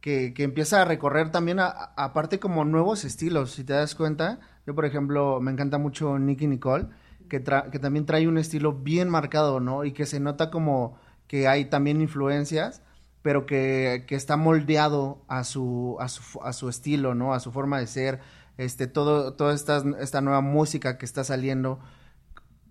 que, 0.00 0.32
empieza 0.38 0.82
a 0.82 0.84
recorrer 0.84 1.30
también, 1.30 1.58
aparte 1.60 2.38
como 2.38 2.64
nuevos 2.64 3.04
estilos, 3.04 3.52
si 3.52 3.64
te 3.64 3.74
das 3.74 3.94
cuenta. 3.94 4.40
Yo, 4.66 4.74
por 4.74 4.84
ejemplo, 4.84 5.40
me 5.40 5.50
encanta 5.50 5.78
mucho 5.78 6.18
Nicky 6.18 6.46
Nicole, 6.46 6.86
que, 7.28 7.42
que 7.42 7.78
también 7.78 8.06
trae 8.06 8.26
un 8.26 8.38
estilo 8.38 8.72
bien 8.72 9.08
marcado, 9.08 9.60
¿no? 9.60 9.84
Y 9.84 9.92
que 9.92 10.06
se 10.06 10.20
nota 10.20 10.50
como 10.50 10.98
que 11.26 11.48
hay 11.48 11.66
también 11.66 12.00
influencias, 12.00 12.82
pero 13.22 13.46
que, 13.46 14.04
está 14.08 14.36
moldeado 14.36 15.22
a 15.28 15.44
su, 15.44 15.96
a 16.00 16.08
su, 16.08 16.40
a 16.42 16.52
su 16.52 16.68
estilo, 16.68 17.14
¿no? 17.14 17.34
A 17.34 17.40
su 17.40 17.52
forma 17.52 17.78
de 17.78 17.86
ser, 17.86 18.20
este, 18.56 18.86
todo, 18.86 19.34
toda 19.34 19.54
esta, 19.54 19.82
esta 20.00 20.20
nueva 20.22 20.40
música 20.40 20.98
que 20.98 21.04
está 21.04 21.24
saliendo. 21.24 21.78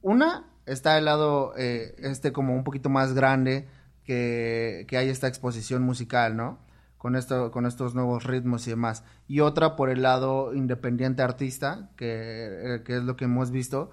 Una, 0.01 0.45
está 0.65 0.97
el 0.97 1.05
lado, 1.05 1.53
eh, 1.57 1.95
este 1.99 2.31
como 2.31 2.55
un 2.55 2.63
poquito 2.63 2.89
más 2.89 3.13
grande, 3.13 3.67
que, 4.03 4.85
que 4.87 4.97
hay 4.97 5.09
esta 5.09 5.27
exposición 5.27 5.83
musical, 5.83 6.35
¿no? 6.35 6.68
Con, 6.99 7.15
esto, 7.15 7.49
con 7.49 7.65
estos 7.65 7.95
nuevos 7.95 8.25
ritmos 8.25 8.67
y 8.67 8.69
demás. 8.69 9.03
Y 9.27 9.39
otra 9.39 9.75
por 9.75 9.89
el 9.89 10.03
lado 10.03 10.53
independiente 10.53 11.23
artista, 11.23 11.89
que, 11.95 12.75
eh, 12.75 12.83
que 12.83 12.97
es 12.97 13.03
lo 13.03 13.15
que 13.15 13.25
hemos 13.25 13.49
visto. 13.49 13.89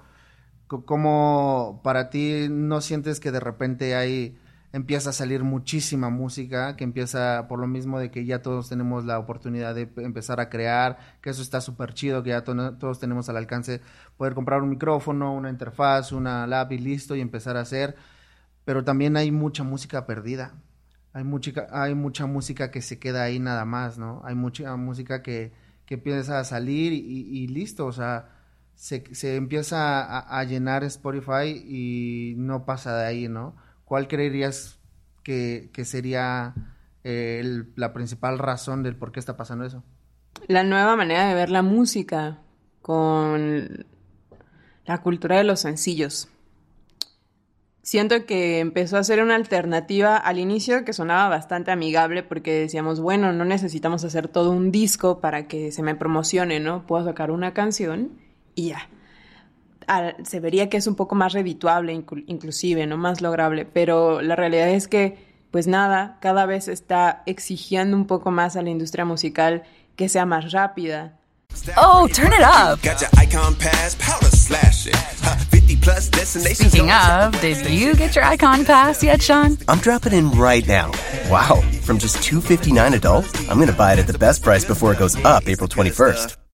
Como 0.66 1.80
para 1.82 2.10
ti 2.10 2.48
no 2.50 2.82
sientes 2.82 3.20
que 3.20 3.30
de 3.30 3.40
repente 3.40 3.94
hay 3.94 4.36
empieza 4.76 5.10
a 5.10 5.12
salir 5.14 5.42
muchísima 5.42 6.10
música, 6.10 6.76
que 6.76 6.84
empieza 6.84 7.46
por 7.48 7.58
lo 7.58 7.66
mismo 7.66 7.98
de 7.98 8.10
que 8.10 8.26
ya 8.26 8.42
todos 8.42 8.68
tenemos 8.68 9.06
la 9.06 9.18
oportunidad 9.18 9.74
de 9.74 9.90
empezar 9.96 10.38
a 10.38 10.50
crear, 10.50 10.98
que 11.22 11.30
eso 11.30 11.40
está 11.40 11.62
súper 11.62 11.94
chido, 11.94 12.22
que 12.22 12.30
ya 12.30 12.44
todos 12.44 13.00
tenemos 13.00 13.28
al 13.30 13.38
alcance 13.38 13.80
poder 14.18 14.34
comprar 14.34 14.62
un 14.62 14.68
micrófono, 14.68 15.34
una 15.34 15.48
interfaz, 15.48 16.12
una 16.12 16.46
lab 16.46 16.72
y 16.72 16.78
listo 16.78 17.16
y 17.16 17.22
empezar 17.22 17.56
a 17.56 17.60
hacer, 17.60 17.96
pero 18.66 18.84
también 18.84 19.16
hay 19.16 19.30
mucha 19.30 19.62
música 19.62 20.04
perdida. 20.06 20.52
Hay 21.16 21.24
mucha, 21.24 21.66
hay 21.70 21.94
mucha 21.94 22.26
música 22.26 22.70
que 22.70 22.82
se 22.82 22.98
queda 22.98 23.22
ahí 23.22 23.38
nada 23.38 23.64
más, 23.64 23.96
¿no? 23.96 24.20
Hay 24.26 24.34
mucha 24.34 24.76
música 24.76 25.22
que, 25.22 25.50
que 25.86 25.94
empieza 25.94 26.38
a 26.38 26.44
salir 26.44 26.92
y, 26.92 27.46
listo, 27.46 27.86
o 27.86 27.92
sea, 27.92 28.28
se, 28.74 29.02
se 29.14 29.36
empieza 29.36 30.04
a, 30.04 30.44
llenar 30.44 30.84
Spotify 30.84 31.64
y 31.66 32.34
no 32.36 32.66
pasa 32.66 32.94
de 32.98 33.06
ahí, 33.06 33.28
¿no? 33.28 33.56
¿cuál 33.86 34.08
creerías 34.08 34.78
que, 35.22 35.70
sería 35.84 36.52
eh, 37.02 37.64
la 37.76 37.94
principal 37.94 38.38
razón 38.38 38.82
del 38.82 38.96
por 38.96 39.10
qué 39.10 39.20
está 39.20 39.38
pasando 39.38 39.64
eso? 39.64 39.82
La 40.48 40.64
nueva 40.64 40.96
manera 40.96 41.26
de 41.28 41.34
ver 41.34 41.48
la 41.48 41.62
música 41.62 42.42
con 42.82 43.86
la 44.84 44.98
cultura 45.00 45.38
de 45.38 45.44
los 45.44 45.60
sencillos. 45.60 46.28
Siento 47.86 48.26
que 48.26 48.58
empezó 48.58 48.96
a 48.96 49.04
ser 49.04 49.22
una 49.22 49.36
alternativa 49.36 50.16
al 50.16 50.40
inicio 50.40 50.84
que 50.84 50.92
sonaba 50.92 51.28
bastante 51.28 51.70
amigable 51.70 52.24
porque 52.24 52.52
decíamos, 52.52 52.98
bueno, 52.98 53.32
no 53.32 53.44
necesitamos 53.44 54.02
hacer 54.02 54.26
todo 54.26 54.50
un 54.50 54.72
disco 54.72 55.20
para 55.20 55.46
que 55.46 55.70
se 55.70 55.84
me 55.84 55.94
promocione, 55.94 56.58
¿no? 56.58 56.84
Puedo 56.84 57.04
sacar 57.04 57.30
una 57.30 57.54
canción 57.54 58.10
y 58.56 58.70
ya 58.70 58.88
se 60.24 60.40
vería 60.40 60.68
que 60.68 60.78
es 60.78 60.88
un 60.88 60.96
poco 60.96 61.14
más 61.14 61.32
redituable 61.32 61.92
inclusive, 61.92 62.88
¿no? 62.88 62.96
Más 62.96 63.20
lograble, 63.20 63.66
pero 63.66 64.20
la 64.20 64.34
realidad 64.34 64.68
es 64.70 64.88
que, 64.88 65.16
pues 65.52 65.68
nada, 65.68 66.18
cada 66.20 66.44
vez 66.44 66.66
está 66.66 67.22
exigiendo 67.24 67.96
un 67.96 68.08
poco 68.08 68.32
más 68.32 68.56
a 68.56 68.62
la 68.62 68.70
industria 68.70 69.04
musical 69.04 69.62
que 69.94 70.08
sea 70.08 70.26
más 70.26 70.50
rápida. 70.50 71.20
Oh, 71.76 72.08
turn 72.08 72.32
it 72.32 72.40
up. 72.40 72.80
Speaking 76.26 76.90
of, 76.90 77.40
did 77.40 77.68
you 77.70 77.94
get 77.94 78.14
your 78.14 78.24
icon 78.24 78.64
pass 78.64 79.02
yet, 79.02 79.22
Sean? 79.22 79.58
I'm 79.68 79.78
dropping 79.78 80.12
in 80.12 80.30
right 80.32 80.66
now. 80.66 80.90
Wow, 81.30 81.62
from 81.82 81.98
just 81.98 82.22
259 82.22 82.94
adult, 82.94 83.40
I'm 83.50 83.56
going 83.56 83.68
to 83.68 83.76
buy 83.76 83.94
it 83.94 83.98
at 83.98 84.06
the 84.06 84.18
best 84.18 84.42
price 84.42 84.64
before 84.64 84.92
it 84.92 84.98
goes 84.98 85.16
up 85.24 85.48
April 85.48 85.68
21st. 85.68 86.45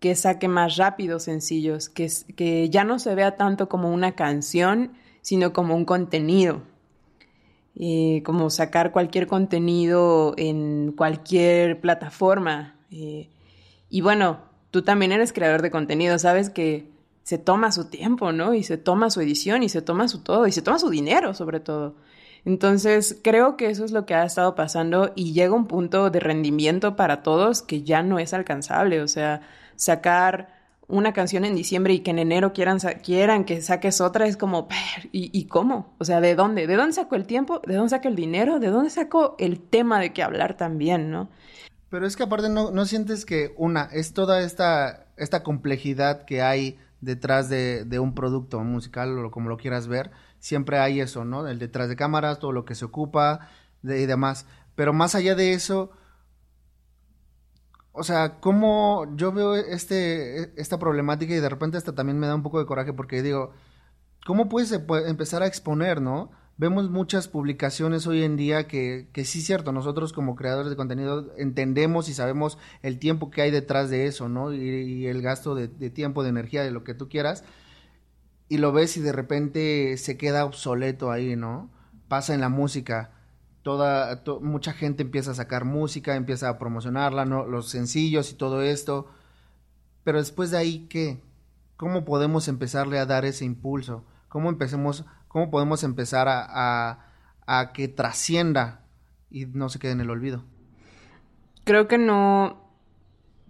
que 0.00 0.14
saque 0.14 0.48
más 0.48 0.76
rápido 0.76 1.18
sencillos, 1.20 1.88
que, 1.88 2.10
que 2.36 2.68
ya 2.70 2.84
no 2.84 2.98
se 2.98 3.14
vea 3.14 3.36
tanto 3.36 3.68
como 3.68 3.92
una 3.92 4.12
canción, 4.12 4.92
sino 5.22 5.52
como 5.52 5.74
un 5.74 5.84
contenido. 5.84 6.62
Eh, 7.78 8.22
como 8.24 8.48
sacar 8.48 8.90
cualquier 8.90 9.26
contenido 9.26 10.32
en 10.38 10.92
cualquier 10.96 11.78
plataforma. 11.78 12.74
Eh, 12.90 13.28
y 13.90 14.00
bueno, 14.00 14.40
tú 14.70 14.80
también 14.80 15.12
eres 15.12 15.34
creador 15.34 15.60
de 15.60 15.70
contenido, 15.70 16.18
sabes 16.18 16.48
que 16.48 16.90
se 17.22 17.36
toma 17.36 17.72
su 17.72 17.90
tiempo, 17.90 18.32
¿no? 18.32 18.54
Y 18.54 18.62
se 18.62 18.78
toma 18.78 19.10
su 19.10 19.20
edición 19.20 19.62
y 19.62 19.68
se 19.68 19.82
toma 19.82 20.08
su 20.08 20.22
todo 20.22 20.46
y 20.46 20.52
se 20.52 20.62
toma 20.62 20.78
su 20.78 20.88
dinero 20.88 21.34
sobre 21.34 21.60
todo. 21.60 21.96
Entonces, 22.46 23.20
creo 23.22 23.58
que 23.58 23.68
eso 23.68 23.84
es 23.84 23.92
lo 23.92 24.06
que 24.06 24.14
ha 24.14 24.24
estado 24.24 24.54
pasando 24.54 25.12
y 25.14 25.34
llega 25.34 25.52
un 25.54 25.66
punto 25.66 26.08
de 26.08 26.20
rendimiento 26.20 26.96
para 26.96 27.22
todos 27.22 27.60
que 27.60 27.82
ya 27.82 28.02
no 28.02 28.18
es 28.18 28.32
alcanzable. 28.32 29.02
O 29.02 29.08
sea, 29.08 29.42
sacar 29.76 30.56
una 30.88 31.12
canción 31.12 31.44
en 31.44 31.54
diciembre 31.54 31.94
y 31.94 32.00
que 32.00 32.12
en 32.12 32.18
enero 32.18 32.52
quieran, 32.52 32.78
quieran 33.02 33.44
que 33.44 33.60
saques 33.60 34.00
otra, 34.00 34.26
es 34.26 34.36
como, 34.36 34.68
¿y, 35.12 35.46
cómo? 35.46 35.94
O 35.98 36.04
sea, 36.04 36.20
¿de 36.20 36.34
dónde? 36.34 36.66
¿De 36.66 36.76
dónde 36.76 36.92
saco 36.92 37.16
el 37.16 37.26
tiempo? 37.26 37.60
¿De 37.66 37.74
dónde 37.74 37.90
saco 37.90 38.08
el 38.08 38.16
dinero? 38.16 38.60
¿De 38.60 38.68
dónde 38.68 38.90
saco 38.90 39.34
el 39.38 39.60
tema 39.60 39.98
de 39.98 40.12
qué 40.12 40.22
hablar 40.22 40.56
también, 40.56 41.10
no? 41.10 41.28
Pero 41.90 42.06
es 42.06 42.16
que 42.16 42.22
aparte 42.22 42.48
no, 42.48 42.70
no 42.70 42.84
sientes 42.84 43.24
que, 43.24 43.54
una, 43.56 43.88
es 43.92 44.12
toda 44.12 44.42
esta, 44.42 45.06
esta 45.16 45.42
complejidad 45.42 46.24
que 46.24 46.42
hay 46.42 46.78
detrás 47.00 47.48
de, 47.48 47.84
de 47.84 47.98
un 47.98 48.14
producto 48.14 48.60
musical 48.60 49.24
o 49.24 49.30
como 49.30 49.48
lo 49.48 49.56
quieras 49.56 49.88
ver, 49.88 50.10
siempre 50.38 50.78
hay 50.78 51.00
eso, 51.00 51.24
¿no? 51.24 51.46
El 51.48 51.58
detrás 51.58 51.88
de 51.88 51.96
cámaras, 51.96 52.38
todo 52.38 52.52
lo 52.52 52.64
que 52.64 52.74
se 52.74 52.84
ocupa 52.84 53.48
y 53.82 54.06
demás. 54.06 54.46
Pero 54.74 54.92
más 54.92 55.14
allá 55.14 55.34
de 55.34 55.52
eso, 55.52 55.90
o 57.96 58.04
sea, 58.04 58.40
cómo 58.40 59.06
yo 59.16 59.32
veo 59.32 59.54
este, 59.54 60.60
esta 60.60 60.78
problemática 60.78 61.34
y 61.34 61.40
de 61.40 61.48
repente 61.48 61.78
hasta 61.78 61.94
también 61.94 62.18
me 62.18 62.26
da 62.26 62.34
un 62.34 62.42
poco 62.42 62.58
de 62.58 62.66
coraje 62.66 62.92
porque 62.92 63.22
digo, 63.22 63.52
¿cómo 64.26 64.48
puedes 64.48 64.72
empezar 64.72 65.42
a 65.42 65.46
exponer, 65.46 66.00
no? 66.02 66.30
Vemos 66.58 66.90
muchas 66.90 67.28
publicaciones 67.28 68.06
hoy 68.06 68.22
en 68.22 68.36
día 68.36 68.66
que, 68.66 69.08
que 69.12 69.24
sí 69.24 69.40
es 69.40 69.46
cierto, 69.46 69.72
nosotros 69.72 70.12
como 70.12 70.36
creadores 70.36 70.70
de 70.70 70.76
contenido 70.76 71.32
entendemos 71.36 72.08
y 72.08 72.14
sabemos 72.14 72.58
el 72.82 72.98
tiempo 72.98 73.30
que 73.30 73.42
hay 73.42 73.50
detrás 73.50 73.90
de 73.90 74.06
eso, 74.06 74.28
¿no? 74.28 74.52
Y, 74.52 75.06
el 75.06 75.22
gasto 75.22 75.54
de, 75.54 75.68
de, 75.68 75.90
tiempo, 75.90 76.22
de 76.22 76.30
energía, 76.30 76.62
de 76.62 76.70
lo 76.70 76.84
que 76.84 76.94
tú 76.94 77.08
quieras. 77.08 77.44
Y 78.48 78.58
lo 78.58 78.72
ves 78.72 78.96
y 78.96 79.00
de 79.00 79.12
repente 79.12 79.96
se 79.98 80.16
queda 80.16 80.44
obsoleto 80.44 81.10
ahí, 81.10 81.36
¿no? 81.36 81.70
Pasa 82.08 82.32
en 82.34 82.40
la 82.40 82.48
música 82.48 83.15
toda, 83.66 84.22
mucha 84.42 84.72
gente 84.72 85.02
empieza 85.02 85.32
a 85.32 85.34
sacar 85.34 85.64
música, 85.64 86.14
empieza 86.14 86.48
a 86.48 86.56
promocionarla, 86.56 87.24
los 87.24 87.68
sencillos 87.68 88.30
y 88.30 88.36
todo 88.36 88.62
esto. 88.62 89.08
Pero 90.04 90.18
después 90.18 90.52
de 90.52 90.58
ahí, 90.58 90.86
¿qué? 90.88 91.20
¿Cómo 91.76 92.04
podemos 92.04 92.46
empezarle 92.46 93.00
a 93.00 93.06
dar 93.06 93.24
ese 93.24 93.44
impulso? 93.44 94.04
¿Cómo, 94.28 94.50
empecemos, 94.50 95.04
cómo 95.26 95.50
podemos 95.50 95.82
empezar 95.82 96.28
a, 96.28 97.08
a, 97.44 97.72
que 97.72 97.88
trascienda 97.88 98.84
y 99.30 99.46
no 99.46 99.68
se 99.68 99.80
quede 99.80 99.90
en 99.90 100.00
el 100.00 100.10
olvido? 100.10 100.44
Creo 101.64 101.88
que 101.88 101.98
no, 101.98 102.70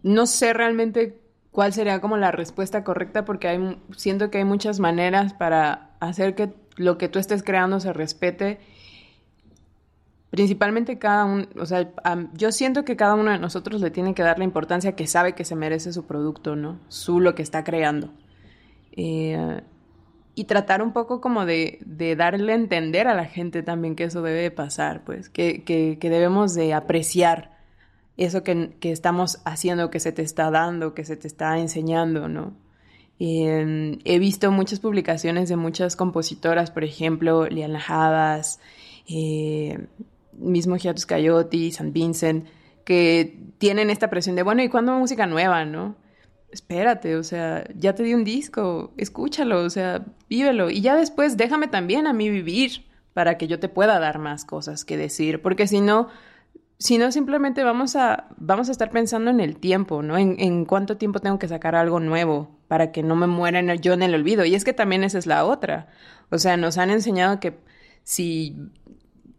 no 0.03 0.25
sé 0.25 0.55
realmente 0.55 1.21
cuál 1.51 1.75
sería 1.75 2.01
como 2.01 2.17
la 2.17 2.33
respuesta 2.33 2.85
correcta 2.85 3.27
porque 3.27 3.77
siento 3.95 4.31
que 4.31 4.39
hay 4.39 4.45
muchas 4.45 4.81
maneras 4.81 5.35
para 5.35 5.91
hacer 6.01 6.35
que 6.35 6.55
lo 6.77 6.97
que 6.97 7.11
tú 7.11 7.19
estés 7.19 7.43
creando 7.43 7.81
se 7.81 7.93
respete 7.93 8.61
principalmente 10.37 10.99
cada 10.99 11.25
uno, 11.25 11.47
o 11.59 11.65
sea, 11.65 11.91
yo 12.35 12.53
siento 12.53 12.85
que 12.85 12.95
cada 12.95 13.15
uno 13.15 13.31
de 13.31 13.39
nosotros 13.39 13.81
le 13.81 13.91
tiene 13.91 14.15
que 14.15 14.23
dar 14.23 14.39
la 14.39 14.45
importancia 14.45 14.95
que 14.95 15.07
sabe 15.07 15.35
que 15.35 15.47
se 15.47 15.57
merece 15.57 15.95
su 15.95 16.07
producto, 16.07 16.57
¿no? 16.57 16.79
Su 16.89 17.21
lo 17.21 17.35
que 17.35 17.43
está 17.43 17.65
creando. 17.65 18.11
Eh, 18.93 19.63
y 20.35 20.45
tratar 20.45 20.83
un 20.83 20.93
poco 20.93 21.23
como 21.23 21.47
de, 21.47 21.79
darle 22.19 22.53
a 22.53 22.57
entender 22.57 23.09
a 23.09 23.15
la 23.15 23.25
gente 23.25 23.63
también 23.63 23.97
que 23.97 24.05
eso 24.05 24.21
debe 24.21 24.51
pasar, 24.51 25.03
pues, 25.05 25.31
que, 25.31 25.65
que, 25.65 25.97
debemos 25.99 26.55
de 26.55 26.75
apreciar 26.75 27.57
eso 28.19 28.45
que, 28.45 28.75
estamos 28.83 29.41
haciendo, 29.47 29.89
que 29.89 30.01
se 30.01 30.13
te 30.13 30.21
está 30.21 30.51
dando, 30.51 30.93
que 30.93 31.07
se 31.07 31.17
te 31.17 31.27
está 31.27 31.59
enseñando, 31.59 32.29
¿no? 32.29 32.55
Eh, 33.19 33.99
he 34.05 34.19
visto 34.19 34.53
muchas 34.53 34.81
publicaciones 34.81 35.49
de 35.49 35.57
muchas 35.57 35.97
compositoras, 35.97 36.71
por 36.71 36.85
ejemplo, 36.85 37.47
Liana 37.47 37.81
Javas, 37.81 38.61
eh, 39.09 39.87
mismo 40.39 40.77
Hiatus 40.77 41.07
Coyote, 41.07 41.71
San 41.73 41.93
Vincent, 41.93 42.47
que 42.85 43.39
tienen 43.59 43.91
esta 43.91 44.11
presión 44.11 44.37
de, 44.37 44.43
bueno, 44.43 44.63
¿y 44.63 44.69
cuándo 44.69 44.93
música 44.93 45.27
nueva, 45.27 45.65
no? 45.65 45.97
Espérate, 46.51 47.17
o 47.17 47.25
sea, 47.25 47.65
ya 47.75 47.95
te 47.95 48.03
di 48.03 48.15
un 48.15 48.25
disco, 48.25 48.93
escúchalo, 48.97 49.65
o 49.65 49.71
sea, 49.71 50.05
vívelo. 50.29 50.71
Y 50.71 50.81
ya 50.81 50.97
después 50.97 51.37
déjame 51.37 51.69
también 51.69 52.07
a 52.07 52.13
mí 52.13 52.31
vivir 52.31 52.87
para 53.13 53.39
que 53.39 53.49
yo 53.49 53.59
te 53.59 53.69
pueda 53.69 53.99
dar 53.99 54.19
más 54.19 54.45
cosas 54.45 54.85
que 54.85 54.97
decir, 54.97 55.43
porque 55.43 55.67
si 55.67 55.81
no, 55.81 56.09
si 56.79 56.99
no 56.99 57.11
simplemente 57.11 57.65
vamos 57.65 57.97
a, 57.97 58.29
vamos 58.37 58.69
a 58.69 58.73
estar 58.73 58.91
pensando 58.91 59.31
en 59.31 59.41
el 59.41 59.57
tiempo, 59.57 60.03
¿no? 60.03 60.17
En, 60.17 60.37
en, 60.39 60.65
cuánto 60.65 60.97
tiempo 60.97 61.21
tengo 61.21 61.39
que 61.39 61.49
sacar 61.49 61.75
algo 61.75 61.99
nuevo 61.99 62.57
para 62.69 62.93
que 62.93 63.03
no 63.03 63.17
me 63.17 63.27
muera 63.27 63.75
yo 63.77 63.95
en 63.95 64.03
el 64.03 64.15
olvido. 64.15 64.45
Y 64.45 64.55
es 64.55 64.65
que 64.65 64.73
también 64.73 65.03
esa 65.03 65.19
es 65.19 65.27
la 65.27 65.45
otra. 65.45 65.89
O 66.31 66.39
sea, 66.39 66.57
nos 66.57 66.79
han 66.79 66.91
enseñado 66.91 67.41
que 67.41 67.59
si 68.05 68.57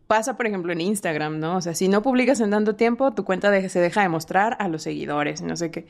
pasa, 0.08 0.38
por 0.38 0.48
ejemplo, 0.48 0.72
en 0.74 0.82
Instagram, 0.82 1.40
¿no? 1.40 1.58
O 1.58 1.62
sea, 1.62 1.74
si 1.76 1.88
no 1.88 2.02
publicas 2.02 2.40
en 2.40 2.50
tanto 2.52 2.76
tiempo, 2.76 3.14
tu 3.14 3.24
cuenta 3.26 3.52
se 3.70 3.80
deja 3.80 4.02
de 4.02 4.10
mostrar 4.10 4.56
a 4.60 4.68
los 4.70 4.84
seguidores, 4.84 5.42
no 5.42 5.56
sé 5.56 5.70
qué. 5.72 5.88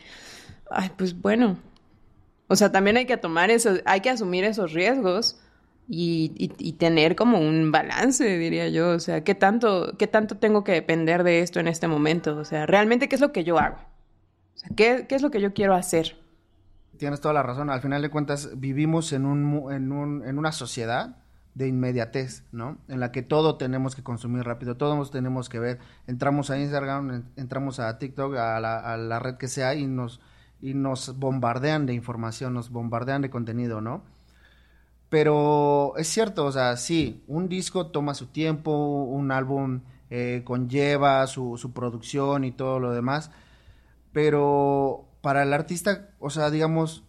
Ay, 0.70 0.92
pues 0.98 1.20
bueno. 1.22 1.58
O 2.48 2.56
sea, 2.56 2.72
también 2.72 2.98
hay 2.98 3.06
que 3.06 3.18
tomar 3.18 3.52
eso, 3.52 3.76
hay 3.86 4.02
que 4.02 4.10
asumir 4.10 4.44
esos 4.44 4.74
riesgos 4.74 5.40
y, 5.90 6.32
y- 6.38 6.74
tener 6.74 7.16
como 7.16 7.40
un 7.40 7.72
balance, 7.72 8.38
diría 8.38 8.68
yo. 8.70 8.90
O 8.92 9.00
sea, 9.00 9.24
¿qué 9.24 9.36
tanto, 9.36 9.96
¿qué 9.98 10.08
tanto 10.08 10.38
tengo 10.38 10.64
que 10.64 10.72
depender 10.74 11.24
de 11.24 11.42
esto 11.42 11.60
en 11.60 11.68
este 11.68 11.88
momento? 11.88 12.38
O 12.38 12.46
sea, 12.46 12.66
realmente, 12.66 13.08
¿qué 13.10 13.16
es 13.16 13.22
lo 13.22 13.32
que 13.32 13.44
yo 13.44 13.58
hago? 13.60 13.78
¿qué, 14.76 15.06
qué 15.08 15.16
es 15.16 15.22
lo 15.22 15.30
que 15.30 15.40
yo 15.42 15.54
quiero 15.54 15.76
hacer? 15.76 16.18
Tienes 16.98 17.22
toda 17.22 17.34
la 17.34 17.44
razón. 17.44 17.70
Al 17.70 17.82
final 17.82 18.02
de 18.02 18.10
cuentas, 18.10 18.50
vivimos 18.60 19.14
en, 19.14 19.26
un, 19.26 19.72
en, 19.72 19.92
un- 19.92 20.26
en 20.26 20.38
una 20.40 20.52
sociedad 20.52 21.18
de 21.58 21.68
inmediatez, 21.68 22.44
¿no? 22.52 22.78
En 22.88 23.00
la 23.00 23.12
que 23.12 23.24
todo 23.24 23.58
tenemos 23.58 23.96
que 23.96 24.04
consumir 24.04 24.44
rápido, 24.44 24.78
todos 24.78 25.12
tenemos 25.12 25.50
que 25.50 25.60
ver. 25.60 25.80
Entramos 26.08 26.50
a 26.50 26.60
Instagram, 26.60 27.12
en- 27.12 27.26
entramos 27.36 27.80
a 27.80 27.98
TikTok, 28.00 28.36
a 28.36 28.60
la, 28.60 28.80
a 28.80 28.98
la 28.98 29.20
red 29.20 29.36
que 29.38 29.48
sea 29.48 29.74
y 29.76 29.88
nos, 29.88 30.20
y 30.62 30.74
nos 30.76 31.18
bombardean 31.20 31.86
de 31.86 31.94
información, 31.94 32.54
nos 32.54 32.70
bombardean 32.72 33.22
de 33.24 33.30
contenido, 33.30 33.82
¿no? 33.82 34.04
Pero 35.10 35.94
es 35.98 36.08
cierto, 36.10 36.46
o 36.46 36.52
sea, 36.52 36.76
sí, 36.78 37.24
un 37.28 37.48
disco 37.48 37.88
toma 37.88 38.14
su 38.14 38.28
tiempo, 38.28 38.72
un 39.06 39.32
álbum 39.32 39.82
eh, 40.10 40.42
conlleva 40.46 41.26
su, 41.28 41.58
su 41.58 41.72
producción 41.74 42.44
y 42.44 42.52
todo 42.52 42.80
lo 42.80 42.92
demás, 42.92 43.32
pero 44.14 45.08
para 45.22 45.44
el 45.44 45.54
artista, 45.54 46.10
o 46.20 46.30
sea, 46.32 46.52
digamos, 46.52 47.04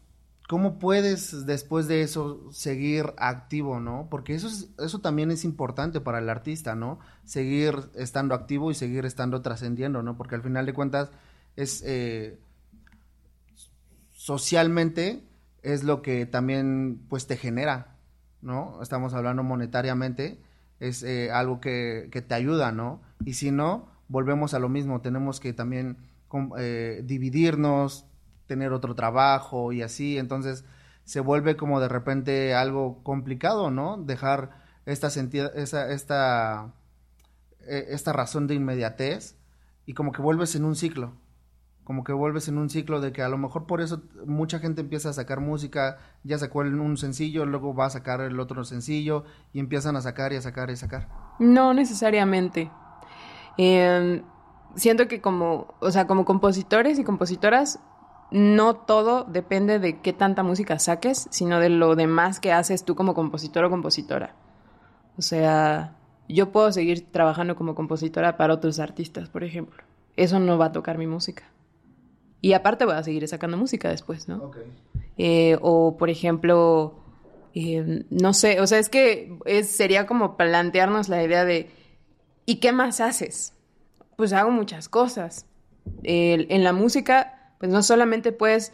¿cómo 0.49 0.79
puedes 0.81 1.47
después 1.47 1.89
de 1.89 2.03
eso 2.03 2.51
seguir 2.53 3.15
activo, 3.19 3.81
no? 3.81 4.09
Porque 4.11 4.35
eso, 4.35 4.49
es- 4.49 4.71
eso 4.79 5.01
también 5.01 5.31
es 5.31 5.45
importante 5.45 6.01
para 6.01 6.19
el 6.21 6.29
artista, 6.31 6.75
¿no? 6.75 6.99
Seguir 7.25 7.77
estando 7.95 8.35
activo 8.35 8.71
y 8.71 8.75
seguir 8.75 9.07
estando 9.07 9.43
trascendiendo, 9.43 10.03
¿no? 10.03 10.17
Porque 10.17 10.37
al 10.37 10.43
final 10.43 10.67
de 10.67 10.75
cuentas 10.75 11.11
es... 11.57 11.83
eh, 11.87 12.39
socialmente 14.13 15.23
es 15.63 15.85
lo 15.85 16.03
que 16.03 16.27
también 16.27 17.01
pues 17.09 17.27
te 17.27 17.37
genera, 17.37 17.97
¿no? 18.43 18.81
Estamos 18.83 19.15
hablando 19.15 19.43
monetariamente, 19.43 20.39
es 20.81 21.03
eh, 21.03 21.31
algo 21.31 21.61
que, 21.61 22.09
que 22.13 22.23
te 22.23 22.35
ayuda, 22.35 22.73
¿no? 22.73 23.01
Y 23.25 23.35
si 23.35 23.51
no, 23.51 23.89
volvemos 24.09 24.55
a 24.55 24.59
lo 24.59 24.69
mismo, 24.69 25.01
tenemos 25.01 25.41
que 25.41 25.53
también 25.53 25.97
eh, 26.59 27.03
dividirnos, 27.05 28.05
tener 28.49 28.73
otro 28.73 28.97
trabajo 28.97 29.73
y 29.73 29.83
así, 29.83 30.19
entonces 30.19 30.65
se 31.05 31.21
vuelve 31.21 31.57
como 31.57 31.79
de 31.81 31.89
repente 31.89 32.55
algo 32.55 33.03
complicado, 33.05 33.71
¿no? 33.71 33.97
Dejar 33.99 34.51
esta, 34.87 35.09
senti- 35.11 35.51
esa, 35.55 35.91
esta, 35.93 36.73
eh, 37.67 37.87
esta 37.91 38.13
razón 38.13 38.47
de 38.49 38.55
inmediatez 38.55 39.37
y 39.87 39.95
como 39.95 40.11
que 40.13 40.23
vuelves 40.23 40.55
en 40.55 40.65
un 40.65 40.75
ciclo, 40.75 41.13
como 41.85 42.05
que 42.05 42.13
vuelves 42.13 42.49
en 42.49 42.59
un 42.59 42.69
ciclo 42.69 43.01
de 43.01 43.13
que 43.13 43.23
a 43.23 43.29
lo 43.31 43.39
mejor 43.39 43.67
por 43.67 43.81
eso 43.81 44.03
mucha 44.27 44.59
gente 44.59 44.83
empieza 44.83 45.09
a 45.09 45.15
sacar 45.15 45.41
música, 45.41 45.99
ya 46.25 46.37
sacó 46.37 46.59
un 46.59 46.97
sencillo, 46.99 47.47
luego 47.47 47.75
va 47.75 47.87
a 47.87 47.91
sacar 47.91 48.21
el 48.21 48.39
otro 48.41 48.65
sencillo 48.65 49.25
y 49.55 49.61
empiezan 49.61 49.97
a 49.97 50.03
sacar 50.03 50.33
y 50.33 50.37
a 50.37 50.43
sacar 50.43 50.69
y 50.69 50.75
a 50.75 50.77
sacar. 50.77 51.09
No 51.39 51.73
necesariamente. 51.73 52.71
Eh, 53.57 54.23
siento 54.75 55.09
que 55.09 55.23
como, 55.23 55.75
o 55.81 55.91
sea, 55.91 56.07
como 56.07 56.27
compositores 56.27 56.99
y 56.99 57.05
compositoras, 57.05 57.81
no 58.31 58.77
todo 58.77 59.25
depende 59.25 59.79
de 59.79 60.01
qué 60.01 60.13
tanta 60.13 60.43
música 60.43 60.79
saques, 60.79 61.29
sino 61.31 61.61
de 61.61 61.69
lo 61.71 61.97
demás 61.97 62.41
que 62.41 62.53
haces 62.53 62.85
tú 62.85 62.95
como 62.95 63.15
compositor 63.15 63.65
o 63.65 63.71
compositora. 63.71 64.35
O 65.17 65.23
sea, 65.23 65.97
yo 66.29 66.53
puedo 66.53 66.71
seguir 66.73 67.11
trabajando 67.11 67.57
como 67.57 67.75
compositora 67.75 68.37
para 68.37 68.55
otros 68.55 68.79
artistas, 68.81 69.29
por 69.29 69.45
ejemplo. 69.45 69.83
Eso 70.17 70.39
no 70.41 70.59
va 70.59 70.67
a 70.67 70.73
tocar 70.73 70.99
mi 70.99 71.07
música. 71.07 71.45
Y 72.41 72.53
aparte 72.53 72.85
voy 72.85 72.95
a 72.95 73.03
seguir 73.03 73.27
sacando 73.27 73.57
música 73.57 73.89
después, 73.89 74.29
¿no? 74.29 74.51
Eh, 75.17 75.59
o, 75.61 75.97
por 75.97 76.11
ejemplo, 76.11 76.95
eh, 77.55 78.05
no 78.11 78.33
sé, 78.35 78.61
o 78.61 78.67
sea, 78.67 78.79
es 78.79 78.89
que 78.89 79.37
es- 79.47 79.71
sería 79.71 80.07
como 80.07 80.37
plantearnos 80.37 81.09
la 81.09 81.23
idea 81.25 81.45
de, 81.45 81.71
¿y 82.47 82.57
qué 82.57 82.73
más 82.73 83.01
haces? 83.01 83.55
Pues 84.17 84.33
hago 84.33 84.51
muchas 84.51 84.89
cosas. 84.89 85.47
En 86.05 86.63
la 86.63 86.73
música, 86.73 87.38
pues 87.59 87.71
no 87.71 87.83
solamente 87.83 88.33
puedes 88.33 88.73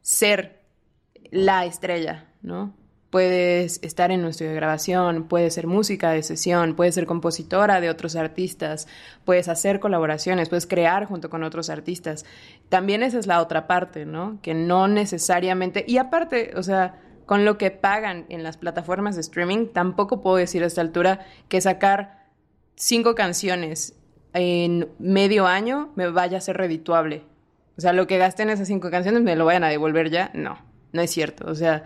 ser 0.00 0.60
la 1.30 1.64
estrella, 1.64 2.26
¿no? 2.42 2.74
Puedes 3.10 3.78
estar 3.84 4.10
en 4.10 4.24
un 4.24 4.32
grabación, 4.32 5.28
puedes 5.28 5.54
ser 5.54 5.68
música 5.68 6.10
de 6.10 6.24
sesión, 6.24 6.74
puedes 6.74 6.96
ser 6.96 7.06
compositora 7.06 7.80
de 7.80 7.88
otros 7.88 8.16
artistas, 8.16 8.88
puedes 9.24 9.48
hacer 9.48 9.78
colaboraciones, 9.78 10.48
puedes 10.48 10.66
crear 10.66 11.04
junto 11.04 11.30
con 11.30 11.44
otros 11.44 11.70
artistas. 11.70 12.26
También 12.68 13.04
esa 13.04 13.20
es 13.20 13.28
la 13.28 13.40
otra 13.40 13.68
parte, 13.68 14.04
¿no? 14.04 14.40
Que 14.42 14.52
no 14.52 14.88
necesariamente, 14.88 15.84
y 15.86 15.98
aparte, 15.98 16.54
o 16.56 16.62
sea, 16.64 17.00
con 17.24 17.44
lo 17.44 17.56
que 17.56 17.70
pagan 17.70 18.26
en 18.30 18.42
las 18.42 18.56
plataformas 18.56 19.14
de 19.14 19.20
streaming, 19.20 19.68
tampoco 19.68 20.20
puedo 20.20 20.36
decir 20.36 20.64
a 20.64 20.66
esta 20.66 20.80
altura 20.80 21.24
que 21.48 21.60
sacar 21.60 22.26
cinco 22.74 23.14
canciones 23.14 23.96
en 24.32 24.88
medio 24.98 25.46
año 25.46 25.92
me 25.94 26.10
vaya 26.10 26.38
a 26.38 26.40
ser 26.40 26.56
redituable. 26.56 27.24
O 27.76 27.80
sea, 27.80 27.92
lo 27.92 28.06
que 28.06 28.18
gasté 28.18 28.44
en 28.44 28.50
esas 28.50 28.68
cinco 28.68 28.90
canciones 28.90 29.22
me 29.22 29.36
lo 29.36 29.44
vayan 29.44 29.64
a 29.64 29.68
devolver 29.68 30.10
ya. 30.10 30.30
No, 30.34 30.58
no 30.92 31.02
es 31.02 31.10
cierto. 31.10 31.46
O 31.48 31.54
sea, 31.54 31.84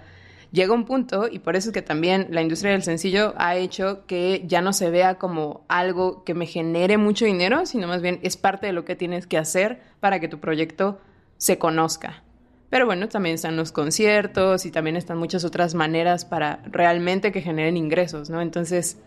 llega 0.52 0.72
un 0.72 0.84
punto, 0.84 1.28
y 1.30 1.38
por 1.38 1.56
eso 1.56 1.70
es 1.70 1.74
que 1.74 1.82
también 1.82 2.28
la 2.30 2.42
industria 2.42 2.72
del 2.72 2.82
sencillo 2.82 3.34
ha 3.36 3.56
hecho 3.56 4.06
que 4.06 4.42
ya 4.46 4.60
no 4.60 4.72
se 4.72 4.90
vea 4.90 5.16
como 5.16 5.64
algo 5.68 6.24
que 6.24 6.34
me 6.34 6.46
genere 6.46 6.98
mucho 6.98 7.24
dinero, 7.24 7.66
sino 7.66 7.86
más 7.86 8.02
bien 8.02 8.20
es 8.22 8.36
parte 8.36 8.66
de 8.66 8.72
lo 8.72 8.84
que 8.84 8.96
tienes 8.96 9.26
que 9.26 9.38
hacer 9.38 9.80
para 10.00 10.20
que 10.20 10.28
tu 10.28 10.40
proyecto 10.40 11.00
se 11.36 11.58
conozca. 11.58 12.22
Pero 12.70 12.84
bueno, 12.84 13.08
también 13.08 13.34
están 13.34 13.56
los 13.56 13.72
conciertos 13.72 14.66
y 14.66 14.70
también 14.70 14.96
están 14.96 15.16
muchas 15.16 15.44
otras 15.44 15.74
maneras 15.74 16.26
para 16.26 16.60
realmente 16.66 17.32
que 17.32 17.40
generen 17.40 17.78
ingresos, 17.78 18.28
¿no? 18.28 18.42
Entonces, 18.42 18.98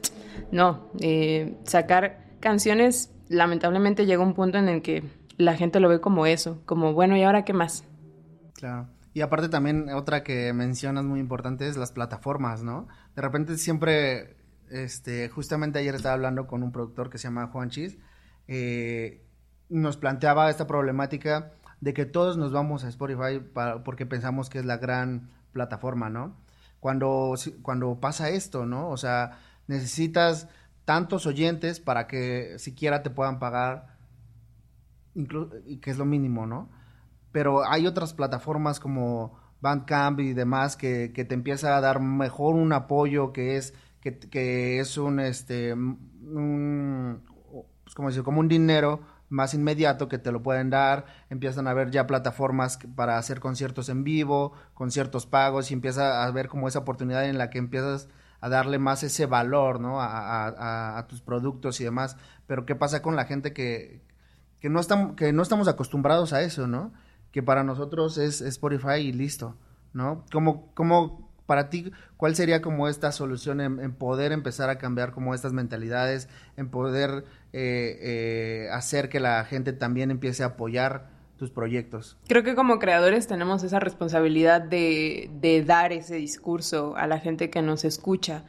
no, 0.52 0.88
eh, 1.00 1.54
sacar 1.64 2.26
canciones 2.40 3.12
lamentablemente 3.30 4.06
llega 4.06 4.24
un 4.24 4.34
punto 4.34 4.58
en 4.58 4.68
el 4.68 4.82
que 4.82 5.04
la 5.42 5.56
gente 5.56 5.80
lo 5.80 5.90
ve 5.90 6.00
como 6.02 6.26
eso, 6.26 6.62
como 6.66 6.94
bueno, 6.94 7.18
¿y 7.18 7.24
ahora 7.24 7.44
qué 7.46 7.54
más? 7.54 7.84
Claro. 8.54 8.88
Y 9.14 9.22
aparte 9.22 9.50
también 9.50 9.90
otra 9.90 10.24
que 10.24 10.54
mencionas 10.54 11.04
muy 11.04 11.20
importante 11.20 11.68
es 11.68 11.76
las 11.78 11.92
plataformas, 11.92 12.64
¿no? 12.64 12.88
De 13.16 13.22
repente 13.22 13.58
siempre, 13.58 14.38
este, 14.70 15.28
justamente 15.30 15.80
ayer 15.80 15.96
estaba 15.96 16.14
hablando 16.14 16.48
con 16.48 16.64
un 16.64 16.72
productor 16.72 17.10
que 17.10 17.18
se 17.18 17.26
llama 17.26 17.48
Juan 17.48 17.70
Chis, 17.70 17.98
eh, 18.48 19.26
nos 19.70 19.98
planteaba 19.98 20.50
esta 20.50 20.68
problemática 20.68 21.52
de 21.82 21.94
que 21.94 22.06
todos 22.06 22.38
nos 22.38 22.52
vamos 22.52 22.84
a 22.84 22.90
Spotify 22.90 23.40
pa- 23.54 23.84
porque 23.84 24.06
pensamos 24.06 24.50
que 24.50 24.60
es 24.60 24.66
la 24.66 24.78
gran 24.78 25.30
plataforma, 25.52 26.10
¿no? 26.10 26.38
Cuando, 26.80 27.34
cuando 27.62 28.00
pasa 28.00 28.30
esto, 28.30 28.66
¿no? 28.66 28.90
O 28.90 28.98
sea, 28.98 29.40
necesitas 29.68 30.48
tantos 30.86 31.26
oyentes 31.26 31.80
para 31.80 32.08
que 32.08 32.56
siquiera 32.60 33.04
te 33.04 33.10
puedan 33.10 33.40
pagar, 33.40 33.98
inclu- 35.16 35.62
y 35.66 35.78
que 35.78 35.92
es 35.92 35.98
lo 35.98 36.06
mínimo, 36.06 36.46
¿no? 36.46 36.70
pero 37.32 37.66
hay 37.66 37.88
otras 37.88 38.14
plataformas 38.14 38.80
como 38.80 39.38
Bandcamp 39.62 40.20
y 40.20 40.34
demás 40.34 40.76
que, 40.76 41.10
te 41.10 41.34
empieza 41.34 41.78
a 41.78 41.82
dar 41.82 42.00
mejor 42.02 42.56
un 42.56 42.74
apoyo 42.74 43.32
que 43.34 43.58
es 43.58 43.74
que, 44.02 44.80
es 44.80 44.98
un 44.98 45.20
este 45.20 45.76
pues, 47.84 47.96
como 47.96 48.10
decir, 48.10 48.24
como 48.24 48.40
un 48.40 48.48
dinero 48.48 49.02
más 49.30 49.54
inmediato 49.54 50.10
que 50.10 50.18
te 50.18 50.32
lo 50.32 50.44
pueden 50.44 50.70
dar, 50.70 51.06
empiezan 51.30 51.68
a 51.68 51.72
haber 51.72 51.90
ya 51.92 52.06
plataformas 52.06 52.78
para 52.96 53.18
hacer 53.18 53.40
conciertos 53.40 53.88
en 53.90 54.04
vivo, 54.04 54.52
conciertos 54.74 55.26
pagos 55.26 55.72
y 55.72 55.74
empieza 55.74 56.22
a 56.24 56.26
haber 56.28 56.50
como 56.50 56.68
esa 56.68 56.80
oportunidad 56.80 57.26
en 57.26 57.38
la 57.38 57.50
que 57.50 57.58
empiezas 57.60 58.10
a 58.42 58.50
darle 58.50 58.78
más 58.80 59.04
ese 59.04 59.28
valor, 59.28 59.80
¿no? 59.80 60.02
A- 60.02 60.98
a 60.98 61.08
tus 61.08 61.22
productos 61.22 61.80
y 61.80 61.84
demás. 61.86 62.18
Pero 62.48 62.66
¿qué 62.66 62.76
pasa 62.76 63.02
con 63.02 63.16
la 63.16 63.26
gente 63.26 63.54
que, 63.54 64.02
que 64.62 64.70
no 64.70 64.80
estamos, 64.80 65.16
que 65.16 65.34
no 65.34 65.42
estamos 65.42 65.68
acostumbrados 65.68 66.32
a 66.34 66.42
eso, 66.44 66.68
¿no? 66.68 66.94
Que 67.32 67.42
para 67.42 67.64
nosotros 67.64 68.18
es, 68.18 68.42
Spotify 68.42 69.00
y 69.00 69.12
listo, 69.12 69.58
¿no? 69.92 70.24
Como, 70.32 71.32
para 71.48 71.70
ti, 71.70 71.92
¿cuál 72.16 72.36
sería 72.36 72.62
como 72.62 72.88
esta 72.88 73.12
solución 73.12 73.60
en, 73.60 73.80
en 73.80 73.94
poder 73.94 74.32
empezar 74.32 74.70
a 74.70 74.78
cambiar 74.78 75.12
como 75.12 75.34
estas 75.34 75.52
mentalidades, 75.52 76.30
en 76.56 76.70
poder 76.70 77.26
eh, 77.54 77.98
eh, 78.02 78.70
hacer 78.72 79.10
que 79.10 79.20
la 79.20 79.44
gente 79.46 79.74
también 79.74 80.12
empiece 80.12 80.44
a 80.44 80.48
apoyar 80.48 81.10
tus 81.38 81.50
proyectos? 81.50 82.18
Creo 82.28 82.44
que 82.44 82.54
como 82.54 82.78
creadores 82.78 83.26
tenemos 83.26 83.64
esa 83.64 83.80
responsabilidad 83.80 84.62
de, 84.62 85.32
de 85.42 85.64
dar 85.64 85.92
ese 85.92 86.16
discurso 86.16 86.96
a 86.96 87.08
la 87.08 87.20
gente 87.20 87.50
que 87.50 87.64
nos 87.64 87.84
escucha, 87.84 88.44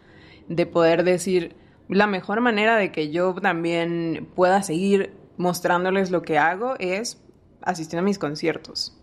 de 0.48 0.66
poder 0.66 1.04
decir 1.04 1.56
la 1.88 2.06
mejor 2.06 2.42
manera 2.42 2.76
de 2.76 2.92
que 2.92 3.10
yo 3.10 3.34
también 3.34 4.28
pueda 4.34 4.62
seguir 4.62 5.21
mostrándoles 5.36 6.10
lo 6.10 6.22
que 6.22 6.38
hago 6.38 6.74
es 6.78 7.20
asistiendo 7.62 8.00
a 8.00 8.04
mis 8.04 8.18
conciertos. 8.18 8.98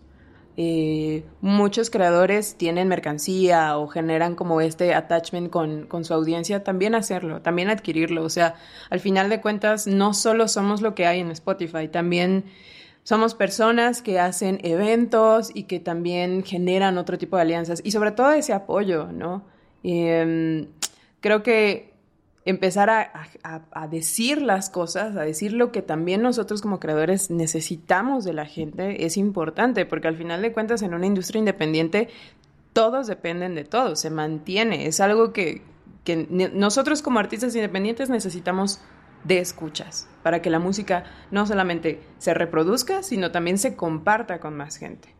eh, 0.56 1.24
muchos 1.40 1.90
creadores 1.90 2.56
tienen 2.56 2.88
mercancía 2.88 3.78
o 3.78 3.86
generan 3.88 4.34
como 4.34 4.60
este 4.60 4.94
attachment 4.94 5.48
con, 5.50 5.86
con, 5.86 6.04
su 6.04 6.12
audiencia, 6.12 6.64
también 6.64 6.94
hacerlo, 6.94 7.40
también 7.40 7.70
adquirirlo. 7.70 8.24
O 8.24 8.28
sea, 8.28 8.56
al 8.90 9.00
final 9.00 9.30
de 9.30 9.40
cuentas, 9.40 9.86
no 9.86 10.12
solo 10.12 10.48
somos 10.48 10.82
lo 10.82 10.94
que 10.94 11.06
hay 11.06 11.20
en 11.20 11.30
Spotify, 11.30 11.88
también 11.88 12.44
somos 13.02 13.34
personas 13.34 14.02
que 14.02 14.20
hacen 14.20 14.60
eventos 14.62 15.50
y 15.54 15.64
que 15.64 15.80
también 15.80 16.44
generan 16.44 16.98
otro 16.98 17.18
tipo 17.18 17.36
de 17.36 17.42
alianzas 17.42 17.80
y 17.82 17.90
sobre 17.92 18.12
todo 18.12 18.32
ese 18.32 18.52
apoyo, 18.52 19.10
¿no? 19.12 19.44
Em, 19.82 20.68
creo 21.20 21.42
que 21.42 21.89
empezar 22.44 22.88
a, 22.90 23.88
decir 23.88 24.40
las 24.40 24.70
cosas, 24.70 25.16
a 25.16 25.22
decir 25.22 25.52
lo 25.52 25.72
que 25.72 25.82
también 25.82 26.22
nosotros 26.22 26.62
como 26.62 26.80
creadores 26.80 27.30
necesitamos 27.30 28.24
de 28.24 28.32
la 28.32 28.46
gente 28.46 29.04
es 29.04 29.16
importante, 29.16 29.84
porque 29.86 30.08
al 30.08 30.16
final 30.16 30.42
de 30.42 30.52
cuentas 30.52 30.82
en 30.82 30.94
una 30.94 31.06
industria 31.06 31.38
independiente 31.38 32.08
todos 32.72 33.06
dependen 33.06 33.54
de 33.54 33.64
todos, 33.64 34.00
se 34.00 34.10
mantiene, 34.10 34.86
es 34.86 35.00
algo 35.00 35.32
que, 35.32 35.62
que 36.04 36.26
nosotros 36.54 37.02
como 37.02 37.18
artistas 37.18 37.54
independientes 37.54 38.08
necesitamos 38.08 38.80
de 39.24 39.38
escuchas, 39.38 40.08
para 40.22 40.40
que 40.40 40.48
la 40.48 40.58
música 40.58 41.04
no 41.30 41.46
solamente 41.46 42.00
se 42.18 42.32
reproduzca, 42.32 43.02
sino 43.02 43.30
también 43.32 43.58
se 43.58 43.76
comparta 43.76 44.40
con 44.40 44.56
más 44.56 44.76
gente. 44.76 45.14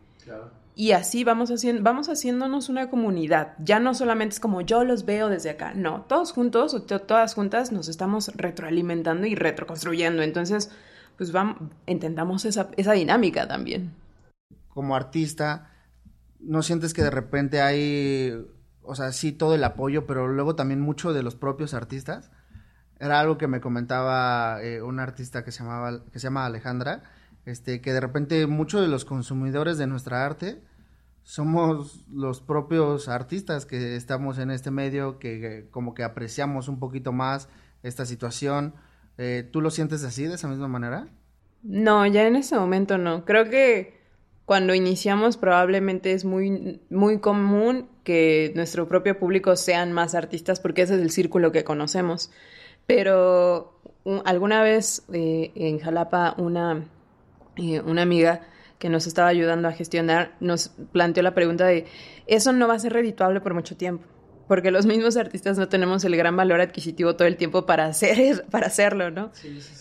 Y 0.73 0.93
así 0.93 1.23
vamos, 1.23 1.51
vamos 1.81 2.09
haciéndonos 2.09 2.69
una 2.69 2.89
comunidad. 2.89 3.55
Ya 3.59 3.79
no 3.79 3.93
solamente 3.93 4.35
es 4.35 4.39
como 4.39 4.61
yo 4.61 4.83
los 4.83 5.05
veo 5.05 5.29
desde 5.29 5.49
acá. 5.49 5.73
No, 5.73 6.05
todos 6.07 6.31
juntos 6.31 6.73
o 6.73 6.81
todas 6.81 7.33
juntas 7.33 7.71
nos 7.71 7.89
estamos 7.89 8.31
retroalimentando 8.35 9.27
y 9.27 9.35
retroconstruyendo. 9.35 10.23
Entonces, 10.23 10.71
pues 11.17 11.31
vamos, 11.31 11.57
intentamos 11.87 12.45
esa, 12.45 12.69
esa 12.77 12.93
dinámica 12.93 13.47
también. 13.47 13.93
Como 14.69 14.95
artista, 14.95 15.69
¿no 16.39 16.63
sientes 16.63 16.93
que 16.93 17.03
de 17.03 17.11
repente 17.11 17.61
hay, 17.61 18.33
o 18.81 18.95
sea, 18.95 19.11
sí 19.11 19.33
todo 19.33 19.55
el 19.55 19.63
apoyo, 19.63 20.07
pero 20.07 20.27
luego 20.27 20.55
también 20.55 20.79
mucho 20.79 21.11
de 21.11 21.23
los 21.23 21.35
propios 21.35 21.73
artistas? 21.73 22.31
Era 22.97 23.19
algo 23.19 23.37
que 23.37 23.47
me 23.47 23.61
comentaba 23.61 24.61
eh, 24.61 24.81
una 24.81 25.03
artista 25.03 25.43
que 25.43 25.51
se, 25.51 25.63
llamaba, 25.63 26.05
que 26.11 26.19
se 26.19 26.27
llama 26.27 26.45
Alejandra, 26.45 27.03
este, 27.45 27.81
que 27.81 27.93
de 27.93 27.99
repente 27.99 28.47
muchos 28.47 28.81
de 28.81 28.87
los 28.87 29.05
consumidores 29.05 29.77
de 29.77 29.87
nuestra 29.87 30.25
arte 30.25 30.61
somos 31.23 32.03
los 32.11 32.41
propios 32.41 33.07
artistas 33.07 33.65
que 33.65 33.95
estamos 33.95 34.37
en 34.39 34.51
este 34.51 34.71
medio, 34.71 35.19
que, 35.19 35.67
como 35.71 35.93
que 35.93 36.03
apreciamos 36.03 36.67
un 36.67 36.79
poquito 36.79 37.11
más 37.11 37.47
esta 37.83 38.05
situación. 38.05 38.73
Eh, 39.17 39.47
¿Tú 39.51 39.61
lo 39.61 39.69
sientes 39.69 40.03
así, 40.03 40.25
de 40.25 40.35
esa 40.35 40.47
misma 40.47 40.67
manera? 40.67 41.07
No, 41.63 42.05
ya 42.07 42.25
en 42.27 42.35
ese 42.35 42.55
momento 42.55 42.97
no. 42.97 43.23
Creo 43.23 43.49
que 43.49 44.01
cuando 44.45 44.73
iniciamos 44.73 45.37
probablemente 45.37 46.11
es 46.13 46.25
muy, 46.25 46.81
muy 46.89 47.19
común 47.19 47.87
que 48.03 48.51
nuestro 48.55 48.87
propio 48.87 49.19
público 49.19 49.55
sean 49.55 49.93
más 49.93 50.15
artistas 50.15 50.59
porque 50.59 50.81
ese 50.81 50.95
es 50.95 51.01
el 51.01 51.11
círculo 51.11 51.51
que 51.51 51.63
conocemos. 51.63 52.31
Pero 52.87 53.79
alguna 54.25 54.63
vez 54.63 55.03
eh, 55.13 55.51
en 55.55 55.79
Jalapa 55.79 56.33
una 56.37 56.83
una 57.57 58.01
amiga 58.01 58.41
que 58.81 58.89
nos 58.89 59.05
estaba 59.05 59.27
ayudando 59.27 59.67
a 59.67 59.73
gestionar 59.73 60.35
nos 60.39 60.69
planteó 60.91 61.21
la 61.21 61.35
pregunta 61.35 61.65
de, 61.67 61.85
eso 62.25 62.51
no 62.51 62.67
va 62.67 62.73
a 62.73 62.79
ser 62.79 62.93
redituable 62.93 63.39
por 63.39 63.53
mucho 63.53 63.77
tiempo, 63.77 64.07
porque 64.47 64.71
los 64.71 64.87
mismos 64.87 65.17
artistas 65.17 65.57
no 65.57 65.69
tenemos 65.69 66.03
el 66.03 66.15
gran 66.17 66.35
valor 66.35 66.61
adquisitivo 66.61 67.15
todo 67.15 67.27
el 67.27 67.37
tiempo 67.37 67.67
para, 67.67 67.85
hacer, 67.85 68.45
para 68.51 68.67
hacerlo, 68.67 69.11
¿no? 69.11 69.31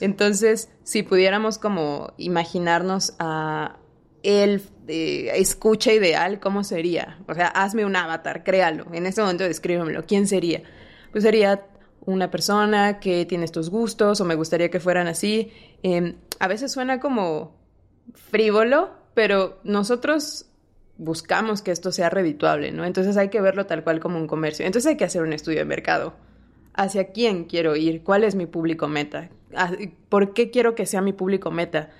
Entonces, 0.00 0.70
si 0.84 1.02
pudiéramos 1.02 1.58
como 1.58 2.12
imaginarnos 2.18 3.14
a 3.18 3.78
el 4.22 4.62
eh, 4.86 5.30
escucha 5.36 5.92
ideal, 5.94 6.40
¿cómo 6.40 6.62
sería? 6.62 7.18
O 7.26 7.34
sea, 7.34 7.46
hazme 7.46 7.86
un 7.86 7.96
avatar, 7.96 8.44
créalo, 8.44 8.86
en 8.92 9.06
este 9.06 9.22
momento 9.22 9.44
descríbemelo, 9.44 10.04
¿quién 10.04 10.26
sería? 10.26 10.62
Pues 11.10 11.24
sería 11.24 11.64
una 12.04 12.30
persona 12.30 13.00
que 13.00 13.24
tiene 13.24 13.44
estos 13.44 13.70
gustos 13.70 14.20
o 14.20 14.24
me 14.24 14.34
gustaría 14.34 14.70
que 14.70 14.80
fueran 14.80 15.06
así. 15.06 15.52
Em, 15.82 16.16
a 16.38 16.48
veces 16.48 16.72
suena 16.72 17.00
como 17.00 17.59
frívolo, 18.14 18.90
pero 19.14 19.58
nosotros 19.64 20.46
buscamos 20.96 21.62
que 21.62 21.70
esto 21.70 21.92
sea 21.92 22.10
redituable, 22.10 22.72
¿no? 22.72 22.84
Entonces 22.84 23.16
hay 23.16 23.28
que 23.30 23.40
verlo 23.40 23.66
tal 23.66 23.82
cual 23.82 24.00
como 24.00 24.18
un 24.18 24.26
comercio. 24.26 24.66
Entonces 24.66 24.90
hay 24.90 24.96
que 24.96 25.04
hacer 25.04 25.22
un 25.22 25.32
estudio 25.32 25.58
de 25.58 25.64
mercado. 25.64 26.14
¿Hacia 26.74 27.08
quién 27.08 27.44
quiero 27.44 27.74
ir? 27.74 28.02
¿Cuál 28.02 28.22
es 28.22 28.34
mi 28.34 28.46
público 28.46 28.86
meta? 28.86 29.30
Ah, 29.54 29.72
¿Por 30.08 30.34
qué 30.34 30.50
quiero 30.50 30.74
que 30.74 30.86
sea 30.86 31.00
mi 31.00 31.12
público 31.12 31.50
meta? 31.50 31.90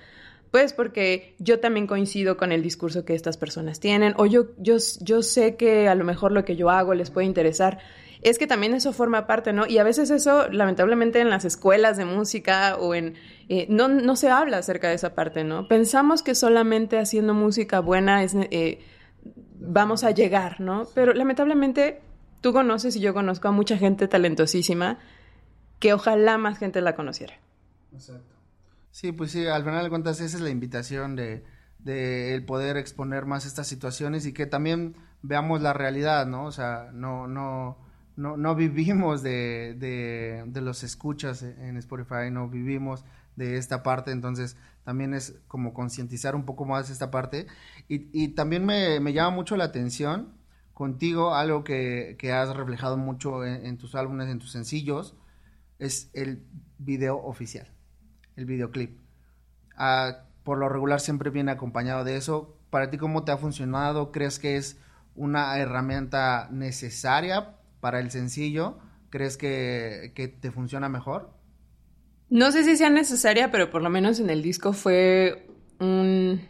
Pues 0.51 0.73
porque 0.73 1.35
yo 1.39 1.59
también 1.59 1.87
coincido 1.87 2.37
con 2.37 2.51
el 2.51 2.61
discurso 2.61 3.05
que 3.05 3.15
estas 3.15 3.37
personas 3.37 3.79
tienen, 3.79 4.13
o 4.17 4.25
yo, 4.25 4.47
yo, 4.57 4.77
yo 4.99 5.23
sé 5.23 5.55
que 5.55 5.87
a 5.87 5.95
lo 5.95 6.03
mejor 6.03 6.31
lo 6.31 6.45
que 6.45 6.55
yo 6.55 6.69
hago 6.69 6.93
les 6.93 7.09
puede 7.09 7.25
interesar 7.25 7.79
es 8.21 8.37
que 8.37 8.47
también 8.47 8.73
eso 8.73 8.93
forma 8.93 9.25
parte, 9.25 9.51
¿no? 9.51 9.65
Y 9.65 9.77
a 9.79 9.83
veces 9.83 10.11
eso, 10.11 10.47
lamentablemente, 10.49 11.21
en 11.21 11.29
las 11.29 11.45
escuelas 11.45 11.97
de 11.97 12.05
música 12.05 12.75
o 12.75 12.93
en... 12.93 13.15
Eh, 13.53 13.67
no, 13.67 13.89
no 13.89 14.15
se 14.15 14.29
habla 14.29 14.59
acerca 14.59 14.87
de 14.87 14.93
esa 14.93 15.13
parte, 15.13 15.43
¿no? 15.43 15.67
Pensamos 15.67 16.23
que 16.23 16.35
solamente 16.35 16.97
haciendo 16.97 17.33
música 17.33 17.81
buena 17.81 18.23
es, 18.23 18.33
eh, 18.33 18.79
vamos 19.59 20.05
a 20.05 20.11
llegar, 20.11 20.61
¿no? 20.61 20.87
Pero 20.95 21.13
lamentablemente 21.13 21.99
tú 22.39 22.53
conoces 22.53 22.95
y 22.95 23.01
yo 23.01 23.13
conozco 23.13 23.49
a 23.49 23.51
mucha 23.51 23.77
gente 23.77 24.07
talentosísima 24.07 24.99
que 25.79 25.91
ojalá 25.91 26.37
más 26.37 26.59
gente 26.59 26.79
la 26.79 26.95
conociera. 26.95 27.33
Exacto. 27.91 28.37
Sí, 28.91 29.11
pues 29.11 29.31
sí, 29.31 29.45
al 29.45 29.65
final 29.65 29.83
de 29.83 29.89
cuentas 29.89 30.21
esa 30.21 30.37
es 30.37 30.41
la 30.41 30.49
invitación 30.49 31.17
de, 31.17 31.43
de 31.79 32.33
el 32.33 32.45
poder 32.45 32.77
exponer 32.77 33.25
más 33.25 33.45
estas 33.45 33.67
situaciones 33.67 34.25
y 34.25 34.31
que 34.31 34.45
también 34.45 34.95
veamos 35.23 35.61
la 35.61 35.73
realidad, 35.73 36.25
¿no? 36.25 36.45
O 36.45 36.53
sea, 36.53 36.89
no, 36.93 37.27
no, 37.27 37.77
no, 38.15 38.37
no 38.37 38.55
vivimos 38.55 39.23
de, 39.23 39.75
de, 39.77 40.61
los 40.61 40.83
escuchas 40.83 41.43
en 41.43 41.75
Spotify, 41.75 42.31
no 42.31 42.47
vivimos 42.47 43.03
de 43.45 43.57
esta 43.57 43.83
parte, 43.83 44.11
entonces 44.11 44.57
también 44.83 45.13
es 45.13 45.39
como 45.47 45.73
concientizar 45.73 46.35
un 46.35 46.45
poco 46.45 46.65
más 46.65 46.89
esta 46.89 47.11
parte. 47.11 47.47
Y, 47.87 48.09
y 48.13 48.29
también 48.29 48.65
me, 48.65 48.99
me, 48.99 49.13
llama 49.13 49.31
mucho 49.31 49.57
la 49.57 49.65
atención 49.65 50.33
contigo, 50.73 51.35
algo 51.35 51.63
que, 51.63 52.15
que 52.19 52.31
has 52.31 52.55
reflejado 52.55 52.97
mucho 52.97 53.45
en, 53.45 53.77
tus 53.77 53.95
álbumes, 53.95 54.29
en 54.29 54.39
tus 54.39 54.51
sencillos, 54.51 55.15
es 55.79 56.09
el 56.13 56.45
video 56.77 57.17
oficial, 57.17 57.67
el 58.35 58.45
videoclip. 58.45 58.99
Ah, 59.75 60.25
por 60.43 60.57
lo 60.57 60.69
regular 60.69 60.99
siempre 60.99 61.29
viene 61.29 61.51
acompañado 61.51 62.03
de 62.03 62.17
eso. 62.17 62.57
¿Para 62.69 62.89
ti 62.89 62.97
cómo 62.97 63.23
te 63.23 63.31
ha 63.31 63.37
funcionado? 63.37 64.11
¿Crees 64.11 64.39
que 64.39 64.57
es 64.57 64.77
una 65.15 65.57
herramienta 65.57 66.47
necesaria 66.51 67.57
para 67.79 67.99
el 67.99 68.11
sencillo, 68.11 68.77
¿crees 69.09 69.37
que, 69.37 70.37
te 70.39 70.51
funciona 70.51 70.87
mejor? 70.87 71.33
No 72.31 72.53
sé 72.53 72.63
si 72.63 72.77
sea 72.77 72.89
necesaria, 72.89 73.51
pero 73.51 73.69
por 73.69 73.81
lo 73.81 73.89
menos 73.89 74.21
en 74.21 74.29
el 74.29 74.41
disco 74.41 74.71
fue 74.71 75.49
un, 75.81 76.41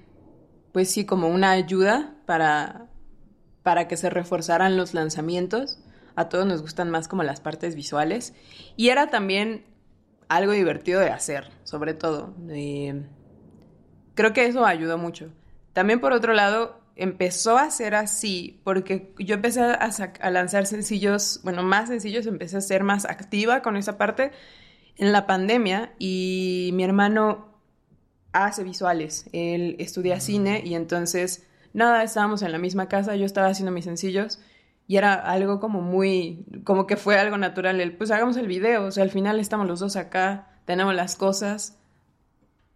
pues 0.71 0.91
sí, 0.91 1.05
como 1.05 1.27
una 1.27 1.49
ayuda 1.49 2.13
para, 2.27 2.85
para 3.63 3.87
que 3.87 3.97
se 3.97 4.11
reforzaran 4.11 4.77
los 4.77 4.93
lanzamientos. 4.93 5.79
A 6.15 6.29
todos 6.29 6.45
nos 6.45 6.61
gustan 6.61 6.91
más 6.91 7.07
como 7.07 7.23
las 7.23 7.41
partes 7.41 7.73
visuales. 7.73 8.35
Y 8.77 8.89
era 8.89 9.09
también 9.09 9.65
algo 10.29 10.51
divertido 10.51 10.99
de 10.99 11.09
hacer, 11.09 11.49
sobre 11.63 11.95
todo. 11.95 12.35
creo 14.13 14.33
que 14.33 14.45
eso 14.45 14.63
ayudó 14.67 14.99
mucho. 14.99 15.33
También 15.73 15.99
por 15.99 16.13
otro 16.13 16.33
lado, 16.33 16.79
empezó 16.95 17.57
a 17.57 17.71
ser 17.71 17.95
así 17.95 18.61
porque 18.63 19.15
yo 19.17 19.33
empecé 19.33 19.61
a, 19.61 20.29
lanzar 20.29 20.67
sencillos, 20.67 21.39
bueno, 21.43 21.63
más 21.63 21.89
sencillos, 21.89 22.27
empecé 22.27 22.57
a 22.57 22.61
ser 22.61 22.83
más 22.83 23.05
activa 23.05 23.63
con 23.63 23.77
esa 23.77 23.97
parte 23.97 24.31
en 24.97 25.11
la 25.11 25.27
pandemia 25.27 25.93
y 25.99 26.71
mi 26.73 26.83
hermano 26.83 27.49
hace 28.33 28.63
visuales, 28.63 29.25
él 29.33 29.75
estudia 29.79 30.19
cine 30.19 30.61
y 30.63 30.75
entonces, 30.75 31.47
nada, 31.73 32.03
estábamos 32.03 32.41
en 32.41 32.51
la 32.51 32.59
misma 32.59 32.87
casa, 32.87 33.15
yo 33.15 33.25
estaba 33.25 33.47
haciendo 33.47 33.71
mis 33.71 33.85
sencillos 33.85 34.39
y 34.87 34.97
era 34.97 35.13
algo 35.13 35.59
como 35.59 35.81
muy, 35.81 36.45
como 36.63 36.87
que 36.87 36.97
fue 36.97 37.19
algo 37.19 37.37
natural, 37.37 37.79
el, 37.81 37.95
pues 37.97 38.11
hagamos 38.11 38.37
el 38.37 38.47
video, 38.47 38.85
o 38.85 38.91
sea, 38.91 39.03
al 39.03 39.11
final 39.11 39.39
estamos 39.39 39.67
los 39.67 39.79
dos 39.79 39.95
acá, 39.95 40.47
tenemos 40.65 40.95
las 40.95 41.15
cosas 41.15 41.77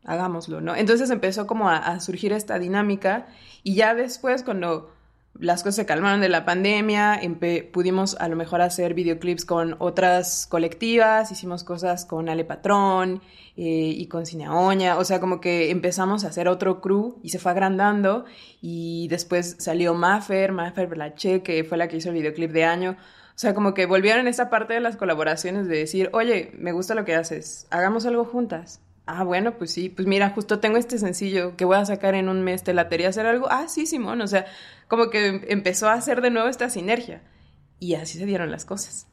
hagámoslo, 0.05 0.61
¿no? 0.61 0.75
Entonces 0.75 1.09
empezó 1.09 1.47
como 1.47 1.69
a, 1.69 1.99
surgir 1.99 2.31
esta 2.31 2.59
dinámica 2.59 3.27
y 3.63 3.75
ya 3.75 3.95
después 3.95 4.43
cuando 4.43 4.94
las 5.39 5.63
cosas 5.63 5.75
se 5.75 5.85
calmaron 5.85 6.21
de 6.21 6.29
la 6.29 6.45
pandemia, 6.45 7.19
pudimos 7.73 8.15
a 8.19 8.27
lo 8.29 8.35
mejor 8.35 8.61
hacer 8.61 8.93
videoclips 8.93 9.45
con 9.45 9.75
otras 9.79 10.47
colectivas, 10.47 11.31
hicimos 11.31 11.63
cosas 11.63 12.05
con 12.05 12.29
Ale 12.29 12.45
Patrón 12.45 13.21
eh, 13.57 13.93
y 13.95 14.07
con 14.07 14.25
Cineoña, 14.25 14.97
o 14.97 15.03
sea, 15.03 15.19
como 15.19 15.41
que 15.41 15.71
empezamos 15.71 16.23
a 16.23 16.29
hacer 16.29 16.47
otro 16.47 16.79
crew 16.79 17.19
y 17.21 17.29
se 17.29 17.39
fue 17.39 17.51
agrandando 17.51 18.25
y 18.61 19.07
después 19.09 19.57
salió 19.59 19.93
Maffer, 19.93 20.51
Maffer 20.51 20.87
Blaché, 20.87 21.43
que 21.43 21.63
fue 21.63 21.77
la 21.77 21.87
que 21.87 21.97
hizo 21.97 22.09
el 22.09 22.15
videoclip 22.15 22.51
de 22.51 22.63
año. 22.63 22.91
O 22.91 23.37
sea, 23.37 23.53
como 23.53 23.73
que 23.73 23.85
volvieron 23.85 24.29
esa 24.29 24.49
parte 24.49 24.73
de 24.73 24.79
las 24.79 24.95
colaboraciones 24.95 25.67
de 25.67 25.77
decir, 25.77 26.09
oye, 26.13 26.53
me 26.57 26.71
gusta 26.71 26.95
lo 26.95 27.03
que 27.03 27.15
haces, 27.15 27.67
hagamos 27.69 28.05
algo 28.05 28.23
juntas 28.23 28.79
Ah, 29.07 29.23
bueno, 29.23 29.57
pues 29.57 29.71
sí, 29.71 29.89
pues 29.89 30.07
mira, 30.07 30.31
justo 30.31 30.59
tengo 30.59 30.77
este 30.77 30.97
sencillo 30.97 31.55
que 31.55 31.65
voy 31.65 31.77
a 31.77 31.85
sacar 31.85 32.15
en 32.15 32.27
un 32.27 32.43
mes, 32.43 32.63
¿te 32.63 32.73
latería 32.73 33.09
hacer 33.09 33.27
algo? 33.27 33.47
Ah, 33.51 33.67
sí, 33.67 33.85
Simón, 33.85 34.19
o 34.21 34.27
sea, 34.27 34.45
como 34.87 35.11
que 35.11 35.45
empezó 35.49 35.87
a 35.87 35.93
hacer 35.93 36.21
de 36.21 36.31
nuevo 36.31 36.47
esta 36.49 36.69
sinergia. 36.71 37.21
Y 37.79 37.95
así 37.95 38.17
se 38.17 38.25
dieron 38.25 38.49
las 38.51 38.65
cosas. 38.65 39.07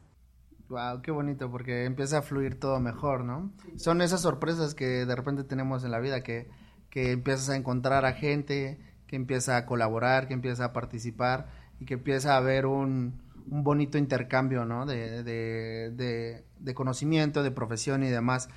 Wow, 0.69 1.01
qué 1.03 1.11
bonito, 1.11 1.51
porque 1.51 1.85
empieza 1.85 2.19
a 2.19 2.21
fluir 2.23 2.59
todo 2.59 2.79
mejor, 2.79 3.23
¿no? 3.23 3.51
Son 3.75 4.01
esas 4.01 4.21
sorpresas 4.21 4.73
que 4.73 5.05
de 5.05 5.15
repente 5.15 5.43
tenemos 5.43 5.83
en 5.83 5.91
la 5.91 5.99
vida, 5.99 6.23
que, 6.23 6.49
que 6.89 7.11
empiezas 7.11 7.49
a 7.49 7.55
encontrar 7.55 8.05
a 8.05 8.13
gente, 8.13 8.79
que 9.05 9.15
empieza 9.15 9.57
a 9.57 9.65
colaborar, 9.67 10.27
que 10.27 10.33
empieza 10.33 10.65
a 10.65 10.73
participar 10.73 11.49
y 11.79 11.85
que 11.85 11.95
empieza 11.95 12.33
a 12.33 12.37
haber 12.37 12.65
un, 12.65 13.21
un 13.47 13.63
bonito 13.63 13.99
intercambio, 13.99 14.65
¿no? 14.65 14.85
De, 14.87 15.23
de, 15.23 16.43
de 16.59 16.73
conocimiento, 16.73 17.43
de 17.43 17.51
profesión 17.51 18.03
y 18.03 18.09
demás 18.09 18.49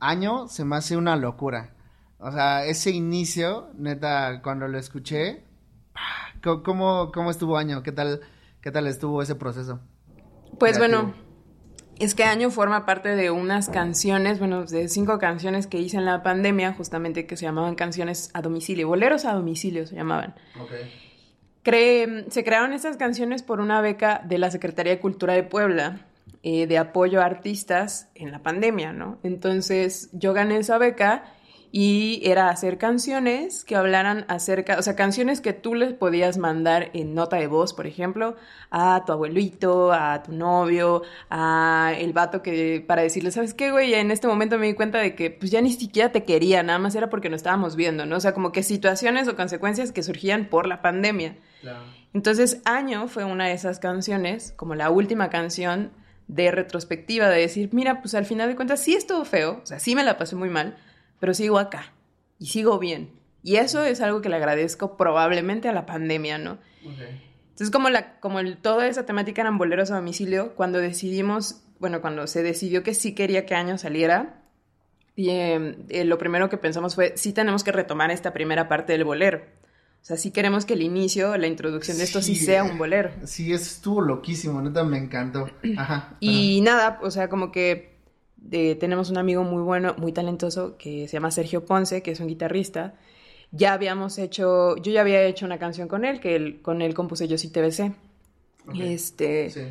año 0.00 0.48
se 0.48 0.64
me 0.64 0.76
hace 0.76 0.96
una 0.96 1.16
locura. 1.16 1.74
O 2.18 2.30
sea, 2.32 2.64
ese 2.64 2.90
inicio, 2.90 3.70
neta, 3.74 4.40
cuando 4.42 4.68
lo 4.68 4.78
escuché, 4.78 5.44
¿cómo, 6.42 7.10
cómo 7.12 7.30
estuvo 7.30 7.56
año? 7.56 7.82
¿Qué 7.82 7.92
tal, 7.92 8.20
¿Qué 8.60 8.70
tal 8.70 8.86
estuvo 8.86 9.20
ese 9.20 9.34
proceso? 9.34 9.80
Pues 10.58 10.78
bueno, 10.78 11.12
es 11.98 12.14
que 12.14 12.24
año 12.24 12.50
forma 12.50 12.86
parte 12.86 13.10
de 13.14 13.30
unas 13.30 13.68
canciones, 13.68 14.38
bueno, 14.38 14.64
de 14.64 14.88
cinco 14.88 15.18
canciones 15.18 15.66
que 15.66 15.78
hice 15.78 15.96
en 15.96 16.06
la 16.06 16.22
pandemia, 16.22 16.72
justamente 16.72 17.26
que 17.26 17.36
se 17.36 17.44
llamaban 17.44 17.74
canciones 17.74 18.30
a 18.32 18.42
domicilio, 18.42 18.88
boleros 18.88 19.24
a 19.26 19.34
domicilio 19.34 19.86
se 19.86 19.96
llamaban. 19.96 20.34
se 21.62 22.44
crearon 22.44 22.72
esas 22.72 22.96
canciones 22.96 23.42
por 23.42 23.60
una 23.60 23.80
beca 23.80 24.22
de 24.24 24.38
la 24.38 24.50
Secretaría 24.50 24.94
de 24.94 25.00
Cultura 25.00 25.34
de 25.34 25.42
Puebla 25.42 26.06
eh, 26.42 26.66
de 26.66 26.78
apoyo 26.78 27.20
a 27.20 27.24
artistas 27.24 28.10
en 28.14 28.30
la 28.30 28.42
pandemia, 28.42 28.92
¿no? 28.92 29.18
Entonces 29.22 30.10
yo 30.12 30.32
gané 30.32 30.58
esa 30.58 30.78
beca 30.78 31.24
y 31.76 32.20
era 32.22 32.50
hacer 32.50 32.78
canciones 32.78 33.64
que 33.64 33.74
hablaran 33.74 34.26
acerca, 34.28 34.78
o 34.78 34.82
sea, 34.82 34.94
canciones 34.94 35.40
que 35.40 35.52
tú 35.52 35.74
les 35.74 35.92
podías 35.92 36.38
mandar 36.38 36.90
en 36.92 37.14
nota 37.14 37.34
de 37.34 37.48
voz, 37.48 37.74
por 37.74 37.88
ejemplo, 37.88 38.36
a 38.70 39.02
tu 39.04 39.10
abuelito, 39.10 39.92
a 39.92 40.22
tu 40.22 40.30
novio, 40.30 41.02
a 41.30 41.94
el 41.98 42.12
vato 42.12 42.42
que 42.42 42.84
para 42.86 43.02
decirle, 43.02 43.32
¿sabes 43.32 43.54
qué, 43.54 43.72
güey? 43.72 43.92
En 43.94 44.12
este 44.12 44.28
momento 44.28 44.56
me 44.56 44.68
di 44.68 44.74
cuenta 44.74 44.98
de 44.98 45.16
que 45.16 45.32
pues 45.32 45.50
ya 45.50 45.60
ni 45.60 45.72
siquiera 45.72 46.12
te 46.12 46.22
quería, 46.22 46.62
nada 46.62 46.78
más 46.78 46.94
era 46.94 47.10
porque 47.10 47.28
no 47.28 47.34
estábamos 47.34 47.74
viendo, 47.74 48.06
¿no? 48.06 48.18
O 48.18 48.20
sea, 48.20 48.34
como 48.34 48.52
que 48.52 48.62
situaciones 48.62 49.26
o 49.26 49.34
consecuencias 49.34 49.90
que 49.90 50.04
surgían 50.04 50.44
por 50.44 50.68
la 50.68 50.80
pandemia. 50.80 51.38
Entonces, 52.12 52.62
Año 52.64 53.08
fue 53.08 53.24
una 53.24 53.46
de 53.46 53.54
esas 53.54 53.80
canciones, 53.80 54.52
como 54.56 54.76
la 54.76 54.90
última 54.90 55.28
canción 55.28 55.90
de 56.28 56.50
retrospectiva, 56.50 57.28
de 57.28 57.40
decir, 57.40 57.70
mira, 57.72 58.00
pues 58.00 58.14
al 58.14 58.24
final 58.24 58.48
de 58.48 58.56
cuentas 58.56 58.80
sí 58.80 58.94
estuvo 58.94 59.24
feo, 59.24 59.60
o 59.62 59.66
sea, 59.66 59.78
sí 59.78 59.94
me 59.94 60.04
la 60.04 60.18
pasé 60.18 60.36
muy 60.36 60.48
mal, 60.48 60.76
pero 61.20 61.34
sigo 61.34 61.58
acá 61.58 61.92
y 62.38 62.46
sigo 62.46 62.78
bien. 62.78 63.10
Y 63.42 63.56
eso 63.56 63.84
es 63.84 64.00
algo 64.00 64.22
que 64.22 64.30
le 64.30 64.36
agradezco 64.36 64.96
probablemente 64.96 65.68
a 65.68 65.72
la 65.72 65.84
pandemia, 65.84 66.38
¿no? 66.38 66.58
Entonces, 66.82 67.70
como, 67.70 67.90
la, 67.90 68.18
como 68.18 68.40
el, 68.40 68.56
toda 68.56 68.88
esa 68.88 69.06
temática 69.06 69.42
eran 69.42 69.58
boleros 69.58 69.90
a 69.90 69.96
domicilio, 69.96 70.54
cuando 70.54 70.78
decidimos, 70.78 71.62
bueno, 71.78 72.00
cuando 72.00 72.26
se 72.26 72.42
decidió 72.42 72.82
que 72.82 72.94
sí 72.94 73.14
quería 73.14 73.44
que 73.46 73.54
Año 73.54 73.76
saliera, 73.76 74.42
y, 75.14 75.30
eh, 75.30 75.76
eh, 75.90 76.04
lo 76.04 76.18
primero 76.18 76.48
que 76.48 76.56
pensamos 76.56 76.94
fue, 76.94 77.12
sí 77.16 77.32
tenemos 77.32 77.62
que 77.62 77.70
retomar 77.70 78.10
esta 78.10 78.32
primera 78.32 78.66
parte 78.66 78.92
del 78.92 79.04
bolero. 79.04 79.42
O 80.04 80.06
sea, 80.06 80.18
sí 80.18 80.32
queremos 80.32 80.66
que 80.66 80.74
el 80.74 80.82
inicio, 80.82 81.34
la 81.38 81.46
introducción 81.46 81.96
de 81.96 82.04
esto 82.04 82.20
sí, 82.20 82.34
sea 82.34 82.62
un 82.62 82.76
bolero. 82.76 83.10
Sí, 83.24 83.54
eso 83.54 83.64
estuvo 83.64 84.02
loquísimo, 84.02 84.60
neta, 84.60 84.84
me 84.84 84.98
encantó. 84.98 85.48
Ajá. 85.78 86.18
Y 86.20 86.60
nada, 86.60 87.00
o 87.02 87.10
sea, 87.10 87.30
como 87.30 87.50
que 87.50 87.94
tenemos 88.50 89.08
un 89.08 89.16
amigo 89.16 89.44
muy 89.44 89.62
bueno, 89.62 89.94
muy 89.96 90.12
talentoso, 90.12 90.76
que 90.76 91.08
se 91.08 91.14
llama 91.14 91.30
Sergio 91.30 91.64
Ponce, 91.64 92.02
que 92.02 92.10
es 92.10 92.20
un 92.20 92.26
guitarrista. 92.26 92.96
Ya 93.50 93.72
habíamos 93.72 94.18
hecho, 94.18 94.76
yo 94.76 94.92
ya 94.92 95.00
había 95.00 95.22
hecho 95.22 95.46
una 95.46 95.58
canción 95.58 95.88
con 95.88 96.04
él, 96.04 96.20
que 96.20 96.36
él, 96.36 96.60
con 96.60 96.82
él 96.82 96.92
compuse 96.92 97.26
Yo 97.26 97.38
sí 97.38 97.48
TBC. 97.48 97.94
Este. 98.78 99.48
Sí. 99.48 99.62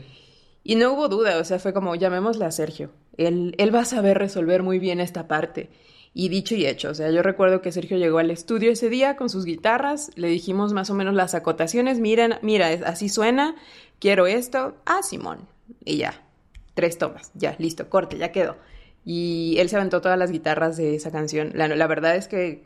Y 0.63 0.75
no 0.77 0.93
hubo 0.93 1.09
duda, 1.09 1.37
o 1.37 1.43
sea, 1.43 1.59
fue 1.59 1.73
como, 1.73 1.93
llamémosle 1.93 2.45
a 2.45 2.51
Sergio. 2.51 2.89
Él, 3.17 3.53
él 3.59 3.75
va 3.75 3.81
a 3.81 3.85
saber 3.85 4.17
resolver 4.17 4.63
muy 4.63 4.79
bien 4.79 4.99
esta 4.99 5.27
parte. 5.27 5.69
Y 6.15 6.29
dicho 6.29 6.53
y 6.53 6.65
hecho, 6.67 6.91
o 6.91 6.93
sea, 6.93 7.09
yo 7.09 7.23
recuerdo 7.23 7.61
que 7.61 7.71
Sergio 7.71 7.97
llegó 7.97 8.19
al 8.19 8.29
estudio 8.29 8.71
ese 8.71 8.89
día 8.89 9.15
con 9.15 9.29
sus 9.29 9.45
guitarras, 9.45 10.11
le 10.15 10.27
dijimos 10.27 10.71
más 10.71 10.91
o 10.91 10.93
menos 10.93 11.15
las 11.15 11.33
acotaciones, 11.33 11.99
miren, 11.99 12.35
mira, 12.43 12.67
así 12.85 13.09
suena, 13.09 13.55
quiero 13.97 14.27
esto, 14.27 14.75
ah, 14.85 15.01
Simón, 15.01 15.47
y 15.83 15.97
ya, 15.97 16.21
tres 16.75 16.99
tomas, 16.99 17.31
ya, 17.33 17.55
listo, 17.57 17.89
corte, 17.89 18.19
ya 18.19 18.31
quedó. 18.31 18.57
Y 19.03 19.55
él 19.57 19.69
se 19.69 19.75
aventó 19.75 20.01
todas 20.01 20.19
las 20.19 20.31
guitarras 20.31 20.77
de 20.77 20.95
esa 20.95 21.11
canción. 21.11 21.51
La, 21.55 21.67
la 21.67 21.87
verdad 21.87 22.15
es 22.15 22.27
que 22.27 22.63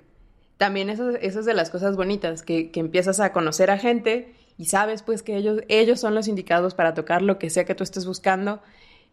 también 0.58 0.90
eso, 0.90 1.12
eso, 1.12 1.40
es 1.40 1.46
de 1.46 1.54
las 1.54 1.70
cosas 1.70 1.96
bonitas, 1.96 2.44
que, 2.44 2.70
que 2.70 2.82
empiezas 2.82 3.22
a 3.22 3.32
conocer 3.32 3.72
a 3.72 3.78
gente 3.78 4.34
y 4.58 4.66
sabes 4.66 5.04
pues 5.04 5.24
que 5.24 5.38
ellos, 5.38 5.62
ellos 5.70 6.00
son 6.00 6.16
los 6.16 6.28
indicados 6.28 6.74
para 6.74 6.94
tocar 6.94 7.22
lo 7.22 7.40
que 7.40 7.50
sea 7.50 7.66
que 7.66 7.76
tú 7.76 7.84
estés 7.84 8.06
buscando 8.06 8.62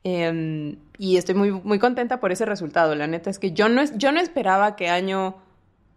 Em, 0.04 0.76
y 0.98 1.16
estoy 1.16 1.34
muy, 1.34 1.50
muy 1.50 1.78
contenta 1.78 2.20
por 2.20 2.30
ese 2.30 2.44
resultado. 2.44 2.94
La 2.94 3.06
neta 3.06 3.30
es 3.30 3.38
que 3.38 3.52
yo 3.52 3.68
no, 3.68 3.82
yo 3.96 4.12
no 4.12 4.20
esperaba 4.20 4.76
que 4.76 4.88
Año 4.88 5.36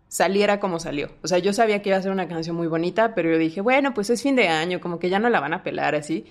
saliera 0.08 0.60
como 0.60 0.80
salió. 0.80 1.10
O 1.22 1.28
sea, 1.28 1.38
yo 1.39 1.53
sabía 1.53 1.82
que 1.82 1.89
iba 1.89 1.97
a 1.97 2.01
ser 2.01 2.12
una 2.12 2.28
canción 2.28 2.55
muy 2.55 2.68
bonita, 2.68 3.14
pero 3.14 3.30
yo 3.30 3.38
dije, 3.38 3.62
bueno, 3.62 3.93
pues 3.93 4.10
es 4.10 4.24
fin 4.24 4.36
de 4.36 4.47
año, 4.47 4.80
como 4.80 4.99
que 4.99 5.10
ya 5.10 5.20
no 5.20 5.30
la 5.30 5.39
van 5.39 5.53
a 5.53 5.64
pelar 5.64 5.95
así. 5.95 6.26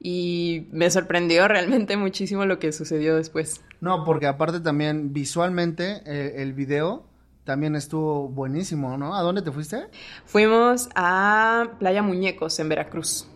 Y 0.00 0.68
me 0.70 0.90
sorprendió 0.90 1.48
realmente 1.48 1.96
muchísimo 1.96 2.46
lo 2.46 2.58
que 2.58 2.72
sucedió 2.72 3.16
después. 3.16 3.62
No, 3.80 4.04
porque 4.04 4.26
aparte 4.26 4.60
también 4.60 5.12
visualmente 5.12 6.02
eh, 6.06 6.34
el 6.42 6.52
video 6.52 7.04
también 7.44 7.76
estuvo 7.76 8.28
buenísimo, 8.28 8.98
¿no? 8.98 9.14
¿A 9.14 9.22
dónde 9.22 9.42
te 9.42 9.52
fuiste? 9.52 9.86
Fuimos 10.24 10.88
a 10.96 11.64
Playa 11.78 12.02
Muñecos 12.02 12.58
en 12.58 12.68
Veracruz. 12.68 13.28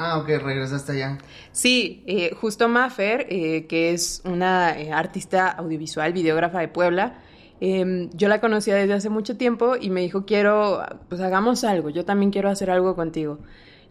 Ah, 0.00 0.16
ok, 0.18 0.28
regresaste 0.28 0.92
allá. 0.92 1.18
Sí, 1.50 2.04
eh, 2.06 2.32
justo 2.40 2.68
Maffer, 2.68 3.26
eh, 3.30 3.66
que 3.66 3.92
es 3.92 4.22
una 4.24 4.78
eh, 4.78 4.92
artista 4.92 5.48
audiovisual, 5.48 6.12
videógrafa 6.12 6.60
de 6.60 6.68
Puebla, 6.68 7.18
em, 7.60 8.08
yo 8.10 8.28
la 8.28 8.40
conocía 8.40 8.76
desde 8.76 8.92
hace 8.94 9.10
mucho 9.10 9.36
tiempo 9.36 9.74
y 9.74 9.90
me 9.90 10.00
dijo, 10.00 10.24
quiero, 10.24 10.84
pues 11.08 11.20
hagamos 11.20 11.64
algo, 11.64 11.90
yo 11.90 12.04
también 12.04 12.30
quiero 12.30 12.48
hacer 12.48 12.70
algo 12.70 12.94
contigo. 12.94 13.40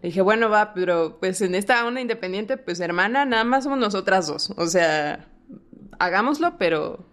Le 0.00 0.08
dije, 0.08 0.22
bueno, 0.22 0.48
va, 0.48 0.72
pero 0.72 1.18
pues 1.20 1.42
en 1.42 1.54
esta 1.54 1.84
onda 1.84 2.00
independiente, 2.00 2.56
pues 2.56 2.80
hermana, 2.80 3.26
nada 3.26 3.44
más 3.44 3.64
somos 3.64 3.78
nosotras 3.78 4.28
dos. 4.28 4.50
O 4.56 4.66
sea, 4.66 5.28
hagámoslo, 5.98 6.56
pero 6.56 7.04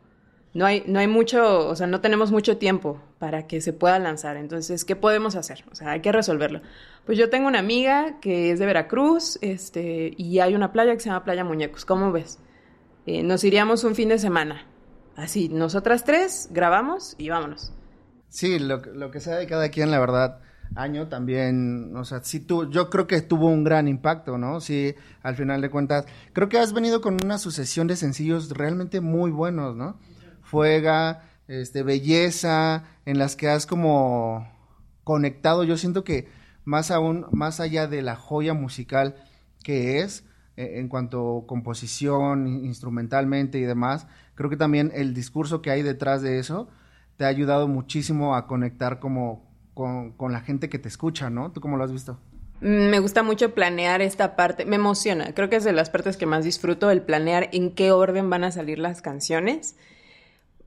no 0.54 0.66
hay, 0.66 0.84
no 0.88 1.00
hay 1.00 1.08
mucho, 1.08 1.68
o 1.68 1.76
sea, 1.76 1.86
no 1.86 2.00
tenemos 2.00 2.32
mucho 2.32 2.58
tiempo 2.58 3.02
para 3.20 3.46
que 3.46 3.60
se 3.60 3.74
pueda 3.74 4.00
lanzar. 4.00 4.38
Entonces, 4.38 4.86
¿qué 4.86 4.96
podemos 4.96 5.36
hacer? 5.36 5.66
O 5.70 5.76
sea, 5.76 5.92
hay 5.92 6.00
que 6.00 6.14
resolverlo. 6.14 6.62
Pues 7.06 7.20
yo 7.20 7.30
tengo 7.30 7.48
una 7.48 7.60
amiga 7.60 8.20
que 8.20 8.52
es 8.52 8.58
de 8.58 8.66
Veracruz, 8.66 9.38
este, 9.42 10.12
y 10.18 10.40
hay 10.40 10.56
una 10.56 10.72
playa 10.72 10.94
que 10.94 11.00
se 11.00 11.10
llama 11.10 11.24
Playa 11.24 11.44
Muñecos. 11.44 11.86
¿Cómo 11.86 12.12
ves? 12.12 12.40
Eh, 13.06 13.22
nos 13.22 13.44
iríamos 13.44 13.84
un 13.84 13.94
fin 13.94 14.10
de 14.10 14.18
semana. 14.18 14.66
Así, 15.16 15.48
nosotras 15.50 16.04
tres 16.04 16.50
grabamos 16.52 17.16
y 17.20 17.30
vámonos. 17.30 17.72
Sí, 18.30 18.58
lo, 18.58 18.78
lo 18.78 19.12
que 19.12 19.20
sea 19.20 19.36
de 19.36 19.46
cada 19.46 19.70
quien, 19.70 19.92
la 19.92 20.00
verdad, 20.00 20.42
año 20.76 21.08
también, 21.08 21.96
o 21.96 22.04
sea, 22.06 22.24
sí 22.24 22.40
tú, 22.40 22.72
yo 22.72 22.90
creo 22.90 23.06
que 23.06 23.22
tuvo 23.22 23.50
un 23.50 23.64
gran 23.64 23.88
impacto, 23.88 24.40
¿no? 24.40 24.60
Sí, 24.60 24.96
al 25.22 25.36
final 25.36 25.62
de 25.62 25.70
cuentas, 25.70 26.06
creo 26.34 26.50
que 26.50 26.58
has 26.58 26.74
venido 26.74 27.02
con 27.02 27.18
una 27.24 27.38
sucesión 27.38 27.86
de 27.86 27.98
sencillos 27.98 28.50
realmente 28.50 29.00
muy 29.00 29.30
buenos, 29.30 29.76
¿no? 29.76 30.00
Fuega, 30.42 31.22
este, 31.48 31.84
belleza, 31.84 32.84
en 33.06 33.20
las 33.20 33.36
que 33.36 33.48
has 33.48 33.68
como 33.68 34.48
conectado. 35.04 35.64
Yo 35.64 35.78
siento 35.78 36.04
que 36.04 36.28
más 36.66 36.92
aún, 36.92 37.26
más 37.32 37.60
allá 37.60 37.88
de 37.88 38.02
la 38.02 38.16
joya 38.16 38.54
musical 38.54 39.16
que 39.64 40.02
es, 40.02 40.26
e, 40.58 40.80
en 40.80 40.90
cuanto 40.90 41.40
a 41.40 41.48
composición, 41.48 42.48
instrumentalmente 42.48 43.58
y 43.58 43.64
demás, 43.64 44.08
creo 44.36 44.50
que 44.50 44.58
también 44.58 44.92
el 44.94 45.14
discurso 45.14 45.62
que 45.62 45.72
hay 45.72 45.82
detrás 45.82 46.22
de 46.22 46.40
eso 46.40 46.68
te 47.18 47.26
ha 47.26 47.30
ayudado 47.30 47.68
muchísimo 47.68 48.36
a 48.36 48.48
conectar 48.48 49.00
como 49.00 49.50
con, 49.74 50.12
con 50.12 50.32
la 50.32 50.42
gente 50.42 50.70
que 50.70 50.80
te 50.80 50.88
escucha, 50.88 51.30
¿no? 51.30 51.52
¿Tú 51.52 51.62
cómo 51.62 51.78
lo 51.78 51.84
has 51.84 51.92
visto? 51.92 52.20
Mm, 52.62 52.90
me 52.90 53.00
gusta 53.00 53.24
mucho 53.24 53.54
planear 53.54 54.02
esta 54.02 54.36
parte, 54.36 54.66
me 54.66 54.76
emociona, 54.76 55.34
creo 55.34 55.50
que 55.50 55.58
es 55.58 55.64
de 55.64 55.74
las 55.74 55.90
partes 55.90 56.18
que 56.18 56.26
más 56.26 56.44
disfruto, 56.44 56.90
el 56.90 57.02
planear 57.02 57.50
en 57.52 57.72
qué 57.72 57.92
orden 57.92 58.30
van 58.30 58.44
a 58.44 58.52
salir 58.52 58.80
las 58.80 59.02
canciones. 59.02 59.76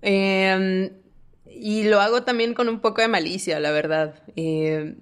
Em, 0.02 0.90
y 1.46 1.84
lo 1.84 2.00
hago 2.00 2.22
también 2.22 2.54
con 2.54 2.68
un 2.68 2.80
poco 2.80 3.00
de 3.00 3.08
malicia, 3.08 3.58
la 3.58 3.70
verdad. 3.70 4.22
Eh, 4.36 4.96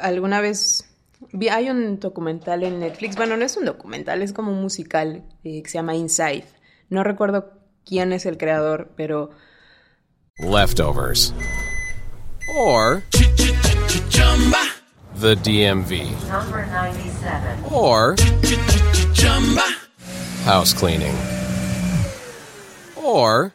alguna 0.00 0.40
vez 0.40 0.84
vi, 1.32 1.48
hay 1.48 1.70
un 1.70 2.00
documental 2.00 2.62
en 2.62 2.80
Netflix, 2.80 3.16
bueno, 3.16 3.36
no 3.36 3.44
es 3.44 3.56
un 3.56 3.64
documental, 3.64 4.22
es 4.22 4.32
como 4.32 4.52
un 4.52 4.60
musical 4.60 5.24
eh, 5.44 5.62
que 5.62 5.68
se 5.68 5.78
llama 5.78 5.94
Inside. 5.94 6.44
No 6.88 7.04
recuerdo 7.04 7.52
quién 7.84 8.12
es 8.12 8.26
el 8.26 8.36
creador, 8.38 8.92
pero... 8.96 9.30
Leftovers. 10.38 11.32
Or... 12.56 13.02
The 15.20 15.36
DMV. 15.36 16.10
Number 16.28 16.66
97. 16.66 17.64
Or... 17.70 18.16
House 20.44 20.74
cleaning. 20.74 21.14
Or... 22.96 23.54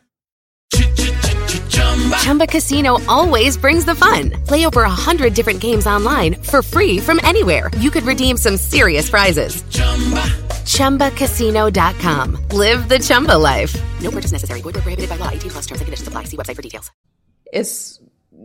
Chumba 2.17 2.47
Casino 2.47 2.99
always 3.07 3.57
brings 3.57 3.85
the 3.85 3.95
fun. 3.95 4.31
Play 4.45 4.65
over 4.65 4.83
a 4.83 4.89
hundred 4.89 5.33
different 5.33 5.59
games 5.59 5.85
online 5.85 6.35
for 6.35 6.61
free 6.61 6.99
from 6.99 7.19
anywhere. 7.23 7.69
You 7.79 7.91
could 7.91 8.03
redeem 8.03 8.37
some 8.37 8.57
serious 8.57 9.09
prizes. 9.09 9.63
ChumbaCasino.com. 10.65 12.37
Live 12.51 12.87
the 12.87 12.99
Chumba 12.99 13.37
life. 13.37 13.75
No 14.01 14.11
purchase 14.11 14.31
necessary. 14.31 14.61
Void 14.61 14.75
prohibited 14.75 15.09
by 15.09 15.17
law. 15.17 15.29
18 15.29 15.51
plus 15.51 15.65
terms 15.65 15.81
and 15.81 15.87
conditions 15.87 16.07
apply. 16.07 16.25
See 16.25 16.37
website 16.37 16.55
for 16.55 16.61
details. 16.61 16.91
Es, 17.51 17.99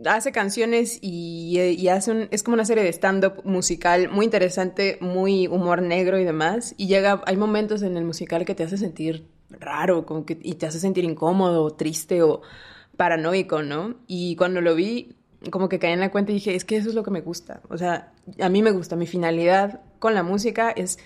hace 0.05 0.31
canciones 0.31 0.97
y, 1.01 1.59
y 1.77 1.87
hace 1.89 2.11
un, 2.11 2.27
es 2.31 2.41
como 2.43 2.55
una 2.55 2.65
serie 2.65 2.83
de 2.83 2.91
stand-up 2.91 3.43
musical 3.45 4.09
muy 4.09 4.25
interesante, 4.25 4.97
muy 4.99 5.47
humor 5.47 5.81
negro 5.81 6.19
y 6.19 6.23
demás. 6.23 6.73
Y 6.77 6.87
llega, 6.87 7.21
hay 7.25 7.37
momentos 7.37 7.83
en 7.83 7.95
el 7.97 8.03
musical 8.03 8.45
que 8.45 8.55
te 8.55 8.63
hace 8.63 8.77
sentir 8.77 9.27
raro, 9.49 10.05
como 10.05 10.25
que, 10.25 10.37
y 10.41 10.55
te 10.55 10.65
hace 10.65 10.79
sentir 10.79 11.03
incómodo, 11.03 11.71
triste 11.71 12.23
o 12.23 12.41
paranoico, 12.97 13.63
¿no? 13.63 13.95
Y 14.07 14.35
cuando 14.35 14.61
lo 14.61 14.75
vi, 14.75 15.15
como 15.51 15.69
que 15.69 15.79
caí 15.79 15.93
en 15.93 15.99
la 15.99 16.11
cuenta 16.11 16.31
y 16.31 16.35
dije, 16.35 16.55
es 16.55 16.65
que 16.65 16.77
eso 16.77 16.89
es 16.89 16.95
lo 16.95 17.03
que 17.03 17.11
me 17.11 17.21
gusta. 17.21 17.61
O 17.69 17.77
sea, 17.77 18.13
a 18.39 18.49
mí 18.49 18.61
me 18.61 18.71
gusta. 18.71 18.95
Mi 18.95 19.07
finalidad 19.07 19.81
con 19.99 20.13
la 20.13 20.23
música 20.23 20.71
es 20.71 20.97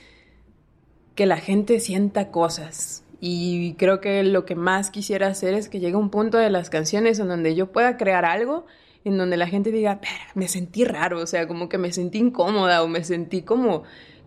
que 1.15 1.25
la 1.25 1.37
gente 1.37 1.79
sienta 1.79 2.31
cosas. 2.31 3.03
Y 3.21 3.73
creo 3.73 3.99
que 3.99 4.23
lo 4.23 4.45
que 4.45 4.55
más 4.55 4.91
quisiera 4.91 5.27
hacer 5.27 5.53
es 5.53 5.67
que 5.67 5.79
llegue 5.79 5.97
un 5.97 6.09
punto 6.09 6.37
de 6.37 6.49
las 6.49 6.69
canciones 6.69 7.19
en 7.19 7.27
donde 7.27 7.55
yo 7.55 7.71
pueda 7.71 7.97
crear 7.97 8.23
algo 8.23 8.65
en 9.05 9.17
donde 9.17 9.37
la 9.37 9.47
gente 9.47 9.71
diga, 9.71 9.99
me 10.35 10.47
sentí 10.47 10.83
raro, 10.83 11.19
o 11.19 11.27
sea, 11.27 11.47
como 11.47 11.69
que 11.69 11.77
me 11.77 11.91
sentí 11.91 12.19
incómoda 12.19 12.83
o 12.83 12.87
me 12.87 13.03
sentí 13.03 13.41
como... 13.41 13.83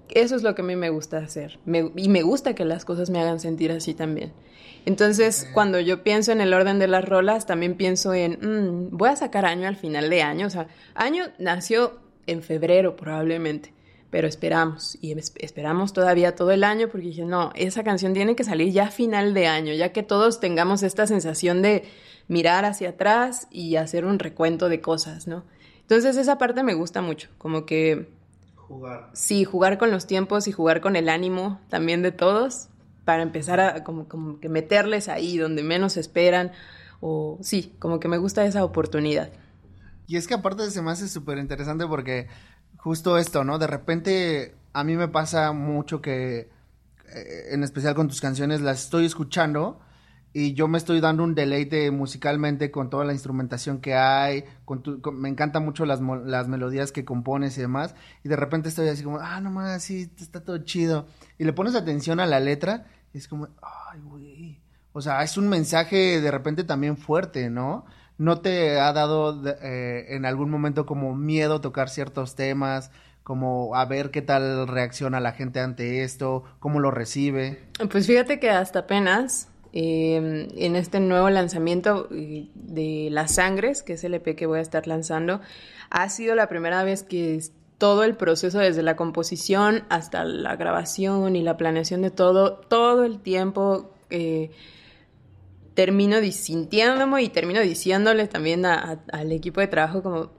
Eso 0.08 0.36
es 0.36 0.42
lo 0.42 0.54
que 0.54 0.60
a 0.60 0.64
mí 0.64 0.76
me 0.76 0.90
gusta 0.90 1.18
hacer. 1.18 1.58
y 1.96 2.08
me 2.08 2.22
gusta 2.22 2.54
que 2.54 2.66
las 2.66 2.84
cosas 2.84 3.08
me 3.08 3.18
hagan 3.20 3.40
sentir 3.40 3.72
así 3.72 3.94
también. 3.94 4.32
Entonces, 4.84 5.48
cuando 5.52 5.78
yo 5.80 6.02
pienso 6.02 6.32
en 6.32 6.40
el 6.40 6.52
orden 6.54 6.78
de 6.78 6.88
las 6.88 7.04
rolas, 7.04 7.46
también 7.46 7.76
pienso 7.76 8.14
en, 8.14 8.38
mm, 8.40 8.96
voy 8.96 9.10
a 9.10 9.16
sacar 9.16 9.46
año 9.46 9.68
al 9.68 9.76
final 9.76 10.10
de 10.10 10.22
año. 10.22 10.46
O 10.46 10.50
sea, 10.50 10.68
año 10.94 11.24
nació 11.38 12.00
en 12.26 12.42
febrero 12.42 12.96
probablemente 12.96 13.72
pero 14.12 14.28
esperamos 14.28 14.98
y 15.00 15.16
esperamos 15.36 15.94
todavía 15.94 16.36
todo 16.36 16.50
el 16.50 16.64
año 16.64 16.88
porque 16.88 17.06
dije, 17.06 17.24
no, 17.24 17.50
esa 17.54 17.82
canción 17.82 18.12
tiene 18.12 18.36
que 18.36 18.44
salir 18.44 18.70
ya 18.70 18.88
a 18.88 18.90
final 18.90 19.32
de 19.32 19.46
año, 19.46 19.72
ya 19.72 19.90
que 19.90 20.02
todos 20.02 20.38
tengamos 20.38 20.82
esta 20.82 21.06
sensación 21.06 21.62
de 21.62 21.84
mirar 22.28 22.66
hacia 22.66 22.90
atrás 22.90 23.48
y 23.50 23.76
hacer 23.76 24.04
un 24.04 24.18
recuento 24.18 24.68
de 24.68 24.82
cosas, 24.82 25.26
¿no? 25.26 25.44
Entonces 25.80 26.18
esa 26.18 26.36
parte 26.36 26.62
me 26.62 26.74
gusta 26.74 27.00
mucho, 27.00 27.30
como 27.38 27.64
que... 27.64 28.10
Jugar. 28.54 29.08
Sí, 29.14 29.44
jugar 29.44 29.78
con 29.78 29.90
los 29.90 30.06
tiempos 30.06 30.46
y 30.46 30.52
jugar 30.52 30.82
con 30.82 30.94
el 30.94 31.08
ánimo 31.08 31.58
también 31.70 32.02
de 32.02 32.12
todos 32.12 32.68
para 33.04 33.22
empezar 33.22 33.60
a 33.60 33.84
como, 33.84 34.08
como 34.08 34.40
que 34.40 34.48
meterles 34.48 35.08
ahí 35.08 35.38
donde 35.38 35.62
menos 35.62 35.96
esperan 35.96 36.52
o 37.00 37.38
sí, 37.42 37.74
como 37.78 37.98
que 37.98 38.08
me 38.08 38.18
gusta 38.18 38.44
esa 38.44 38.64
oportunidad. 38.64 39.30
Y 40.06 40.16
es 40.16 40.26
que 40.26 40.34
aparte 40.34 40.70
se 40.70 40.82
me 40.82 40.90
hace 40.90 41.08
súper 41.08 41.38
interesante 41.38 41.86
porque 41.86 42.28
justo 42.76 43.18
esto, 43.18 43.44
¿no? 43.44 43.58
De 43.58 43.66
repente 43.66 44.54
a 44.72 44.84
mí 44.84 44.96
me 44.96 45.08
pasa 45.08 45.52
mucho 45.52 46.00
que, 46.00 46.50
eh, 47.14 47.48
en 47.50 47.62
especial 47.62 47.94
con 47.94 48.08
tus 48.08 48.20
canciones, 48.20 48.60
las 48.60 48.84
estoy 48.84 49.04
escuchando 49.04 49.80
y 50.32 50.54
yo 50.54 50.68
me 50.68 50.78
estoy 50.78 51.00
dando 51.00 51.24
un 51.24 51.34
deleite 51.34 51.90
musicalmente 51.90 52.70
con 52.70 52.88
toda 52.90 53.04
la 53.04 53.12
instrumentación 53.12 53.80
que 53.80 53.94
hay, 53.94 54.44
con, 54.64 54.82
me 55.14 55.28
encantan 55.28 55.64
mucho 55.64 55.84
las, 55.84 56.00
las, 56.00 56.48
melodías 56.48 56.92
que 56.92 57.04
compones 57.04 57.58
y 57.58 57.60
demás, 57.60 57.94
y 58.24 58.28
de 58.28 58.36
repente 58.36 58.68
estoy 58.68 58.88
así 58.88 59.02
como, 59.02 59.18
ah, 59.18 59.40
no 59.40 59.50
más, 59.50 59.82
sí, 59.82 60.10
está 60.18 60.42
todo 60.44 60.58
chido, 60.58 61.06
y 61.38 61.44
le 61.44 61.52
pones 61.52 61.74
atención 61.74 62.20
a 62.20 62.26
la 62.26 62.40
letra, 62.40 62.86
y 63.12 63.18
es 63.18 63.28
como, 63.28 63.48
ay, 63.60 64.00
güey, 64.00 64.60
o 64.92 65.00
sea, 65.00 65.22
es 65.22 65.36
un 65.36 65.48
mensaje 65.48 66.20
de 66.20 66.30
repente 66.30 66.64
también 66.64 66.96
fuerte, 66.96 67.50
¿no? 67.50 67.84
¿No 68.18 68.40
te 68.40 68.78
ha 68.78 68.92
dado 68.92 69.42
eh, 69.62 70.06
en 70.10 70.26
algún 70.26 70.50
momento 70.50 70.86
como 70.86 71.14
miedo 71.16 71.60
tocar 71.60 71.88
ciertos 71.88 72.36
temas? 72.36 72.90
Como 73.22 73.74
a 73.74 73.84
ver 73.86 74.10
qué 74.10 74.20
tal 74.20 74.68
reacciona 74.68 75.20
la 75.20 75.32
gente 75.32 75.60
ante 75.60 76.02
esto, 76.02 76.44
cómo 76.58 76.78
lo 76.78 76.90
recibe. 76.90 77.64
Pues 77.90 78.06
fíjate 78.06 78.38
que 78.38 78.50
hasta 78.50 78.80
apenas 78.80 79.48
em, 79.72 80.48
en 80.56 80.76
este 80.76 81.00
nuevo 81.00 81.30
lanzamiento 81.30 82.08
eh, 82.10 82.48
de 82.54 83.08
Las 83.10 83.36
Sangres, 83.36 83.82
que 83.82 83.94
es 83.94 84.04
el 84.04 84.14
EP 84.14 84.36
que 84.36 84.46
voy 84.46 84.58
a 84.58 84.62
estar 84.62 84.86
lanzando, 84.86 85.40
ha 85.90 86.08
sido 86.08 86.34
la 86.34 86.48
primera 86.48 86.84
vez 86.84 87.02
que 87.02 87.40
todo 87.78 88.04
el 88.04 88.16
proceso, 88.16 88.60
desde 88.60 88.82
la 88.82 88.94
composición 88.94 89.84
hasta 89.88 90.24
la 90.24 90.54
grabación 90.54 91.34
y 91.34 91.42
la 91.42 91.56
planeación 91.56 92.02
de 92.02 92.10
todo, 92.10 92.54
todo 92.54 93.04
el 93.04 93.18
tiempo 93.20 93.92
eh, 94.10 94.50
termino 95.74 96.18
sintiéndome 96.30 97.22
y 97.22 97.28
termino 97.28 97.60
diciéndole 97.60 98.28
también 98.28 98.64
al 98.66 99.32
equipo 99.32 99.60
de 99.60 99.66
trabajo 99.66 100.02
como, 100.02 100.30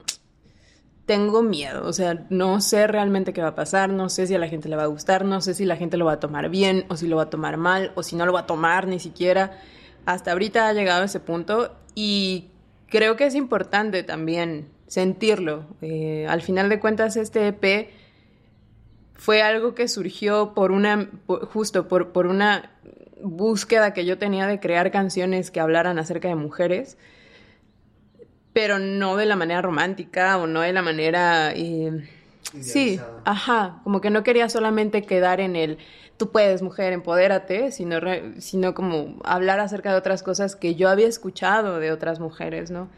tengo 1.06 1.42
miedo, 1.42 1.86
o 1.86 1.92
sea, 1.92 2.24
no 2.30 2.60
sé 2.60 2.86
realmente 2.86 3.32
qué 3.32 3.42
va 3.42 3.48
a 3.48 3.54
pasar, 3.54 3.90
no 3.90 4.08
sé 4.08 4.26
si 4.26 4.34
a 4.34 4.38
la 4.38 4.48
gente 4.48 4.68
le 4.68 4.76
va 4.76 4.84
a 4.84 4.86
gustar, 4.86 5.24
no 5.24 5.40
sé 5.40 5.52
si 5.52 5.66
la 5.66 5.76
gente 5.76 5.96
lo 5.96 6.06
va 6.06 6.12
a 6.12 6.20
tomar 6.20 6.48
bien 6.48 6.86
o 6.88 6.96
si 6.96 7.06
lo 7.06 7.16
va 7.16 7.24
a 7.24 7.30
tomar 7.30 7.58
mal 7.58 7.92
o 7.94 8.02
si 8.02 8.16
no 8.16 8.24
lo 8.24 8.32
va 8.32 8.40
a 8.40 8.46
tomar 8.46 8.86
ni 8.86 8.98
siquiera. 8.98 9.60
Hasta 10.06 10.32
ahorita 10.32 10.68
ha 10.68 10.72
llegado 10.72 11.02
a 11.02 11.04
ese 11.04 11.20
punto 11.20 11.74
y 11.94 12.50
creo 12.88 13.16
que 13.16 13.26
es 13.26 13.34
importante 13.34 14.02
también 14.02 14.68
sentirlo. 14.86 15.66
Eh, 15.82 16.26
al 16.28 16.40
final 16.40 16.68
de 16.68 16.80
cuentas, 16.80 17.16
este 17.16 17.48
EP 17.48 17.90
fue 19.14 19.42
algo 19.42 19.74
que 19.74 19.88
surgió 19.88 20.54
por 20.54 20.72
una, 20.72 21.10
justo 21.26 21.86
por, 21.86 22.12
por 22.12 22.26
una 22.26 22.70
búsqueda 23.22 23.92
que 23.92 24.04
yo 24.04 24.18
tenía 24.18 24.46
de 24.46 24.60
crear 24.60 24.90
canciones 24.90 25.50
que 25.50 25.60
hablaran 25.60 25.98
acerca 25.98 26.28
de 26.28 26.34
mujeres, 26.34 26.96
pero 28.54 28.78
no 28.78 29.16
de 29.16 29.26
la 29.26 29.36
manera 29.36 29.60
romántica 29.60 30.38
o 30.38 30.46
no 30.46 30.62
de 30.62 30.72
la 30.72 30.80
manera... 30.80 31.52
Eh, 31.54 32.08
sí, 32.58 32.98
ajá, 33.26 33.80
como 33.84 34.00
que 34.00 34.08
no 34.08 34.22
quería 34.22 34.48
solamente 34.48 35.02
quedar 35.02 35.40
en 35.40 35.56
el 35.56 35.78
tú 36.16 36.30
puedes, 36.30 36.62
mujer, 36.62 36.92
empodérate, 36.92 37.72
sino, 37.72 37.98
sino 38.38 38.74
como 38.74 39.16
hablar 39.24 39.60
acerca 39.60 39.90
de 39.90 39.98
otras 39.98 40.22
cosas 40.22 40.56
que 40.56 40.74
yo 40.74 40.88
había 40.88 41.08
escuchado 41.08 41.80
de 41.80 41.92
otras 41.92 42.20
mujeres, 42.20 42.70
¿no? 42.70 42.88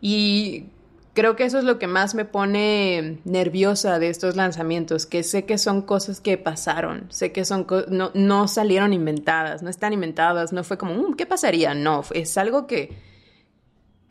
Y 0.00 0.66
creo 1.14 1.36
que 1.36 1.44
eso 1.44 1.58
es 1.58 1.64
lo 1.64 1.78
que 1.78 1.86
más 1.86 2.14
me 2.14 2.24
pone 2.24 3.18
nerviosa 3.24 3.98
de 3.98 4.08
estos 4.08 4.36
lanzamientos, 4.36 5.06
que 5.06 5.22
sé 5.22 5.44
que 5.44 5.58
son 5.58 5.82
cosas 5.82 6.20
que 6.20 6.38
pasaron, 6.38 7.06
sé 7.10 7.32
que 7.32 7.44
son 7.44 7.66
no, 7.88 8.10
no 8.14 8.48
salieron 8.48 8.92
inventadas, 8.92 9.62
no 9.62 9.70
están 9.70 9.92
inventadas, 9.92 10.52
no 10.52 10.64
fue 10.64 10.78
como, 10.78 10.94
mm, 10.94 11.14
¿qué 11.14 11.26
pasaría? 11.26 11.74
No, 11.74 12.02
es 12.14 12.38
algo 12.38 12.66
que, 12.66 12.96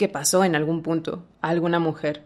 que 0.01 0.09
pasó 0.09 0.43
en 0.43 0.55
algún 0.55 0.81
punto 0.81 1.27
a 1.41 1.49
alguna 1.49 1.77
mujer. 1.77 2.23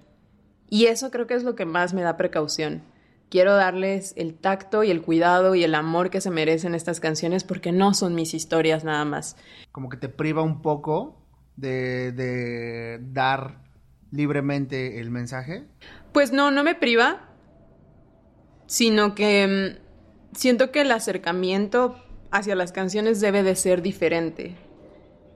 Y 0.69 0.85
eso 0.85 1.11
creo 1.11 1.27
que 1.27 1.33
es 1.33 1.43
lo 1.43 1.55
que 1.55 1.65
más 1.65 1.93
me 1.93 2.03
da 2.03 2.15
precaución. 2.15 2.83
Quiero 3.27 3.53
darles 3.53 4.13
el 4.15 4.33
tacto 4.33 4.85
y 4.85 4.91
el 4.91 5.01
cuidado 5.01 5.55
y 5.55 5.65
el 5.65 5.75
amor 5.75 6.09
que 6.09 6.21
se 6.21 6.31
merecen 6.31 6.73
estas 6.73 7.01
canciones 7.01 7.43
porque 7.43 7.73
no 7.73 7.93
son 7.93 8.15
mis 8.15 8.33
historias 8.33 8.85
nada 8.85 9.03
más. 9.03 9.35
Como 9.73 9.89
que 9.89 9.97
te 9.97 10.07
priva 10.07 10.41
un 10.41 10.61
poco 10.61 11.21
de, 11.57 12.13
de 12.13 12.99
dar 13.11 13.59
libremente 14.09 15.01
el 15.01 15.11
mensaje? 15.11 15.65
Pues 16.13 16.31
no, 16.31 16.51
no 16.51 16.63
me 16.63 16.75
priva, 16.75 17.27
sino 18.67 19.15
que 19.15 19.75
mm, 19.75 20.33
siento 20.33 20.71
que 20.71 20.79
el 20.79 20.91
acercamiento 20.91 22.01
hacia 22.31 22.55
las 22.55 22.71
canciones 22.71 23.19
debe 23.19 23.43
de 23.43 23.57
ser 23.57 23.81
diferente. 23.81 24.55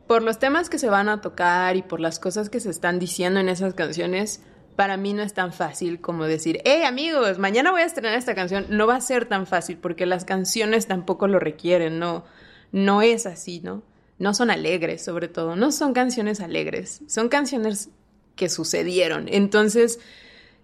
Por 0.09 0.23
los 0.23 0.39
temas 0.39 0.71
que 0.71 0.79
se 0.79 0.89
van 0.89 1.07
a 1.07 1.21
tocar 1.21 1.77
y 1.77 1.83
por 1.83 1.99
las 1.99 2.17
cosas 2.17 2.49
que 2.49 2.59
se 2.59 2.71
están 2.71 2.97
diciendo 2.97 3.39
en 3.39 3.47
esas 3.47 3.75
canciones, 3.75 4.41
para 4.75 4.97
mí 4.97 5.13
no 5.13 5.21
es 5.21 5.35
tan 5.35 5.53
fácil 5.53 6.01
como 6.01 6.25
decir, 6.25 6.61
hey 6.65 6.81
amigos, 6.81 7.37
mañana 7.37 7.69
voy 7.69 7.81
a 7.81 7.85
estrenar 7.85 8.15
esta 8.15 8.33
canción. 8.33 8.65
No 8.69 8.87
va 8.87 8.95
a 8.95 9.01
ser 9.01 9.27
tan 9.27 9.45
fácil 9.45 9.77
porque 9.77 10.07
las 10.07 10.25
canciones 10.25 10.87
tampoco 10.87 11.27
lo 11.27 11.37
requieren, 11.37 11.99
no, 11.99 12.25
no 12.71 13.03
es 13.03 13.27
así, 13.27 13.61
¿no? 13.63 13.83
No 14.17 14.33
son 14.33 14.49
alegres, 14.49 15.05
sobre 15.05 15.27
todo, 15.27 15.55
no 15.55 15.71
son 15.71 15.93
canciones 15.93 16.39
alegres, 16.39 17.03
son 17.05 17.29
canciones 17.29 17.91
que 18.35 18.49
sucedieron. 18.49 19.27
Entonces, 19.29 19.99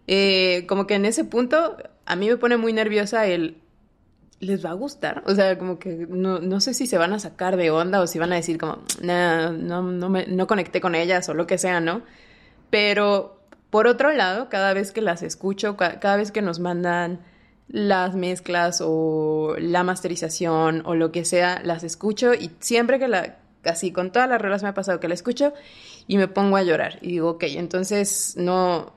eh, 0.08 0.66
como 0.68 0.88
que 0.88 0.96
en 0.96 1.06
ese 1.06 1.24
punto, 1.24 1.78
a 2.08 2.16
mí 2.16 2.30
me 2.30 2.38
pone 2.38 2.58
muy 2.58 2.74
nerviosa 2.74 3.28
el, 3.28 3.62
¿les 4.40 4.66
va 4.66 4.72
a 4.72 4.74
gustar? 4.74 5.24
O 5.26 5.34
sea, 5.36 5.58
como 5.58 5.80
que 5.80 6.08
no, 6.10 6.40
no 6.40 6.60
sé 6.60 6.74
si 6.74 6.88
se 6.88 6.98
van 6.98 7.14
a 7.14 7.20
sacar 7.20 7.58
de 7.58 7.72
onda 7.72 8.02
o 8.02 8.08
si 8.08 8.20
van 8.20 8.34
a 8.34 8.36
decir 8.36 8.58
como, 8.58 8.80
no, 9.02 9.52
no, 9.52 10.10
me, 10.10 10.28
no 10.28 10.48
conecté 10.48 10.82
con 10.82 10.96
ellas 10.96 11.28
o 11.30 11.34
lo 11.34 11.48
que 11.48 11.58
sea, 11.58 11.80
¿no? 11.80 12.02
Pero, 12.70 13.40
por 13.70 13.88
otro 13.88 14.12
lado, 14.12 14.50
cada 14.50 14.74
vez 14.74 14.92
que 14.92 15.02
las 15.02 15.24
escucho, 15.24 15.78
cada 15.78 16.18
vez 16.18 16.32
que 16.32 16.42
nos 16.42 16.60
mandan 16.60 17.22
las 17.68 18.16
mezclas 18.16 18.82
o 18.84 19.56
la 19.58 19.84
masterización 19.84 20.84
o 20.86 20.96
lo 20.96 21.12
que 21.12 21.26
sea, 21.26 21.62
las 21.64 21.84
escucho 21.84 22.34
y 22.34 22.52
siempre 22.60 23.00
que 23.00 23.08
la, 23.08 23.38
así 23.64 23.92
con 23.92 24.12
todas 24.12 24.30
las 24.30 24.42
reglas 24.42 24.64
me 24.64 24.70
ha 24.70 24.74
pasado 24.74 25.00
que 25.00 25.08
la 25.08 25.14
escucho 25.16 25.54
y 26.08 26.18
me 26.18 26.28
pongo 26.28 26.58
a 26.58 26.64
llorar 26.64 27.00
y 27.02 27.08
digo, 27.08 27.32
ok, 27.32 27.44
entonces 27.48 28.36
no, 28.38 28.94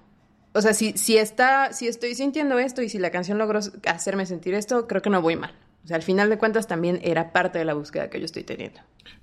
o 0.55 0.63
sea, 0.63 0.75
si, 0.75 0.93
si, 0.93 1.17
está, 1.17 1.73
si 1.73 1.89
estoy 1.89 2.15
sintiendo 2.15 2.59
esto 2.59 2.83
y 2.83 2.89
si 2.89 2.99
la 2.99 3.11
canción 3.11 3.39
logró 3.39 3.61
hacerme 3.87 4.27
sentir 4.27 4.55
esto, 4.55 4.87
creo 4.87 5.03
que 5.03 5.11
no 5.11 5.23
voy 5.23 5.37
mal. 5.37 5.53
O 5.85 5.87
sea, 5.89 5.97
al 5.97 6.03
final 6.03 6.29
de 6.29 6.39
cuentas 6.39 6.67
también 6.67 7.01
era 7.03 7.33
parte 7.33 7.59
de 7.59 7.65
la 7.65 7.75
búsqueda 7.75 8.11
que 8.11 8.19
yo 8.19 8.25
estoy 8.25 8.45
teniendo. 8.45 8.81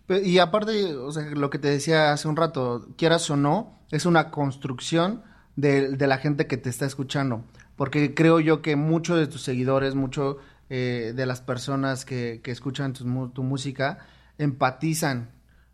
Y 0.08 0.40
aparte, 0.40 0.96
o 0.96 1.12
sea, 1.12 1.24
lo 1.24 1.50
que 1.50 1.60
te 1.60 1.70
decía 1.70 2.12
hace 2.12 2.28
un 2.28 2.36
rato, 2.36 2.88
quieras 2.98 3.30
o 3.30 3.36
no, 3.36 3.80
es 3.92 4.06
una 4.06 4.32
construcción 4.32 5.24
de, 5.56 5.96
de 5.96 6.08
la 6.08 6.18
gente 6.18 6.48
que 6.48 6.58
te 6.58 6.70
está 6.70 6.86
escuchando. 6.86 7.44
Porque 7.76 8.14
creo 8.14 8.40
yo 8.40 8.62
que 8.62 8.76
muchos 8.76 9.20
de 9.20 9.28
tus 9.28 9.42
seguidores, 9.42 9.96
mucho 9.96 10.38
eh, 10.70 11.14
de 11.16 11.26
las 11.26 11.42
personas 11.42 12.06
que, 12.06 12.42
que 12.44 12.52
escuchan 12.52 12.94
tu, 12.94 13.30
tu, 13.30 13.44
música, 13.44 14.00
empatizan 14.38 15.30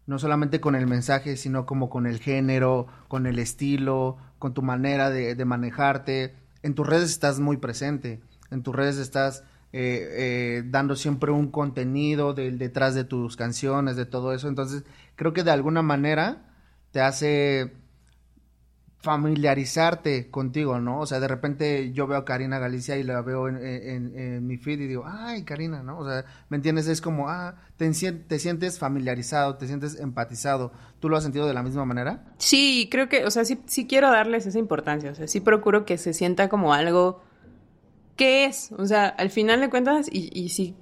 no 0.05 0.19
solamente 0.19 0.59
con 0.59 0.75
el 0.75 0.87
mensaje, 0.87 1.37
sino 1.37 1.65
como 1.65 1.89
con 1.89 2.07
el 2.07 2.19
género, 2.19 2.87
con 3.07 3.27
el 3.27 3.39
estilo, 3.39 4.17
con 4.41 4.53
tu 4.55 4.63
manera 4.63 5.09
de, 5.11 5.35
de 5.35 5.45
manejarte. 5.45 6.33
En 6.63 6.73
tus 6.73 6.85
redes 6.85 7.11
estás 7.11 7.39
muy 7.39 7.57
presente, 7.57 8.19
en 8.49 8.63
tus 8.63 8.75
redes 8.75 8.97
estás 8.97 9.43
eh, 9.71 10.07
eh, 10.11 10.63
dando 10.65 10.97
siempre 10.97 11.31
un 11.31 11.49
contenido 11.49 12.33
del 12.33 12.57
detrás 12.57 12.95
de 12.95 13.05
tus 13.05 13.37
canciones, 13.37 13.95
de 13.95 14.05
todo 14.05 14.33
eso. 14.33 14.49
Entonces, 14.49 14.83
creo 15.15 15.31
que 15.31 15.43
de 15.43 15.51
alguna 15.51 15.81
manera 15.83 16.43
te 16.91 16.99
hace 16.99 17.71
familiarizarte 19.01 20.29
contigo, 20.29 20.79
¿no? 20.79 20.99
O 20.99 21.05
sea, 21.05 21.19
de 21.19 21.27
repente 21.27 21.91
yo 21.91 22.05
veo 22.05 22.19
a 22.19 22.25
Karina 22.25 22.59
Galicia 22.59 22.97
y 22.97 23.03
la 23.03 23.21
veo 23.21 23.47
en, 23.47 24.45
mi 24.45 24.57
feed 24.57 24.81
y 24.81 24.87
digo, 24.87 25.03
ay, 25.05 25.43
Karina, 25.43 25.81
¿no? 25.81 25.99
O 25.99 26.07
sea, 26.07 26.23
¿me 26.49 26.57
entiendes? 26.57 26.87
Es 26.87 27.01
como, 27.01 27.29
ah, 27.29 27.55
te, 27.77 27.91
te, 27.91 28.39
sientes 28.39 28.77
familiarizado, 28.77 29.55
te 29.57 29.67
sientes 29.67 29.99
empatizado. 29.99 30.71
¿Tú 30.99 31.09
lo 31.09 31.17
has 31.17 31.23
sentido 31.23 31.47
de 31.47 31.53
la 31.53 31.63
misma 31.63 31.83
manera? 31.83 32.33
Sí, 32.37 32.87
creo 32.91 33.09
que, 33.09 33.25
o 33.25 33.31
sea, 33.31 33.43
sí, 33.43 33.59
sí 33.65 33.87
quiero 33.87 34.11
darles 34.11 34.45
esa 34.45 34.59
importancia, 34.59 35.11
o 35.11 35.15
sea, 35.15 35.27
sí 35.27 35.39
procuro 35.39 35.83
que 35.85 35.97
se 35.97 36.13
sienta 36.13 36.47
como 36.47 36.73
algo 36.73 37.23
¿qué 38.15 38.45
es? 38.45 38.71
O 38.77 38.85
sea, 38.85 39.07
al 39.07 39.31
final 39.31 39.61
de 39.61 39.69
cuentas, 39.71 40.07
y 40.11 40.49
sí, 40.49 40.75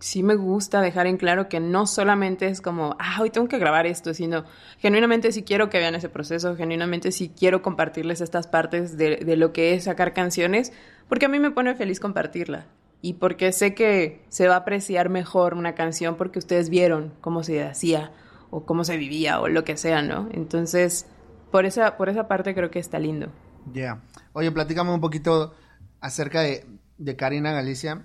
sí 0.00 0.22
me 0.22 0.34
gusta 0.34 0.80
dejar 0.80 1.06
en 1.06 1.18
claro 1.18 1.48
que 1.48 1.60
no 1.60 1.86
solamente 1.86 2.48
es 2.48 2.60
como, 2.60 2.96
ah, 2.98 3.18
hoy 3.20 3.30
tengo 3.30 3.48
que 3.48 3.58
grabar 3.58 3.86
esto, 3.86 4.14
sino 4.14 4.44
genuinamente 4.78 5.30
sí 5.30 5.42
quiero 5.42 5.70
que 5.70 5.78
vean 5.78 5.94
ese 5.94 6.08
proceso, 6.08 6.56
genuinamente 6.56 7.12
sí 7.12 7.32
quiero 7.38 7.62
compartirles 7.62 8.20
estas 8.20 8.46
partes 8.46 8.96
de, 8.96 9.18
de 9.18 9.36
lo 9.36 9.52
que 9.52 9.74
es 9.74 9.84
sacar 9.84 10.12
canciones, 10.12 10.72
porque 11.08 11.26
a 11.26 11.28
mí 11.28 11.38
me 11.38 11.50
pone 11.50 11.74
feliz 11.74 12.00
compartirla. 12.00 12.66
Y 13.02 13.14
porque 13.14 13.52
sé 13.52 13.74
que 13.74 14.24
se 14.28 14.48
va 14.48 14.54
a 14.54 14.58
apreciar 14.58 15.08
mejor 15.08 15.54
una 15.54 15.74
canción 15.74 16.16
porque 16.16 16.38
ustedes 16.38 16.68
vieron 16.68 17.14
cómo 17.20 17.42
se 17.42 17.62
hacía 17.62 18.12
o 18.50 18.64
cómo 18.66 18.84
se 18.84 18.96
vivía 18.96 19.40
o 19.40 19.48
lo 19.48 19.64
que 19.64 19.76
sea, 19.76 20.02
¿no? 20.02 20.28
Entonces, 20.32 21.06
por 21.50 21.64
esa, 21.64 21.96
por 21.96 22.08
esa 22.08 22.28
parte 22.28 22.54
creo 22.54 22.70
que 22.70 22.78
está 22.78 22.98
lindo. 22.98 23.28
Ya. 23.72 24.02
Oye, 24.32 24.50
platícame 24.50 24.92
un 24.92 25.00
poquito 25.00 25.54
acerca 26.00 26.40
de, 26.40 26.66
de 26.98 27.16
Karina 27.16 27.52
Galicia. 27.52 28.04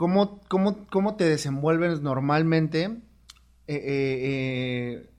¿Cómo, 0.00 0.40
cómo, 0.48 0.86
cómo 0.86 1.16
te 1.16 1.24
desenvuelves 1.24 2.00
normalmente 2.00 2.84
eh, 2.84 2.94
eh, 3.66 3.76
eh, 3.76 5.10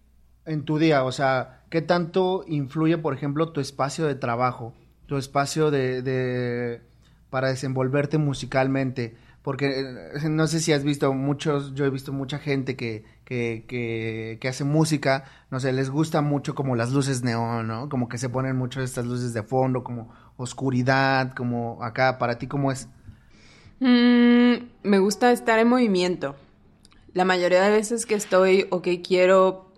en 0.48 0.66
tu 0.66 0.80
día? 0.80 1.04
O 1.04 1.12
sea, 1.12 1.62
¿qué 1.70 1.84
tanto 1.84 2.44
influye, 2.48 2.98
por 2.98 3.14
ejemplo, 3.14 3.52
tu 3.52 3.62
espacio 3.62 4.08
de 4.08 4.16
trabajo, 4.16 4.74
tu 5.06 5.18
espacio 5.18 5.70
de, 5.70 6.02
de 6.02 6.82
para 7.30 7.50
desenvolverte 7.50 8.18
musicalmente? 8.18 9.16
Porque 9.44 9.84
no 10.28 10.48
sé 10.48 10.60
si 10.60 10.74
has 10.74 10.84
visto 10.84 11.14
muchos, 11.14 11.76
yo 11.76 11.86
he 11.86 11.92
visto 11.92 12.12
mucha 12.12 12.40
gente 12.40 12.76
que, 12.76 13.06
que, 13.24 13.66
que, 13.68 14.40
que, 14.42 14.48
hace 14.48 14.64
música, 14.64 15.26
no 15.52 15.60
sé, 15.60 15.74
les 15.74 15.92
gusta 15.92 16.22
mucho 16.22 16.56
como 16.56 16.76
las 16.76 16.92
luces 16.92 17.22
neón, 17.22 17.68
¿no? 17.68 17.88
Como 17.88 18.10
que 18.10 18.18
se 18.18 18.30
ponen 18.30 18.56
mucho 18.56 18.82
estas 18.82 19.06
luces 19.06 19.32
de 19.36 19.44
fondo, 19.44 19.84
como 19.84 20.12
oscuridad, 20.38 21.36
como 21.36 21.84
acá, 21.84 22.18
para 22.18 22.40
ti, 22.40 22.48
¿cómo 22.48 22.72
es? 22.72 22.90
Mm, 23.82 24.58
me 24.84 25.00
gusta 25.00 25.32
estar 25.32 25.58
en 25.58 25.68
movimiento. 25.68 26.36
La 27.14 27.26
mayoría 27.26 27.64
de 27.64 27.72
veces 27.72 28.06
que 28.06 28.14
estoy 28.14 28.68
o 28.70 28.84
que 28.84 29.02
quiero 29.02 29.74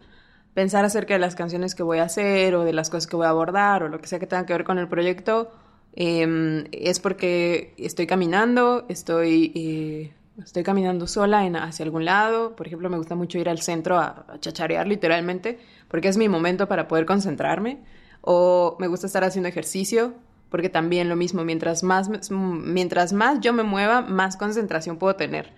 pensar 0.54 0.84
acerca 0.84 1.14
de 1.14 1.22
las 1.22 1.36
canciones 1.36 1.74
que 1.74 1.84
voy 1.84 2.00
a 2.00 2.04
hacer 2.04 2.54
o 2.56 2.66
de 2.66 2.74
las 2.74 2.90
cosas 2.90 3.08
que 3.08 3.16
voy 3.16 3.26
a 3.26 3.30
abordar 3.30 3.82
o 3.82 3.88
lo 3.88 4.02
que 4.02 4.08
sea 4.08 4.20
que 4.20 4.28
tenga 4.28 4.46
que 4.46 4.54
ver 4.54 4.66
con 4.66 4.78
el 4.78 4.90
proyecto, 4.90 5.52
eh, 5.96 6.66
es 6.74 7.00
porque 7.00 7.74
estoy 7.78 8.06
caminando, 8.06 8.86
estoy, 8.90 9.54
eh, 9.56 10.14
estoy 10.44 10.64
caminando 10.64 11.08
sola 11.08 11.46
en, 11.46 11.56
hacia 11.56 11.86
algún 11.86 12.04
lado. 12.04 12.58
Por 12.58 12.68
ejemplo, 12.68 12.90
me 12.90 12.98
gusta 12.98 13.16
mucho 13.16 13.40
ir 13.40 13.48
al 13.48 13.62
centro 13.62 14.00
a 14.00 14.26
chacharear 14.42 14.86
literalmente 14.86 15.60
porque 15.88 16.10
es 16.10 16.18
mi 16.18 16.28
momento 16.28 16.68
para 16.68 16.90
poder 16.90 17.06
concentrarme. 17.06 17.80
O 18.20 18.76
me 18.80 18.88
gusta 18.88 19.08
estar 19.08 19.24
haciendo 19.24 19.48
ejercicio 19.48 20.14
porque 20.54 20.70
también 20.70 21.10
lo 21.10 21.16
mismo, 21.16 21.44
mientras 21.44 21.82
más, 21.82 22.12
mientras 22.30 23.12
más 23.12 23.40
yo 23.40 23.54
me 23.54 23.64
mueva, 23.64 24.02
más 24.02 24.38
concentración 24.38 25.00
puedo 25.00 25.16
tener. 25.16 25.52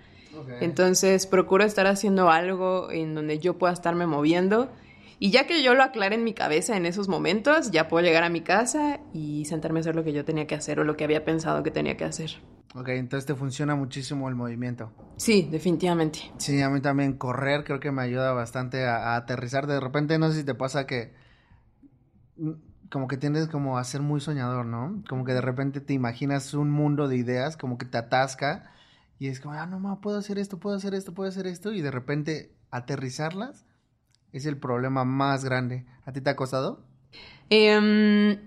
Entonces 0.62 1.28
procuro 1.28 1.66
estar 1.66 1.86
haciendo 1.86 2.30
algo 2.30 2.90
en 2.90 3.14
donde 3.14 3.40
yo 3.40 3.58
pueda 3.58 3.74
estarme 3.74 4.08
moviendo. 4.08 4.72
Y 5.20 5.32
ya 5.32 5.48
que 5.48 5.62
yo 5.62 5.74
lo 5.74 5.84
aclare 5.84 6.16
en 6.16 6.24
mi 6.24 6.34
cabeza 6.34 6.78
en 6.78 6.86
esos 6.86 7.10
momentos, 7.10 7.72
ya 7.72 7.90
puedo 7.90 8.06
llegar 8.06 8.24
a 8.24 8.30
mi 8.30 8.40
casa 8.40 9.02
y 9.14 9.44
sentarme 9.44 9.80
a 9.80 9.82
hacer 9.82 9.98
lo 9.98 10.06
que 10.06 10.14
yo 10.14 10.24
tenía 10.24 10.48
que 10.48 10.56
hacer 10.56 10.80
o 10.80 10.86
lo 10.86 10.96
que 10.96 11.04
había 11.04 11.26
pensado 11.26 11.62
que 11.62 11.72
tenía 11.72 11.98
que 11.98 12.06
hacer. 12.06 12.32
Ok, 12.74 12.88
entonces 12.88 13.26
te 13.26 13.36
funciona 13.36 13.76
muchísimo 13.76 14.30
el 14.30 14.36
movimiento. 14.36 14.94
Sí, 15.18 15.46
definitivamente. 15.52 16.20
Sí, 16.38 16.62
a 16.62 16.70
mí 16.70 16.80
también 16.80 17.18
correr 17.18 17.66
creo 17.66 17.82
que 17.82 17.92
me 17.92 18.02
ayuda 18.02 18.32
bastante 18.32 18.86
a, 18.86 18.96
a 18.96 19.16
aterrizar. 19.18 19.68
De 19.68 19.78
repente 19.82 20.18
no 20.18 20.32
sé 20.32 20.38
si 20.38 20.46
te 20.46 20.56
pasa 20.56 20.88
que 20.88 21.12
como 22.96 23.10
que 23.10 23.18
tienes 23.18 23.50
como 23.50 23.78
a 23.78 23.84
ser 23.84 24.00
muy 24.00 24.22
soñador, 24.22 24.66
¿no? 24.66 25.04
Como 25.10 25.26
que 25.26 25.34
de 25.34 25.42
repente 25.42 25.82
te 25.82 25.92
imaginas 25.92 26.54
un 26.54 26.72
mundo 26.72 27.10
de 27.10 27.18
ideas, 27.18 27.58
como 27.58 27.78
que 27.78 27.86
te 27.86 27.98
atasca 27.98 28.72
y 29.20 29.28
es 29.28 29.42
como, 29.42 29.54
ah, 29.56 29.66
no, 29.66 29.82
ma, 29.82 30.00
puedo 30.00 30.18
hacer 30.18 30.40
esto, 30.40 30.62
puedo 30.62 30.78
hacer 30.78 30.94
esto, 30.94 31.14
puedo 31.14 31.28
hacer 31.28 31.46
esto 31.46 31.74
y 31.74 31.82
de 31.82 31.92
repente 31.92 32.54
aterrizarlas 32.72 33.66
es 34.32 34.46
el 34.46 34.56
problema 34.56 35.04
más 35.04 35.44
grande. 35.44 35.86
¿A 36.06 36.14
ti 36.14 36.22
te 36.22 36.30
ha 36.30 36.38
costado? 36.38 36.86
Eh, 37.50 38.40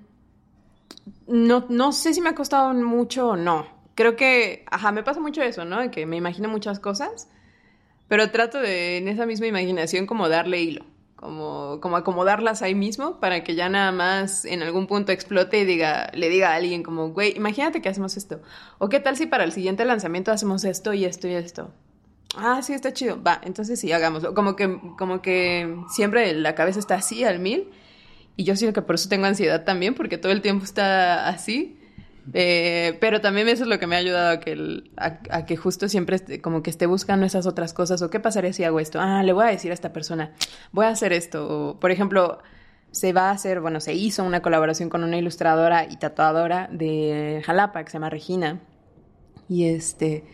no, 1.26 1.66
no 1.68 1.92
sé 1.92 2.14
si 2.14 2.22
me 2.22 2.30
ha 2.30 2.34
costado 2.34 2.72
mucho 2.72 3.28
o 3.28 3.36
no. 3.36 3.66
Creo 3.96 4.16
que, 4.16 4.64
ajá, 4.70 4.92
me 4.92 5.02
pasa 5.02 5.20
mucho 5.20 5.42
eso, 5.42 5.66
¿no? 5.66 5.90
Que 5.90 6.06
me 6.06 6.16
imagino 6.16 6.48
muchas 6.48 6.80
cosas, 6.80 7.28
pero 8.08 8.30
trato 8.30 8.58
de 8.58 8.96
en 8.96 9.08
esa 9.08 9.26
misma 9.26 9.46
imaginación 9.46 10.06
como 10.06 10.30
darle 10.30 10.62
hilo 10.62 10.86
como, 11.20 11.80
como 11.80 11.96
acomodarlas 11.96 12.62
ahí 12.62 12.76
mismo 12.76 13.18
para 13.18 13.42
que 13.42 13.56
ya 13.56 13.68
nada 13.68 13.90
más 13.90 14.44
en 14.44 14.62
algún 14.62 14.86
punto 14.86 15.10
explote 15.10 15.58
y 15.58 15.64
diga, 15.64 16.12
le 16.14 16.28
diga 16.28 16.52
a 16.52 16.54
alguien 16.54 16.84
como, 16.84 17.08
güey, 17.08 17.36
imagínate 17.36 17.82
que 17.82 17.88
hacemos 17.88 18.16
esto. 18.16 18.40
O 18.78 18.88
qué 18.88 19.00
tal 19.00 19.16
si 19.16 19.26
para 19.26 19.42
el 19.42 19.50
siguiente 19.50 19.84
lanzamiento 19.84 20.30
hacemos 20.30 20.64
esto 20.64 20.94
y 20.94 21.04
esto 21.04 21.26
y 21.26 21.34
esto. 21.34 21.72
Ah, 22.36 22.62
sí, 22.62 22.72
está 22.72 22.92
chido. 22.92 23.20
Va, 23.20 23.40
entonces 23.42 23.80
sí, 23.80 23.90
hagámoslo. 23.90 24.32
Como 24.32 24.54
que, 24.54 24.78
como 24.96 25.20
que 25.20 25.76
siempre 25.90 26.32
la 26.34 26.54
cabeza 26.54 26.78
está 26.78 26.94
así 26.94 27.24
al 27.24 27.40
mil. 27.40 27.68
Y 28.36 28.44
yo 28.44 28.54
siento 28.54 28.80
que 28.80 28.86
por 28.86 28.94
eso 28.94 29.08
tengo 29.08 29.26
ansiedad 29.26 29.64
también, 29.64 29.94
porque 29.94 30.18
todo 30.18 30.30
el 30.30 30.40
tiempo 30.40 30.64
está 30.64 31.26
así. 31.26 31.77
Eh, 32.34 32.96
pero 33.00 33.20
también 33.20 33.48
eso 33.48 33.62
es 33.62 33.68
lo 33.68 33.78
que 33.78 33.86
me 33.86 33.96
ha 33.96 33.98
ayudado 33.98 34.30
a 34.30 34.40
que, 34.40 34.84
a, 34.96 35.46
que 35.46 35.56
justo 35.56 35.88
siempre 35.88 36.40
como 36.40 36.62
que 36.62 36.70
esté 36.70 36.86
buscando 36.86 37.26
esas 37.26 37.46
otras 37.46 37.72
cosas. 37.72 38.02
O 38.02 38.10
qué 38.10 38.20
pasaría 38.20 38.52
si 38.52 38.64
hago 38.64 38.80
esto. 38.80 39.00
Ah, 39.00 39.22
le 39.22 39.32
voy 39.32 39.44
a 39.44 39.48
decir 39.48 39.70
a 39.70 39.74
esta 39.74 39.92
persona, 39.92 40.32
voy 40.72 40.86
a 40.86 40.90
hacer 40.90 41.12
esto. 41.12 41.48
O, 41.48 41.80
por 41.80 41.90
ejemplo, 41.90 42.38
se 42.90 43.12
va 43.12 43.28
a 43.28 43.32
hacer, 43.32 43.60
bueno, 43.60 43.80
se 43.80 43.94
hizo 43.94 44.24
una 44.24 44.42
colaboración 44.42 44.88
con 44.88 45.04
una 45.04 45.16
ilustradora 45.16 45.84
y 45.84 45.96
tatuadora 45.96 46.68
de 46.72 47.42
Jalapa 47.44 47.84
que 47.84 47.90
se 47.90 47.94
llama 47.94 48.10
Regina. 48.10 48.60
Y 49.48 49.68
este 49.68 50.24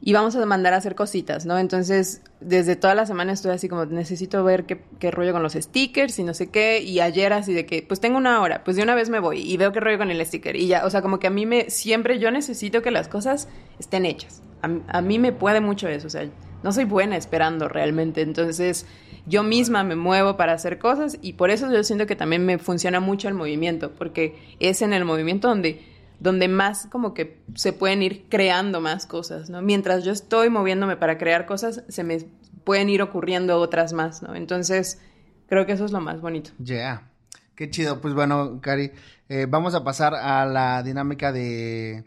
y 0.00 0.12
vamos 0.12 0.36
a 0.36 0.46
mandar 0.46 0.74
a 0.74 0.76
hacer 0.76 0.94
cositas, 0.94 1.44
¿no? 1.44 1.58
Entonces, 1.58 2.22
desde 2.40 2.76
toda 2.76 2.94
la 2.94 3.04
semana 3.06 3.32
estoy 3.32 3.52
así 3.52 3.68
como, 3.68 3.84
necesito 3.86 4.44
ver 4.44 4.64
qué, 4.64 4.80
qué, 4.98 5.10
rollo 5.10 5.32
con 5.32 5.42
los 5.42 5.54
stickers 5.54 6.18
y 6.18 6.24
no 6.24 6.34
sé 6.34 6.50
qué, 6.50 6.80
y 6.80 7.00
ayer 7.00 7.32
así 7.32 7.52
de 7.52 7.66
que, 7.66 7.82
pues 7.82 8.00
tengo 8.00 8.16
una 8.16 8.40
hora, 8.40 8.62
pues 8.64 8.76
de 8.76 8.82
una 8.82 8.94
vez 8.94 9.10
me 9.10 9.18
voy 9.18 9.40
y 9.40 9.56
veo 9.56 9.72
qué 9.72 9.80
rollo 9.80 9.98
con 9.98 10.10
el 10.10 10.24
sticker 10.24 10.56
y 10.56 10.68
ya, 10.68 10.84
o 10.84 10.90
sea, 10.90 11.02
como 11.02 11.18
que 11.18 11.26
a 11.26 11.30
mí 11.30 11.46
me, 11.46 11.70
siempre 11.70 12.18
yo 12.18 12.30
necesito 12.30 12.80
que 12.82 12.90
las 12.90 13.08
cosas 13.08 13.48
estén 13.78 14.06
hechas. 14.06 14.42
A, 14.62 14.98
a 14.98 15.02
mí 15.02 15.18
me 15.18 15.32
puede 15.32 15.60
mucho 15.60 15.88
eso, 15.88 16.06
o 16.06 16.10
sea, 16.10 16.28
no 16.62 16.72
soy 16.72 16.84
buena 16.84 17.16
esperando 17.16 17.68
realmente, 17.68 18.22
entonces 18.22 18.86
yo 19.26 19.42
misma 19.42 19.84
me 19.84 19.94
muevo 19.94 20.36
para 20.36 20.54
hacer 20.54 20.78
cosas 20.78 21.18
y 21.20 21.34
por 21.34 21.50
eso 21.50 21.70
yo 21.72 21.84
siento 21.84 22.06
que 22.06 22.16
también 22.16 22.46
me 22.46 22.58
funciona 22.58 23.00
mucho 23.00 23.28
el 23.28 23.34
movimiento, 23.34 23.92
porque 23.92 24.36
es 24.58 24.80
en 24.82 24.92
el 24.92 25.04
movimiento 25.04 25.48
donde 25.48 25.82
donde 26.20 26.48
más 26.48 26.86
como 26.86 27.14
que 27.14 27.40
se 27.54 27.72
pueden 27.72 28.02
ir 28.02 28.26
creando 28.28 28.80
más 28.80 29.06
cosas, 29.06 29.50
¿no? 29.50 29.62
Mientras 29.62 30.04
yo 30.04 30.12
estoy 30.12 30.50
moviéndome 30.50 30.96
para 30.96 31.18
crear 31.18 31.46
cosas, 31.46 31.84
se 31.88 32.04
me 32.04 32.18
pueden 32.64 32.88
ir 32.88 33.02
ocurriendo 33.02 33.58
otras 33.58 33.92
más, 33.92 34.22
¿no? 34.22 34.34
Entonces, 34.34 35.00
creo 35.48 35.64
que 35.66 35.72
eso 35.72 35.84
es 35.84 35.92
lo 35.92 36.00
más 36.00 36.20
bonito. 36.20 36.50
Ya, 36.58 36.74
yeah. 36.74 37.10
qué 37.54 37.70
chido. 37.70 38.00
Pues 38.00 38.14
bueno, 38.14 38.60
Cari, 38.60 38.90
eh, 39.28 39.46
vamos 39.48 39.74
a 39.74 39.84
pasar 39.84 40.14
a 40.14 40.44
la 40.44 40.82
dinámica 40.82 41.32
de, 41.32 42.04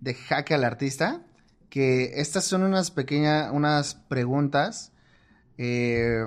de 0.00 0.14
jaque 0.14 0.54
al 0.54 0.64
artista, 0.64 1.22
que 1.68 2.20
estas 2.20 2.44
son 2.44 2.62
unas 2.62 2.90
pequeñas, 2.90 3.50
unas 3.52 3.94
preguntas 3.94 4.92
eh, 5.58 6.24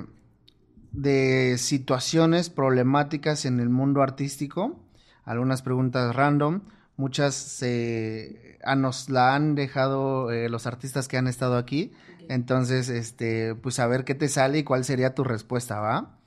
de 0.91 1.57
situaciones 1.57 2.49
problemáticas 2.49 3.45
en 3.45 3.59
el 3.59 3.69
mundo 3.69 4.01
artístico, 4.01 4.79
algunas 5.23 5.63
preguntas 5.63 6.15
random 6.15 6.61
Muchas 6.97 7.35
se 7.35 8.57
ah, 8.63 8.75
nos 8.75 9.09
la 9.09 9.35
han 9.35 9.55
dejado 9.55 10.31
eh, 10.31 10.49
los 10.49 10.65
artistas 10.67 11.07
que 11.07 11.17
han 11.17 11.27
estado 11.27 11.57
aquí. 11.57 11.93
Entonces, 12.29 12.89
este, 12.89 13.55
pues 13.55 13.79
a 13.79 13.87
ver 13.87 14.03
qué 14.03 14.15
te 14.15 14.27
sale 14.27 14.59
y 14.59 14.63
cuál 14.63 14.83
sería 14.83 15.13
tu 15.13 15.23
respuesta, 15.23 15.79
¿va? 15.79 16.17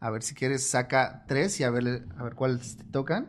A 0.00 0.10
ver 0.10 0.22
si 0.22 0.34
quieres, 0.34 0.66
saca 0.68 1.24
tres 1.26 1.58
y 1.60 1.64
a 1.64 1.70
ver, 1.70 2.06
a 2.18 2.22
ver 2.24 2.34
cuáles 2.34 2.76
te 2.76 2.84
tocan. 2.84 3.28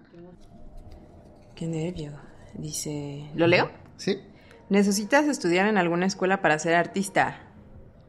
Qué 1.55 1.67
nervio. 1.67 2.11
Dice, 2.55 3.29
¿lo 3.35 3.47
leo? 3.47 3.69
Sí. 3.97 4.21
¿Necesitas 4.69 5.25
estudiar 5.25 5.67
en 5.67 5.77
alguna 5.77 6.05
escuela 6.05 6.41
para 6.41 6.57
ser 6.59 6.75
artista? 6.75 7.39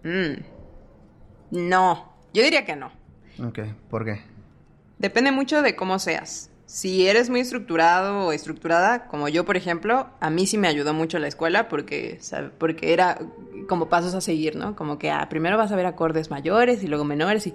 Mm. 0.02 0.42
No, 1.50 2.16
yo 2.32 2.42
diría 2.42 2.64
que 2.64 2.76
no. 2.76 2.90
Ok, 3.44 3.60
¿por 3.90 4.04
qué? 4.04 4.20
Depende 4.98 5.30
mucho 5.30 5.62
de 5.62 5.76
cómo 5.76 5.98
seas. 5.98 6.50
Si 6.66 7.06
eres 7.06 7.30
muy 7.30 7.40
estructurado 7.40 8.26
o 8.26 8.32
estructurada, 8.32 9.06
como 9.06 9.28
yo, 9.28 9.44
por 9.44 9.56
ejemplo, 9.56 10.08
a 10.18 10.30
mí 10.30 10.46
sí 10.46 10.58
me 10.58 10.66
ayudó 10.66 10.92
mucho 10.94 11.18
la 11.20 11.28
escuela 11.28 11.68
porque, 11.68 12.18
porque 12.58 12.92
era 12.92 13.18
como 13.68 13.88
pasos 13.88 14.14
a 14.14 14.20
seguir, 14.20 14.56
¿no? 14.56 14.74
Como 14.74 14.98
que 14.98 15.10
ah, 15.10 15.28
primero 15.30 15.56
vas 15.56 15.70
a 15.70 15.76
ver 15.76 15.86
acordes 15.86 16.30
mayores 16.30 16.82
y 16.82 16.88
luego 16.88 17.04
menores 17.04 17.46
y 17.46 17.54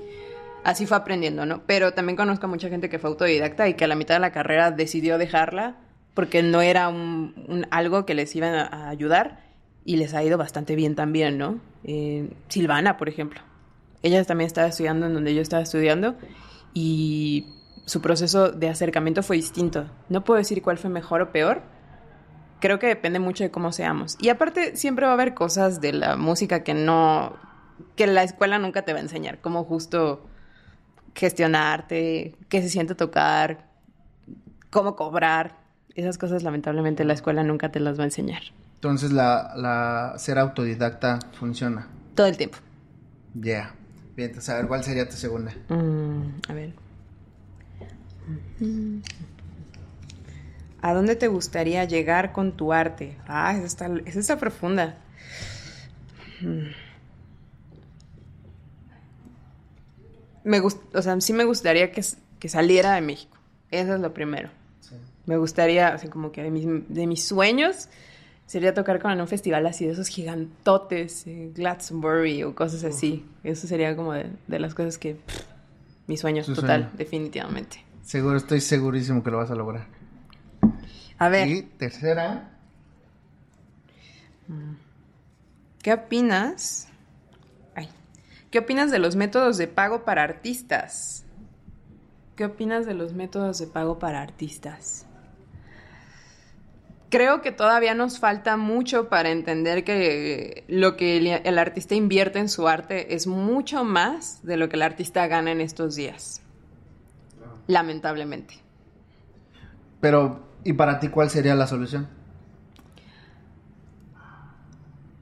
así 0.63 0.85
fue 0.85 0.95
aprendiendo, 0.95 1.45
¿no? 1.45 1.61
Pero 1.65 1.93
también 1.93 2.15
conozco 2.15 2.45
a 2.45 2.49
mucha 2.49 2.69
gente 2.69 2.89
que 2.89 2.99
fue 2.99 3.09
autodidacta 3.09 3.67
y 3.67 3.73
que 3.73 3.83
a 3.83 3.87
la 3.87 3.95
mitad 3.95 4.15
de 4.15 4.21
la 4.21 4.31
carrera 4.31 4.71
decidió 4.71 5.17
dejarla 5.17 5.75
porque 6.13 6.41
no 6.41 6.61
era 6.61 6.87
un, 6.87 7.33
un 7.47 7.67
algo 7.69 8.05
que 8.05 8.13
les 8.13 8.33
iba 8.35 8.61
a 8.61 8.89
ayudar 8.89 9.51
y 9.83 9.97
les 9.97 10.13
ha 10.13 10.23
ido 10.23 10.37
bastante 10.37 10.75
bien 10.75 10.95
también, 10.95 11.37
¿no? 11.37 11.59
Eh, 11.83 12.29
Silvana, 12.47 12.97
por 12.97 13.09
ejemplo. 13.09 13.41
Ella 14.03 14.23
también 14.23 14.47
estaba 14.47 14.67
estudiando 14.67 15.05
en 15.07 15.13
donde 15.13 15.35
yo 15.35 15.41
estaba 15.41 15.61
estudiando 15.61 16.15
y 16.73 17.45
su 17.91 17.99
proceso 17.99 18.53
de 18.53 18.69
acercamiento 18.69 19.21
fue 19.21 19.35
distinto. 19.35 19.85
No 20.07 20.23
puedo 20.23 20.37
decir 20.37 20.61
cuál 20.61 20.77
fue 20.77 20.89
mejor 20.89 21.19
o 21.19 21.33
peor. 21.33 21.61
Creo 22.61 22.79
que 22.79 22.87
depende 22.87 23.19
mucho 23.19 23.43
de 23.43 23.51
cómo 23.51 23.73
seamos. 23.73 24.15
Y 24.21 24.29
aparte, 24.29 24.77
siempre 24.77 25.05
va 25.05 25.11
a 25.11 25.15
haber 25.15 25.33
cosas 25.33 25.81
de 25.81 25.91
la 25.91 26.15
música 26.15 26.63
que 26.63 26.73
no. 26.73 27.35
que 27.97 28.07
la 28.07 28.23
escuela 28.23 28.59
nunca 28.59 28.83
te 28.83 28.93
va 28.93 28.99
a 28.99 29.01
enseñar. 29.01 29.41
Como 29.41 29.65
justo 29.65 30.25
gestionarte, 31.15 32.37
qué 32.47 32.61
se 32.61 32.69
siente 32.69 32.95
tocar, 32.95 33.67
cómo 34.69 34.95
cobrar. 34.95 35.57
Esas 35.93 36.17
cosas, 36.17 36.43
lamentablemente, 36.43 37.03
la 37.03 37.11
escuela 37.11 37.43
nunca 37.43 37.73
te 37.73 37.81
las 37.81 37.99
va 37.99 38.03
a 38.03 38.05
enseñar. 38.05 38.41
Entonces, 38.75 39.11
la, 39.11 39.51
la 39.57 40.13
ser 40.17 40.39
autodidacta 40.39 41.19
funciona. 41.33 41.89
Todo 42.15 42.27
el 42.27 42.37
tiempo. 42.37 42.57
Ya. 43.33 43.41
Yeah. 43.43 43.75
Bien, 44.15 44.29
entonces, 44.29 44.49
a 44.49 44.55
ver, 44.55 44.69
¿cuál 44.69 44.81
sería 44.81 45.09
tu 45.09 45.17
segunda? 45.17 45.51
Mm, 45.67 46.39
a 46.47 46.53
ver. 46.53 46.90
¿A 50.81 50.93
dónde 50.93 51.15
te 51.15 51.27
gustaría 51.27 51.83
llegar 51.85 52.31
con 52.31 52.57
tu 52.57 52.73
arte? 52.73 53.17
Ah, 53.27 53.55
esa 53.55 53.65
está, 53.65 53.89
esa 54.05 54.19
está 54.19 54.37
profunda. 54.37 54.97
Me 60.43 60.59
gust, 60.59 60.79
o 60.95 61.01
sea, 61.01 61.19
sí 61.21 61.33
me 61.33 61.43
gustaría 61.43 61.91
que, 61.91 62.03
que, 62.39 62.49
saliera 62.49 62.93
de 62.93 63.01
México. 63.01 63.37
Eso 63.69 63.93
es 63.95 64.01
lo 64.01 64.13
primero. 64.13 64.49
Sí. 64.79 64.95
Me 65.27 65.37
gustaría, 65.37 65.89
así 65.89 66.07
como 66.07 66.31
que 66.31 66.41
de 66.41 66.49
mis, 66.49 66.65
de 66.89 67.05
mis, 67.05 67.23
sueños 67.23 67.89
sería 68.47 68.73
tocar 68.73 68.99
con 68.99 69.19
un 69.21 69.27
festival 69.27 69.67
así 69.67 69.85
de 69.85 69.91
esos 69.91 70.07
gigantotes, 70.07 71.27
eh, 71.27 71.51
Glastonbury 71.53 72.43
o 72.43 72.55
cosas 72.55 72.83
así. 72.83 73.23
Eso 73.43 73.67
sería 73.67 73.95
como 73.95 74.13
de, 74.13 74.31
de 74.47 74.59
las 74.59 74.73
cosas 74.73 74.97
que... 74.97 75.13
Pff, 75.13 75.51
mis 76.11 76.19
sueños, 76.19 76.45
Su 76.45 76.55
total, 76.55 76.81
sueño. 76.81 76.97
definitivamente. 76.97 77.85
Seguro, 78.11 78.35
estoy 78.35 78.59
segurísimo 78.59 79.23
que 79.23 79.31
lo 79.31 79.37
vas 79.37 79.51
a 79.51 79.55
lograr. 79.55 79.85
A 81.17 81.29
ver. 81.29 81.47
Y 81.47 81.61
tercera. 81.61 82.49
¿Qué 85.81 85.93
opinas? 85.93 86.89
Ay. 87.73 87.87
¿Qué 88.49 88.59
opinas 88.59 88.91
de 88.91 88.99
los 88.99 89.15
métodos 89.15 89.57
de 89.57 89.69
pago 89.69 90.03
para 90.03 90.23
artistas? 90.23 91.23
¿Qué 92.35 92.43
opinas 92.43 92.85
de 92.85 92.95
los 92.95 93.13
métodos 93.13 93.59
de 93.59 93.67
pago 93.67 93.97
para 93.97 94.21
artistas? 94.21 95.05
Creo 97.09 97.41
que 97.41 97.53
todavía 97.53 97.93
nos 97.93 98.19
falta 98.19 98.57
mucho 98.57 99.07
para 99.07 99.29
entender 99.29 99.85
que 99.85 100.65
lo 100.67 100.97
que 100.97 101.15
el, 101.15 101.27
el 101.27 101.57
artista 101.57 101.95
invierte 101.95 102.39
en 102.39 102.49
su 102.49 102.67
arte 102.67 103.15
es 103.15 103.25
mucho 103.25 103.85
más 103.85 104.45
de 104.45 104.57
lo 104.57 104.67
que 104.67 104.75
el 104.75 104.81
artista 104.81 105.27
gana 105.27 105.53
en 105.53 105.61
estos 105.61 105.95
días 105.95 106.41
lamentablemente. 107.71 108.55
Pero, 109.99 110.41
¿y 110.63 110.73
para 110.73 110.99
ti 110.99 111.07
cuál 111.07 111.29
sería 111.29 111.55
la 111.55 111.67
solución? 111.67 112.07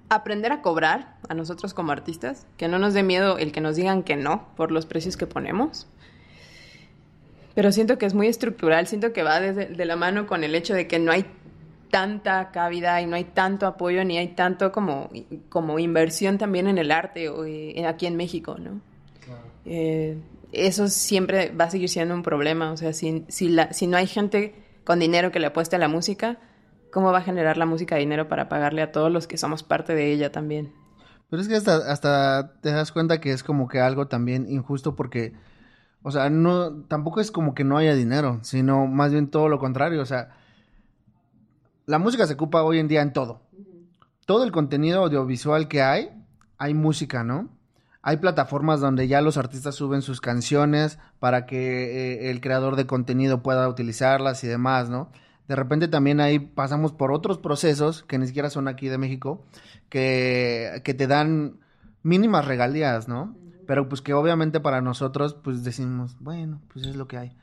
Aprender 0.10 0.52
a 0.52 0.62
cobrar 0.62 1.18
a 1.30 1.36
nosotros 1.36 1.74
como 1.74 1.92
artistas, 1.92 2.48
que 2.58 2.68
no 2.68 2.80
nos 2.80 2.94
dé 2.94 3.04
miedo 3.04 3.38
el 3.38 3.52
que 3.52 3.62
nos 3.62 3.76
digan 3.76 4.04
que 4.04 4.16
no 4.16 4.48
por 4.56 4.72
los 4.72 4.86
precios 4.86 5.18
que 5.18 5.28
ponemos. 5.28 5.88
Pero 7.54 7.72
siento 7.72 7.98
que 7.98 8.06
es 8.06 8.14
muy 8.14 8.28
estructural, 8.28 8.88
siento 8.88 9.14
que 9.14 9.22
va 9.22 9.40
desde 9.40 9.68
de 9.68 9.86
la 9.86 9.96
mano 9.96 10.26
con 10.26 10.44
el 10.44 10.56
hecho 10.56 10.74
de 10.74 10.88
que 10.88 10.98
no 10.98 11.12
hay 11.12 11.26
tanta 11.92 12.52
cabida 12.52 13.02
y 13.02 13.06
no 13.06 13.16
hay 13.16 13.26
tanto 13.26 13.68
apoyo 13.68 14.04
ni 14.06 14.18
hay 14.18 14.30
tanto 14.30 14.72
como, 14.72 15.10
como 15.50 15.78
inversión 15.78 16.38
también 16.38 16.68
en 16.68 16.78
el 16.78 16.92
arte 16.92 17.30
o, 17.30 17.46
eh, 17.46 17.86
aquí 17.86 18.06
en 18.06 18.16
México, 18.16 18.58
¿no? 18.60 18.80
Claro. 19.26 19.42
Eh, 19.66 20.18
eso 20.52 20.88
siempre 20.88 21.52
va 21.52 21.66
a 21.66 21.70
seguir 21.70 21.90
siendo 21.90 22.14
un 22.14 22.24
problema. 22.24 22.72
O 22.72 22.78
sea, 22.78 22.94
si, 22.94 23.26
si, 23.28 23.50
la, 23.50 23.74
si 23.74 23.88
no 23.88 23.98
hay 23.98 24.08
gente 24.08 24.56
con 24.84 25.00
dinero 25.00 25.32
que 25.32 25.40
le 25.40 25.48
apueste 25.48 25.76
a 25.76 25.80
la 25.80 25.88
música, 25.88 26.40
¿cómo 26.92 27.12
va 27.12 27.20
a 27.20 27.24
generar 27.24 27.58
la 27.58 27.66
música 27.66 27.96
dinero 27.96 28.28
para 28.28 28.50
pagarle 28.50 28.82
a 28.82 28.92
todos 28.92 29.12
los 29.12 29.28
que 29.28 29.38
somos 29.38 29.64
parte 29.64 29.94
de 29.94 30.12
ella 30.12 30.32
también? 30.32 30.74
Pero 31.30 31.42
es 31.42 31.48
que 31.48 31.56
hasta, 31.56 31.92
hasta 31.92 32.54
te 32.62 32.72
das 32.72 32.92
cuenta 32.92 33.22
que 33.22 33.32
es 33.32 33.44
como 33.44 33.68
que 33.68 33.80
algo 33.80 34.08
también 34.08 34.50
injusto 34.50 34.96
porque, 34.96 35.34
o 36.02 36.10
sea, 36.12 36.30
no, 36.30 36.84
tampoco 36.86 37.22
es 37.22 37.32
como 37.32 37.54
que 37.54 37.64
no 37.64 37.78
haya 37.78 37.94
dinero, 37.94 38.40
sino 38.42 38.88
más 38.88 39.12
bien 39.12 39.30
todo 39.30 39.48
lo 39.48 39.60
contrario. 39.60 40.02
O 40.02 40.06
sea, 40.06 40.30
la 41.86 42.00
música 42.00 42.26
se 42.26 42.34
ocupa 42.34 42.64
hoy 42.64 42.80
en 42.80 42.88
día 42.88 43.02
en 43.02 43.14
todo. 43.14 43.44
Todo 44.26 44.44
el 44.44 44.52
contenido 44.52 45.04
audiovisual 45.04 45.68
que 45.68 45.84
hay, 45.84 46.10
hay 46.58 46.74
música, 46.74 47.24
¿no? 47.24 47.50
Hay 48.02 48.18
plataformas 48.18 48.80
donde 48.80 49.08
ya 49.08 49.22
los 49.22 49.38
artistas 49.38 49.76
suben 49.76 50.02
sus 50.02 50.22
canciones 50.22 51.00
para 51.20 51.46
que 51.46 52.28
eh, 52.28 52.32
el 52.32 52.40
creador 52.40 52.76
de 52.76 52.86
contenido 52.86 53.44
pueda 53.44 53.68
utilizarlas 53.68 54.44
y 54.44 54.48
demás, 54.48 54.90
¿no? 54.90 55.12
De 55.48 55.56
repente 55.56 55.88
también 55.88 56.22
ahí 56.22 56.40
pasamos 56.40 56.94
por 56.94 57.12
otros 57.12 57.40
procesos 57.40 58.04
que 58.04 58.18
ni 58.18 58.28
siquiera 58.28 58.50
son 58.50 58.68
aquí 58.68 58.88
de 58.88 58.98
México, 58.98 59.44
que, 59.90 60.82
que 60.86 60.94
te 60.94 61.08
dan 61.08 61.60
mínimas 62.04 62.46
regalías, 62.46 63.08
¿no? 63.08 63.36
Pero 63.68 63.90
pues 63.90 64.02
que 64.02 64.14
obviamente 64.14 64.60
para 64.60 64.82
nosotros 64.82 65.34
pues 65.34 65.64
decimos, 65.64 66.16
bueno, 66.20 66.62
pues 66.72 66.86
es 66.86 66.96
lo 66.96 67.08
que 67.08 67.18
hay. 67.18 67.36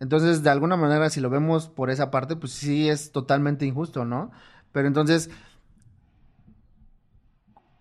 Entonces, 0.00 0.42
de 0.42 0.50
alguna 0.50 0.76
manera, 0.76 1.08
si 1.08 1.20
lo 1.20 1.30
vemos 1.30 1.68
por 1.68 1.90
esa 1.90 2.10
parte, 2.10 2.36
pues 2.36 2.52
sí 2.52 2.88
es 2.88 3.12
totalmente 3.12 3.64
injusto, 3.64 4.04
¿no? 4.04 4.32
Pero 4.72 4.88
entonces, 4.88 5.30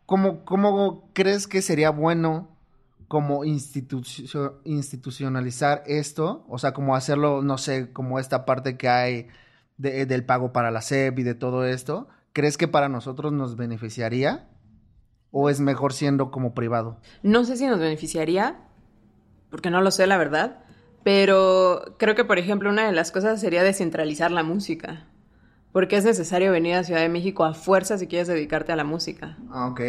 ¿Cómo, 0.06 0.44
¿Cómo 0.46 1.10
crees 1.14 1.48
que 1.48 1.62
sería 1.62 1.90
bueno 1.90 2.50
como 3.08 3.46
institu 3.46 4.02
institucionalizar 4.66 5.84
esto? 5.86 6.46
O 6.50 6.58
sea, 6.58 6.74
como 6.74 6.96
hacerlo, 6.96 7.42
no 7.42 7.58
sé, 7.58 7.92
como 7.94 8.20
esta 8.20 8.46
parte 8.46 8.78
que 8.78 8.90
hay 8.90 9.28
de, 9.78 10.06
del 10.06 10.26
pago 10.26 10.52
para 10.52 10.72
la 10.72 10.82
SEP 10.82 11.20
y 11.20 11.24
de 11.24 11.36
todo 11.36 11.66
esto. 11.66 12.08
¿Crees 12.34 12.58
que 12.58 12.68
para 12.68 12.90
nosotros 12.90 13.32
nos 13.32 13.56
beneficiaría? 13.56 14.50
¿O 15.32 15.50
es 15.50 15.60
mejor 15.60 15.94
siendo 15.94 16.32
como 16.32 16.54
privado? 16.54 17.00
No 17.22 17.46
sé 17.46 17.58
si 17.58 17.66
nos 17.66 17.80
beneficiaría, 17.80 18.60
porque 19.50 19.70
no 19.70 19.82
lo 19.82 19.92
sé, 19.92 20.08
la 20.08 20.18
verdad. 20.18 20.64
Pero 21.04 21.96
creo 21.98 22.16
que, 22.16 22.24
por 22.26 22.40
ejemplo, 22.40 22.70
una 22.70 22.86
de 22.86 22.92
las 22.94 23.12
cosas 23.12 23.42
sería 23.42 23.64
descentralizar 23.64 24.32
la 24.32 24.44
música. 24.44 25.08
Porque 25.74 25.98
es 25.98 26.06
necesario 26.06 26.52
venir 26.52 26.76
a 26.76 26.84
Ciudad 26.84 27.02
de 27.02 27.10
México 27.10 27.44
a 27.44 27.54
fuerza 27.54 27.98
si 27.98 28.08
quieres 28.08 28.30
dedicarte 28.30 28.72
a 28.72 28.78
la 28.78 28.86
música. 28.86 29.38
Ah, 29.50 29.68
ok. 29.68 29.82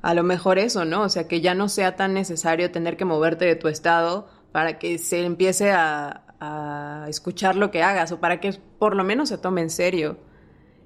A 0.00 0.14
lo 0.14 0.22
mejor 0.22 0.58
eso, 0.58 0.86
¿no? 0.86 1.02
O 1.02 1.08
sea, 1.10 1.28
que 1.28 1.42
ya 1.42 1.54
no 1.54 1.68
sea 1.68 1.96
tan 1.96 2.14
necesario 2.14 2.70
tener 2.70 2.96
que 2.96 3.04
moverte 3.04 3.44
de 3.44 3.56
tu 3.56 3.68
estado 3.68 4.28
para 4.52 4.78
que 4.78 4.96
se 4.96 5.24
empiece 5.24 5.72
a, 5.72 6.22
a 6.40 7.06
escuchar 7.08 7.56
lo 7.56 7.70
que 7.70 7.82
hagas 7.82 8.12
o 8.12 8.20
para 8.20 8.40
que 8.40 8.54
por 8.78 8.94
lo 8.94 9.04
menos 9.04 9.28
se 9.28 9.38
tome 9.38 9.60
en 9.60 9.70
serio. 9.70 10.18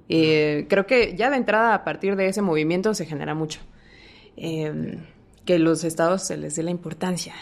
Eh, 0.09 0.67
creo 0.69 0.87
que 0.87 1.15
ya 1.17 1.31
de 1.31 1.37
entrada 1.37 1.75
a 1.75 1.85
partir 1.85 2.17
de 2.17 2.29
ese 2.29 2.43
movimiento 2.43 2.95
se 2.95 3.07
genera 3.07 3.35
mucho. 3.35 3.61
Eh, 4.37 4.99
que 5.45 5.59
los 5.59 5.85
estados 5.85 6.23
se 6.23 6.37
les 6.37 6.57
dé 6.57 6.63
la 6.63 6.71
importancia. 6.71 7.35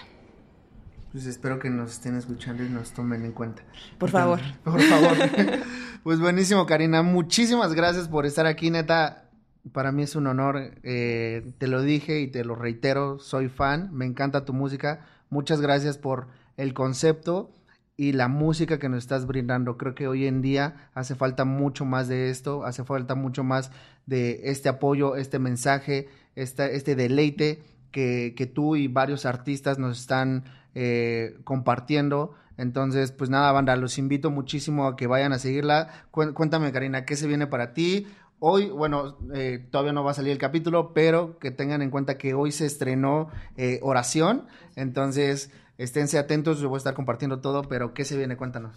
Pues 1.13 1.27
espero 1.27 1.59
que 1.59 1.71
nos 1.71 1.93
estén 1.93 2.17
escuchando 2.17 2.63
y 2.63 2.69
nos 2.69 2.93
tomen 2.93 3.25
en 3.25 3.33
cuenta. 3.33 3.63
Por 3.99 4.11
favor. 4.11 4.41
Por 4.65 4.81
favor. 4.81 5.17
pues 6.05 6.21
buenísimo, 6.21 6.67
Karina. 6.67 7.03
Muchísimas 7.03 7.75
gracias 7.75 8.09
por 8.09 8.27
estar 8.27 8.47
aquí, 8.47 8.71
neta. 8.71 9.29
Para 9.73 9.91
mí 9.91 10.05
es 10.05 10.15
un 10.15 10.29
honor. 10.29 10.75
Eh, 10.85 11.53
te 11.59 11.67
lo 11.67 11.83
dije 11.83 12.21
y 12.21 12.29
te 12.29 12.45
lo 12.45 12.55
reitero. 12.55 13.19
Soy 13.19 13.49
fan. 13.49 13.91
Me 13.93 14.07
encanta 14.07 14.45
tu 14.45 14.53
música. 14.53 15.05
Muchas 15.31 15.61
gracias 15.61 15.99
por 15.99 16.29
el 16.57 16.75
concepto 16.75 17.51
y 17.97 18.13
la 18.13 18.29
música 18.29 18.79
que 18.79 18.89
nos 18.89 19.01
estás 19.01 19.27
brindando. 19.27 19.77
Creo 19.77 19.95
que 19.95 20.07
hoy 20.07 20.27
en 20.27 20.43
día 20.43 20.89
hace 20.95 21.17
falta 21.17 21.45
mucho 21.45 21.85
más 21.85 22.09
de 22.09 22.31
esto, 22.31 22.65
hace 22.65 22.85
falta 22.85 23.15
mucho 23.15 23.45
más 23.45 23.73
de 24.07 24.41
este 24.45 24.69
apoyo, 24.69 25.17
este 25.17 25.39
mensaje, 25.39 26.09
este 26.35 26.95
deleite 26.95 27.63
que, 27.91 28.35
que 28.37 28.47
tú 28.47 28.77
y 28.77 28.89
varios 28.89 29.27
artistas 29.27 29.79
nos 29.79 30.01
están 30.01 30.45
eh, 30.75 31.39
compartiendo. 31.45 32.35
Entonces, 32.57 33.13
pues 33.13 33.31
nada, 33.31 33.53
banda, 33.53 33.75
los 33.77 33.99
invito 33.99 34.31
muchísimo 34.31 34.87
a 34.87 34.97
que 34.97 35.07
vayan 35.07 35.33
a 35.33 35.39
seguirla. 35.39 36.05
Cuéntame, 36.11 36.73
Karina, 36.73 37.05
¿qué 37.05 37.17
se 37.17 37.27
viene 37.27 37.47
para 37.47 37.73
ti? 37.73 38.07
Hoy, 38.39 38.69
bueno, 38.69 39.17
eh, 39.35 39.67
todavía 39.71 39.93
no 39.93 40.05
va 40.05 40.13
a 40.13 40.15
salir 40.15 40.33
el 40.33 40.39
capítulo, 40.39 40.93
pero 40.93 41.39
que 41.39 41.51
tengan 41.51 41.83
en 41.83 41.91
cuenta 41.91 42.19
que 42.19 42.35
hoy 42.35 42.53
se 42.53 42.67
estrenó 42.67 43.29
eh, 43.57 43.81
Oración. 43.83 44.47
Entonces, 44.77 45.51
esténse 45.79 46.19
atentos, 46.19 46.61
yo 46.61 46.69
voy 46.69 46.77
a 46.77 46.79
estar 46.79 46.95
compartiendo 46.95 47.41
todo, 47.41 47.63
pero 47.63 47.95
¿qué 47.95 48.05
se 48.05 48.17
viene? 48.17 48.37
Cuéntanos. 48.37 48.77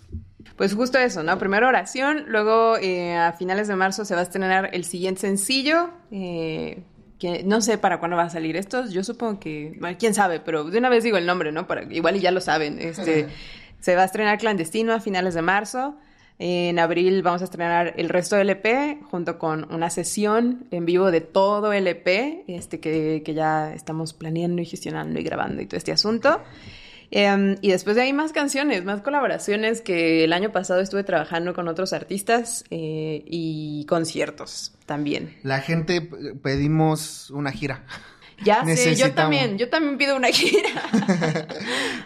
Pues 0.56 0.74
justo 0.74 0.98
eso, 0.98 1.24
¿no? 1.24 1.38
Primero 1.38 1.68
oración, 1.68 2.26
luego 2.28 2.76
a 2.76 3.32
finales 3.34 3.68
de 3.68 3.76
marzo 3.76 4.06
se 4.06 4.14
va 4.14 4.22
a 4.22 4.24
estrenar 4.24 4.70
el 4.74 4.86
siguiente 4.86 5.22
sencillo, 5.22 5.90
que 7.24 7.41
no 7.41 7.62
sé 7.62 7.78
para 7.78 8.00
cuándo 8.00 8.18
va 8.18 8.24
a 8.24 8.30
salir 8.30 8.58
esto, 8.58 8.86
yo 8.90 9.02
supongo 9.02 9.40
que, 9.40 9.80
quién 9.98 10.14
sabe, 10.14 10.41
pero 10.41 10.66
de 10.66 10.78
una 10.78 10.90
vez 10.90 11.06
digo 11.06 11.16
el 11.16 11.26
nombre, 11.26 11.54
¿no? 11.54 11.68
Para, 11.68 11.84
igual 11.84 12.18
y 12.18 12.20
ya 12.20 12.32
lo 12.32 12.41
saben, 12.41 12.80
este, 12.80 13.30
se 13.80 13.95
va 13.95 14.02
a 14.02 14.06
estrenar 14.06 14.38
Clandestino 14.40 14.91
a 14.91 15.00
finales 15.00 15.34
de 15.34 15.41
marzo, 15.41 15.95
en 16.38 16.78
abril 16.80 17.24
vamos 17.24 17.41
a 17.41 17.45
estrenar 17.45 17.94
el 17.95 18.10
resto 18.10 18.36
del 18.36 18.50
EP 18.50 19.02
junto 19.04 19.40
con 19.40 19.74
una 19.74 19.90
sesión 19.90 20.66
en 20.72 20.84
vivo 20.86 21.12
de 21.12 21.22
todo 21.22 21.72
el 21.72 21.88
EP, 21.88 22.44
este, 22.50 22.82
que, 22.82 23.22
que 23.24 23.34
ya 23.34 23.74
estamos 23.74 24.14
planeando 24.14 24.62
y 24.62 24.66
gestionando 24.66 25.18
y 25.18 25.24
grabando 25.24 25.62
y 25.62 25.66
todo 25.66 25.78
este 25.78 25.94
asunto. 25.94 26.41
Em, 27.12 27.58
y 27.62 27.70
después 27.72 27.96
de 27.96 28.04
ahí 28.04 28.14
más 28.14 28.32
canciones, 28.32 28.84
más 28.86 29.02
colaboraciones 29.02 29.82
que 29.82 30.24
el 30.24 30.34
año 30.34 30.52
pasado 30.52 30.82
estuve 30.82 31.04
trabajando 31.04 31.54
con 31.54 31.68
otros 31.68 31.94
artistas 31.94 32.64
eh, 32.70 33.24
y 33.26 33.86
conciertos 33.86 34.74
también. 34.86 35.36
La 35.44 35.60
gente 35.60 36.02
pedimos 36.42 37.30
una 37.32 37.52
gira. 37.52 37.86
Ya 38.43 38.65
sé, 38.65 38.95
yo 38.95 39.14
también, 39.14 39.57
yo 39.57 39.69
también 39.69 39.97
pido 39.97 40.15
una 40.15 40.30
gira. 40.30 40.69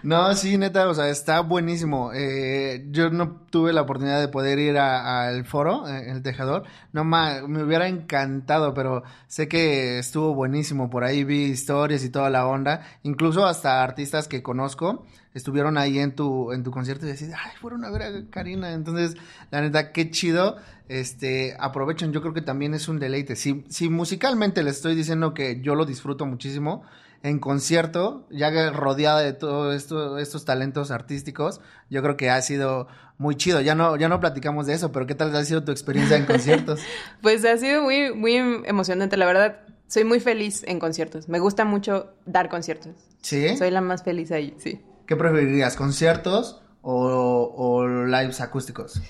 no, 0.03 0.33
sí, 0.35 0.57
neta, 0.57 0.87
o 0.87 0.93
sea, 0.93 1.09
está 1.09 1.41
buenísimo. 1.41 2.11
Eh, 2.13 2.85
yo 2.89 3.09
no 3.09 3.41
tuve 3.49 3.73
la 3.73 3.81
oportunidad 3.81 4.19
de 4.19 4.27
poder 4.27 4.59
ir 4.59 4.77
al 4.77 5.45
foro, 5.45 5.87
eh, 5.87 6.11
el 6.11 6.21
tejador. 6.21 6.63
No, 6.93 7.03
me 7.03 7.63
hubiera 7.63 7.87
encantado, 7.87 8.73
pero 8.73 9.03
sé 9.27 9.47
que 9.47 9.99
estuvo 9.99 10.33
buenísimo. 10.33 10.89
Por 10.89 11.03
ahí 11.03 11.23
vi 11.23 11.45
historias 11.45 12.03
y 12.03 12.09
toda 12.09 12.29
la 12.29 12.45
onda. 12.45 12.85
Incluso 13.03 13.45
hasta 13.45 13.83
artistas 13.83 14.27
que 14.27 14.43
conozco 14.43 15.05
estuvieron 15.37 15.77
ahí 15.77 15.99
en 15.99 16.15
tu, 16.15 16.51
en 16.51 16.63
tu 16.63 16.71
concierto 16.71 17.05
y 17.05 17.11
decís, 17.11 17.29
ay, 17.33 17.51
fueron 17.61 17.85
a 17.85 17.89
ver 17.89 18.01
a 18.03 18.11
Karina. 18.29 18.73
Entonces, 18.73 19.15
la 19.51 19.61
neta, 19.61 19.91
qué 19.91 20.11
chido. 20.11 20.57
Este, 20.89 21.55
aprovechen, 21.59 22.13
yo 22.13 22.21
creo 22.21 22.33
que 22.33 22.41
también 22.41 22.73
es 22.73 22.87
un 22.87 22.99
deleite. 22.99 23.35
Si, 23.35 23.65
si 23.69 23.89
musicalmente 23.89 24.63
les 24.63 24.77
estoy 24.77 24.95
diciendo 24.95 25.33
que 25.33 25.61
yo 25.61 25.75
lo 25.75 25.85
disfruto 25.85 26.25
muchísimo, 26.25 26.83
en 27.23 27.39
concierto, 27.39 28.27
ya 28.29 28.71
rodeada 28.71 29.21
de 29.21 29.33
todos 29.33 29.75
esto, 29.75 30.17
estos 30.19 30.45
talentos 30.45 30.91
artísticos, 30.91 31.61
yo 31.89 32.01
creo 32.01 32.15
que 32.15 32.29
ha 32.29 32.41
sido 32.41 32.87
muy 33.17 33.35
chido. 33.35 33.61
Ya 33.61 33.75
no, 33.75 33.97
ya 33.97 34.07
no 34.07 34.19
platicamos 34.19 34.67
de 34.67 34.73
eso, 34.73 34.91
pero 34.91 35.07
¿qué 35.07 35.15
tal 35.15 35.35
ha 35.35 35.43
sido 35.43 35.63
tu 35.63 35.71
experiencia 35.71 36.17
en 36.17 36.25
conciertos? 36.25 36.79
pues 37.21 37.43
ha 37.45 37.57
sido 37.57 37.81
muy, 37.81 38.13
muy 38.13 38.35
emocionante, 38.65 39.17
la 39.17 39.25
verdad. 39.25 39.59
Soy 39.87 40.03
muy 40.03 40.19
feliz 40.19 40.63
en 40.67 40.79
conciertos. 40.79 41.29
Me 41.29 41.39
gusta 41.39 41.65
mucho 41.65 42.13
dar 42.25 42.49
conciertos. 42.49 42.93
¿Sí? 43.21 43.57
Soy 43.57 43.71
la 43.71 43.81
más 43.81 44.03
feliz 44.03 44.31
ahí, 44.31 44.53
sí. 44.57 44.81
¿Qué 45.07 45.15
preferirías, 45.15 45.75
conciertos 45.75 46.61
o, 46.81 47.53
o 47.55 47.87
lives 48.05 48.41
acústicos? 48.41 49.01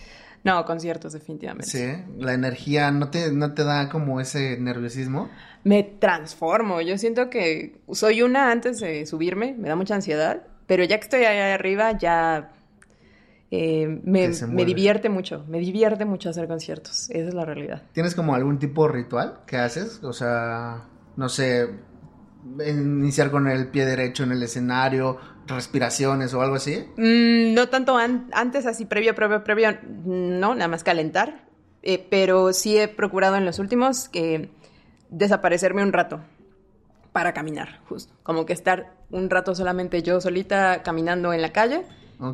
No, 0.44 0.64
conciertos, 0.64 1.12
definitivamente. 1.12 1.68
Sí, 1.70 2.04
la 2.20 2.34
energía 2.34 2.92
no 2.92 3.10
te, 3.10 3.34
no 3.34 3.54
te 3.54 3.64
da 3.66 3.90
como 3.90 4.22
ese 4.22 4.58
nerviosismo. 4.58 5.30
Me 5.64 5.84
transformo. 5.84 6.80
Yo 6.80 6.98
siento 6.98 7.30
que 7.30 7.82
soy 7.92 8.22
una 8.22 8.52
antes 8.52 8.80
de 8.80 9.06
subirme, 9.06 9.56
me 9.58 9.68
da 9.68 9.76
mucha 9.76 9.96
ansiedad, 9.96 10.44
pero 10.66 10.86
ya 10.86 11.00
que 11.00 11.04
estoy 11.04 11.26
allá 11.26 11.54
arriba, 11.54 11.98
ya 11.98 12.52
eh, 13.52 13.88
me, 14.04 14.30
me, 14.48 14.66
divierte 14.66 15.10
mucho. 15.10 15.44
Me 15.50 15.60
divierte 15.60 16.06
mucho 16.06 16.30
hacer 16.30 16.48
conciertos. 16.48 17.10
Esa 17.10 17.28
es 17.30 17.34
la 17.34 17.44
realidad. 17.44 17.82
¿Tienes 17.92 18.16
como 18.16 18.36
algún 18.36 18.60
tipo 18.60 18.88
de 18.88 18.94
ritual 18.94 19.40
que 19.46 19.58
haces? 19.58 20.02
O 20.04 20.14
sea, 20.14 20.86
no 21.16 21.28
sé, 21.28 21.68
iniciar 22.66 23.32
con 23.32 23.48
el 23.48 23.68
pie 23.68 23.86
derecho 23.86 24.24
en 24.24 24.32
el 24.32 24.44
escenario, 24.44 25.18
respiraciones 25.48 26.34
o 26.34 26.42
algo 26.42 26.56
así? 26.56 26.86
Mm, 26.98 27.54
no 27.54 27.70
tanto 27.70 27.98
antes, 27.98 28.66
así 28.66 28.86
previo, 28.86 29.16
previo, 29.16 29.44
previo, 29.44 29.78
no, 30.06 30.56
nada 30.56 30.68
más 30.68 30.84
calentar. 30.84 31.48
Eh, 31.84 32.06
pero 32.10 32.52
sí 32.54 32.78
he 32.78 32.88
procurado 32.88 33.38
en 33.38 33.46
los 33.46 33.60
últimos 33.60 34.10
que 34.10 34.50
desaparecerme 35.10 35.84
un 35.84 35.94
rato 35.94 36.20
para 37.14 37.34
caminar, 37.34 37.80
justo. 37.88 38.14
Como 38.24 38.46
que 38.46 38.54
estar 38.54 38.94
un 39.10 39.30
rato 39.30 39.56
solamente 39.56 40.04
yo 40.04 40.20
solita 40.22 40.84
caminando 40.84 41.34
en 41.34 41.42
la 41.42 41.52
calle. 41.52 41.86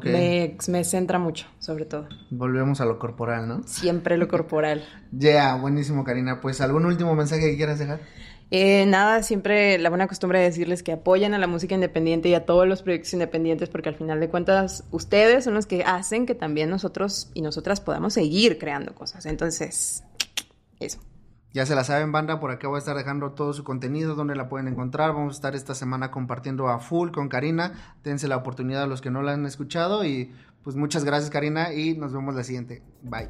Me, 0.03 0.57
me, 0.69 0.83
centra 0.85 1.19
mucho, 1.19 1.45
sobre 1.59 1.85
todo. 1.85 2.07
Volvemos 2.29 2.79
a 2.79 2.85
lo 2.85 2.99
corporal, 2.99 3.47
¿no? 3.49 3.63
Siempre 3.65 4.17
lo 4.17 4.27
corporal. 4.27 4.83
Ya, 5.11 5.55
buenísimo, 5.55 6.03
Karina. 6.03 6.41
Pues, 6.41 6.59
¿algún 6.59 6.85
último 6.85 7.13
mensaje 7.15 7.51
que 7.51 7.55
quieras 7.55 7.77
dejar? 7.77 7.99
Eh, 8.55 8.85
nada, 8.85 9.23
siempre 9.23 9.79
la 9.79 9.89
buena 9.89 10.05
costumbre 10.05 10.37
de 10.37 10.45
decirles 10.45 10.83
que 10.83 10.91
apoyen 10.91 11.33
a 11.33 11.39
la 11.39 11.47
música 11.47 11.73
independiente 11.73 12.29
y 12.29 12.35
a 12.35 12.45
todos 12.45 12.67
los 12.67 12.83
proyectos 12.83 13.11
independientes, 13.13 13.67
porque 13.67 13.89
al 13.89 13.95
final 13.95 14.19
de 14.19 14.29
cuentas 14.29 14.83
ustedes 14.91 15.45
son 15.45 15.55
los 15.55 15.65
que 15.65 15.83
hacen 15.83 16.27
que 16.27 16.35
también 16.35 16.69
nosotros 16.69 17.31
y 17.33 17.41
nosotras 17.41 17.81
podamos 17.81 18.13
seguir 18.13 18.59
creando 18.59 18.93
cosas. 18.93 19.25
Entonces, 19.25 20.03
eso. 20.79 20.99
Ya 21.51 21.65
se 21.65 21.73
la 21.73 21.83
saben, 21.83 22.11
banda, 22.11 22.39
por 22.39 22.51
acá 22.51 22.67
voy 22.67 22.75
a 22.75 22.77
estar 22.77 22.95
dejando 22.95 23.31
todo 23.31 23.53
su 23.53 23.63
contenido, 23.63 24.13
donde 24.13 24.35
la 24.35 24.49
pueden 24.49 24.67
encontrar. 24.67 25.13
Vamos 25.13 25.33
a 25.33 25.37
estar 25.37 25.55
esta 25.55 25.73
semana 25.73 26.11
compartiendo 26.11 26.67
a 26.67 26.77
full 26.77 27.09
con 27.09 27.29
Karina. 27.29 27.95
Dense 28.03 28.27
la 28.27 28.37
oportunidad 28.37 28.83
a 28.83 28.87
los 28.87 29.01
que 29.01 29.09
no 29.09 29.23
la 29.23 29.33
han 29.33 29.47
escuchado 29.47 30.05
y 30.05 30.31
pues 30.61 30.75
muchas 30.75 31.05
gracias 31.05 31.31
Karina 31.31 31.73
y 31.73 31.97
nos 31.97 32.13
vemos 32.13 32.35
la 32.35 32.43
siguiente. 32.43 32.83
Bye. 33.01 33.29